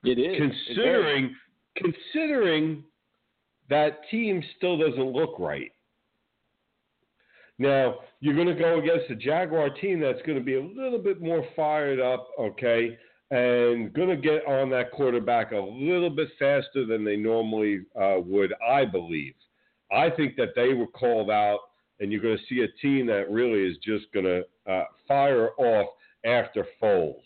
It 0.02 0.18
is 0.18 0.36
considering 0.38 1.36
it 1.76 1.84
considering 1.84 2.82
that 3.68 4.00
team 4.10 4.42
still 4.56 4.78
doesn't 4.78 5.12
look 5.12 5.38
right. 5.38 5.70
Now 7.58 7.96
you're 8.20 8.34
going 8.34 8.46
to 8.48 8.54
go 8.54 8.78
against 8.78 9.10
a 9.10 9.16
Jaguar 9.16 9.70
team 9.70 10.00
that's 10.00 10.22
going 10.22 10.38
to 10.38 10.44
be 10.44 10.54
a 10.54 10.62
little 10.62 10.98
bit 10.98 11.20
more 11.20 11.44
fired 11.56 12.00
up, 12.00 12.28
okay, 12.38 12.96
and 13.30 13.92
going 13.92 14.08
to 14.08 14.16
get 14.16 14.46
on 14.46 14.70
that 14.70 14.92
quarterback 14.92 15.52
a 15.52 15.56
little 15.56 16.10
bit 16.10 16.28
faster 16.38 16.86
than 16.86 17.04
they 17.04 17.16
normally 17.16 17.82
uh, 18.00 18.16
would, 18.24 18.54
I 18.66 18.84
believe. 18.84 19.34
I 19.90 20.10
think 20.10 20.36
that 20.36 20.50
they 20.54 20.74
were 20.74 20.86
called 20.86 21.30
out 21.30 21.60
and 22.00 22.12
you're 22.12 22.22
going 22.22 22.36
to 22.36 22.44
see 22.48 22.62
a 22.62 22.80
team 22.80 23.06
that 23.06 23.30
really 23.30 23.60
is 23.60 23.76
just 23.78 24.06
going 24.12 24.24
to 24.24 24.72
uh, 24.72 24.84
fire 25.06 25.50
off 25.58 25.88
after 26.24 26.66
Foles. 26.82 27.22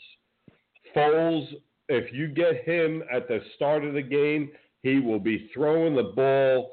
Foles, 0.97 1.47
if 1.89 2.13
you 2.13 2.29
get 2.29 2.65
him 2.65 3.03
at 3.13 3.29
the 3.29 3.41
start 3.57 3.85
of 3.85 3.95
the 3.95 4.03
game, 4.03 4.51
he 4.83 4.99
will 4.99 5.19
be 5.19 5.51
throwing 5.55 5.95
the 5.95 6.13
ball 6.15 6.73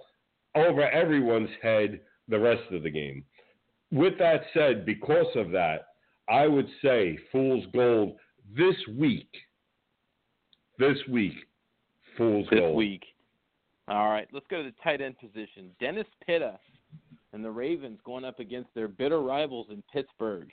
over 0.56 0.90
everyone's 0.90 1.50
head 1.62 2.00
the 2.28 2.40
rest 2.40 2.64
of 2.72 2.84
the 2.84 2.90
game. 2.90 3.24
With 3.92 4.18
that 4.20 4.42
said, 4.54 4.86
because 4.86 5.28
of 5.36 5.52
that, 5.52 5.88
I 6.28 6.48
would 6.48 6.68
say 6.82 7.18
Fool's 7.32 7.66
Gold 7.74 8.18
this 8.56 8.76
week. 8.98 9.30
This 10.78 10.98
week, 11.10 11.34
Fool's 12.18 12.48
this 12.50 12.60
Gold. 12.60 12.74
This 12.74 12.78
week. 12.78 13.04
All 13.88 14.10
right, 14.10 14.28
let's 14.32 14.46
go 14.50 14.62
to 14.62 14.70
the 14.70 14.76
tight 14.84 15.02
end 15.02 15.16
position. 15.20 15.72
Dennis 15.80 16.06
Pitta 16.26 16.60
and 17.34 17.44
the 17.44 17.50
Ravens 17.50 18.00
going 18.06 18.24
up 18.24 18.40
against 18.40 18.70
their 18.76 18.88
bitter 18.88 19.22
rivals 19.22 19.68
in 19.72 19.84
Pittsburgh. 19.92 20.50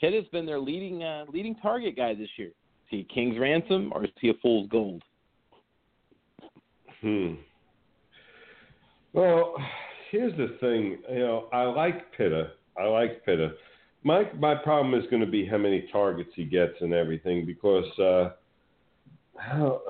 Pitta's 0.00 0.26
been 0.32 0.46
their 0.46 0.60
leading 0.60 1.02
uh, 1.02 1.24
leading 1.32 1.56
target 1.56 1.96
guy 1.96 2.14
this 2.14 2.30
year. 2.36 2.48
Is 2.48 2.88
he 2.88 3.00
a 3.00 3.14
King's 3.14 3.38
ransom 3.38 3.92
or 3.92 4.04
is 4.04 4.10
he 4.20 4.30
a 4.30 4.34
fool's 4.40 4.68
gold? 4.68 5.02
Hmm. 7.00 7.34
Well, 9.12 9.54
here's 10.10 10.36
the 10.36 10.56
thing. 10.60 10.98
You 11.10 11.18
know, 11.18 11.48
I 11.52 11.62
like 11.62 12.12
Pitta. 12.16 12.52
I 12.78 12.84
like 12.84 13.24
Pitta. 13.24 13.52
My 14.02 14.30
my 14.38 14.54
problem 14.54 14.94
is 14.94 15.08
going 15.10 15.24
to 15.24 15.30
be 15.30 15.46
how 15.46 15.58
many 15.58 15.88
targets 15.92 16.30
he 16.34 16.44
gets 16.44 16.74
and 16.80 16.94
everything 16.94 17.44
because 17.44 17.98
uh, 17.98 18.30
how, 19.36 19.82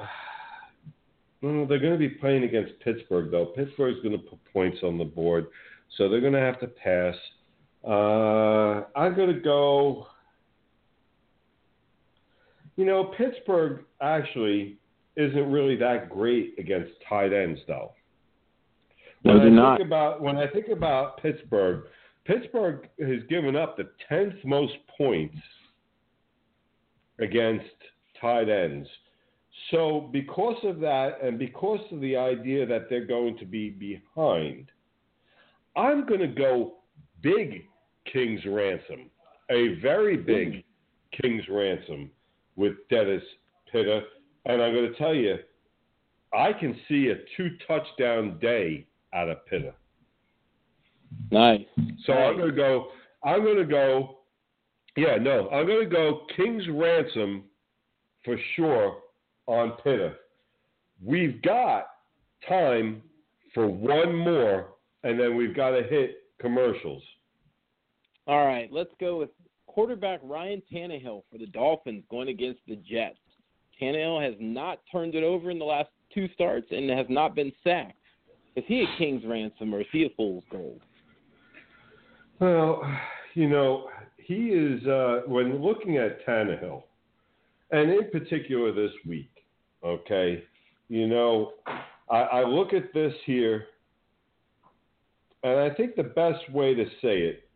well, 1.43 1.67
they're 1.67 1.79
going 1.79 1.93
to 1.93 1.99
be 1.99 2.09
playing 2.09 2.45
against 2.45 2.73
Pittsburgh 2.81 3.31
though. 3.31 3.47
Pittsburgh's 3.47 4.01
going 4.03 4.19
to 4.19 4.25
put 4.25 4.39
points 4.53 4.79
on 4.83 4.99
the 4.99 5.05
board. 5.05 5.47
So 5.97 6.09
they're 6.09 6.21
going 6.21 6.33
to 6.33 6.41
have 6.41 6.61
to 6.61 6.67
pass. 6.67 7.15
Uh, 7.87 8.85
I'm 8.99 9.15
going 9.15 9.35
to 9.35 9.41
go. 9.41 10.07
You 12.77 12.85
know, 12.87 13.13
Pittsburgh 13.17 13.85
actually 14.01 14.80
isn't 15.17 15.51
really 15.51 15.77
that 15.77 16.09
great 16.09 16.55
against 16.59 16.93
tight 17.09 17.33
ends, 17.33 17.61
though. 17.67 17.93
No, 19.25 19.35
when 19.35 19.39
they're 19.41 19.49
I 19.49 19.55
not. 19.55 19.79
Think 19.79 19.87
about, 19.87 20.21
when 20.23 20.37
I 20.37 20.47
think 20.49 20.69
about 20.69 21.21
Pittsburgh, 21.21 21.85
Pittsburgh 22.25 22.89
has 23.01 23.23
given 23.29 23.57
up 23.57 23.77
the 23.77 23.89
10th 24.11 24.45
most 24.45 24.75
points 24.97 25.37
against 27.19 27.65
tight 28.21 28.49
ends. 28.49 28.89
So, 29.71 30.09
because 30.13 30.57
of 30.65 30.81
that, 30.81 31.23
and 31.23 31.39
because 31.39 31.81
of 31.93 32.01
the 32.01 32.17
idea 32.17 32.67
that 32.67 32.89
they're 32.89 33.07
going 33.07 33.37
to 33.39 33.45
be 33.45 33.71
behind, 33.71 34.71
I'm 35.77 36.07
going 36.07 36.21
to 36.21 36.27
go 36.27 36.75
big 37.23 37.65
King's 38.11 38.45
Ransom, 38.47 39.11
a 39.51 39.75
very 39.81 40.17
big 40.17 40.65
King's 41.21 41.45
Ransom 41.49 42.11
with 42.57 42.75
Dennis 42.89 43.23
Pitta. 43.71 44.03
And 44.47 44.63
I'm 44.63 44.73
going 44.73 44.91
to 44.91 44.99
tell 44.99 45.15
you, 45.15 45.37
I 46.33 46.53
can 46.53 46.77
see 46.89 47.09
a 47.09 47.17
two 47.37 47.57
touchdown 47.67 48.39
day 48.41 48.87
out 49.13 49.29
of 49.29 49.45
Pitta. 49.47 49.75
Nice. 51.31 51.67
So 52.05 52.13
nice. 52.13 52.31
I'm 52.31 52.37
going 52.37 52.51
to 52.51 52.57
go, 52.57 52.89
I'm 53.25 53.43
going 53.43 53.59
to 53.59 53.65
go, 53.65 54.19
yeah, 54.97 55.17
no, 55.21 55.49
I'm 55.51 55.67
going 55.67 55.89
to 55.89 55.95
go 55.95 56.23
King's 56.37 56.69
Ransom 56.69 57.45
for 58.25 58.37
sure 58.57 58.99
on 59.47 59.73
Pitta. 59.83 60.15
We've 61.05 61.41
got 61.43 61.87
time 62.49 63.03
for 63.55 63.67
one 63.67 64.15
more 64.15 64.69
and 65.03 65.19
then 65.19 65.37
we've 65.37 65.57
got 65.57 65.71
to 65.71 65.83
hit 65.83 66.17
commercials. 66.41 67.03
All 68.27 68.47
right, 68.47 68.71
let's 68.71 68.93
go 69.01 69.19
with 69.19 69.31
quarterback 69.67 70.21
Ryan 70.23 70.63
Tannehill 70.73 71.23
for 71.31 71.39
the 71.39 71.47
Dolphins 71.47 72.05
going 72.11 72.29
against 72.29 72.61
the 72.67 72.77
Jets. 72.77 73.19
Tannehill 73.81 74.23
has 74.23 74.35
not 74.39 74.81
turned 74.91 75.15
it 75.15 75.25
over 75.25 75.51
in 75.51 75.59
the 75.59 75.65
last 75.65 75.89
two 76.15 76.29
starts 76.35 76.67
and 76.71 76.91
has 76.91 77.07
not 77.09 77.35
been 77.35 77.53
sacked. 77.65 77.97
Is 78.57 78.65
he 78.67 78.83
a 78.83 78.99
king's 78.99 79.25
ransom 79.25 79.75
or 79.75 79.81
is 79.81 79.87
he 79.93 80.05
a 80.05 80.11
fool's 80.17 80.45
gold? 80.51 80.81
Well, 82.41 82.83
you 83.35 83.49
know, 83.49 83.89
he 84.17 84.49
is 84.49 84.87
uh, 84.87 85.21
when 85.27 85.63
looking 85.63 85.99
at 85.99 86.27
Tannehill, 86.27 86.83
and 87.71 87.91
in 87.91 88.11
particular 88.11 88.73
this 88.73 88.93
week. 89.07 89.31
Okay, 89.85 90.43
you 90.89 91.07
know, 91.07 91.53
I, 92.11 92.19
I 92.19 92.45
look 92.45 92.73
at 92.73 92.93
this 92.93 93.15
here, 93.25 93.67
and 95.43 95.59
I 95.59 95.71
think 95.75 95.97
the 95.97 96.03
best 96.03 96.51
way 96.53 96.75
to 96.75 96.85
say 97.01 97.19
it, 97.19 97.49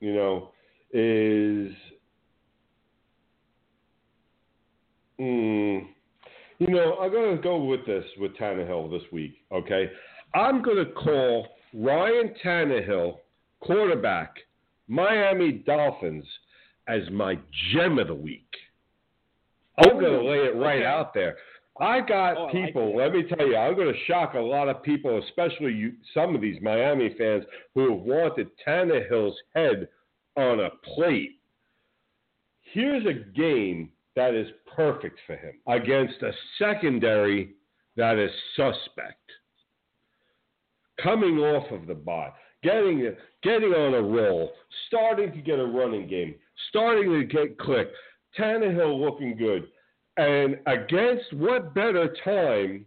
you 0.00 0.14
know, 0.14 0.50
is. 0.92 1.72
Mm, 5.20 5.86
you 6.58 6.68
know, 6.68 6.96
I'm 7.00 7.10
going 7.10 7.36
to 7.36 7.42
go 7.42 7.62
with 7.62 7.84
this 7.86 8.04
with 8.18 8.36
Tannehill 8.36 8.90
this 8.90 9.02
week, 9.12 9.36
okay? 9.52 9.90
I'm 10.34 10.62
going 10.62 10.84
to 10.84 10.92
call 10.92 11.48
Ryan 11.72 12.34
Tannehill, 12.44 13.18
quarterback, 13.60 14.36
Miami 14.88 15.52
Dolphins, 15.52 16.24
as 16.86 17.02
my 17.10 17.38
gem 17.72 17.98
of 17.98 18.08
the 18.08 18.14
week. 18.14 18.48
I'm 19.78 19.96
oh, 19.96 20.00
going 20.00 20.12
to 20.12 20.24
lay 20.24 20.38
it 20.38 20.56
right 20.56 20.78
okay. 20.78 20.86
out 20.86 21.14
there. 21.14 21.36
I 21.80 22.00
got 22.00 22.36
Oh, 22.36 22.42
I 22.42 22.42
like 22.44 22.52
people, 22.52 22.96
let 22.96 23.12
me 23.12 23.24
tell 23.24 23.46
you, 23.46 23.56
I'm 23.56 23.74
going 23.74 23.92
to 23.92 24.04
shock 24.06 24.34
a 24.34 24.38
lot 24.38 24.68
of 24.68 24.82
people, 24.84 25.20
especially 25.24 25.72
you, 25.72 25.94
some 26.12 26.34
of 26.34 26.40
these 26.40 26.60
Miami 26.62 27.14
fans 27.18 27.44
who 27.74 27.90
have 27.90 28.00
wanted 28.00 28.48
Tannehill's 28.66 29.36
head 29.54 29.88
on 30.36 30.60
a 30.60 30.70
plate. 30.94 31.40
Here's 32.72 33.04
a 33.06 33.36
game 33.36 33.90
that 34.16 34.34
is 34.34 34.48
perfect 34.74 35.18
for 35.26 35.36
him 35.36 35.54
against 35.66 36.22
a 36.22 36.32
secondary 36.58 37.54
that 37.96 38.18
is 38.18 38.30
suspect. 38.56 39.18
Coming 41.02 41.38
off 41.38 41.70
of 41.72 41.86
the 41.86 41.94
bye, 41.94 42.30
getting 42.62 43.14
getting 43.42 43.72
on 43.72 43.94
a 43.94 44.02
roll, 44.02 44.52
starting 44.86 45.32
to 45.32 45.38
get 45.38 45.58
a 45.58 45.66
running 45.66 46.08
game, 46.08 46.34
starting 46.68 47.10
to 47.10 47.24
get 47.24 47.58
click. 47.58 47.88
Tannehill 48.38 49.00
looking 49.00 49.36
good, 49.36 49.68
and 50.16 50.58
against 50.66 51.32
what 51.34 51.72
better 51.74 52.14
time 52.24 52.84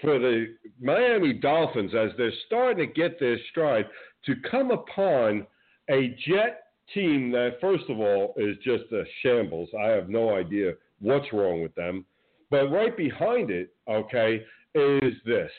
for 0.00 0.18
the 0.18 0.56
Miami 0.80 1.32
Dolphins 1.32 1.92
as 1.94 2.10
they're 2.16 2.32
starting 2.46 2.86
to 2.86 2.92
get 2.92 3.18
their 3.18 3.38
stride 3.50 3.86
to 4.26 4.34
come 4.50 4.70
upon 4.70 5.46
a 5.90 6.16
Jet 6.26 6.64
team 6.94 7.30
that, 7.32 7.58
first 7.60 7.84
of 7.88 7.98
all, 8.00 8.34
is 8.36 8.56
just 8.64 8.84
a 8.92 9.04
shambles. 9.22 9.68
I 9.78 9.88
have 9.88 10.08
no 10.08 10.34
idea 10.34 10.72
what's 11.00 11.32
wrong 11.32 11.62
with 11.62 11.74
them. 11.74 12.04
But 12.50 12.70
right 12.70 12.96
behind 12.96 13.50
it, 13.50 13.74
okay, 13.88 14.42
is 14.74 15.14
this. 15.24 15.50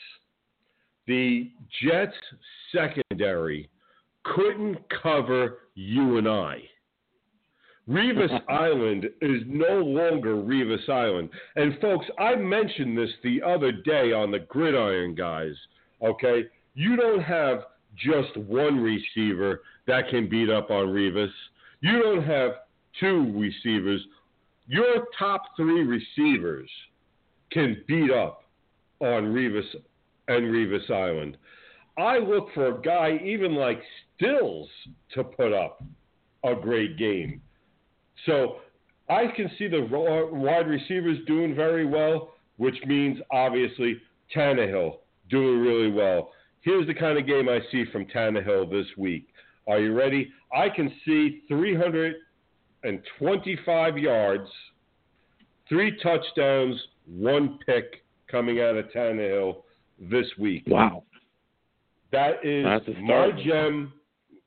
The 1.06 1.50
Jets 1.82 2.14
secondary 2.72 3.68
couldn't 4.24 4.78
cover 5.02 5.58
you 5.74 6.18
and 6.18 6.28
I. 6.28 6.62
Revis 7.88 8.40
Island 8.48 9.06
is 9.20 9.42
no 9.46 9.78
longer 9.78 10.34
Revis 10.34 10.88
Island. 10.88 11.30
And 11.56 11.78
folks, 11.80 12.06
I 12.18 12.36
mentioned 12.36 12.96
this 12.96 13.10
the 13.22 13.42
other 13.42 13.72
day 13.72 14.12
on 14.12 14.30
the 14.30 14.40
Gridiron 14.40 15.14
guys. 15.14 15.54
Okay, 16.02 16.44
you 16.74 16.96
don't 16.96 17.22
have 17.22 17.64
just 17.96 18.36
one 18.36 18.80
receiver 18.80 19.62
that 19.86 20.08
can 20.10 20.28
beat 20.28 20.50
up 20.50 20.70
on 20.70 20.88
Revis. 20.88 21.30
You 21.80 22.02
don't 22.02 22.24
have 22.24 22.52
two 22.98 23.32
receivers. 23.36 24.00
Your 24.66 25.06
top 25.18 25.42
three 25.56 25.82
receivers 25.82 26.70
can 27.50 27.82
beat 27.86 28.10
up 28.10 28.44
on 29.00 29.32
Revis 29.32 29.64
and 30.28 30.44
Revis 30.46 30.90
Island. 30.90 31.36
I 31.98 32.18
look 32.18 32.48
for 32.54 32.66
a 32.66 32.80
guy 32.80 33.18
even 33.24 33.54
like 33.54 33.82
Stills 34.16 34.68
to 35.14 35.24
put 35.24 35.52
up 35.52 35.82
a 36.44 36.54
great 36.54 36.96
game. 36.96 37.40
So 38.26 38.56
I 39.08 39.26
can 39.34 39.50
see 39.58 39.66
the 39.66 39.80
wide 39.90 40.68
receivers 40.68 41.18
doing 41.26 41.54
very 41.54 41.84
well, 41.84 42.34
which 42.58 42.76
means 42.86 43.18
obviously 43.32 43.96
Tannehill 44.34 44.98
doing 45.28 45.60
really 45.60 45.90
well. 45.90 46.32
Here's 46.62 46.86
the 46.86 46.94
kind 46.94 47.18
of 47.18 47.26
game 47.26 47.48
I 47.48 47.58
see 47.72 47.86
from 47.90 48.06
Tannehill 48.06 48.70
this 48.70 48.86
week. 48.96 49.26
Are 49.66 49.80
you 49.80 49.92
ready? 49.94 50.30
I 50.52 50.68
can 50.68 50.92
see 51.06 51.42
325 51.48 53.98
yards, 53.98 54.48
three 55.68 55.96
touchdowns, 56.02 56.80
one 57.06 57.58
pick 57.64 58.04
coming 58.30 58.60
out 58.60 58.76
of 58.76 58.90
Tannehill 58.90 59.62
this 59.98 60.26
week. 60.38 60.64
Wow. 60.66 61.04
That 62.12 62.44
is 62.44 62.66
my 63.00 63.30
gem. 63.44 63.94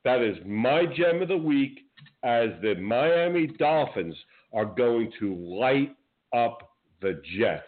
That 0.04 0.20
is 0.20 0.36
my 0.44 0.84
gem 0.86 1.22
of 1.22 1.28
the 1.28 1.36
week 1.36 1.80
as 2.22 2.50
the 2.62 2.74
Miami 2.76 3.46
Dolphins 3.46 4.14
are 4.52 4.66
going 4.66 5.10
to 5.18 5.34
light 5.34 5.96
up 6.34 6.76
the 7.00 7.22
Jets. 7.36 7.64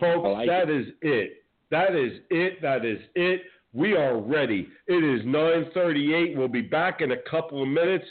Folks, 0.00 0.26
like 0.26 0.48
that 0.48 0.70
is 0.70 0.86
it. 1.02 1.41
That 1.72 1.96
is 1.96 2.20
it. 2.28 2.60
That 2.60 2.84
is 2.84 2.98
it. 3.14 3.40
We 3.72 3.96
are 3.96 4.20
ready. 4.20 4.68
It 4.86 5.02
is 5.02 5.24
9:38. 5.24 6.36
We'll 6.36 6.46
be 6.46 6.60
back 6.60 7.00
in 7.00 7.12
a 7.12 7.16
couple 7.16 7.62
of 7.62 7.68
minutes. 7.68 8.04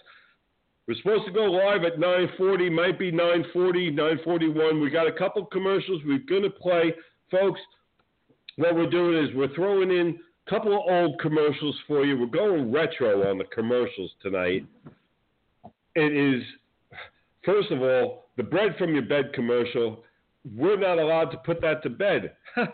We're 0.88 0.96
supposed 0.96 1.26
to 1.28 1.32
go 1.32 1.44
live 1.44 1.84
at 1.84 2.00
9:40. 2.00 2.72
Might 2.72 2.98
be 2.98 3.12
9:40, 3.12 3.92
9:41. 3.92 4.82
We 4.82 4.90
got 4.90 5.06
a 5.06 5.12
couple 5.12 5.46
commercials 5.46 6.02
we're 6.04 6.18
going 6.28 6.42
to 6.42 6.50
play, 6.50 6.92
folks. 7.30 7.62
What 8.56 8.74
we're 8.74 8.90
doing 8.90 9.24
is 9.24 9.36
we're 9.36 9.54
throwing 9.54 9.92
in 9.92 10.20
a 10.48 10.50
couple 10.50 10.74
of 10.74 10.82
old 10.92 11.20
commercials 11.20 11.80
for 11.88 12.04
you. 12.04 12.18
We're 12.18 12.26
going 12.26 12.72
retro 12.72 13.30
on 13.30 13.38
the 13.38 13.46
commercials 13.46 14.12
tonight. 14.24 14.66
It 15.94 16.14
is, 16.14 16.42
first 17.46 17.70
of 17.70 17.84
all, 17.84 18.26
the 18.38 18.44
bread 18.44 18.76
from 18.80 18.96
your 18.96 19.06
bed 19.06 19.34
commercial. 19.36 20.04
We're 20.52 20.80
not 20.80 20.98
allowed 20.98 21.30
to 21.30 21.38
put 21.38 21.62
that 21.62 21.84
to 21.84 21.92
bed. 21.92 22.36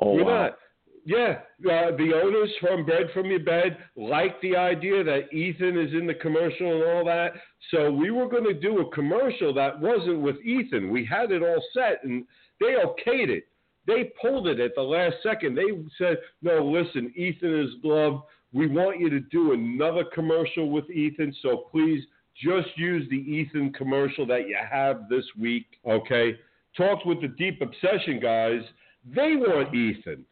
Oh, 0.00 0.14
We're 0.14 0.24
wow. 0.24 0.42
not. 0.42 0.58
Yeah, 1.06 1.40
uh, 1.70 1.90
the 1.98 2.12
owners 2.14 2.50
from 2.62 2.86
Bread 2.86 3.08
from 3.12 3.26
Your 3.26 3.40
Bed 3.40 3.76
like 3.94 4.40
the 4.40 4.56
idea 4.56 5.04
that 5.04 5.32
Ethan 5.34 5.78
is 5.78 5.92
in 5.92 6.06
the 6.06 6.14
commercial 6.14 6.72
and 6.72 6.82
all 6.82 7.04
that. 7.04 7.34
So 7.70 7.90
we 7.90 8.10
were 8.10 8.26
going 8.26 8.44
to 8.44 8.54
do 8.54 8.80
a 8.80 8.90
commercial 8.90 9.52
that 9.52 9.78
wasn't 9.78 10.22
with 10.22 10.36
Ethan. 10.42 10.90
We 10.90 11.04
had 11.04 11.30
it 11.30 11.42
all 11.42 11.62
set 11.74 12.02
and 12.04 12.24
they 12.58 12.76
okayed 12.76 13.28
it. 13.28 13.48
They 13.86 14.12
pulled 14.18 14.48
it 14.48 14.60
at 14.60 14.74
the 14.74 14.82
last 14.82 15.16
second. 15.22 15.56
They 15.56 15.64
said, 15.98 16.16
no, 16.40 16.64
listen, 16.64 17.12
Ethan 17.14 17.60
is 17.64 17.70
loved. 17.82 18.22
We 18.54 18.66
want 18.66 18.98
you 18.98 19.10
to 19.10 19.20
do 19.20 19.52
another 19.52 20.04
commercial 20.14 20.70
with 20.70 20.88
Ethan. 20.88 21.34
So 21.42 21.66
please 21.70 22.02
just 22.42 22.68
use 22.76 23.06
the 23.10 23.16
Ethan 23.16 23.74
commercial 23.74 24.26
that 24.26 24.48
you 24.48 24.56
have 24.70 25.08
this 25.10 25.24
week. 25.38 25.66
Okay. 25.86 26.38
Talked 26.76 27.06
with 27.06 27.20
the 27.20 27.28
Deep 27.28 27.60
Obsession 27.60 28.20
guys. 28.20 28.62
They 29.04 29.36
want 29.36 29.74
Ethan. 29.74 30.24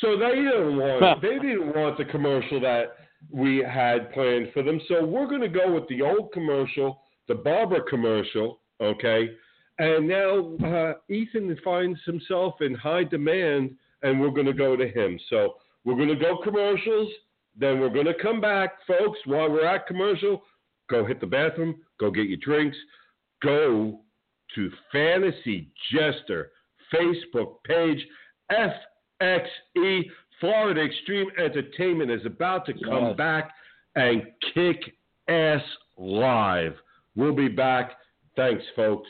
So 0.00 0.18
they 0.18 0.34
didn't 0.34 0.76
want 0.76 1.22
they 1.22 1.38
didn't 1.38 1.74
want 1.74 1.96
the 1.96 2.04
commercial 2.04 2.60
that 2.60 2.96
we 3.30 3.58
had 3.58 4.12
planned 4.12 4.50
for 4.52 4.62
them. 4.62 4.80
So 4.88 5.04
we're 5.04 5.28
going 5.28 5.42
to 5.42 5.48
go 5.48 5.72
with 5.72 5.86
the 5.88 6.02
old 6.02 6.32
commercial, 6.32 7.02
the 7.28 7.34
barber 7.36 7.80
commercial, 7.88 8.58
okay? 8.80 9.30
And 9.78 10.08
now 10.08 10.56
uh, 10.66 10.94
Ethan 11.08 11.56
finds 11.64 12.00
himself 12.04 12.54
in 12.60 12.74
high 12.74 13.04
demand, 13.04 13.76
and 14.02 14.20
we're 14.20 14.30
going 14.30 14.46
to 14.46 14.52
go 14.52 14.76
to 14.76 14.88
him. 14.88 15.18
So 15.30 15.54
we're 15.84 15.94
going 15.94 16.08
to 16.08 16.16
go 16.16 16.38
commercials. 16.42 17.10
Then 17.58 17.80
we're 17.80 17.90
going 17.90 18.06
to 18.06 18.14
come 18.20 18.40
back, 18.40 18.78
folks. 18.86 19.18
While 19.24 19.50
we're 19.50 19.66
at 19.66 19.86
commercial, 19.86 20.42
go 20.90 21.04
hit 21.04 21.20
the 21.20 21.26
bathroom, 21.26 21.76
go 22.00 22.10
get 22.10 22.28
your 22.28 22.38
drinks, 22.38 22.76
go 23.42 24.00
to 24.54 24.70
Fantasy 24.90 25.70
Jester 25.92 26.50
Facebook 26.92 27.62
page. 27.64 28.06
FXE 28.50 30.02
Florida 30.40 30.82
Extreme 30.82 31.30
Entertainment 31.38 32.10
is 32.10 32.24
about 32.26 32.66
to 32.66 32.72
come 32.84 33.06
Yes. 33.08 33.16
back 33.16 33.50
and 33.94 34.22
kick 34.54 34.94
ass 35.28 35.62
live. 35.96 36.74
We'll 37.14 37.34
be 37.34 37.48
back. 37.48 37.92
Thanks, 38.36 38.64
folks. 38.74 39.08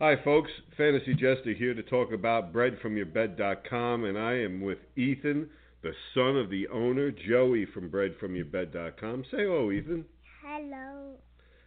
Hi, 0.00 0.16
folks. 0.24 0.50
Fantasy 0.76 1.14
Jester 1.14 1.52
here 1.52 1.74
to 1.74 1.82
talk 1.82 2.12
about 2.12 2.52
breadfromyourbed.com, 2.54 4.04
and 4.04 4.18
I 4.18 4.32
am 4.34 4.60
with 4.62 4.78
Ethan, 4.96 5.50
the 5.82 5.92
son 6.14 6.36
of 6.36 6.48
the 6.48 6.68
owner, 6.68 7.10
Joey 7.10 7.66
from 7.66 7.90
breadfromyourbed.com. 7.90 9.24
Say 9.30 9.38
hello, 9.42 9.70
Ethan. 9.70 10.04
Hello, 10.42 11.18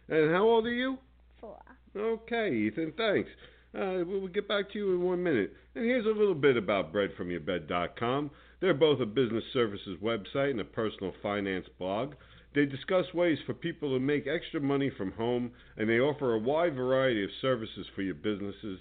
And 0.08 0.30
how 0.32 0.42
old 0.42 0.66
are 0.66 0.72
you? 0.72 0.98
four. 1.40 1.60
Okay, 1.96 2.52
Ethan, 2.52 2.92
thanks. 2.96 3.30
Uh, 3.74 4.04
we'll 4.06 4.28
get 4.28 4.48
back 4.48 4.70
to 4.72 4.78
you 4.78 4.94
in 4.94 5.02
one 5.02 5.22
minute. 5.22 5.52
And 5.74 5.84
here's 5.84 6.06
a 6.06 6.08
little 6.08 6.34
bit 6.34 6.56
about 6.56 6.92
breadfromyourbed.com. 6.92 8.30
They're 8.60 8.74
both 8.74 9.00
a 9.00 9.06
business 9.06 9.44
services 9.52 9.98
website 10.02 10.50
and 10.50 10.60
a 10.60 10.64
personal 10.64 11.12
finance 11.22 11.66
blog. 11.78 12.14
They 12.54 12.66
discuss 12.66 13.12
ways 13.12 13.38
for 13.46 13.54
people 13.54 13.90
to 13.90 14.00
make 14.00 14.26
extra 14.28 14.60
money 14.60 14.90
from 14.96 15.12
home, 15.12 15.50
and 15.76 15.88
they 15.88 15.98
offer 15.98 16.34
a 16.34 16.38
wide 16.38 16.76
variety 16.76 17.24
of 17.24 17.30
services 17.42 17.86
for 17.94 18.02
your 18.02 18.14
businesses. 18.14 18.78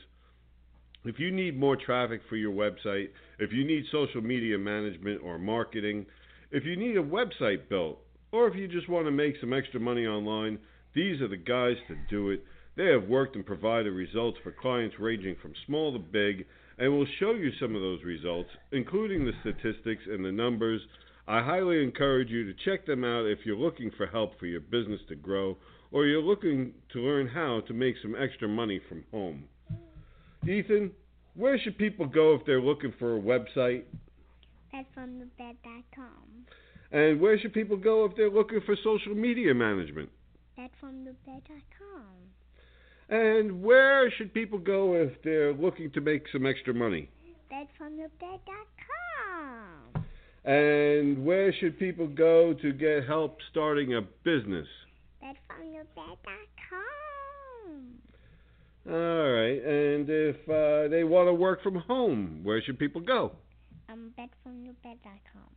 If 1.05 1.19
you 1.19 1.31
need 1.31 1.59
more 1.59 1.75
traffic 1.75 2.21
for 2.29 2.35
your 2.35 2.53
website, 2.53 3.09
if 3.39 3.51
you 3.51 3.65
need 3.65 3.83
social 3.91 4.21
media 4.21 4.57
management 4.57 5.21
or 5.23 5.37
marketing, 5.37 6.05
if 6.51 6.65
you 6.65 6.75
need 6.75 6.97
a 6.97 7.03
website 7.03 7.67
built, 7.67 7.97
or 8.31 8.47
if 8.47 8.55
you 8.55 8.67
just 8.67 8.87
want 8.87 9.05
to 9.07 9.11
make 9.11 9.35
some 9.41 9.53
extra 9.53 9.79
money 9.79 10.05
online, 10.05 10.59
these 10.93 11.19
are 11.21 11.27
the 11.27 11.35
guys 11.35 11.75
to 11.87 11.95
do 12.09 12.29
it. 12.29 12.43
They 12.75 12.87
have 12.87 13.07
worked 13.07 13.35
and 13.35 13.45
provided 13.45 13.91
results 13.91 14.39
for 14.43 14.51
clients 14.51 14.95
ranging 14.99 15.35
from 15.41 15.53
small 15.65 15.93
to 15.93 15.99
big, 15.99 16.45
and 16.77 16.91
will 16.91 17.07
show 17.19 17.31
you 17.33 17.51
some 17.59 17.75
of 17.75 17.81
those 17.81 18.03
results, 18.03 18.49
including 18.71 19.25
the 19.25 19.33
statistics 19.41 20.03
and 20.07 20.25
the 20.25 20.31
numbers. 20.31 20.81
I 21.27 21.43
highly 21.43 21.83
encourage 21.83 22.29
you 22.29 22.43
to 22.45 22.59
check 22.65 22.85
them 22.85 23.03
out 23.03 23.25
if 23.25 23.39
you're 23.45 23.55
looking 23.55 23.91
for 23.95 24.07
help 24.07 24.39
for 24.39 24.47
your 24.47 24.59
business 24.59 24.99
to 25.09 25.15
grow 25.15 25.57
or 25.91 26.07
you're 26.07 26.21
looking 26.21 26.73
to 26.91 26.99
learn 26.99 27.27
how 27.27 27.61
to 27.67 27.73
make 27.73 27.95
some 28.01 28.15
extra 28.19 28.47
money 28.47 28.81
from 28.89 29.05
home. 29.11 29.43
Ethan, 30.45 30.91
where 31.35 31.57
should 31.59 31.77
people 31.77 32.07
go 32.07 32.33
if 32.33 32.45
they're 32.45 32.61
looking 32.61 32.93
for 32.97 33.15
a 33.15 33.21
website? 33.21 33.83
Bedfromthebed.com. 34.73 36.45
And 36.91 37.21
where 37.21 37.39
should 37.39 37.53
people 37.53 37.77
go 37.77 38.05
if 38.05 38.15
they're 38.17 38.29
looking 38.29 38.61
for 38.65 38.75
social 38.83 39.13
media 39.13 39.53
management? 39.53 40.09
Bedfromthebed.com. 40.57 42.33
And 43.13 43.61
where 43.61 44.09
should 44.09 44.33
people 44.33 44.57
go 44.57 44.95
if 44.95 45.11
they're 45.23 45.53
looking 45.53 45.91
to 45.91 46.01
make 46.01 46.23
some 46.33 46.47
extra 46.47 46.73
money? 46.73 47.11
Bedfromthebed.com. 47.51 50.03
And 50.43 51.23
where 51.23 51.53
should 51.53 51.77
people 51.77 52.07
go 52.07 52.55
to 52.55 52.73
get 52.73 53.05
help 53.05 53.37
starting 53.51 53.93
a 53.93 54.01
business? 54.23 54.65
Bedfromthebed.com. 55.23 57.99
All 58.89 59.31
right. 59.31 59.63
And 59.63 60.09
if 60.09 60.37
uh, 60.49 60.87
they 60.89 61.03
want 61.03 61.27
to 61.27 61.35
work 61.35 61.61
from 61.61 61.75
home, 61.75 62.39
where 62.41 62.63
should 62.63 62.79
people 62.79 63.01
go? 63.01 63.33
Um, 63.89 64.11
bedfromthebed.com. 64.17 65.51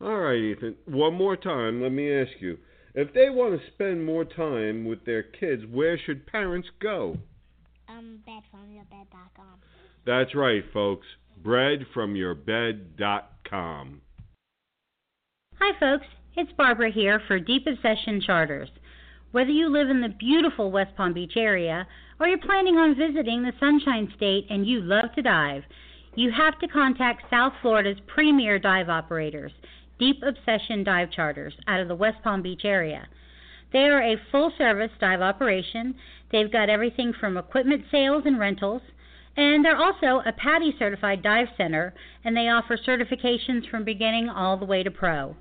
All 0.00 0.18
right, 0.18 0.40
Ethan. 0.40 0.74
One 0.86 1.14
more 1.14 1.36
time, 1.36 1.80
let 1.80 1.92
me 1.92 2.12
ask 2.12 2.32
you. 2.40 2.58
If 2.94 3.14
they 3.14 3.30
want 3.30 3.58
to 3.58 3.66
spend 3.72 4.04
more 4.04 4.24
time 4.24 4.84
with 4.84 5.04
their 5.06 5.22
kids, 5.22 5.62
where 5.70 5.96
should 5.98 6.26
parents 6.26 6.68
go? 6.80 7.16
Um, 7.88 8.18
bedfromthebed.com. 8.28 9.60
That's 10.04 10.34
right, 10.34 10.64
folks. 10.72 11.06
Breadfromyourbed.com. 11.42 14.00
Hi, 15.58 15.80
folks. 15.80 16.06
It's 16.36 16.52
Barbara 16.52 16.90
here 16.90 17.22
for 17.26 17.38
Deep 17.38 17.66
Obsession 17.66 18.20
Charters. 18.20 18.68
Whether 19.32 19.50
you 19.50 19.70
live 19.70 19.88
in 19.88 20.02
the 20.02 20.08
beautiful 20.08 20.70
West 20.70 20.94
Palm 20.96 21.14
Beach 21.14 21.36
area 21.36 21.86
or 22.20 22.26
you're 22.26 22.38
planning 22.38 22.76
on 22.76 22.94
visiting 22.94 23.42
the 23.42 23.52
Sunshine 23.58 24.12
State 24.16 24.46
and 24.50 24.66
you 24.66 24.80
love 24.80 25.14
to 25.14 25.22
dive, 25.22 25.62
you 26.14 26.30
have 26.30 26.58
to 26.58 26.68
contact 26.68 27.30
South 27.30 27.54
Florida's 27.62 27.98
premier 28.06 28.58
dive 28.58 28.90
operators, 28.90 29.52
Deep 29.98 30.22
Obsession 30.22 30.84
Dive 30.84 31.10
Charters, 31.10 31.54
out 31.66 31.80
of 31.80 31.88
the 31.88 31.94
West 31.94 32.18
Palm 32.22 32.42
Beach 32.42 32.64
area. 32.64 33.06
They 33.72 33.84
are 33.84 34.02
a 34.02 34.20
full 34.30 34.52
service 34.58 34.90
dive 35.00 35.20
operation. 35.20 35.94
They've 36.30 36.52
got 36.52 36.68
everything 36.68 37.12
from 37.18 37.36
equipment 37.36 37.84
sales 37.90 38.24
and 38.26 38.38
rentals, 38.38 38.82
and 39.36 39.64
they're 39.64 39.76
also 39.76 40.22
a 40.26 40.32
PADI 40.32 40.74
certified 40.78 41.22
dive 41.22 41.48
center, 41.56 41.94
and 42.24 42.36
they 42.36 42.48
offer 42.48 42.76
certifications 42.76 43.68
from 43.70 43.84
beginning 43.84 44.28
all 44.28 44.56
the 44.56 44.66
way 44.66 44.82
to 44.82 44.90
pro. 44.90 45.36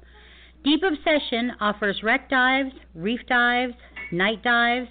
Deep 0.63 0.81
Obsession 0.83 1.53
offers 1.59 2.03
wreck 2.03 2.29
dives, 2.29 2.71
reef 2.93 3.21
dives, 3.27 3.73
night 4.11 4.43
dives, 4.43 4.89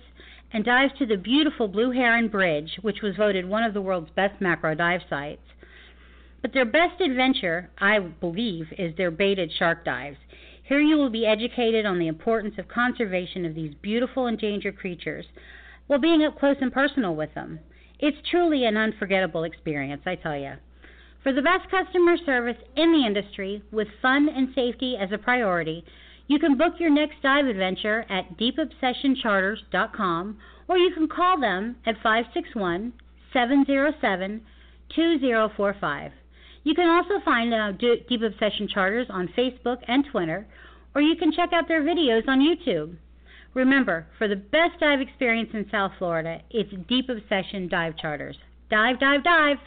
and 0.52 0.64
dives 0.64 0.92
to 0.98 1.06
the 1.06 1.16
beautiful 1.16 1.68
Blue 1.68 1.92
Heron 1.92 2.28
Bridge, 2.28 2.78
which 2.82 3.02
was 3.02 3.16
voted 3.16 3.48
one 3.48 3.62
of 3.62 3.72
the 3.72 3.80
world's 3.80 4.10
best 4.10 4.40
macro 4.40 4.74
dive 4.74 5.02
sites. 5.08 5.42
But 6.42 6.54
their 6.54 6.64
best 6.64 7.00
adventure, 7.00 7.70
I 7.78 7.98
believe, 7.98 8.72
is 8.78 8.96
their 8.96 9.10
baited 9.10 9.52
shark 9.52 9.84
dives. 9.84 10.16
Here 10.62 10.80
you 10.80 10.96
will 10.96 11.10
be 11.10 11.26
educated 11.26 11.84
on 11.84 11.98
the 11.98 12.06
importance 12.06 12.54
of 12.56 12.68
conservation 12.68 13.44
of 13.44 13.54
these 13.54 13.74
beautiful 13.82 14.26
endangered 14.26 14.78
creatures 14.78 15.26
while 15.86 15.98
being 15.98 16.24
up 16.24 16.38
close 16.38 16.56
and 16.60 16.72
personal 16.72 17.14
with 17.14 17.34
them. 17.34 17.60
It's 17.98 18.16
truly 18.30 18.64
an 18.64 18.76
unforgettable 18.76 19.44
experience, 19.44 20.02
I 20.06 20.14
tell 20.14 20.38
you. 20.38 20.54
For 21.22 21.32
the 21.32 21.42
best 21.42 21.70
customer 21.70 22.16
service 22.24 22.56
in 22.76 22.92
the 22.92 23.04
industry, 23.04 23.62
with 23.70 23.88
fun 24.00 24.28
and 24.28 24.54
safety 24.54 24.96
as 24.96 25.12
a 25.12 25.18
priority, 25.18 25.84
you 26.28 26.38
can 26.38 26.56
book 26.56 26.74
your 26.78 26.90
next 26.90 27.20
dive 27.22 27.46
adventure 27.46 28.06
at 28.08 28.38
deepobsessioncharters.com 28.38 30.38
or 30.68 30.78
you 30.78 30.94
can 30.94 31.08
call 31.08 31.38
them 31.38 31.76
at 31.84 31.96
561 31.96 32.94
707 33.32 34.40
2045. 34.94 36.12
You 36.62 36.74
can 36.74 36.88
also 36.88 37.24
find 37.24 37.54
uh, 37.54 37.72
Deep 37.72 38.22
Obsession 38.22 38.68
Charters 38.68 39.06
on 39.10 39.28
Facebook 39.36 39.78
and 39.88 40.04
Twitter, 40.10 40.46
or 40.94 41.00
you 41.00 41.16
can 41.16 41.32
check 41.32 41.52
out 41.52 41.68
their 41.68 41.82
videos 41.82 42.28
on 42.28 42.40
YouTube. 42.40 42.96
Remember, 43.54 44.06
for 44.18 44.28
the 44.28 44.36
best 44.36 44.78
dive 44.78 45.00
experience 45.00 45.50
in 45.54 45.66
South 45.70 45.92
Florida, 45.98 46.40
it's 46.50 46.70
Deep 46.88 47.08
Obsession 47.08 47.68
Dive 47.68 47.96
Charters. 47.96 48.36
Dive, 48.70 49.00
dive, 49.00 49.24
dive! 49.24 49.58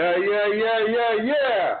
Yeah, 0.00 0.16
yeah, 0.16 0.46
yeah, 0.54 1.26
yeah, 1.26 1.76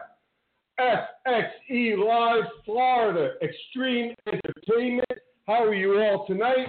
yeah. 0.78 1.06
FXE 1.26 2.06
Live 2.06 2.44
Florida 2.66 3.30
Extreme 3.42 4.14
Entertainment. 4.26 5.20
How 5.46 5.64
are 5.64 5.72
you 5.72 5.98
all 6.02 6.26
tonight? 6.26 6.68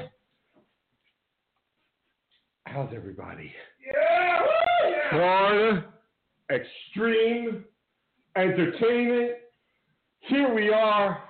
How's 2.68 2.94
everybody? 2.95 3.52
Yeah! 3.86 4.40
Florida 5.10 5.86
Extreme 6.49 7.65
Entertainment. 8.38 9.32
Here 10.22 10.56
we 10.56 10.72
are. 10.72 11.22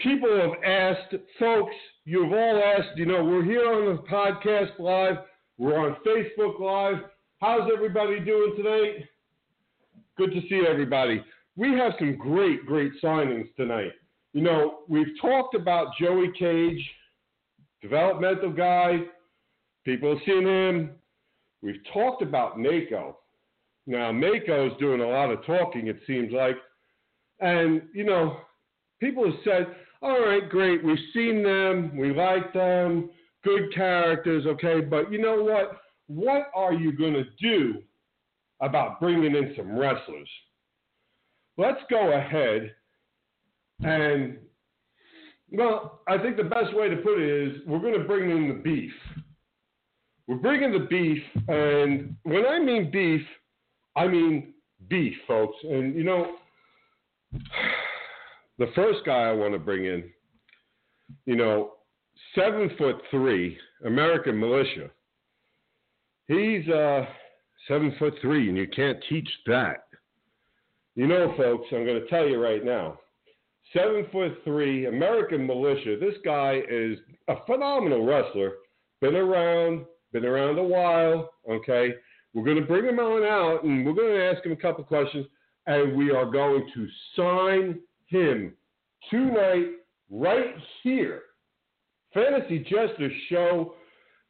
People 0.00 0.40
have 0.40 0.64
asked, 0.64 1.14
folks, 1.38 1.74
you've 2.06 2.32
all 2.32 2.62
asked, 2.64 2.96
you 2.96 3.04
know, 3.04 3.22
we're 3.22 3.44
here 3.44 3.70
on 3.70 3.94
the 3.94 4.02
podcast 4.10 4.78
live, 4.78 5.18
we're 5.58 5.78
on 5.78 5.96
Facebook 6.06 6.60
Live. 6.60 7.04
How's 7.42 7.70
everybody 7.70 8.20
doing 8.20 8.54
tonight? 8.56 9.06
Good 10.16 10.32
to 10.32 10.40
see 10.48 10.64
everybody. 10.66 11.22
We 11.56 11.72
have 11.72 11.92
some 11.98 12.16
great, 12.16 12.64
great 12.64 12.92
signings 13.02 13.54
tonight. 13.54 13.92
You 14.32 14.40
know, 14.40 14.78
we've 14.88 15.12
talked 15.20 15.54
about 15.54 15.88
Joey 16.00 16.32
Cage, 16.38 16.82
developmental 17.82 18.50
guy. 18.50 19.00
People 19.84 20.10
have 20.10 20.18
seen 20.24 20.46
him. 20.46 20.90
We've 21.60 21.82
talked 21.92 22.22
about 22.22 22.58
Mako. 22.58 23.18
Now, 23.86 24.10
Mako's 24.10 24.72
doing 24.80 25.02
a 25.02 25.06
lot 25.06 25.30
of 25.30 25.44
talking, 25.44 25.88
it 25.88 26.00
seems 26.06 26.32
like. 26.32 26.56
And, 27.40 27.82
you 27.92 28.04
know, 28.04 28.38
people 29.00 29.26
have 29.26 29.40
said, 29.44 29.66
all 30.00 30.18
right, 30.18 30.48
great, 30.48 30.82
we've 30.82 30.98
seen 31.12 31.42
them, 31.42 31.94
we 31.94 32.14
like 32.14 32.54
them, 32.54 33.10
good 33.44 33.74
characters, 33.74 34.46
okay, 34.46 34.80
but 34.80 35.12
you 35.12 35.18
know 35.18 35.42
what? 35.42 35.78
What 36.06 36.50
are 36.54 36.72
you 36.72 36.92
going 36.92 37.14
to 37.14 37.24
do 37.38 37.82
about 38.60 39.00
bringing 39.00 39.34
in 39.34 39.54
some 39.56 39.76
wrestlers? 39.78 40.28
Let's 41.58 41.80
go 41.90 42.12
ahead 42.12 42.72
and, 43.82 44.38
well, 45.50 46.00
I 46.08 46.18
think 46.18 46.36
the 46.36 46.44
best 46.44 46.74
way 46.74 46.88
to 46.88 46.96
put 46.96 47.18
it 47.18 47.48
is 47.48 47.62
we're 47.66 47.80
going 47.80 47.98
to 47.98 48.06
bring 48.06 48.30
in 48.30 48.48
the 48.48 48.54
beef. 48.54 48.92
We're 50.26 50.36
bringing 50.36 50.72
the 50.72 50.86
beef, 50.86 51.22
and 51.48 52.16
when 52.24 52.46
I 52.46 52.58
mean 52.58 52.90
beef, 52.90 53.22
I 53.94 54.08
mean 54.08 54.54
beef, 54.88 55.14
folks. 55.28 55.56
And 55.62 55.94
you 55.94 56.02
know, 56.02 56.36
the 58.58 58.66
first 58.74 59.00
guy 59.06 59.28
I 59.28 59.32
want 59.32 59.52
to 59.52 59.60
bring 59.60 59.84
in, 59.84 60.10
you 61.26 61.36
know, 61.36 61.74
seven 62.34 62.70
foot 62.76 62.96
three, 63.10 63.56
American 63.84 64.38
militia. 64.38 64.90
He's 66.26 66.68
uh, 66.68 67.06
seven 67.68 67.94
foot 67.98 68.14
three, 68.20 68.48
and 68.48 68.56
you 68.56 68.68
can't 68.68 68.98
teach 69.08 69.28
that. 69.46 69.84
You 70.94 71.06
know, 71.06 71.34
folks, 71.36 71.66
I'm 71.72 71.84
going 71.84 72.00
to 72.00 72.08
tell 72.08 72.26
you 72.26 72.42
right 72.42 72.64
now. 72.64 72.98
Seven 73.72 74.06
foot 74.12 74.38
three, 74.44 74.86
American 74.86 75.46
militia. 75.46 75.96
This 76.00 76.14
guy 76.24 76.60
is 76.70 76.98
a 77.28 77.34
phenomenal 77.46 78.06
wrestler. 78.06 78.52
Been 79.00 79.16
around, 79.16 79.84
been 80.12 80.24
around 80.24 80.58
a 80.58 80.62
while. 80.62 81.30
Okay, 81.50 81.92
we're 82.32 82.44
going 82.44 82.60
to 82.60 82.66
bring 82.66 82.84
him 82.84 82.98
on 82.98 83.24
out, 83.24 83.64
and 83.64 83.84
we're 83.84 83.92
going 83.92 84.14
to 84.14 84.24
ask 84.24 84.44
him 84.44 84.52
a 84.52 84.56
couple 84.56 84.84
questions, 84.84 85.26
and 85.66 85.96
we 85.96 86.10
are 86.10 86.30
going 86.30 86.70
to 86.74 86.88
sign 87.16 87.80
him 88.06 88.54
tonight, 89.10 89.72
right 90.10 90.54
here. 90.82 91.22
Fantasy 92.14 92.60
Jester 92.60 93.10
Show. 93.28 93.74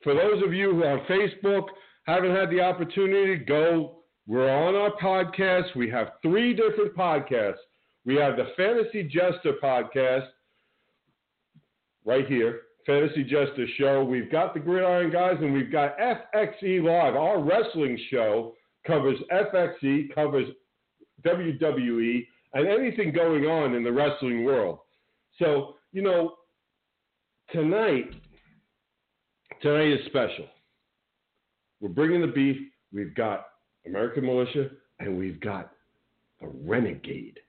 For 0.02 0.14
those 0.14 0.42
of 0.44 0.52
you 0.52 0.72
who 0.72 0.82
are 0.82 0.98
on 0.98 1.06
Facebook 1.06 1.66
haven't 2.06 2.34
had 2.34 2.50
the 2.50 2.60
opportunity, 2.60 3.38
to 3.38 3.44
go. 3.44 3.96
We're 4.26 4.50
on 4.50 4.74
our 4.74 4.92
podcast. 4.92 5.74
We 5.76 5.90
have 5.90 6.12
three 6.22 6.54
different 6.54 6.96
podcasts. 6.96 7.54
We 8.04 8.14
have 8.16 8.36
the 8.36 8.46
Fantasy 8.56 9.02
Jester 9.02 9.54
podcast 9.62 10.26
right 12.04 12.26
here, 12.26 12.62
Fantasy 12.86 13.24
Jester 13.24 13.66
Show. 13.78 14.04
We've 14.04 14.30
got 14.30 14.54
the 14.54 14.60
Gridiron 14.60 15.10
Guys, 15.10 15.36
and 15.40 15.52
we've 15.52 15.72
got 15.72 15.98
FXE 15.98 16.82
Live. 16.82 17.16
Our 17.16 17.42
wrestling 17.42 17.98
show 18.10 18.54
covers 18.86 19.18
FXE, 19.32 20.14
covers 20.14 20.48
WWE, 21.24 22.26
and 22.54 22.68
anything 22.68 23.12
going 23.12 23.44
on 23.44 23.74
in 23.74 23.82
the 23.82 23.92
wrestling 23.92 24.44
world. 24.44 24.78
So, 25.38 25.74
you 25.92 26.02
know, 26.02 26.36
tonight, 27.52 28.10
tonight 29.60 29.92
is 29.92 30.06
special. 30.06 30.46
We're 31.80 31.88
bringing 31.88 32.20
the 32.20 32.26
beef. 32.26 32.56
We've 32.92 33.14
got 33.14 33.46
American 33.86 34.24
Militia, 34.24 34.70
and 35.00 35.18
we've 35.18 35.40
got 35.40 35.72
the 36.40 36.48
Renegade. 36.48 37.40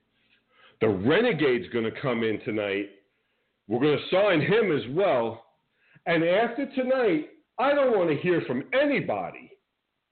The 0.80 0.88
Renegade's 0.88 1.72
going 1.72 1.84
to 1.84 2.00
come 2.00 2.22
in 2.22 2.40
tonight. 2.40 2.90
We're 3.66 3.80
going 3.80 3.98
to 3.98 4.16
sign 4.16 4.40
him 4.40 4.76
as 4.76 4.82
well. 4.94 5.44
And 6.06 6.24
after 6.24 6.66
tonight, 6.74 7.30
I 7.58 7.74
don't 7.74 7.96
want 7.96 8.10
to 8.10 8.16
hear 8.16 8.42
from 8.46 8.64
anybody 8.72 9.50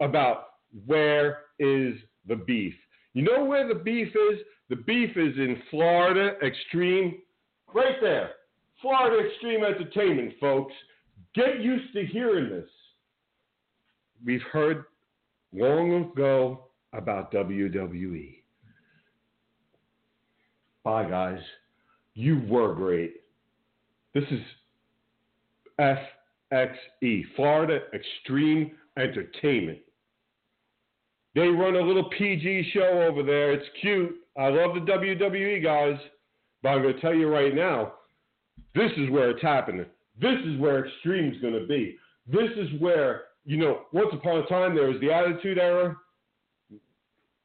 about 0.00 0.48
where 0.86 1.38
is 1.58 1.94
the 2.26 2.36
beef. 2.46 2.74
You 3.14 3.22
know 3.22 3.44
where 3.44 3.66
the 3.66 3.80
beef 3.80 4.08
is? 4.08 4.40
The 4.68 4.76
beef 4.76 5.10
is 5.16 5.36
in 5.36 5.62
Florida 5.70 6.32
Extreme, 6.44 7.18
right 7.72 7.96
there. 8.02 8.30
Florida 8.82 9.28
Extreme 9.28 9.64
Entertainment, 9.64 10.34
folks. 10.40 10.74
Get 11.34 11.60
used 11.60 11.92
to 11.94 12.04
hearing 12.04 12.50
this. 12.50 12.68
We've 14.24 14.42
heard 14.52 14.84
long 15.52 16.10
ago 16.12 16.66
about 16.92 17.32
WWE. 17.32 18.36
Bye, 20.84 21.08
guys. 21.08 21.40
You 22.14 22.42
were 22.48 22.74
great. 22.74 23.14
This 24.14 24.24
is 24.30 24.40
FXE, 25.78 27.24
Florida 27.34 27.80
Extreme 27.92 28.72
Entertainment. 28.96 29.78
They 31.34 31.48
run 31.48 31.76
a 31.76 31.80
little 31.80 32.08
PG 32.16 32.70
show 32.72 33.04
over 33.06 33.22
there. 33.22 33.52
It's 33.52 33.66
cute. 33.82 34.14
I 34.38 34.48
love 34.48 34.74
the 34.74 34.80
WWE 34.80 35.62
guys. 35.62 35.98
But 36.62 36.70
I'm 36.70 36.82
going 36.82 36.94
to 36.94 37.00
tell 37.00 37.14
you 37.14 37.28
right 37.28 37.54
now, 37.54 37.92
this 38.74 38.90
is 38.96 39.10
where 39.10 39.30
it's 39.30 39.42
happening. 39.42 39.84
This 40.20 40.38
is 40.46 40.58
where 40.58 40.86
Extreme's 40.86 41.40
going 41.42 41.54
to 41.54 41.66
be. 41.66 41.96
This 42.26 42.50
is 42.56 42.80
where, 42.80 43.24
you 43.46 43.56
know, 43.56 43.82
once 43.92 44.10
upon 44.12 44.38
a 44.38 44.46
time 44.46 44.74
there 44.74 44.88
was 44.88 45.00
the 45.00 45.12
Attitude 45.12 45.58
Era. 45.58 45.96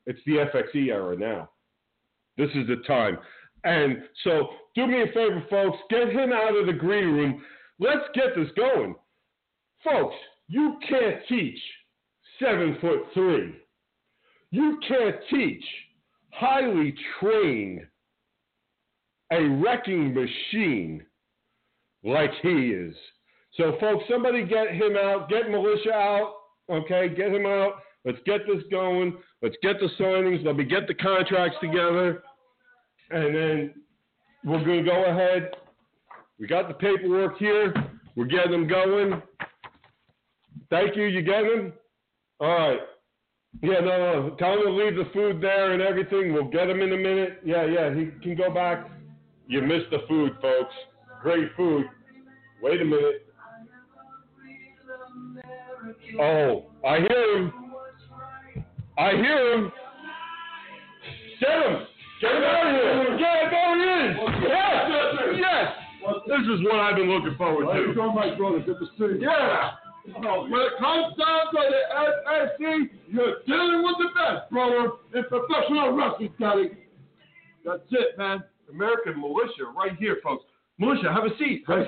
It's 0.07 0.19
the 0.26 0.38
FXE 0.38 0.88
era 0.88 1.15
now. 1.15 1.49
This 2.38 2.49
is 2.56 2.68
the 2.68 2.78
time. 2.88 3.19
And 3.64 4.02
so 4.23 4.49
do 4.73 4.88
me 4.88 5.03
a 5.03 5.06
favor, 5.07 5.45
folks. 5.48 5.78
Get 5.91 6.10
him 6.10 6.32
out 6.34 6.57
of 6.57 6.65
the 6.65 6.73
green 6.73 7.06
room. 7.06 7.44
Let's 7.80 8.06
get 8.15 8.36
this 8.36 8.49
going. 8.57 8.95
Folks, 9.84 10.15
you 10.48 10.78
can't 10.90 11.18
teach 11.30 11.60
seven 12.40 12.78
foot 12.82 13.02
three. 13.14 13.56
You 14.49 14.80
can't 14.88 15.18
teach 15.30 15.64
highly 16.32 16.95
trained 17.19 17.86
a 19.32 19.41
wrecking 19.41 20.14
machine 20.14 21.06
like 22.03 22.32
he 22.41 22.49
is. 22.49 22.95
So, 23.57 23.76
folks, 23.80 24.06
somebody 24.10 24.45
get 24.45 24.72
him 24.72 24.95
out, 24.95 25.30
get 25.30 25.49
Militia 25.49 25.91
out, 25.91 26.34
okay? 26.69 27.10
Get 27.10 27.34
him 27.34 27.45
out. 27.45 27.73
Let's 28.06 28.18
get 28.26 28.41
this 28.48 28.64
going. 28.72 29.18
Let's 29.41 29.56
get 29.61 29.80
the 29.80 29.90
signings. 29.99 30.44
Let 30.45 30.56
me 30.56 30.64
get 30.64 30.88
the 30.88 30.94
contracts 30.94 31.57
together. 31.61 32.23
And 33.11 33.36
then 33.36 33.73
we're 34.44 34.64
going 34.64 34.86
to 34.86 34.90
go 34.90 35.06
ahead. 35.06 35.52
We 36.40 36.48
got 36.48 36.68
the 36.68 36.73
paperwork 36.73 37.38
here. 37.38 37.73
We're 38.15 38.26
getting 38.26 38.52
them 38.52 38.68
going. 38.68 39.22
Thank 40.69 40.95
you. 40.95 41.03
You 41.03 41.22
get 41.22 41.44
them? 41.44 41.73
All 42.40 42.48
right. 42.48 42.80
Yeah, 43.61 43.82
no, 43.82 44.30
no. 44.30 44.36
Tell 44.40 44.53
him 44.53 44.64
to 44.64 44.72
leave 44.72 44.95
the 44.95 45.11
food 45.14 45.41
there 45.41 45.73
and 45.73 45.82
everything. 45.82 46.34
We'll 46.34 46.49
get 46.49 46.69
him 46.69 46.82
in 46.82 46.94
a 46.94 46.98
minute. 46.98 47.41
Yeah, 47.45 47.65
yeah. 47.65 47.94
He 47.94 48.10
can 48.23 48.36
go 48.36 48.52
back. 48.52 48.90
You 49.48 49.61
missed 49.61 49.91
the 49.91 49.99
food, 50.07 50.32
folks. 50.41 50.73
Great 51.22 51.49
food. 51.57 51.86
Wait 52.64 52.82
a 52.82 52.86
minute. 52.86 53.28
Oh, 56.20 56.66
I 56.88 56.98
hear 57.00 57.38
him. 57.38 57.54
I 58.98 59.12
hear 59.12 59.54
him. 59.54 59.72
Get 61.40 61.50
him. 61.50 61.88
Get 62.22 62.32
him 62.36 62.44
out 62.44 62.68
of 62.68 62.74
here. 62.74 63.18
Yeah, 63.20 63.50
there 63.50 63.76
he 63.76 64.12
is. 64.12 64.18
Yes. 64.48 64.90
Yes. 65.40 65.74
This 66.28 66.42
is 66.54 66.64
what 66.66 66.80
I've 66.80 66.96
been 66.96 67.10
looking 67.10 67.38
forward 67.38 67.66
How 67.66 67.80
you 67.80 67.88
to. 67.88 67.94
doing, 67.94 68.16
my 68.16 68.36
brother? 68.36 68.60
Good 68.60 68.80
to 68.80 68.86
see 68.98 69.22
you. 69.22 69.22
Yeah. 69.22 69.72
No, 70.20 70.42
when 70.50 70.62
it 70.62 70.74
comes 70.80 71.14
down 71.18 71.54
to 71.54 71.62
the 71.62 71.82
SSC, 71.94 72.90
you're 73.08 73.36
dealing 73.46 73.84
with 73.84 73.96
the 74.00 74.10
best, 74.18 74.50
brother, 74.52 74.92
in 75.14 75.24
professional 75.26 75.92
wrestling, 75.94 76.34
Scotty. 76.38 76.70
That's 77.64 77.82
it, 77.92 78.18
man. 78.18 78.44
American 78.72 79.20
militia 79.22 79.66
right 79.78 79.96
here, 80.00 80.18
folks. 80.24 80.46
Militia, 80.80 81.14
have 81.14 81.26
a 81.26 81.38
seat. 81.38 81.64
Have 81.68 81.78
a 81.78 81.80